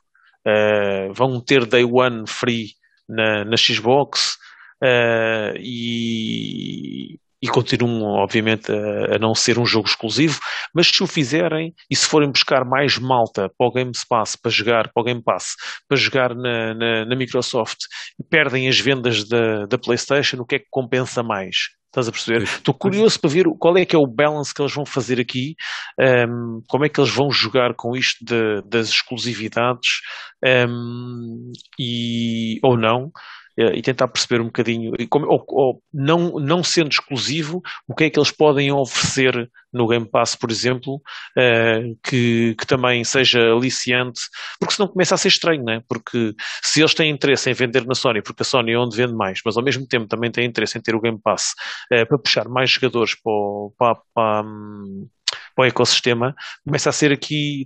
Eh, 0.45 1.07
vão 1.13 1.39
ter 1.39 1.65
Day 1.65 1.85
One 1.85 2.25
free 2.27 2.71
na, 3.07 3.45
na 3.45 3.55
Xbox 3.55 4.37
eh, 4.83 5.53
e, 5.57 7.17
e 7.41 7.47
continuam, 7.47 8.21
obviamente, 8.21 8.69
a, 8.69 9.15
a 9.15 9.19
não 9.19 9.33
ser 9.33 9.57
um 9.57 9.65
jogo 9.65 9.87
exclusivo, 9.87 10.41
mas 10.75 10.87
se 10.87 11.01
o 11.01 11.07
fizerem 11.07 11.73
e 11.89 11.95
se 11.95 12.05
forem 12.05 12.29
buscar 12.29 12.65
mais 12.65 12.97
malta 12.97 13.49
para 13.57 13.67
o 13.67 13.71
Game 13.71 13.91
Pass 14.09 14.35
para 14.35 14.51
jogar, 14.51 14.91
para 14.93 15.01
o 15.01 15.05
Game 15.05 15.23
Pass, 15.23 15.55
para 15.87 15.97
jogar 15.97 16.35
na, 16.35 16.73
na, 16.73 17.05
na 17.05 17.15
Microsoft 17.15 17.79
e 18.19 18.23
perdem 18.23 18.67
as 18.67 18.77
vendas 18.77 19.23
da, 19.25 19.65
da 19.65 19.77
PlayStation, 19.77 20.41
o 20.41 20.45
que 20.45 20.55
é 20.55 20.59
que 20.59 20.67
compensa 20.69 21.23
mais? 21.23 21.55
Estás 21.93 22.07
a 22.07 22.11
perceber? 22.11 22.41
Estou 22.41 22.73
curioso 22.73 23.19
para 23.19 23.29
ver 23.29 23.45
qual 23.59 23.77
é 23.77 23.85
que 23.85 23.95
é 23.95 23.99
o 23.99 24.07
balance 24.07 24.51
que 24.51 24.59
eles 24.59 24.73
vão 24.73 24.83
fazer 24.83 25.19
aqui, 25.19 25.53
um, 26.27 26.59
como 26.67 26.83
é 26.85 26.89
que 26.89 26.99
eles 26.99 27.11
vão 27.13 27.29
jogar 27.29 27.75
com 27.75 27.95
isto 27.95 28.25
de- 28.25 28.63
das 28.67 28.89
exclusividades 28.89 29.99
um, 30.43 31.51
e, 31.79 32.57
ou 32.63 32.75
não, 32.75 33.11
e 33.57 33.81
tentar 33.81 34.07
perceber 34.07 34.41
um 34.41 34.45
bocadinho, 34.45 34.91
como- 35.09 35.27
ou, 35.27 35.43
ou 35.49 35.83
não, 35.93 36.39
não 36.39 36.63
sendo 36.63 36.91
exclusivo, 36.91 37.61
o 37.87 37.93
que 37.95 38.05
é 38.05 38.09
que 38.09 38.17
eles 38.19 38.31
podem 38.31 38.71
oferecer 38.71 39.49
no 39.71 39.87
Game 39.87 40.07
Pass, 40.09 40.35
por 40.35 40.51
exemplo, 40.51 41.01
eh, 41.37 41.93
que, 42.03 42.55
que 42.55 42.65
também 42.65 43.03
seja 43.03 43.39
aliciante, 43.51 44.21
porque 44.59 44.75
senão 44.75 44.87
começa 44.87 45.15
a 45.15 45.17
ser 45.17 45.29
estranho, 45.29 45.63
não 45.63 45.73
é? 45.73 45.81
Porque 45.87 46.33
se 46.63 46.81
eles 46.81 46.93
têm 46.93 47.09
interesse 47.11 47.49
em 47.49 47.53
vender 47.53 47.85
na 47.85 47.95
Sony, 47.95 48.21
porque 48.21 48.43
a 48.43 48.45
Sony 48.45 48.71
é 48.73 48.77
onde 48.77 48.95
vende 48.97 49.13
mais, 49.13 49.39
mas 49.45 49.57
ao 49.57 49.63
mesmo 49.63 49.87
tempo 49.87 50.07
também 50.07 50.31
têm 50.31 50.45
interesse 50.45 50.77
em 50.77 50.81
ter 50.81 50.95
o 50.95 51.01
Game 51.01 51.19
Pass 51.23 51.53
eh, 51.91 52.05
para 52.05 52.17
puxar 52.19 52.47
mais 52.47 52.69
jogadores 52.71 53.15
para 53.15 53.31
o, 53.31 53.73
para, 53.77 53.95
para, 54.13 54.43
hum, 54.47 55.07
para 55.55 55.63
o 55.63 55.65
ecossistema, 55.67 56.35
começa 56.65 56.89
a 56.89 56.93
ser 56.93 57.11
aqui. 57.11 57.65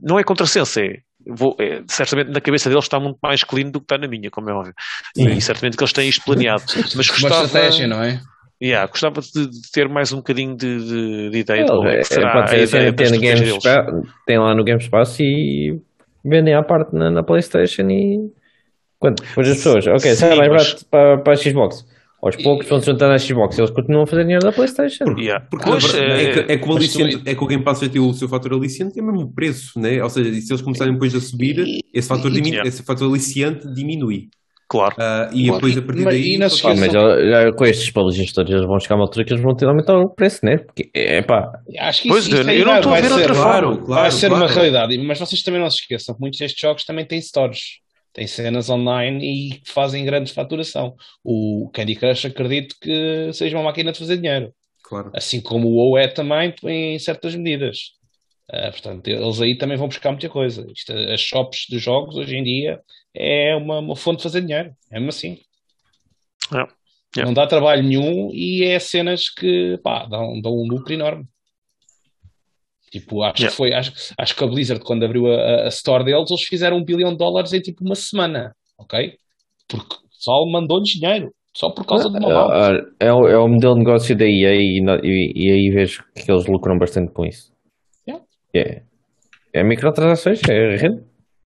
Não 0.00 0.18
é 0.18 0.24
contrassenso, 0.24 0.80
é. 0.80 1.02
Vou, 1.26 1.54
é, 1.60 1.82
certamente 1.86 2.30
na 2.30 2.40
cabeça 2.40 2.68
deles 2.68 2.84
está 2.84 2.98
muito 2.98 3.18
mais 3.22 3.44
clean 3.44 3.70
do 3.70 3.78
que 3.80 3.84
está 3.84 3.98
na 3.98 4.08
minha, 4.08 4.30
como 4.30 4.48
é 4.50 4.54
óbvio. 4.54 4.74
Sim. 5.16 5.28
E 5.28 5.40
certamente 5.40 5.76
que 5.76 5.82
eles 5.82 5.92
têm 5.92 6.08
isto 6.08 6.24
planeado. 6.24 6.62
Mas 6.76 6.94
Uma 6.94 7.02
gostava, 7.20 7.44
estratégia, 7.44 7.86
não 7.86 8.02
é? 8.02 8.20
yeah, 8.62 8.86
gostava 8.90 9.20
de, 9.20 9.46
de 9.46 9.70
ter 9.72 9.88
mais 9.88 10.12
um 10.12 10.16
bocadinho 10.16 10.56
de, 10.56 10.78
de, 10.84 11.30
de 11.30 11.38
ideia 11.38 11.64
de 11.64 11.70
como 11.70 11.88
é 11.88 11.98
que 11.98 12.04
será 12.04 12.32
pode 12.32 12.54
a 12.54 12.58
ideia 12.58 12.92
tem, 12.92 12.94
tem, 12.94 13.06
estratégias 13.06 13.40
Games 13.40 13.62
deles. 13.62 14.02
Pa- 14.02 14.10
tem 14.26 14.38
lá 14.38 14.54
no 14.54 14.64
Games 14.64 14.88
Pass 14.88 15.18
e 15.20 15.80
vendem 16.24 16.54
à 16.54 16.62
parte 16.62 16.94
na, 16.94 17.10
na 17.10 17.22
PlayStation 17.22 17.88
e 17.90 18.30
quando 18.98 19.22
depois 19.22 19.48
as 19.48 19.56
pessoas, 19.56 19.86
ok, 19.86 19.98
Sim, 20.00 20.14
sai 20.14 20.36
mais 20.36 20.50
mas- 20.50 20.66
barato 20.68 20.86
para, 20.90 21.18
para 21.18 21.32
a 21.32 21.36
Xbox. 21.36 21.86
Aos 22.22 22.36
poucos 22.36 22.68
vão 22.68 22.78
se 22.80 22.86
juntando 22.86 23.14
à 23.14 23.18
Xbox, 23.18 23.58
eles 23.58 23.70
continuam 23.70 24.02
a 24.02 24.06
fazer 24.06 24.22
dinheiro 24.24 24.44
da 24.44 24.52
PlayStation. 24.52 25.04
Yeah. 25.18 25.46
Porque 25.50 25.64
Pois, 25.70 25.84
a 25.84 25.88
verdade 25.98 26.22
é, 26.22 26.32
que, 26.44 26.52
é, 26.52 26.56
que 26.58 26.64
o 26.64 26.68
mas 26.68 26.76
aliciente, 26.76 27.22
é 27.24 27.34
que 27.34 27.42
o 27.42 27.46
Game 27.46 27.64
Pass 27.64 27.80
já 27.80 27.88
tem 27.88 28.00
o 28.00 28.12
seu 28.12 28.28
fator 28.28 28.52
aliciente, 28.52 28.98
é 28.98 29.02
mesmo 29.02 29.22
o 29.22 29.32
preço, 29.32 29.80
né? 29.80 30.02
Ou 30.02 30.10
seja, 30.10 30.28
e 30.28 30.40
se 30.42 30.52
eles 30.52 30.60
começarem 30.62 30.92
depois 30.92 31.14
a 31.14 31.20
subir, 31.20 31.64
esse 31.94 32.06
fator, 32.08 32.30
diminu- 32.30 32.48
Yeah. 32.54 32.68
esse 32.68 32.82
fator 32.82 33.08
aliciente 33.08 33.66
diminui. 33.72 34.28
claro. 34.72 34.94
Ah, 35.00 35.28
e 35.32 35.46
Claro. 35.46 35.54
depois 35.56 35.76
a 35.78 35.82
partir 35.82 36.02
Mas- 36.02 36.14
daí. 36.14 36.34
e 36.34 36.38
Pá, 36.38 36.48
tem- 36.48 36.78
mas 36.80 36.92
já, 36.92 37.00
já 37.44 37.52
com 37.52 37.64
estes 37.64 37.90
publishers 37.90 38.32
todos 38.32 38.52
eles 38.52 38.64
vão 38.64 38.78
chegar 38.78 38.94
a 38.94 38.98
uma 38.98 39.04
altura 39.04 39.24
que 39.24 39.32
eles 39.32 39.42
vão 39.42 39.52
ter 39.56 39.64
de 39.64 39.70
aumentar 39.70 39.98
o 39.98 40.08
preço, 40.14 40.38
né? 40.46 40.58
Porque 40.58 40.88
é 40.94 41.22
pá, 41.22 41.50
Acho 41.80 42.02
que 42.02 42.08
Pois, 42.08 42.24
isso, 42.28 42.36
isto 42.36 42.48
eu 42.50 42.58
não 42.58 42.66
vai- 42.66 42.76
estou 42.78 42.92
a 42.92 43.00
vai 43.00 43.02
ver 43.02 43.12
outra 43.12 43.34
forma. 43.34 43.76
claro. 43.78 43.84
vai 44.02 44.10
ser 44.12 44.28
uma 44.28 44.38
claro. 44.38 44.54
realidade. 44.54 44.96
Mas 44.98 45.18
vocês 45.18 45.42
também 45.42 45.60
não 45.60 45.68
se 45.68 45.78
esqueçam, 45.80 46.14
muitos 46.20 46.38
destes 46.38 46.60
jogos 46.60 46.84
também 46.84 47.04
têm 47.04 47.20
stores, 47.20 47.79
têm 48.12 48.26
cenas 48.26 48.68
online 48.70 49.24
e 49.24 49.60
que 49.60 49.70
fazem 49.70 50.04
grande 50.04 50.32
faturação. 50.32 50.94
O 51.24 51.70
Candy 51.72 51.96
Crush 51.96 52.26
acredito 52.26 52.76
que 52.80 53.32
seja 53.32 53.56
uma 53.56 53.64
máquina 53.64 53.92
de 53.92 53.98
fazer 53.98 54.16
dinheiro, 54.16 54.52
Claro. 54.82 55.10
assim 55.14 55.40
como 55.40 55.68
o 55.68 55.74
WoW 55.76 55.98
é 55.98 56.08
também 56.08 56.54
em 56.64 56.98
certas 56.98 57.34
medidas. 57.34 57.92
Ah, 58.52 58.70
portanto, 58.70 59.06
eles 59.06 59.40
aí 59.40 59.56
também 59.56 59.76
vão 59.76 59.86
buscar 59.86 60.10
muita 60.10 60.28
coisa. 60.28 60.66
Isto, 60.74 60.92
as 60.92 61.20
shops 61.20 61.66
de 61.68 61.78
jogos 61.78 62.16
hoje 62.16 62.36
em 62.36 62.42
dia 62.42 62.80
é 63.14 63.54
uma, 63.54 63.78
uma 63.78 63.94
fonte 63.96 64.18
de 64.18 64.22
fazer 64.24 64.40
dinheiro, 64.40 64.74
é 64.90 64.94
mesmo 64.94 65.10
assim. 65.10 65.38
É. 66.52 67.20
É. 67.20 67.24
Não 67.24 67.34
dá 67.34 67.46
trabalho 67.46 67.82
nenhum 67.82 68.30
e 68.32 68.64
é 68.64 68.78
cenas 68.78 69.28
que 69.28 69.78
pá, 69.82 70.06
dão, 70.06 70.40
dão 70.40 70.52
um 70.52 70.66
lucro 70.66 70.92
enorme. 70.92 71.24
Tipo, 72.90 73.22
acho 73.22 73.42
Yeah. 73.42 73.50
que 73.50 73.56
foi, 73.56 73.72
acho, 73.72 73.92
acho 74.18 74.34
que 74.36 74.42
a 74.44 74.46
Blizzard, 74.48 74.82
quando 74.84 75.04
abriu 75.04 75.26
a, 75.32 75.66
a 75.66 75.68
store 75.68 76.04
deles, 76.04 76.28
eles 76.30 76.42
fizeram 76.42 76.78
um 76.78 76.84
bilhão 76.84 77.12
de 77.12 77.18
dólares 77.18 77.52
em 77.52 77.60
tipo 77.60 77.84
uma 77.84 77.94
semana, 77.94 78.52
ok? 78.78 79.14
Porque 79.68 79.94
o 79.94 80.08
pessoal 80.08 80.50
mandou-lhes 80.50 80.88
dinheiro, 80.90 81.32
só 81.56 81.70
por 81.70 81.86
causa 81.86 82.10
de 82.10 82.18
uma 82.18 82.28
mouse. 82.28 82.52
Ah, 82.52 82.90
é, 82.98 83.12
o, 83.12 83.28
é 83.28 83.38
o 83.38 83.46
modelo 83.46 83.74
de 83.74 83.78
negócio 83.80 84.16
da 84.16 84.24
EA 84.24 84.54
e, 84.56 84.80
e, 85.04 85.32
e 85.36 85.52
aí 85.52 85.70
vejo 85.72 86.02
que 86.16 86.30
eles 86.30 86.46
lucram 86.46 86.76
bastante 86.78 87.12
com 87.12 87.24
isso. 87.24 87.52
Yeah. 88.08 88.24
É, 88.54 88.82
é 89.52 89.62
microtransações, 89.62 90.40
é. 90.48 90.76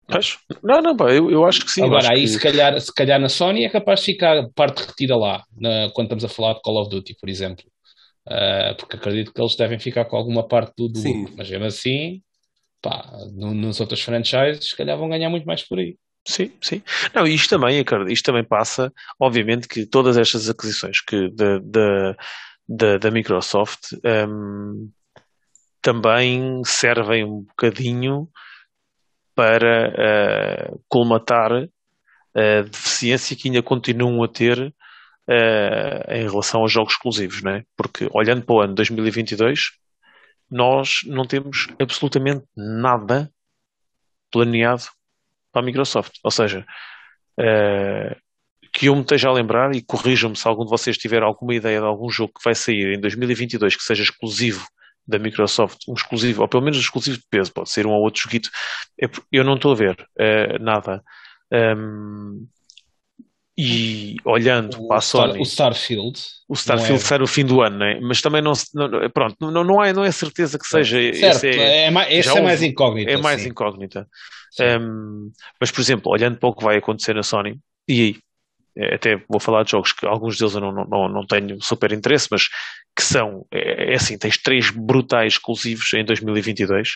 Pois. 0.07 0.37
Não, 0.61 0.81
não, 0.81 0.95
pá, 0.95 1.11
eu, 1.11 1.31
eu 1.31 1.45
acho 1.45 1.61
que 1.65 1.71
sim. 1.71 1.83
Agora, 1.83 2.09
aí 2.11 2.21
que- 2.21 2.27
se 2.27 2.39
calhar, 2.39 2.79
se 2.79 2.93
calhar 2.93 3.19
na 3.19 3.29
Sony 3.29 3.63
é 3.63 3.69
capaz 3.69 4.01
de 4.01 4.07
ficar 4.07 4.47
parte 4.53 4.85
retida 4.85 5.15
lá, 5.15 5.41
na- 5.57 5.89
quando 5.93 6.05
estamos 6.07 6.25
a 6.25 6.29
falar 6.29 6.53
de 6.53 6.61
Call 6.61 6.81
of 6.81 6.89
Duty, 6.89 7.15
por 7.19 7.29
exemplo. 7.29 7.63
Ah, 8.33 8.73
porque 8.77 8.95
acredito 8.95 9.33
que 9.33 9.41
eles 9.41 9.57
devem 9.57 9.77
ficar 9.77 10.05
com 10.05 10.15
alguma 10.15 10.47
parte 10.47 10.73
do, 10.77 10.87
lucro, 10.87 11.35
mas 11.37 11.49
mesmo 11.49 11.65
assim, 11.65 12.21
pá, 12.81 13.05
no, 13.33 13.53
nos 13.53 13.81
outros 13.81 14.01
franchises, 14.01 14.69
se 14.69 14.77
calhar 14.77 14.97
vão 14.97 15.09
ganhar 15.09 15.29
muito 15.29 15.45
mais 15.45 15.67
por 15.67 15.79
aí. 15.79 15.97
Sim, 16.25 16.53
sim. 16.61 16.81
Não, 17.13 17.27
e 17.27 17.33
isto 17.35 17.49
também, 17.49 17.79
acredito, 17.79 18.11
isto 18.11 18.25
também 18.25 18.43
passa, 18.45 18.93
obviamente, 19.19 19.67
que 19.67 19.85
todas 19.85 20.17
estas 20.17 20.49
aquisições 20.49 21.01
que 21.01 21.29
da, 21.31 21.59
da, 21.59 22.15
da, 22.69 22.97
da 22.99 23.11
Microsoft 23.11 23.93
hum, 24.29 24.89
também 25.81 26.61
servem 26.63 27.25
um 27.25 27.41
bocadinho 27.41 28.29
para 29.35 29.89
uh, 30.69 30.83
colmatar 30.87 31.51
a 31.53 32.61
deficiência 32.61 33.35
que 33.35 33.49
ainda 33.49 33.61
continuam 33.61 34.23
a 34.23 34.27
ter 34.27 34.73
uh, 35.31 36.11
em 36.11 36.29
relação 36.29 36.61
aos 36.61 36.71
jogos 36.71 36.93
exclusivos, 36.93 37.41
não 37.41 37.51
é? 37.51 37.63
Porque 37.77 38.09
olhando 38.11 38.43
para 38.43 38.55
o 38.55 38.61
ano 38.61 38.75
2022, 38.75 39.71
nós 40.49 40.99
não 41.05 41.25
temos 41.25 41.67
absolutamente 41.79 42.43
nada 42.55 43.31
planeado 44.29 44.83
para 45.51 45.61
a 45.61 45.65
Microsoft. 45.65 46.13
Ou 46.23 46.31
seja, 46.31 46.65
uh, 47.39 48.15
que 48.73 48.87
eu 48.87 48.95
me 48.95 49.01
esteja 49.01 49.29
a 49.29 49.33
lembrar, 49.33 49.73
e 49.75 49.81
corrijam-me 49.81 50.35
se 50.35 50.47
algum 50.47 50.63
de 50.63 50.69
vocês 50.69 50.97
tiver 50.97 51.23
alguma 51.23 51.55
ideia 51.55 51.79
de 51.79 51.85
algum 51.85 52.09
jogo 52.09 52.33
que 52.33 52.43
vai 52.43 52.55
sair 52.55 52.95
em 52.95 52.99
2022 52.99 53.75
que 53.75 53.83
seja 53.83 54.03
exclusivo 54.03 54.65
da 55.07 55.17
Microsoft, 55.17 55.79
um 55.87 55.93
exclusivo, 55.93 56.41
ou 56.41 56.47
pelo 56.47 56.63
menos 56.63 56.77
um 56.77 56.81
exclusivo 56.81 57.17
de 57.17 57.25
peso, 57.29 57.51
pode 57.51 57.69
ser 57.69 57.85
um 57.85 57.91
ou 57.91 58.01
outro 58.01 58.21
joguito, 58.21 58.49
eu 59.31 59.43
não 59.43 59.55
estou 59.55 59.71
a 59.71 59.75
ver 59.75 59.99
uh, 59.99 60.63
nada. 60.63 61.03
Um, 61.51 62.47
e 63.57 64.15
olhando 64.23 64.81
o 64.81 64.87
para 64.87 64.97
a 64.97 65.01
Sony, 65.01 65.45
Star, 65.45 65.71
o 65.71 65.75
Starfield. 65.75 66.19
O 66.47 66.53
Starfield 66.53 67.01
é... 67.01 67.05
sai 67.05 67.17
no 67.17 67.27
fim 67.27 67.45
do 67.45 67.61
ano, 67.61 67.77
né? 67.77 67.99
mas 68.01 68.21
também 68.21 68.41
não, 68.41 68.53
não 68.73 69.09
pronto, 69.09 69.35
não, 69.39 69.63
não, 69.63 69.83
é, 69.83 69.93
não 69.93 70.03
é 70.03 70.11
certeza 70.11 70.57
que 70.57 70.65
seja. 70.65 70.97
Certo, 71.13 71.45
é, 71.45 71.85
é, 71.85 71.91
mais, 71.91 72.27
é 72.27 72.41
mais 72.41 72.63
incógnita. 72.63 73.11
É 73.11 73.17
mais 73.17 73.41
sim. 73.41 73.49
incógnita. 73.49 74.07
Um, 74.59 75.31
mas, 75.59 75.71
por 75.71 75.81
exemplo, 75.81 76.11
olhando 76.11 76.37
para 76.37 76.49
o 76.49 76.55
que 76.55 76.63
vai 76.63 76.77
acontecer 76.77 77.13
na 77.13 77.23
Sony, 77.23 77.59
e 77.87 78.01
aí, 78.01 78.15
é, 78.77 78.95
até 78.95 79.17
vou 79.29 79.39
falar 79.39 79.63
de 79.63 79.71
jogos 79.71 79.91
que 79.91 80.05
alguns 80.05 80.37
deles 80.37 80.55
eu 80.55 80.61
não, 80.61 80.71
não, 80.71 81.09
não 81.09 81.25
tenho 81.25 81.61
super 81.61 81.91
interesse, 81.91 82.27
mas 82.31 82.43
que 82.95 83.03
são, 83.03 83.45
é, 83.51 83.93
é 83.93 83.95
assim, 83.95 84.17
tens 84.17 84.37
três 84.37 84.69
brutais 84.69 85.33
exclusivos 85.33 85.91
em 85.93 86.05
2022, 86.05 86.89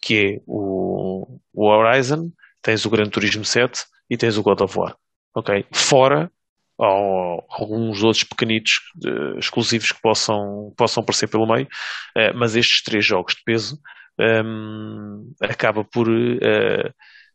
que 0.00 0.16
é 0.16 0.40
o, 0.46 1.38
o 1.52 1.66
Horizon, 1.66 2.30
tens 2.60 2.84
o 2.84 2.90
Gran 2.90 3.08
Turismo 3.08 3.44
7 3.44 3.84
e 4.10 4.16
tens 4.16 4.36
o 4.36 4.42
God 4.42 4.60
of 4.60 4.78
War 4.78 4.96
ok? 5.34 5.64
Fora 5.72 6.30
ou 6.78 7.44
alguns 7.48 8.02
outros 8.02 8.24
pequenitos 8.24 8.72
uh, 9.04 9.38
exclusivos 9.38 9.92
que 9.92 10.00
possam, 10.00 10.72
possam 10.76 11.02
aparecer 11.02 11.28
pelo 11.28 11.46
meio, 11.46 11.66
uh, 11.66 12.36
mas 12.36 12.56
estes 12.56 12.82
três 12.82 13.04
jogos 13.04 13.34
de 13.34 13.42
peso 13.44 13.78
um, 14.18 15.32
acaba 15.40 15.84
por 15.84 16.08
uh, 16.08 16.94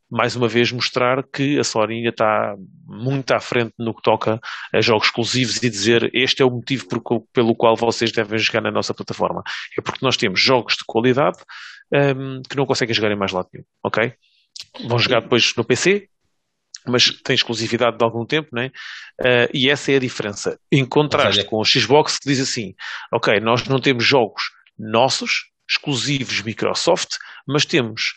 mais 0.10 0.36
uma 0.36 0.48
vez 0.48 0.72
mostrar 0.72 1.24
que 1.24 1.60
a 1.60 1.64
Sony 1.64 1.98
ainda 1.98 2.10
está 2.10 2.56
muito 2.86 3.32
à 3.32 3.40
frente 3.40 3.74
no 3.78 3.94
que 3.94 4.02
toca 4.02 4.40
a 4.74 4.82
jogos 4.82 5.08
exclusivos 5.08 5.62
e 5.62 5.70
dizer 5.70 6.10
este 6.14 6.42
é 6.42 6.46
o 6.46 6.52
motivo 6.52 6.88
por, 6.88 7.22
pelo 7.34 7.56
qual 7.56 7.76
vocês 7.76 8.12
devem 8.12 8.40
jogar 8.40 8.62
na 8.62 8.72
nossa 8.72 8.94
plataforma. 8.94 9.44
É 9.78 9.82
porque 9.82 10.06
nós 10.06 10.16
temos 10.16 10.42
jogos 10.42 10.76
de 10.76 10.86
qualidade 10.86 11.38
um, 11.94 12.42
que 12.50 12.56
não 12.56 12.66
conseguem 12.66 12.96
jogar 12.96 13.12
em 13.12 13.18
mais 13.18 13.32
lado 13.32 13.50
nenhum, 13.54 13.66
ok? 13.84 14.14
Vão 14.88 14.98
jogar 14.98 15.22
depois 15.22 15.54
no 15.56 15.64
PC, 15.64 16.08
mas 16.92 17.12
tem 17.24 17.36
exclusividade 17.36 17.98
de 17.98 18.04
algum 18.04 18.26
tempo, 18.26 18.50
né? 18.54 18.72
Uh, 19.20 19.50
e 19.54 19.70
essa 19.70 19.92
é 19.92 19.96
a 19.96 20.00
diferença. 20.00 20.60
Em 20.72 20.86
contraste 20.86 21.44
com 21.46 21.58
o 21.58 21.66
Xbox 21.66 22.18
que 22.18 22.30
diz 22.30 22.40
assim, 22.40 22.74
ok, 23.12 23.40
nós 23.40 23.66
não 23.68 23.80
temos 23.80 24.06
jogos 24.06 24.44
nossos, 24.78 25.46
exclusivos 25.70 26.42
Microsoft, 26.42 27.18
mas 27.48 27.66
temos 27.66 28.14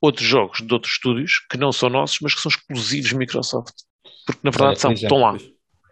outros 0.00 0.26
jogos 0.26 0.58
de 0.58 0.72
outros 0.72 0.94
estúdios 0.94 1.32
que 1.50 1.56
não 1.56 1.72
são 1.72 1.88
nossos, 1.88 2.18
mas 2.20 2.34
que 2.34 2.40
são 2.40 2.50
exclusivos 2.50 3.12
Microsoft. 3.12 3.74
Porque 4.26 4.40
na 4.42 4.50
verdade 4.50 4.80
são, 4.80 4.92
estão 4.92 5.18
lá 5.18 5.36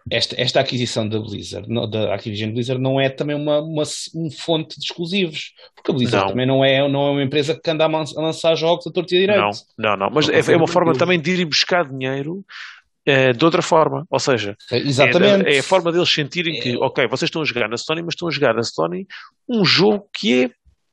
esta, 0.09 0.39
esta 0.39 0.59
aquisição 0.59 1.07
da 1.07 1.19
Blizzard, 1.19 1.67
da 1.89 2.13
Activision 2.13 2.51
Blizzard, 2.51 2.81
não 2.81 2.99
é 2.99 3.09
também 3.09 3.35
uma, 3.35 3.59
uma, 3.59 3.83
uma 4.13 4.31
fonte 4.31 4.79
de 4.79 4.85
exclusivos, 4.85 5.53
porque 5.75 5.91
a 5.91 5.93
Blizzard 5.93 6.25
não. 6.25 6.31
também 6.31 6.45
não 6.45 6.63
é, 6.63 6.87
não 6.89 7.07
é 7.07 7.11
uma 7.11 7.23
empresa 7.23 7.59
que 7.61 7.69
anda 7.69 7.85
a, 7.85 7.87
lançar 7.87 8.55
jogos 8.55 8.87
a 8.87 8.91
torta 8.91 9.15
e 9.15 9.19
direito. 9.19 9.39
Não, 9.39 9.51
não, 9.77 9.97
não, 9.97 10.09
mas 10.11 10.29
é, 10.29 10.39
é 10.39 10.57
uma 10.57 10.67
forma 10.67 10.93
também 10.93 11.19
de 11.19 11.31
ir 11.31 11.45
buscar 11.45 11.87
dinheiro 11.87 12.43
é, 13.05 13.31
de 13.31 13.45
outra 13.45 13.61
forma, 13.61 14.05
ou 14.09 14.19
seja, 14.19 14.55
Exatamente. 14.69 15.47
É, 15.47 15.55
é 15.55 15.59
a 15.59 15.63
forma 15.63 15.91
deles 15.91 16.13
sentirem 16.13 16.59
que, 16.59 16.75
ok, 16.77 17.07
vocês 17.07 17.29
estão 17.29 17.41
a 17.41 17.45
jogar 17.45 17.69
na 17.69 17.77
Sony, 17.77 18.01
mas 18.01 18.13
estão 18.13 18.27
a 18.27 18.31
jogar 18.31 18.53
na 18.53 18.63
Sony 18.63 19.07
um 19.47 19.63
jogo 19.63 20.09
que 20.13 20.43
é 20.43 20.49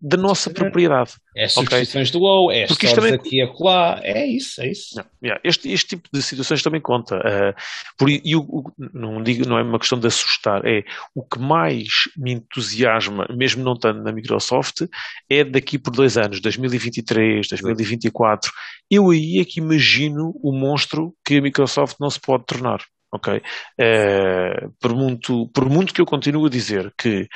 da 0.06 0.18
nossa 0.18 0.50
propriedade. 0.50 1.12
É 1.34 1.44
as 1.44 1.54
subscrições 1.54 2.10
okay? 2.10 2.20
do 2.20 2.24
WoW, 2.24 2.52
é 2.52 2.66
Porque 2.66 2.84
isto 2.84 2.96
também... 2.96 3.14
aqui 3.14 3.38
e 3.38 3.42
acolá, 3.42 3.98
é 4.02 4.26
isso, 4.26 4.60
é 4.60 4.68
isso. 4.68 4.96
Não, 4.96 5.04
yeah, 5.22 5.40
este, 5.42 5.72
este 5.72 5.96
tipo 5.96 6.10
de 6.12 6.20
situações 6.20 6.62
também 6.62 6.80
conta. 6.80 7.16
Uh, 7.16 7.54
por, 7.96 8.10
e 8.10 8.36
o, 8.36 8.42
o, 8.42 8.72
não, 8.92 9.22
digo, 9.22 9.48
não 9.48 9.58
é 9.58 9.62
uma 9.62 9.78
questão 9.78 9.98
de 9.98 10.06
assustar, 10.06 10.60
é 10.66 10.84
o 11.14 11.24
que 11.24 11.38
mais 11.38 11.88
me 12.18 12.32
entusiasma, 12.32 13.26
mesmo 13.30 13.64
não 13.64 13.72
estando 13.72 14.02
na 14.02 14.12
Microsoft, 14.12 14.82
é 15.30 15.42
daqui 15.42 15.78
por 15.78 15.90
dois 15.90 16.18
anos, 16.18 16.38
2023, 16.38 17.48
2024. 17.48 18.52
Eu 18.90 19.08
aí 19.08 19.38
é 19.40 19.44
que 19.46 19.58
imagino 19.58 20.38
o 20.42 20.52
monstro 20.52 21.14
que 21.24 21.38
a 21.38 21.40
Microsoft 21.40 21.96
não 21.98 22.10
se 22.10 22.20
pode 22.20 22.44
tornar. 22.44 22.80
Ok? 23.10 23.40
Uh, 23.80 24.74
por, 24.80 24.94
muito, 24.94 25.48
por 25.54 25.70
muito 25.70 25.94
que 25.94 26.00
eu 26.00 26.06
continuo 26.06 26.46
a 26.46 26.50
dizer 26.50 26.92
que 26.98 27.26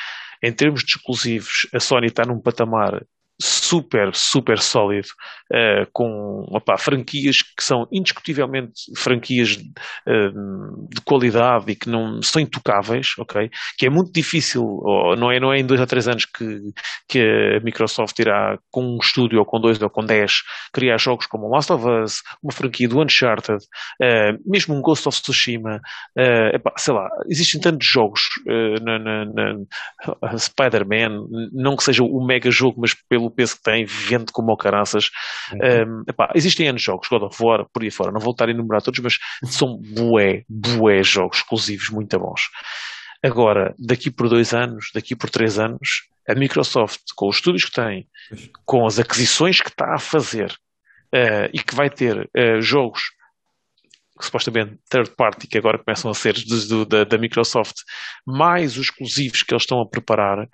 em 0.43 0.53
termos 0.53 0.83
de 0.83 0.93
exclusivos, 0.93 1.69
a 1.73 1.81
Sony 1.81 2.07
está 2.07 2.25
num 2.25 2.41
patamar 2.41 3.05
super, 3.41 4.15
super 4.15 4.59
sólido, 4.59 5.09
uh, 5.53 5.89
com 5.93 6.45
opa, 6.49 6.77
franquias 6.77 7.43
que 7.43 7.63
são 7.63 7.87
indiscutivelmente 7.93 8.73
franquias 8.97 9.57
uh, 9.57 10.89
de 10.89 11.01
qualidade 11.03 11.71
e 11.71 11.77
que 11.77 11.89
não 11.89 12.21
são 12.21 12.43
intocáveis, 12.43 13.15
ok? 13.19 13.49
Que 13.79 13.87
é 13.87 13.91
muito 13.91 14.13
difícil, 14.13 14.65
ou, 14.65 15.17
não, 15.17 15.31
é, 15.31 15.39
não 15.39 15.53
é 15.53 15.61
em 15.61 15.67
dois 15.67 15.81
ou 15.81 15.87
três 15.87 16.09
anos 16.09 16.25
que, 16.25 16.73
que 17.09 17.21
a 17.21 17.61
Microsoft 17.65 18.19
irá, 18.19 18.59
com 18.71 18.83
um 18.83 18.99
estúdio, 19.01 19.39
ou 19.39 19.45
com 19.45 19.61
dois, 19.61 19.81
ou 19.81 19.91
com 19.91 20.05
dez, 20.05 20.33
criar 20.73 20.99
jogos 20.99 21.27
como 21.27 21.49
Last 21.49 21.73
of 21.73 21.87
Us, 21.87 22.23
uma 22.43 22.53
franquia 22.53 22.89
do 22.89 23.01
Uncharted, 23.01 23.65
uh, 24.03 24.39
mesmo 24.45 24.75
um 24.75 24.83
Ghost 24.83 25.07
of 25.09 25.23
Tsushima, 25.23 25.81
sei 26.77 26.95
lá, 26.95 27.09
existem 27.29 27.61
tantos 27.61 27.87
jogos 27.87 28.21
na, 28.83 28.99
na, 28.99 29.25
na 29.25 30.39
Spider-Man, 30.39 31.27
não 31.53 31.77
que 31.77 31.85
seja 31.85 32.03
o 32.03 32.25
mega 32.25 32.51
jogo, 32.51 32.81
mas 32.81 32.95
pelo 33.09 33.28
pelo 33.29 33.31
peso 33.31 33.57
que 33.57 33.63
tem, 33.63 33.85
vende 33.85 34.33
como 34.33 34.53
o 34.53 34.57
caraças. 34.57 35.11
Uhum. 35.53 36.01
Um, 36.01 36.05
epá, 36.09 36.33
existem 36.35 36.69
anos 36.69 36.83
jogos, 36.83 37.09
God 37.09 37.23
of 37.23 37.43
War, 37.43 37.67
por 37.73 37.83
aí 37.83 37.91
fora, 37.91 38.13
não 38.13 38.21
vou 38.21 38.33
estar 38.33 38.49
a 38.49 38.51
enumerar 38.51 38.83
todos, 38.83 39.01
mas 39.01 39.19
são 39.45 39.77
bué, 39.77 40.45
bué 40.49 41.03
jogos 41.03 41.39
exclusivos 41.39 41.91
muito 41.91 42.19
bons. 42.19 42.43
Agora, 43.23 43.75
daqui 43.79 44.11
por 44.11 44.29
dois 44.29 44.55
anos, 44.55 44.91
daqui 44.95 45.17
por 45.17 45.29
três 45.29 45.59
anos, 45.59 46.09
a 46.29 46.35
Microsoft, 46.35 47.01
com 47.17 47.29
os 47.29 47.37
estúdios 47.37 47.65
que 47.65 47.73
tem, 47.73 48.07
com 48.65 48.87
as 48.87 48.99
aquisições 48.99 49.61
que 49.61 49.71
está 49.71 49.95
a 49.95 49.99
fazer 49.99 50.53
uh, 51.15 51.49
e 51.53 51.59
que 51.59 51.75
vai 51.75 51.91
ter 51.91 52.31
uh, 52.37 52.61
jogos 52.61 53.03
supostamente 54.21 54.77
third 54.91 55.11
party 55.17 55.47
que 55.47 55.59
agora 55.59 55.79
começam 55.79 56.11
a 56.11 56.15
ser 56.15 56.35
do, 56.35 56.85
da, 56.85 57.05
da, 57.05 57.19
Microsoft, 57.19 57.77
mais 58.27 58.77
os 58.77 58.87
exclusivos 58.87 59.43
que 59.43 59.55
eles 59.55 59.63
estão 59.63 59.81
a 59.81 59.89
preparar, 59.89 60.49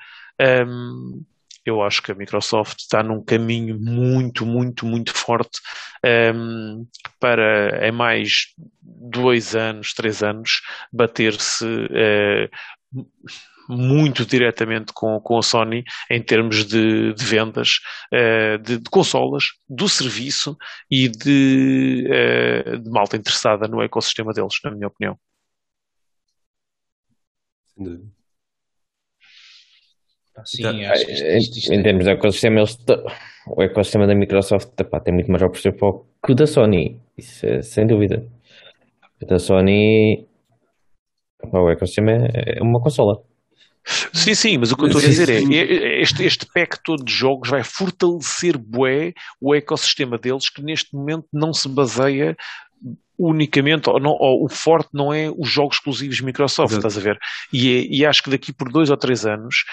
um, 0.66 1.24
eu 1.64 1.82
acho 1.82 2.02
que 2.02 2.12
a 2.12 2.14
Microsoft 2.14 2.80
está 2.80 3.02
num 3.02 3.22
caminho 3.24 3.78
muito, 3.78 4.44
muito, 4.44 4.84
muito 4.84 5.12
forte 5.14 5.60
um, 6.04 6.08
ehm, 6.08 6.86
para, 7.18 7.86
em 7.86 7.92
mais 7.92 8.54
dois 8.82 9.56
anos, 9.56 9.94
três 9.94 10.22
anos, 10.22 10.60
bater-se 10.92 11.64
uh, 11.64 13.04
muito 13.68 14.26
diretamente 14.26 14.92
com, 14.92 15.18
com 15.20 15.38
a 15.38 15.42
Sony 15.42 15.84
em 16.10 16.22
termos 16.22 16.64
de, 16.66 17.14
de 17.14 17.24
vendas 17.24 17.80
uh, 18.12 18.58
de, 18.58 18.78
de, 18.78 18.90
consolas, 18.90 19.44
do 19.68 19.88
serviço 19.88 20.56
e 20.90 21.08
de, 21.08 22.06
uh, 22.08 22.78
de 22.78 22.90
malta 22.90 23.16
interessada 23.16 23.66
no 23.66 23.82
ecossistema 23.82 24.32
deles, 24.32 24.54
na 24.62 24.70
minha 24.70 24.88
opinião. 24.88 25.18
Sem 27.74 27.84
dúvida. 27.84 28.13
Sim, 30.44 30.66
então, 30.66 30.90
acho 30.90 31.06
que 31.06 31.12
isto, 31.12 31.26
isto, 31.26 31.58
isto 31.58 31.72
em, 31.72 31.80
é... 31.80 31.82
termos 31.82 32.04
de 32.04 32.10
ecossistema, 32.10 32.60
eles, 32.60 32.76
o 33.46 33.62
ecossistema 33.62 34.06
da 34.06 34.14
Microsoft 34.14 34.68
epá, 34.78 35.00
tem 35.00 35.14
muito 35.14 35.30
mais 35.30 35.40
jogos 35.40 35.62
por 35.78 36.06
que 36.24 36.32
o 36.32 36.34
da 36.34 36.46
Sony, 36.46 37.00
isso 37.16 37.46
é, 37.46 37.62
sem 37.62 37.86
dúvida. 37.86 38.26
O 39.22 39.26
da 39.26 39.38
Sony, 39.38 40.26
epá, 41.42 41.60
o 41.60 41.70
ecossistema 41.70 42.12
é, 42.12 42.58
é 42.58 42.62
uma 42.62 42.80
consola. 42.80 43.22
Sim, 43.86 44.34
sim, 44.34 44.58
mas 44.58 44.72
o 44.72 44.76
que 44.76 44.84
eu 44.84 44.86
estou 44.86 45.02
a 45.02 45.04
dizer 45.04 45.28
é 45.28 46.00
este, 46.00 46.24
este 46.24 46.46
pack 46.46 46.82
todo 46.82 47.04
de 47.04 47.12
jogos 47.12 47.50
vai 47.50 47.62
fortalecer 47.62 48.56
bué 48.56 49.12
o 49.38 49.54
ecossistema 49.54 50.16
deles 50.16 50.48
que 50.48 50.62
neste 50.62 50.94
momento 50.96 51.26
não 51.30 51.52
se 51.52 51.68
baseia 51.68 52.34
unicamente, 53.18 53.88
ou, 53.88 54.00
não, 54.00 54.12
ou, 54.12 54.44
o 54.44 54.48
forte 54.48 54.88
não 54.92 55.12
é 55.12 55.30
os 55.30 55.48
jogos 55.48 55.76
exclusivos 55.76 56.20
Microsoft, 56.20 56.72
Exato. 56.72 56.86
estás 56.86 56.98
a 56.98 57.08
ver? 57.08 57.18
E, 57.52 57.68
é, 57.68 57.86
e, 57.96 58.06
acho 58.06 58.22
que 58.22 58.30
daqui 58.30 58.52
por 58.52 58.70
dois 58.72 58.90
ou 58.90 58.96
três 58.96 59.24
anos, 59.24 59.64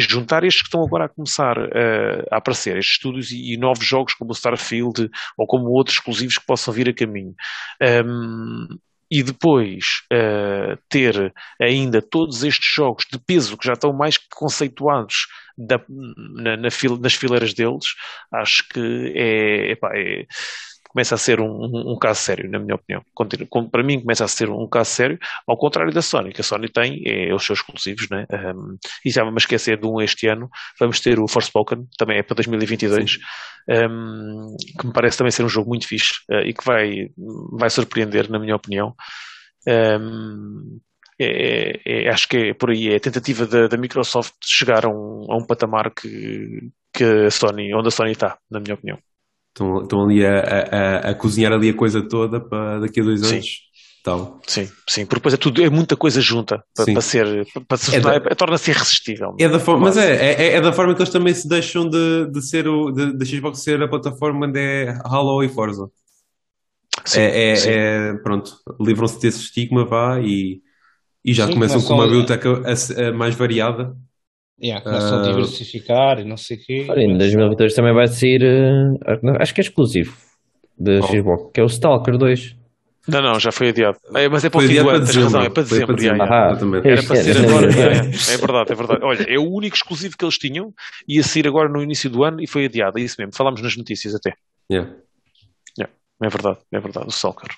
juntar 0.00 0.44
estes 0.44 0.62
que 0.62 0.68
estão 0.68 0.84
agora 0.84 1.06
a 1.06 1.08
começar 1.08 1.58
uh, 1.58 2.26
a 2.30 2.38
aparecer, 2.38 2.76
estes 2.76 2.96
estúdios 2.96 3.30
e, 3.30 3.54
e, 3.54 3.56
novos 3.56 3.84
jogos 3.84 4.14
como 4.14 4.30
o 4.30 4.34
Starfield 4.34 5.10
ou 5.36 5.46
como 5.46 5.70
outros 5.70 5.96
exclusivos 5.96 6.38
que 6.38 6.46
possam 6.46 6.72
vir 6.72 6.88
a 6.88 6.94
caminho. 6.94 7.34
Um, 7.82 8.66
e 9.10 9.24
depois 9.24 9.84
uh, 10.12 10.78
ter 10.88 11.34
ainda 11.60 12.00
todos 12.00 12.44
estes 12.44 12.72
jogos 12.72 13.04
de 13.12 13.18
peso 13.18 13.58
que 13.58 13.66
já 13.66 13.72
estão 13.72 13.92
mais 13.92 14.16
que 14.16 14.26
conceituados 14.30 15.26
da, 15.58 15.80
na, 16.36 16.56
na 16.56 16.70
fila, 16.70 16.96
nas 16.98 17.14
fileiras 17.14 17.52
deles, 17.52 17.86
acho 18.32 18.68
que 18.68 19.12
é, 19.16 19.72
epá, 19.72 19.90
é 19.94 20.26
começa 20.90 21.14
a 21.14 21.18
ser 21.18 21.40
um, 21.40 21.46
um, 21.46 21.92
um 21.92 21.98
caso 21.98 22.20
sério, 22.20 22.50
na 22.50 22.58
minha 22.58 22.74
opinião. 22.74 23.02
Para 23.70 23.82
mim 23.82 24.00
começa 24.00 24.24
a 24.24 24.28
ser 24.28 24.50
um 24.50 24.68
caso 24.68 24.90
sério, 24.90 25.18
ao 25.46 25.56
contrário 25.56 25.92
da 25.92 26.02
Sony, 26.02 26.32
que 26.32 26.40
a 26.40 26.44
Sony 26.44 26.68
tem 26.68 27.00
é, 27.06 27.32
os 27.32 27.46
seus 27.46 27.60
exclusivos, 27.60 28.08
né? 28.10 28.26
Um, 28.32 28.76
e 29.04 29.10
já 29.10 29.22
vamos 29.22 29.44
esquecer 29.44 29.78
de 29.78 29.86
um 29.86 30.00
este 30.00 30.26
ano, 30.26 30.50
vamos 30.78 30.98
ter 31.00 31.20
o 31.20 31.28
Forspoken, 31.28 31.86
também 31.96 32.18
é 32.18 32.22
para 32.22 32.34
2022, 32.34 33.18
um, 33.68 34.56
que 34.78 34.86
me 34.86 34.92
parece 34.92 35.16
também 35.16 35.30
ser 35.30 35.44
um 35.44 35.48
jogo 35.48 35.68
muito 35.68 35.86
fixe 35.86 36.14
uh, 36.30 36.40
e 36.44 36.52
que 36.52 36.64
vai, 36.64 37.08
vai 37.52 37.70
surpreender, 37.70 38.28
na 38.28 38.40
minha 38.40 38.56
opinião. 38.56 38.94
Um, 39.68 40.80
é, 41.20 41.80
é, 41.86 42.08
acho 42.08 42.26
que 42.26 42.36
é 42.36 42.54
por 42.54 42.70
aí, 42.70 42.88
é 42.88 42.96
a 42.96 43.00
tentativa 43.00 43.46
da, 43.46 43.68
da 43.68 43.76
Microsoft 43.76 44.34
chegar 44.42 44.86
a 44.86 44.88
um, 44.88 45.26
a 45.30 45.36
um 45.36 45.46
patamar 45.46 45.92
que, 45.94 46.70
que 46.92 47.04
a 47.04 47.30
Sony, 47.30 47.72
onde 47.74 47.88
a 47.88 47.90
Sony 47.90 48.12
está, 48.12 48.38
na 48.50 48.58
minha 48.58 48.74
opinião. 48.74 48.98
Estão, 49.50 49.82
estão 49.82 50.04
ali 50.04 50.24
a, 50.24 50.38
a, 50.40 51.10
a, 51.10 51.14
cozinhar 51.14 51.52
ali 51.52 51.70
a 51.70 51.74
coisa 51.74 52.00
toda 52.02 52.40
para 52.40 52.80
daqui 52.80 53.00
a 53.00 53.04
dois 53.04 53.22
anos. 53.22 53.44
Sim. 53.44 53.70
Tal. 54.02 54.40
Sim, 54.46 54.66
sim, 54.88 55.04
porque 55.04 55.16
depois 55.16 55.34
é 55.34 55.36
tudo, 55.36 55.62
é 55.62 55.68
muita 55.68 55.94
coisa 55.94 56.22
junta 56.22 56.64
para, 56.74 56.86
para 56.86 57.02
ser, 57.02 57.46
para 57.68 57.76
se 57.76 57.94
é, 57.94 57.98
é 57.98 58.34
torna-se 58.34 58.70
irresistível. 58.70 59.36
É 59.38 59.46
da 59.46 59.60
forma, 59.60 59.88
mas 59.88 59.98
é, 59.98 60.14
é, 60.14 60.54
é, 60.54 60.60
da 60.60 60.72
forma 60.72 60.94
que 60.94 61.02
eles 61.02 61.12
também 61.12 61.34
se 61.34 61.46
deixam 61.46 61.86
de, 61.86 62.26
de 62.30 62.40
ser 62.40 62.66
o, 62.66 62.90
de, 62.90 63.12
de 63.14 63.26
Xbox 63.26 63.58
ser 63.58 63.82
a 63.82 63.86
plataforma 63.88 64.46
onde 64.46 64.58
é 64.58 64.98
Halo 65.04 65.42
e 65.42 65.50
Forza. 65.50 65.90
Sim, 67.04 67.20
é, 67.20 67.50
é, 67.50 67.56
sim. 67.56 67.68
é 67.70 68.14
pronto, 68.22 68.52
livram-se 68.80 69.20
desse 69.20 69.40
estigma, 69.40 69.84
vá, 69.84 70.18
e, 70.18 70.62
e 71.22 71.34
já 71.34 71.46
sim, 71.46 71.52
começam 71.52 71.82
com 71.82 71.92
uma 71.92 72.04
biblioteca 72.04 72.62
mais 73.14 73.34
variada. 73.34 73.94
Yeah, 74.62 74.84
começam 74.84 75.18
uh, 75.18 75.20
a 75.20 75.24
ah, 75.24 75.28
diversificar 75.30 76.20
e 76.20 76.24
não 76.24 76.36
sei 76.36 76.58
o 76.58 76.60
quê. 76.60 76.86
Olha, 76.88 77.02
em 77.02 77.16
2022 77.16 77.74
também 77.74 77.94
vai 77.94 78.06
sair, 78.08 78.42
uh, 78.42 79.36
acho 79.40 79.54
que 79.54 79.60
é 79.60 79.64
exclusivo 79.64 80.14
da 80.78 80.98
oh. 80.98 81.02
Xbox, 81.02 81.52
que 81.54 81.60
é 81.60 81.62
o 81.62 81.66
Stalker 81.66 82.18
2. 82.18 82.56
Não, 83.08 83.22
não, 83.22 83.40
já 83.40 83.50
foi 83.50 83.70
adiado. 83.70 83.98
É, 84.14 84.28
mas 84.28 84.44
é 84.44 84.50
para 84.50 84.58
o 84.58 84.62
fim 84.62 84.74
do 84.74 84.88
ano, 84.88 85.04
tens 85.04 85.16
razão, 85.16 85.40
é 85.40 85.48
para 85.48 85.62
dezembro. 85.62 85.86
Para 85.86 85.96
dezembro. 85.96 86.22
Ah, 86.22 86.58
Era 86.84 87.02
para 87.02 87.16
ser 87.16 87.36
agora. 87.38 87.66
é, 87.66 88.34
é 88.34 88.36
verdade, 88.36 88.72
é 88.72 88.74
verdade. 88.74 89.00
Olha, 89.02 89.26
é 89.26 89.38
o 89.38 89.50
único 89.50 89.74
exclusivo 89.74 90.16
que 90.16 90.24
eles 90.24 90.38
tinham, 90.38 90.72
ia 91.08 91.22
sair 91.22 91.48
agora 91.48 91.68
no 91.68 91.82
início 91.82 92.10
do 92.10 92.22
ano 92.22 92.40
e 92.40 92.46
foi 92.46 92.66
adiado, 92.66 92.98
é 92.98 93.02
isso 93.02 93.16
mesmo. 93.18 93.34
Falámos 93.34 93.62
nas 93.62 93.76
notícias 93.76 94.14
até. 94.14 94.34
Yeah. 94.70 94.90
Yeah, 95.78 95.92
é 96.22 96.28
verdade, 96.28 96.58
é 96.72 96.78
verdade, 96.78 97.06
o 97.06 97.10
Stalker. 97.10 97.50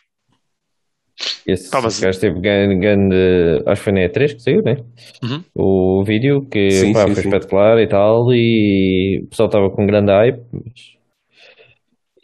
Esse 1.47 1.70
tá, 1.70 1.80
mas... 1.80 2.01
gajo 2.01 2.20
teve 2.20 2.40
grande, 2.40 3.62
acho 3.66 3.80
que 3.80 3.84
foi 3.84 3.93
na 3.93 4.01
E3 4.01 4.34
que 4.34 4.43
saiu, 4.43 4.62
né? 4.62 4.76
Uhum. 5.22 5.44
O 5.55 6.05
vídeo 6.05 6.47
que 6.48 6.70
sim, 6.70 6.93
pá, 6.93 7.01
sim, 7.01 7.14
foi 7.14 7.22
sim. 7.22 7.28
espetacular 7.28 7.78
e 7.78 7.86
tal, 7.86 8.32
e 8.32 9.22
o 9.24 9.28
pessoal 9.28 9.48
estava 9.48 9.70
com 9.70 9.86
grande 9.86 10.12
hype, 10.12 10.43
mas, 10.52 10.97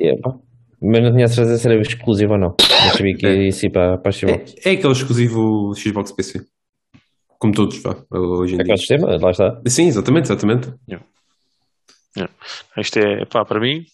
yeah, 0.00 0.20
pá. 0.22 0.34
mas 0.80 1.02
não 1.02 1.12
tinha 1.12 1.28
certeza 1.28 1.58
se 1.58 1.68
era 1.68 1.80
exclusivo 1.80 2.32
ou 2.32 2.38
não. 2.38 2.56
Não 2.58 2.96
sabia 2.96 3.14
que 3.14 3.26
ia 3.26 3.48
ir 3.48 3.70
para, 3.70 3.98
para 3.98 4.08
a 4.08 4.12
Xbox. 4.12 4.54
É, 4.64 4.70
é 4.70 4.72
aquele 4.74 4.92
exclusivo 4.92 5.74
Xbox 5.74 6.12
PC. 6.12 6.44
Como 7.38 7.52
todos, 7.52 7.78
pá, 7.78 7.96
hoje 8.10 8.56
em 8.56 8.60
é 8.60 8.64
dia. 8.64 8.76
sistema, 8.76 9.16
lá 9.16 9.30
está. 9.30 9.60
Sim, 9.66 9.86
exatamente, 9.86 10.24
exatamente. 10.24 10.72
Yeah. 10.88 11.06
Yeah. 12.16 12.34
Isto 12.76 12.98
é, 12.98 13.24
pá, 13.26 13.44
para 13.44 13.60
mim, 13.60 13.84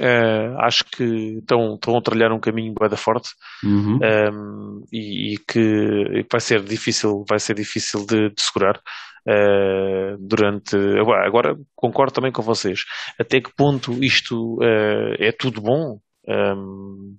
Uh, 0.00 0.58
acho 0.58 0.84
que 0.84 1.04
estão, 1.38 1.74
estão 1.74 1.96
a 1.96 2.02
trilhar 2.02 2.32
um 2.32 2.40
caminho 2.40 2.74
bem 2.74 2.96
forte 2.96 3.30
uhum. 3.62 3.98
um, 3.98 4.04
ehm, 4.04 4.82
e, 4.92 5.34
e, 5.34 5.38
que 5.38 6.26
vai 6.30 6.40
ser 6.40 6.62
difícil, 6.62 7.24
vai 7.28 7.38
ser 7.38 7.54
difícil 7.54 8.04
de, 8.04 8.30
de 8.30 8.42
segurar 8.42 8.76
uh, 8.78 10.16
durante. 10.18 10.76
Agora, 10.98 11.26
agora, 11.26 11.56
concordo 11.76 12.12
também 12.12 12.32
com 12.32 12.42
vocês. 12.42 12.84
Até 13.20 13.40
que 13.40 13.54
ponto 13.54 13.92
isto 14.02 14.56
uh, 14.56 15.14
é 15.18 15.30
tudo 15.30 15.60
bom? 15.60 16.00
Um, 16.26 16.32
ehm, 16.32 17.16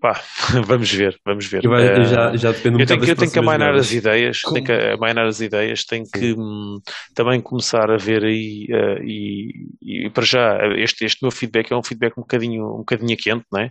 Pá, 0.00 0.20
vamos 0.66 0.92
ver, 0.92 1.18
vamos 1.24 1.46
ver. 1.46 1.66
Vai, 1.66 2.04
já, 2.04 2.36
já 2.36 2.52
depende 2.52 2.76
um 2.76 2.80
eu 2.80 2.86
tenho, 2.86 3.00
que, 3.00 3.10
eu 3.10 3.16
tenho 3.16 3.32
que 3.32 3.38
amainar 3.38 3.74
as 3.74 3.92
ideias, 3.92 4.40
tenho 4.42 4.64
que 4.64 4.72
amainar 4.72 5.26
as 5.26 5.40
ideias, 5.40 5.84
tenho 5.84 6.04
que 6.04 6.34
hum, 6.34 6.78
também 7.14 7.40
começar 7.40 7.90
a 7.90 7.96
ver 7.96 8.24
aí 8.24 8.66
uh, 8.70 9.02
e, 9.02 9.68
e, 9.82 10.10
para 10.10 10.24
já 10.24 10.58
este, 10.76 11.04
este 11.04 11.22
meu 11.22 11.30
feedback 11.30 11.72
é 11.72 11.76
um 11.76 11.82
feedback 11.82 12.18
um 12.18 12.22
bocadinho, 12.22 12.64
um 12.66 12.78
bocadinho 12.78 13.16
quente, 13.16 13.44
não 13.50 13.60
é? 13.60 13.70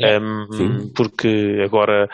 é 0.00 0.18
um, 0.18 0.92
porque 0.94 1.60
agora 1.64 2.08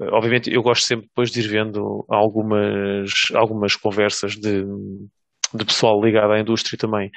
obviamente 0.00 0.52
eu 0.52 0.62
gosto 0.62 0.84
sempre 0.84 1.06
depois 1.06 1.30
de 1.30 1.40
ir 1.40 1.48
vendo 1.48 2.04
algumas, 2.08 3.10
algumas 3.34 3.74
conversas 3.74 4.32
de, 4.32 4.64
de 5.54 5.64
pessoal 5.64 6.02
ligado 6.02 6.32
à 6.32 6.40
indústria 6.40 6.78
também 6.78 7.08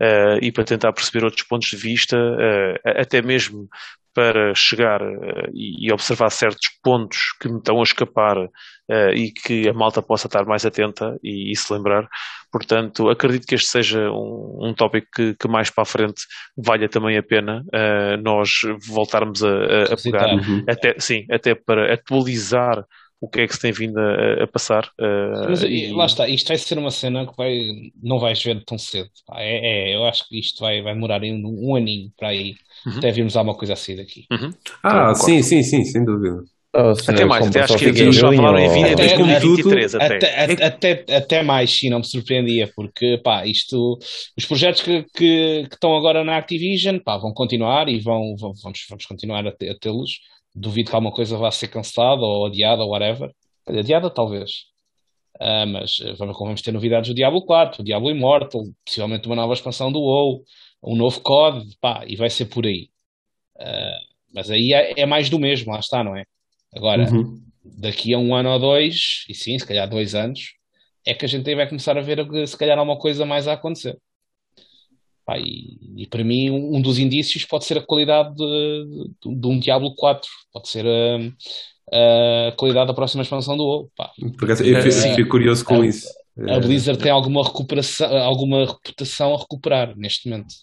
uh, 0.00 0.38
e 0.42 0.50
para 0.50 0.64
tentar 0.64 0.92
perceber 0.92 1.24
outros 1.24 1.46
pontos 1.46 1.68
de 1.68 1.76
vista, 1.76 2.16
uh, 2.16 3.00
até 3.00 3.22
mesmo 3.22 3.68
para 4.14 4.54
chegar 4.54 5.02
uh, 5.02 5.50
e, 5.52 5.92
observar 5.92 6.30
certos 6.30 6.68
pontos 6.82 7.18
que 7.40 7.48
me 7.48 7.58
estão 7.58 7.80
a 7.80 7.82
escapar 7.82 8.38
uh, 8.38 9.10
e 9.14 9.32
que 9.32 9.68
a 9.68 9.72
malta 9.72 10.00
possa 10.00 10.28
estar 10.28 10.46
mais 10.46 10.64
atenta 10.64 11.18
e, 11.22 11.50
e 11.52 11.56
se 11.56 11.72
lembrar. 11.72 12.08
Portanto, 12.52 13.08
acredito 13.10 13.46
que 13.46 13.56
este 13.56 13.68
seja 13.68 14.10
um, 14.10 14.68
um 14.68 14.74
tópico 14.74 15.08
que, 15.12 15.34
que, 15.34 15.48
mais 15.48 15.68
para 15.68 15.82
a 15.82 15.86
frente 15.86 16.22
valha 16.56 16.88
também 16.88 17.18
a 17.18 17.22
pena 17.22 17.64
uh, 17.66 18.22
nós 18.22 18.50
voltarmos 18.86 19.42
a, 19.42 19.48
a, 19.48 19.82
a 19.92 19.96
pegar, 20.02 20.32
uhum. 20.32 20.64
até, 20.68 20.94
sim, 20.98 21.26
até 21.28 21.54
para 21.54 21.92
atualizar 21.92 22.84
o 23.24 23.28
que 23.28 23.40
é 23.40 23.46
que 23.46 23.54
se 23.54 23.60
tem 23.60 23.72
vindo 23.72 23.98
a, 23.98 24.44
a 24.44 24.46
passar. 24.46 24.84
Uh, 25.00 25.48
Mas, 25.48 25.62
e... 25.62 25.92
Lá 25.92 26.06
está, 26.06 26.28
isto 26.28 26.48
vai 26.48 26.58
ser 26.58 26.78
uma 26.78 26.90
cena 26.90 27.26
que 27.26 27.36
vai, 27.36 27.58
não 28.02 28.18
vais 28.18 28.42
ver 28.42 28.62
tão 28.64 28.78
cedo. 28.78 29.10
É, 29.34 29.92
é 29.92 29.96
eu 29.96 30.04
acho 30.04 30.28
que 30.28 30.38
isto 30.38 30.60
vai, 30.60 30.82
vai 30.82 30.94
demorar 30.94 31.22
um, 31.22 31.70
um 31.70 31.74
aninho 31.74 32.12
para 32.16 32.28
aí 32.28 32.54
uhum. 32.86 32.98
até 32.98 33.10
virmos 33.10 33.36
alguma 33.36 33.56
coisa 33.56 33.72
assim 33.72 33.96
daqui. 33.96 34.26
Uhum. 34.30 34.50
Ah, 34.82 35.10
então, 35.10 35.14
sim, 35.14 35.42
sim, 35.42 35.62
sim, 35.62 35.84
sem 35.84 36.04
dúvida. 36.04 36.44
Oh, 36.76 36.92
até 37.08 37.24
mais, 37.24 37.46
até 37.46 37.60
acho 37.60 37.78
que 37.78 37.84
eles 37.84 38.16
já 38.16 38.32
falaram 38.32 38.58
em 38.58 38.68
20, 38.68 38.92
até, 38.94 39.16
2023 39.16 39.94
até. 39.94 40.16
Até, 40.16 40.64
até, 40.66 41.16
até 41.16 41.42
mais, 41.44 41.70
sim, 41.70 41.88
não 41.88 41.98
me 41.98 42.04
surpreendia, 42.04 42.68
porque 42.74 43.20
pá, 43.22 43.46
isto, 43.46 43.96
os 44.36 44.44
projetos 44.44 44.82
que, 44.82 45.04
que, 45.14 45.66
que 45.68 45.74
estão 45.74 45.96
agora 45.96 46.24
na 46.24 46.36
Activision 46.36 46.98
pá, 46.98 47.16
vão 47.16 47.32
continuar 47.32 47.88
e 47.88 48.00
vão, 48.00 48.34
vão 48.36 48.52
vamos, 48.60 48.84
vamos 48.90 49.06
continuar 49.06 49.46
a, 49.46 49.52
tê-los. 49.52 50.18
Duvido 50.54 50.90
que 50.90 50.96
alguma 50.96 51.12
coisa 51.12 51.36
vá 51.36 51.50
ser 51.50 51.68
cancelada 51.68 52.22
ou 52.22 52.46
adiada 52.46 52.82
ou 52.82 52.90
whatever. 52.90 53.30
Adiada, 53.66 54.08
talvez. 54.08 54.50
Uh, 55.40 55.66
mas 55.66 55.96
vamos, 56.16 56.38
vamos 56.38 56.62
ter 56.62 56.70
novidades 56.70 57.08
do 57.08 57.14
Diablo 57.14 57.44
4, 57.44 57.82
o 57.82 57.84
Diablo 57.84 58.10
Immortal, 58.10 58.62
possivelmente 58.84 59.26
uma 59.26 59.34
nova 59.34 59.52
expansão 59.52 59.90
do 59.90 59.98
WoW 59.98 60.44
um 60.84 60.96
novo 60.96 61.20
código, 61.20 61.70
pá, 61.80 62.04
e 62.06 62.14
vai 62.14 62.28
ser 62.28 62.46
por 62.46 62.66
aí. 62.66 62.88
Uh, 63.56 64.14
mas 64.32 64.50
aí 64.50 64.72
é, 64.72 65.00
é, 65.00 65.06
mais 65.06 65.30
do 65.30 65.38
mesmo, 65.38 65.72
lá 65.72 65.78
está, 65.78 66.04
não 66.04 66.16
é? 66.16 66.24
Agora, 66.74 67.10
uhum. 67.10 67.40
daqui 67.64 68.12
a 68.12 68.18
um 68.18 68.34
ano 68.34 68.50
ou 68.50 68.58
dois, 68.58 69.24
e 69.28 69.34
sim, 69.34 69.58
se 69.58 69.66
calhar 69.66 69.88
dois 69.88 70.14
anos, 70.14 70.54
é 71.06 71.14
que 71.14 71.24
a 71.24 71.28
gente 71.28 71.54
vai 71.54 71.68
começar 71.68 71.96
a 71.96 72.02
ver 72.02 72.26
se 72.46 72.56
calhar 72.56 72.78
alguma 72.78 72.98
coisa 72.98 73.24
mais 73.24 73.48
a 73.48 73.54
acontecer. 73.54 73.96
Pá, 75.24 75.38
e, 75.38 75.78
e, 75.96 76.06
para 76.06 76.22
mim, 76.22 76.50
um, 76.50 76.82
dos 76.82 76.98
indícios 76.98 77.44
pode 77.46 77.64
ser 77.64 77.78
a 77.78 77.82
qualidade 77.82 78.34
de, 78.34 79.06
de, 79.22 79.34
de 79.34 79.46
um 79.46 79.58
Diablo 79.58 79.94
4, 79.94 80.28
pode 80.52 80.68
ser 80.68 80.84
a, 80.86 82.48
a, 82.48 82.52
qualidade 82.52 82.88
da 82.88 82.94
próxima 82.94 83.22
expansão 83.22 83.56
do 83.56 83.64
WoW. 83.64 83.90
Pá. 83.96 84.10
Por 84.36 84.44
acaso, 84.44 84.64
eu, 84.64 84.82
fico 84.82 85.30
curioso 85.30 85.64
com 85.64 85.82
isso. 85.82 86.06
A 86.48 86.58
Blizzard 86.58 87.00
tem 87.00 87.12
alguma 87.12 87.44
recuperação, 87.44 88.14
alguma 88.18 88.66
reputação 88.66 89.34
a 89.34 89.38
recuperar 89.38 89.96
neste 89.96 90.28
momento. 90.28 90.54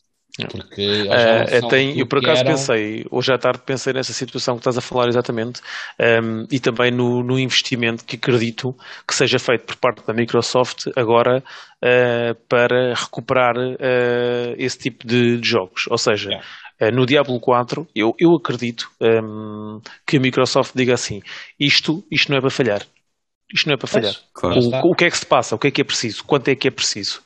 Porque 0.50 1.04
uh, 1.04 1.68
tem, 1.68 2.00
eu 2.00 2.08
por 2.08 2.20
acaso 2.20 2.42
eram... 2.42 2.52
pensei, 2.52 3.06
hoje 3.12 3.34
à 3.34 3.38
tarde 3.38 3.62
pensei 3.66 3.92
nessa 3.92 4.14
situação 4.14 4.56
que 4.56 4.62
estás 4.62 4.78
a 4.78 4.82
falar 4.82 5.10
exatamente 5.10 5.62
um, 6.00 6.46
e 6.50 6.60
também 6.60 6.90
no, 6.90 7.22
no, 7.22 7.38
investimento 7.38 8.06
que 8.06 8.16
acredito 8.16 8.74
que 9.06 9.14
seja 9.14 9.38
feito 9.38 9.66
por 9.66 9.76
parte 9.76 10.06
da 10.08 10.14
Microsoft 10.14 10.88
agora 10.96 11.44
uh, 11.84 12.36
para 12.48 12.94
recuperar 12.94 13.58
uh, 13.58 14.56
esse 14.58 14.78
tipo 14.78 15.06
de, 15.06 15.38
de, 15.38 15.48
jogos. 15.48 15.84
Ou 15.90 15.98
seja, 15.98 16.30
yeah. 16.30 16.96
no 16.96 17.06
Diablo 17.06 17.38
4, 17.38 17.86
eu, 17.94 18.16
eu 18.18 18.34
acredito 18.34 18.90
um, 19.02 19.82
que 20.08 20.16
a 20.16 20.20
Microsoft 20.20 20.72
diga 20.74 20.94
assim: 20.94 21.22
isto, 21.60 22.06
isto 22.10 22.32
não 22.32 22.38
é 22.38 22.42
para 22.42 22.50
falhar. 22.50 22.82
Isto 23.54 23.68
não 23.68 23.74
é 23.74 23.78
para 23.78 23.88
falhar. 23.88 24.16
Claro. 24.34 24.58
O, 24.58 24.92
o, 24.92 24.96
que 24.96 25.04
é 25.04 25.10
que 25.10 25.18
se 25.18 25.26
passa? 25.26 25.56
O 25.56 25.60
que 25.60 25.68
é 25.68 25.72
que 25.72 25.82
é 25.82 25.84
preciso? 25.84 26.24
Quanto 26.24 26.48
é 26.48 26.56
que 26.56 26.70
é 26.70 26.72
preciso? 26.72 27.22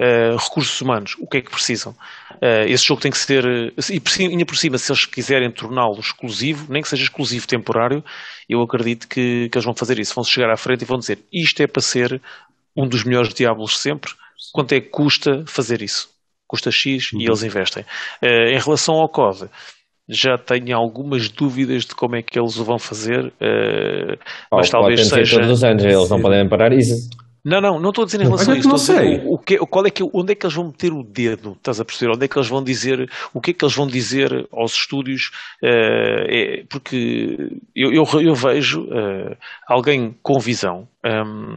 Uh, 0.00 0.36
recursos 0.38 0.80
humanos, 0.80 1.16
o 1.20 1.26
que 1.26 1.38
é 1.38 1.40
que 1.42 1.50
precisam? 1.50 1.92
Uh, 2.32 2.64
esse 2.66 2.84
jogo 2.84 3.00
tem 3.00 3.10
que 3.10 3.18
ser, 3.18 3.44
e 3.90 4.00
por 4.00 4.10
cima, 4.10 4.30
ainda 4.30 4.46
por 4.46 4.56
cima, 4.56 4.78
se 4.78 4.90
eles 4.90 5.04
quiserem 5.04 5.50
torná-lo 5.50 6.00
exclusivo, 6.00 6.72
nem 6.72 6.80
que 6.80 6.88
seja 6.88 7.04
exclusivo 7.04 7.46
temporário, 7.46 8.02
eu 8.48 8.62
acredito 8.62 9.06
que, 9.06 9.48
que 9.50 9.56
eles 9.56 9.64
vão 9.64 9.74
fazer 9.74 9.98
isso. 9.98 10.14
Vão 10.14 10.24
chegar 10.24 10.50
à 10.50 10.56
frente 10.56 10.82
e 10.82 10.86
vão 10.86 10.98
dizer: 10.98 11.18
isto 11.30 11.62
é 11.62 11.66
para 11.66 11.82
ser 11.82 12.20
um 12.74 12.88
dos 12.88 13.04
melhores 13.04 13.34
diabos 13.34 13.78
sempre. 13.78 14.12
Quanto 14.52 14.72
é 14.72 14.80
que 14.80 14.88
custa 14.88 15.44
fazer 15.46 15.82
isso? 15.82 16.08
Custa 16.48 16.70
X 16.70 17.12
uhum. 17.12 17.20
e 17.20 17.26
eles 17.26 17.42
investem. 17.42 17.84
Uh, 18.22 18.48
em 18.48 18.58
relação 18.58 18.94
ao 18.94 19.08
COD, 19.10 19.48
já 20.08 20.38
tenho 20.38 20.74
algumas 20.74 21.28
dúvidas 21.28 21.84
de 21.84 21.94
como 21.94 22.16
é 22.16 22.22
que 22.22 22.38
eles 22.38 22.56
o 22.56 22.64
vão 22.64 22.78
fazer, 22.78 23.32
mas 24.50 24.68
talvez 24.68 25.06
seja. 25.06 25.36
Todos 25.36 25.50
os 25.50 25.64
anos, 25.64 25.84
eles 25.84 26.10
não 26.10 26.20
podem 26.20 26.48
parar 26.48 26.72
isso. 26.72 27.08
Não, 27.44 27.60
não, 27.60 27.80
não 27.80 27.88
estou 27.90 28.02
a 28.02 28.06
dizer 28.06 28.20
em 28.20 28.24
relação 28.24 28.52
Olha 28.52 28.52
a 28.52 28.54
que 28.54 28.60
isso. 28.60 28.68
não 28.68 28.78
sei. 28.78 29.18
o, 29.26 29.34
o 29.34 29.38
que, 29.38 29.58
qual 29.58 29.84
é 29.84 29.90
que, 29.90 30.02
onde 30.12 30.32
é 30.32 30.34
que 30.36 30.46
eles 30.46 30.54
vão 30.54 30.66
meter 30.66 30.92
o 30.92 31.02
dedo? 31.02 31.52
Estás 31.52 31.80
a 31.80 31.84
perceber? 31.84 32.12
Onde 32.14 32.24
é 32.24 32.28
que 32.28 32.38
eles 32.38 32.48
vão 32.48 32.62
dizer 32.62 33.10
o 33.34 33.40
que 33.40 33.50
é 33.50 33.54
que 33.54 33.64
eles 33.64 33.74
vão 33.74 33.86
dizer 33.86 34.46
aos 34.52 34.72
estúdios? 34.76 35.30
eh, 35.62 36.60
é, 36.60 36.64
porque 36.68 37.36
eu, 37.74 37.92
eu, 37.92 38.04
eu 38.20 38.34
vejo 38.34 38.86
eh, 38.92 39.36
alguém 39.66 40.14
com 40.22 40.38
visão. 40.38 40.86
ehm, 41.04 41.56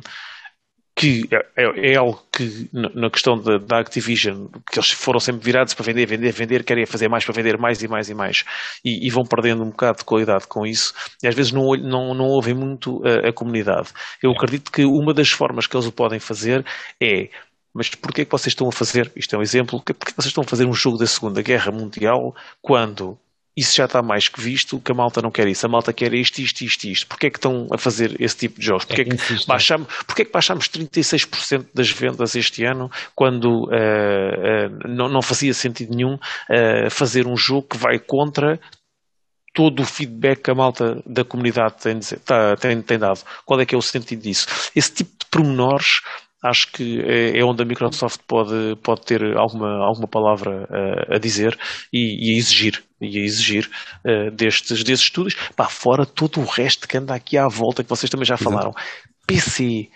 que 0.96 1.28
é, 1.30 1.64
é- 1.64 1.92
é 1.94 1.96
algo 1.98 2.24
que 2.32 2.70
na 2.72 3.10
questão 3.10 3.38
da, 3.38 3.58
da 3.58 3.80
Activision 3.80 4.48
que 4.72 4.80
eles 4.80 4.92
foram 4.92 5.20
sempre 5.20 5.44
virados 5.44 5.74
para 5.74 5.86
vender, 5.86 6.06
vender, 6.06 6.32
vender, 6.32 6.64
querem 6.64 6.86
fazer 6.86 7.10
mais 7.10 7.26
para 7.26 7.34
vender 7.34 7.58
mais 7.58 7.82
e 7.84 7.88
mais 7.88 8.10
e 8.10 8.14
mais. 8.14 8.44
E, 8.84 9.06
e 9.06 9.10
vão 9.10 9.26
perdendo 9.26 9.62
um 9.64 9.70
bocado 9.70 10.00
de 10.00 10.06
qualidade 10.06 10.48
com 10.48 10.66
isso. 10.66 10.94
E 11.22 11.28
às 11.28 11.36
vezes 11.36 11.52
não, 11.52 11.76
não, 11.76 12.14
não 12.14 12.26
ouvem 12.26 12.54
muito 12.54 13.02
a, 13.06 13.30
a 13.30 13.34
comunidade. 13.34 13.90
Eu 14.24 14.32
acredito 14.32 14.72
que 14.72 14.86
uma 14.86 15.14
das 15.14 15.30
formas 15.30 15.68
que 15.68 15.76
eles 15.76 15.86
o 15.88 15.92
podem 15.92 16.20
fazer 16.20 16.66
é 17.02 17.30
mas 17.74 17.90
porquê 17.90 18.24
que 18.24 18.32
vocês 18.32 18.52
estão 18.54 18.70
a 18.70 18.72
fazer, 18.72 19.12
isto 19.18 19.36
é 19.36 19.38
um 19.38 19.42
exemplo, 19.42 19.82
porquê 19.84 19.94
que 19.94 20.16
vocês 20.16 20.28
estão 20.28 20.46
a 20.46 20.48
fazer 20.48 20.66
um 20.66 20.74
jogo 20.74 20.98
da 20.98 21.06
Segunda 21.06 21.42
Guerra 21.42 21.74
Mundial 21.74 22.34
quando 22.62 23.20
isso 23.58 23.76
já 23.76 23.86
está 23.86 24.02
mais 24.02 24.28
que 24.28 24.42
visto, 24.42 24.80
que 24.82 24.92
a 24.92 24.96
malta 24.96 25.22
não 25.22 25.32
quer 25.32 25.48
isso, 25.48 25.66
a 25.66 25.70
malta 25.70 25.94
quer 25.94 26.14
isto, 26.14 26.40
isto, 26.40 26.62
isto, 26.62 26.84
isto. 26.86 27.08
Porquê 27.08 27.28
é 27.28 27.30
que 27.30 27.38
estão 27.38 27.68
a 27.72 27.78
fazer 27.78 28.16
esse 28.20 28.36
tipo 28.36 28.60
de 28.60 28.66
jogos? 28.66 28.84
Porquê 28.86 29.02
é 29.02 29.06
que 29.06 29.46
baixamos, 29.48 29.88
porquê 30.06 30.22
é 30.24 30.26
que 30.26 30.32
baixamos 30.32 30.68
36% 30.68 31.68
das 31.74 31.90
vendas 31.90 32.36
este 32.36 32.66
ano 32.66 32.90
quando 33.16 33.70
eh, 33.72 34.66
eh, 34.66 34.70
não, 34.90 35.08
não 35.08 35.22
fazia 35.22 35.54
sentido 35.54 35.96
nenhum 35.96 36.18
eh, 36.50 36.90
fazer 36.90 37.28
um 37.28 37.38
jogo 37.38 37.68
que 37.70 37.78
vai 37.78 37.98
contra 37.98 38.60
todo 39.54 39.82
o 39.84 39.86
feedback 39.86 40.42
que 40.44 40.52
a 40.52 40.56
malta 40.56 41.02
da 41.06 41.24
comunidade 41.24 41.76
tem, 41.82 41.98
dizer- 41.98 42.20
tá- 42.20 42.58
tem, 42.58 42.82
tem 42.82 43.00
dado. 43.00 43.22
Qual 43.46 43.60
é 43.62 43.66
que 43.66 43.74
é 43.74 43.78
o 43.78 43.82
sentido 43.82 44.22
disso? 44.22 44.48
Esse 44.76 44.92
tipo 44.94 45.12
de 45.12 45.26
pormenores 45.32 46.02
acho 46.46 46.72
que 46.72 47.02
é, 47.02 47.40
é 47.40 47.44
onde 47.44 47.64
a 47.64 47.66
Microsoft 47.66 48.22
pode, 48.28 48.76
pode 48.84 49.02
ter 49.02 49.22
alguma, 49.38 49.86
alguma 49.86 50.08
palavra 50.08 50.68
eh, 50.72 51.16
a 51.16 51.20
dizer 51.20 51.58
e, 51.92 52.32
e 52.32 52.36
a 52.36 52.38
exigir, 52.38 52.84
e 53.02 53.18
a 53.18 53.24
exigir 53.24 53.70
eh, 54.06 54.30
destes, 54.32 54.84
desses 54.84 55.06
estudos, 55.06 55.36
pá, 55.56 55.66
fora 55.66 56.06
todo 56.06 56.40
o 56.40 56.46
resto 56.46 56.88
que 56.88 56.98
anda 56.98 57.14
aqui 57.16 57.38
à 57.38 57.48
volta, 57.48 57.84
que 57.84 57.90
vocês 57.90 58.10
também 58.10 58.26
já 58.26 58.38
falaram. 58.38 58.72
PC, 59.28 59.90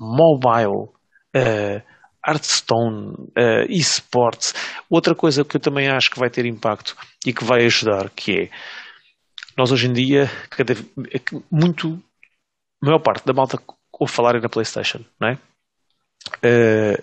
mobile, 0.00 0.90
eh, 1.34 1.82
Hearthstone, 2.26 3.14
eh, 3.36 3.66
esportes. 3.68 4.54
Outra 4.90 5.14
coisa 5.14 5.44
que 5.44 5.56
eu 5.56 5.60
também 5.60 5.88
acho 5.88 6.10
que 6.10 6.18
vai 6.18 6.30
ter 6.30 6.44
impacto 6.46 6.96
e 7.24 7.32
que 7.32 7.44
vai 7.44 7.64
ajudar, 7.64 8.10
que 8.10 8.32
é 8.32 8.50
nós 9.56 9.72
hoje 9.72 9.88
em 9.88 9.92
dia, 9.92 10.30
cada, 10.50 10.74
é 10.74 11.20
muito, 11.50 11.98
a 12.82 12.86
maior 12.86 13.00
parte 13.00 13.24
da 13.24 13.32
malta 13.32 13.58
ouve 13.98 14.12
falar 14.12 14.36
é 14.36 14.40
na 14.40 14.48
PlayStation, 14.48 15.04
não 15.20 15.28
é? 15.28 15.38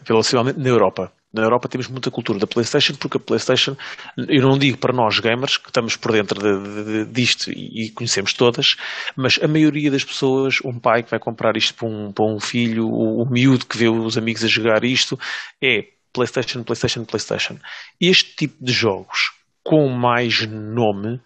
Relativamente 0.08 0.60
na 0.60 0.70
Europa. 0.70 1.12
Na 1.34 1.42
Europa 1.42 1.68
temos 1.68 1.88
muita 1.88 2.12
cultura 2.12 2.38
da 2.38 2.46
PlayStation, 2.46 2.94
porque 2.94 3.18
a 3.18 3.20
PlayStation, 3.20 3.76
eu 4.16 4.44
não 4.44 4.56
digo 4.56 4.78
para 4.78 4.94
nós 4.94 5.20
gamers, 5.20 5.58
que 5.58 5.68
estamos 5.70 5.96
por 5.96 6.12
dentro 6.12 6.40
de, 6.40 6.64
de- 6.64 7.06
de- 7.06 7.12
disto 7.12 7.52
e, 7.52 7.86
e 7.86 7.90
conhecemos 7.90 8.34
todas, 8.34 8.76
mas 9.16 9.40
a 9.42 9.48
maioria 9.48 9.90
das 9.90 10.04
pessoas, 10.04 10.60
um 10.64 10.78
pai 10.78 11.02
que 11.02 11.10
vai 11.10 11.20
comprar 11.20 11.58
isto 11.58 11.74
para 11.74 11.88
um, 11.88 12.12
para 12.12 12.26
um 12.26 12.40
filho, 12.40 12.86
o, 12.88 13.24
o 13.24 13.30
miúdo 13.30 13.66
que 13.66 13.76
vê 13.78 13.90
os 13.90 14.16
amigos 14.16 14.44
a 14.44 14.48
jogar 14.48 14.84
isto, 14.84 15.20
é 15.60 15.86
PlayStation, 16.14 16.62
PlayStation, 16.62 17.04
PlayStation. 17.04 17.58
Este 18.00 18.36
tipo 18.36 18.64
de 18.64 18.72
jogos 18.72 19.32
com 19.64 19.90
mais 19.90 20.46
nome, 20.46 21.20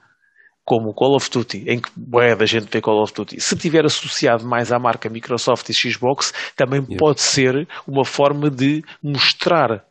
como 0.70 0.90
o 0.90 0.94
Call 0.94 1.16
of 1.16 1.30
Duty, 1.32 1.64
em 1.66 1.80
que 1.80 1.90
bué 1.96 2.36
da 2.36 2.46
gente 2.46 2.68
vê 2.70 2.82
Call 2.82 3.02
of 3.02 3.14
Duty, 3.14 3.40
se 3.40 3.56
tiver 3.56 3.86
associado 3.86 4.46
mais 4.46 4.70
à 4.74 4.78
marca 4.78 5.10
Microsoft 5.10 5.70
e 5.70 5.74
Xbox, 5.74 6.34
também 6.58 6.80
Yeah. 6.82 6.98
pode 7.00 7.22
ser 7.22 7.66
uma 7.88 8.04
forma 8.04 8.50
de 8.50 8.84
mostrar 9.02 9.86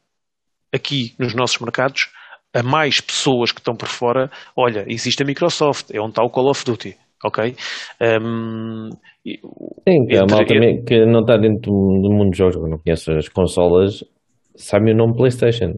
aqui 0.71 1.15
nos 1.19 1.35
nossos 1.35 1.59
mercados 1.61 2.11
a 2.55 2.63
mais 2.63 3.01
pessoas 3.01 3.53
que 3.53 3.61
estão 3.61 3.75
por 3.75 3.89
fora, 3.89 4.31
olha, 4.55 4.85
existe 4.87 5.23
a 5.23 5.27
Microsoft, 5.27 5.91
é 5.95 5.99
onde 5.99 6.11
está 6.11 6.23
o 6.23 6.29
Call 6.31 6.51
of 6.51 6.63
Duty, 6.65 6.95
ok? 7.25 7.57
Um, 8.03 8.91
Sim, 9.25 10.07
que 10.07 10.17
a 10.17 10.23
Entre- 10.23 10.35
malta 10.37 10.55
me- 10.55 10.83
que 10.85 11.07
não 11.07 11.21
está 11.21 11.37
dentro 11.39 11.71
do 11.73 12.01
do 12.03 12.11
mundo 12.15 12.29
dos 12.31 12.39
jogos, 12.39 12.57
não 12.71 12.79
conhece 12.79 13.11
as 13.13 13.29
consolas, 13.31 14.05
sabe 14.57 14.93
o 14.93 14.95
nome 14.97 15.17
PlayStation. 15.17 15.73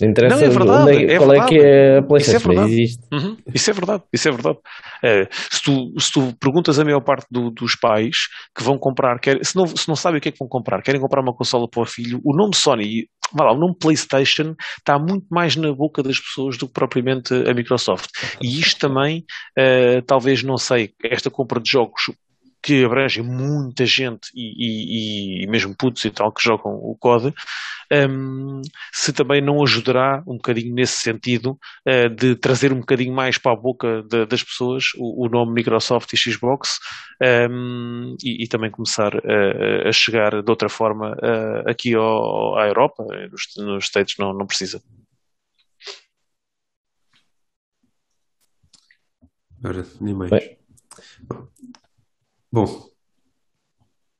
Não 0.00 0.08
interessa 0.08 0.36
Não, 0.36 0.42
é 0.46 0.48
verdade, 0.48 0.96
onde 0.96 1.12
é 1.12 1.18
qual 1.18 1.32
é 1.34 1.46
que 1.46 1.58
é 1.58 1.98
a 1.98 1.98
Isso 1.98 1.98
é 1.98 2.02
PlayStation, 2.08 2.48
mas 2.48 2.56
verdade. 2.56 2.72
existe. 2.72 3.02
Uhum, 3.12 3.36
Isso 3.54 3.70
é 3.70 3.72
verdade, 3.74 4.02
isso 4.12 4.28
é 4.28 4.32
verdade. 4.32 4.58
Eh, 5.02 5.28
se, 5.50 5.62
tu, 5.62 6.00
se 6.00 6.12
tu 6.12 6.34
perguntas 6.40 6.78
a 6.78 6.84
maior 6.84 7.00
parte 7.00 7.26
do- 7.30 7.50
dos 7.50 7.76
pais 7.76 8.16
que 8.56 8.62
vão 8.64 8.78
comprar, 8.78 9.18
quer, 9.20 9.44
se, 9.44 9.54
não, 9.54 9.66
se 9.66 9.86
não 9.86 9.94
sabem 9.94 10.18
o 10.18 10.20
que 10.20 10.30
é 10.30 10.32
que 10.32 10.38
vão 10.38 10.48
comprar, 10.48 10.82
querem 10.82 11.00
comprar 11.00 11.20
uma 11.20 11.34
consola 11.34 11.68
para 11.68 11.82
o 11.82 11.86
filho, 11.86 12.20
o 12.24 12.34
nome 12.34 12.56
Sony, 12.56 13.06
lá, 13.38 13.52
o 13.52 13.58
nome 13.58 13.76
PlayStation 13.78 14.54
está 14.78 14.98
muito 14.98 15.26
mais 15.30 15.54
na 15.56 15.72
boca 15.72 16.02
das 16.02 16.18
pessoas 16.18 16.56
do 16.56 16.66
que 16.66 16.72
propriamente 16.72 17.32
a 17.34 17.52
Microsoft. 17.54 18.08
E 18.40 18.58
isto 18.58 18.78
também, 18.80 19.24
eh, 19.56 20.00
talvez, 20.06 20.42
não 20.42 20.56
sei, 20.56 20.90
esta 21.04 21.30
compra 21.30 21.60
de 21.60 21.70
jogos 21.70 22.02
que 22.64 22.82
abrange 22.82 23.20
muita 23.20 23.84
gente 23.84 24.30
e, 24.34 25.42
e- 25.42 25.44
e 25.44 25.46
mesmo 25.46 25.76
putos 25.76 26.02
e 26.06 26.10
tal 26.10 26.32
que 26.32 26.42
jogam 26.42 26.72
o 26.72 26.96
COD, 26.98 27.34
hum, 28.08 28.62
se 28.90 29.12
também 29.12 29.42
não 29.42 29.62
ajudará 29.62 30.22
um 30.26 30.36
bocadinho 30.36 30.74
nesse 30.74 30.98
sentido 30.98 31.58
eh, 31.86 32.08
de 32.08 32.34
trazer 32.36 32.72
um 32.72 32.80
bocadinho 32.80 33.14
mais 33.14 33.36
para 33.36 33.52
a 33.52 33.56
boca 33.56 34.02
de- 34.08 34.24
das 34.24 34.42
pessoas 34.42 34.84
o, 34.96 35.26
o 35.26 35.28
nome 35.28 35.52
Microsoft 35.52 36.10
e 36.14 36.16
Xbox 36.16 36.78
hum, 37.50 38.16
e, 38.24 38.44
e 38.44 38.48
também 38.48 38.70
começar 38.70 39.14
a- 39.14 39.88
a 39.88 39.92
chegar 39.92 40.42
de 40.42 40.50
outra 40.50 40.70
forma 40.70 41.14
eh, 41.22 41.70
aqui 41.70 41.94
ao- 41.94 42.56
à 42.56 42.66
Europa, 42.66 43.04
nos, 43.30 43.42
nos 43.58 43.84
States 43.84 44.16
não, 44.18 44.32
não 44.32 44.46
precisa. 44.46 44.80
Ora, 49.62 49.84
nem 50.00 50.14
mais. 50.14 50.30
Bem. 50.30 50.56
Bom, 52.54 52.66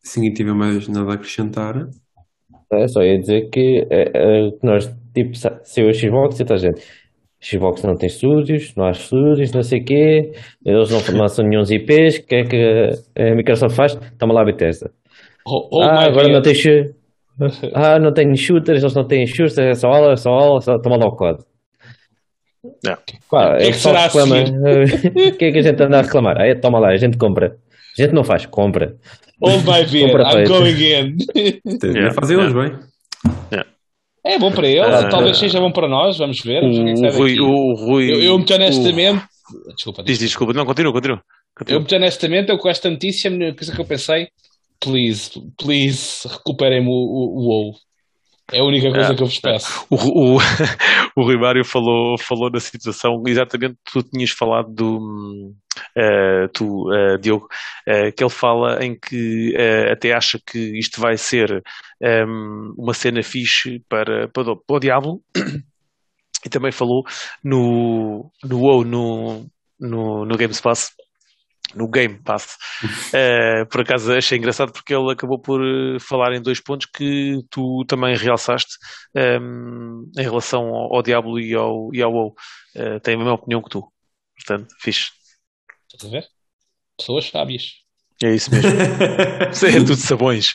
se 0.02 0.18
ninguém 0.18 0.34
tiver 0.34 0.54
mais 0.54 0.88
nada 0.88 1.12
a 1.12 1.14
acrescentar, 1.14 1.88
É 2.72 2.88
só 2.88 3.00
ia 3.02 3.18
dizer 3.18 3.48
que, 3.50 3.86
é, 3.90 4.02
é, 4.48 4.50
nós, 4.62 4.92
tipo, 5.14 5.36
sa- 5.36 5.60
saiu 5.62 5.88
a 5.88 5.92
Xbox 5.92 6.40
e 6.40 6.44
a 6.52 6.56
gente. 6.56 6.82
Xbox 7.40 7.82
não 7.84 7.94
tem 7.96 8.08
estúdios, 8.08 8.74
não 8.74 8.86
há 8.86 8.90
estúdios, 8.90 9.52
não 9.52 9.62
sei 9.62 9.80
o 9.80 9.84
quê, 9.84 10.32
eles 10.64 10.90
não 10.90 10.98
lançam 11.20 11.46
nenhum 11.46 11.62
IPs, 11.62 12.16
o 12.18 12.26
que 12.26 12.34
é 12.34 12.44
que 12.44 12.90
a 13.22 13.34
Microsoft 13.36 13.76
faz? 13.76 13.94
Toma 14.18 14.34
lá 14.34 14.42
a 14.42 14.44
Bethesda. 14.46 14.90
Oh, 15.46 15.68
oh 15.72 15.82
ah, 15.82 16.04
agora 16.06 16.26
não 16.28 16.34
God. 16.36 16.44
tem 16.44 16.54
shoo- 16.54 16.94
Ah, 17.74 17.98
não 17.98 18.12
tem 18.12 18.34
shooters, 18.36 18.82
eles 18.82 18.94
não 18.94 19.06
têm 19.06 19.26
shooters, 19.26 19.58
é 19.58 19.74
só 19.74 19.88
aula, 19.88 20.12
é 20.12 20.16
só 20.16 20.30
aula, 20.30 20.60
só 20.60 20.78
toma 20.78 20.96
lá 20.96 21.06
o 21.06 21.16
código. 21.16 21.44
Yeah. 22.84 23.02
Pá, 23.30 23.56
O 23.56 23.58
que 23.58 23.64
é 23.64 23.68
é 23.68 23.72
que 23.72 23.72
que 23.72 23.78
será 23.78 24.00
a 24.00 24.06
reclama. 24.06 24.36
O 25.34 25.36
que 25.36 25.44
é 25.44 25.52
que 25.52 25.58
a 25.58 25.62
gente 25.62 25.82
anda 25.82 25.98
a 25.98 26.02
reclamar? 26.02 26.40
É, 26.40 26.54
toma 26.54 26.78
lá, 26.78 26.88
a 26.90 26.96
gente 26.96 27.18
compra. 27.18 27.56
A 27.98 28.02
gente 28.02 28.12
não 28.12 28.24
faz, 28.24 28.46
compra. 28.46 28.96
Hold 29.42 29.64
my 29.64 29.84
beer, 29.90 30.06
Compra 30.10 30.42
I'm 30.42 30.46
going 30.48 30.70
in. 30.70 31.16
yeah. 31.84 32.14
fazem 32.14 32.38
eles 32.40 32.52
bem. 32.52 32.78
É 34.26 34.38
bom 34.38 34.50
para 34.50 34.66
eles, 34.66 34.94
Ah, 34.94 35.08
talvez 35.10 35.36
seja 35.36 35.60
bom 35.60 35.70
para 35.70 35.86
nós, 35.86 36.16
vamos 36.16 36.40
ver. 36.40 36.60
ver 36.62 36.66
o 36.66 37.04
é 37.04 37.10
O 37.10 37.12
Rui, 37.12 37.40
o 37.40 37.74
Rui, 37.74 38.10
Eu, 38.10 38.22
eu 38.22 38.38
muito 38.38 38.50
o- 38.52 38.56
honestamente. 38.56 39.22
Desculpa, 39.76 40.02
Diz, 40.02 40.18
diz, 40.18 40.28
desculpa, 40.30 40.54
não, 40.54 40.64
continua, 40.64 40.92
continua. 40.92 41.22
Eu 41.66 41.80
muito 41.80 41.94
honestamente, 41.94 42.48
eu 42.50 42.56
com 42.58 42.68
esta 42.68 42.88
notícia, 42.90 43.30
a 43.30 43.34
única 43.34 43.54
coisa 43.54 43.72
que 43.74 43.80
eu 43.80 43.84
pensei, 43.84 44.28
please, 44.80 45.30
please, 45.58 46.26
recuperem-me 46.26 46.88
o, 46.88 46.90
o, 46.90 47.38
o 47.38 47.46
WoW. 47.48 47.74
É 48.52 48.60
a 48.60 48.64
única 48.64 48.90
coisa 48.90 49.12
Ah, 49.12 49.16
que 49.16 49.22
eu 49.22 49.26
vos 49.26 49.38
peço. 49.38 49.86
O, 49.90 49.96
o, 50.36 50.38
o 51.16 51.22
Rui 51.22 51.36
Mário 51.38 51.64
falou, 51.64 52.18
falou 52.18 52.50
na 52.50 52.60
situação 52.60 53.22
exatamente 53.26 53.76
tu 53.90 54.02
tinhas 54.02 54.30
falado 54.30 54.70
do 54.70 55.52
eh, 55.96 56.48
tu, 56.52 56.92
eh, 56.92 57.18
Diogo, 57.18 57.48
eh, 57.86 58.12
que 58.12 58.22
ele 58.22 58.30
fala 58.30 58.84
em 58.84 58.98
que 58.98 59.54
até 59.90 60.12
acha 60.12 60.38
que 60.46 60.58
isto 60.78 61.00
vai 61.00 61.16
ser 61.16 61.62
hum, 62.02 62.74
uma 62.76 62.92
cena 62.94 63.22
fixe 63.22 63.80
para, 63.88 64.28
para, 64.28 64.52
o- 64.52 64.56
para 64.56 64.76
o 64.76 64.80
Diablo 64.80 65.22
e 66.44 66.48
também 66.50 66.70
falou 66.70 67.02
no, 67.42 68.30
no 68.44 68.60
WoW, 68.60 68.84
no, 68.84 69.46
no, 69.80 70.24
no 70.26 70.36
Game 70.36 70.54
Pass 70.62 70.90
no 71.74 71.88
Game 71.88 72.20
Pass. 72.22 72.56
Eh, 73.12 73.64
por 73.66 73.80
acaso 73.80 74.12
achei 74.12 74.38
engraçado 74.38 74.72
porque 74.72 74.94
ele 74.94 75.12
acabou 75.12 75.38
por 75.38 75.60
eh, 75.62 75.98
falar 76.00 76.34
em 76.34 76.42
dois 76.42 76.60
pontos 76.60 76.86
que 76.86 77.40
tu 77.50 77.84
também 77.86 78.16
realçaste 78.16 78.74
ehm, 79.14 80.04
em 80.16 80.22
relação 80.22 80.66
ao, 80.68 80.96
ao 80.96 81.02
Diablo 81.02 81.38
e 81.38 81.54
ao, 81.54 81.90
e 81.92 82.02
ao 82.02 82.12
WoW. 82.12 82.34
Eh, 82.74 82.98
tem 83.00 83.14
a 83.14 83.18
mesma 83.18 83.34
opinião 83.34 83.62
que 83.62 83.70
tu. 83.70 83.86
Portanto, 84.36 84.74
fixe. 84.80 85.10
Estás 85.92 86.12
a 86.12 86.16
ver? 86.16 86.26
Pessoas 86.98 87.26
sábias. 87.26 87.84
É 88.22 88.34
isso 88.34 88.50
mesmo. 88.50 88.70
Isso 89.50 89.66
é 89.66 89.72
tudo 89.72 89.96
sabões. 89.96 90.46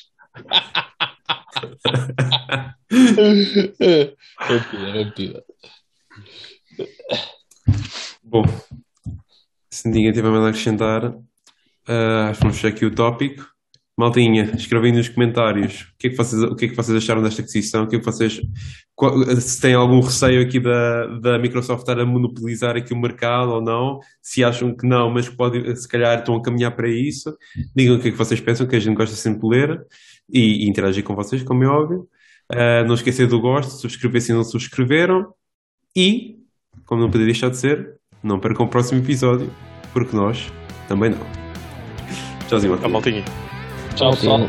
mentira, 4.49 4.93
mentira. 4.93 5.43
Bom, 8.23 8.43
se 9.81 9.89
ninguém 9.89 10.11
tiver 10.11 10.29
mais 10.29 10.43
a 10.45 10.49
acrescentar, 10.49 11.13
ah, 11.87 12.29
acho 12.29 12.39
que 12.39 12.43
vamos 12.45 12.57
fechar 12.57 12.69
aqui 12.69 12.85
o 12.85 12.93
tópico. 12.93 13.47
Maltinha, 13.97 14.53
escrevem 14.55 14.93
nos 14.93 15.09
comentários 15.09 15.81
o 15.93 15.97
que, 15.99 16.07
é 16.07 16.09
que 16.09 16.15
vocês, 16.15 16.41
o 16.41 16.55
que 16.55 16.65
é 16.65 16.67
que 16.69 16.75
vocês 16.75 16.97
acharam 16.97 17.21
desta 17.21 17.41
aquisição, 17.41 17.83
o 17.83 17.87
que 17.87 17.97
é 17.97 17.99
que 17.99 18.05
vocês, 18.05 18.39
qual- 18.95 19.21
se 19.41 19.59
têm 19.59 19.73
algum 19.73 19.99
receio 19.99 20.41
aqui 20.41 20.57
da, 20.57 21.07
da 21.19 21.37
Microsoft 21.37 21.81
estar 21.81 21.99
a 21.99 22.05
monopolizar 22.05 22.77
aqui 22.77 22.93
o 22.93 22.97
mercado 22.97 23.51
ou 23.51 23.61
não, 23.61 23.99
se 24.21 24.41
acham 24.41 24.73
que 24.73 24.87
não, 24.87 25.11
mas 25.11 25.27
pode, 25.27 25.75
se 25.75 25.85
calhar 25.85 26.17
estão 26.17 26.35
a 26.37 26.41
caminhar 26.41 26.73
para 26.77 26.87
isso, 26.87 27.35
digam 27.75 27.97
o 27.97 27.99
que 27.99 28.07
é 28.07 28.11
que 28.11 28.17
vocês 28.17 28.39
pensam, 28.39 28.65
que 28.65 28.75
a 28.77 28.79
gente 28.79 28.95
gosta 28.95 29.17
sempre 29.17 29.41
de 29.41 29.47
ler 29.49 29.81
e, 30.31 30.65
e 30.65 30.69
interagir 30.69 31.03
com 31.03 31.13
vocês, 31.13 31.43
como 31.43 31.63
é 31.65 31.67
óbvio. 31.67 32.07
Ah, 32.49 32.85
não 32.85 32.95
esquecer 32.95 33.27
do 33.27 33.41
gosto, 33.41 33.71
subscrever 33.71 34.21
se 34.21 34.31
não 34.31 34.45
subscreveram. 34.45 35.33
E, 35.93 36.37
como 36.85 37.01
não 37.01 37.09
poderia 37.11 37.33
deixar 37.33 37.49
de 37.49 37.57
ser, 37.57 37.95
não 38.23 38.39
percam 38.39 38.65
o 38.65 38.69
próximo 38.69 39.01
episódio, 39.01 39.51
porque 39.93 40.15
nós 40.15 40.51
também 40.87 41.09
não. 41.11 41.19
Tchauzinho, 42.47 42.73
A 42.73 42.87
maltinha. 42.87 43.23
maltinha. 43.23 43.23
Tchau, 43.95 44.11
pessoal. 44.11 44.39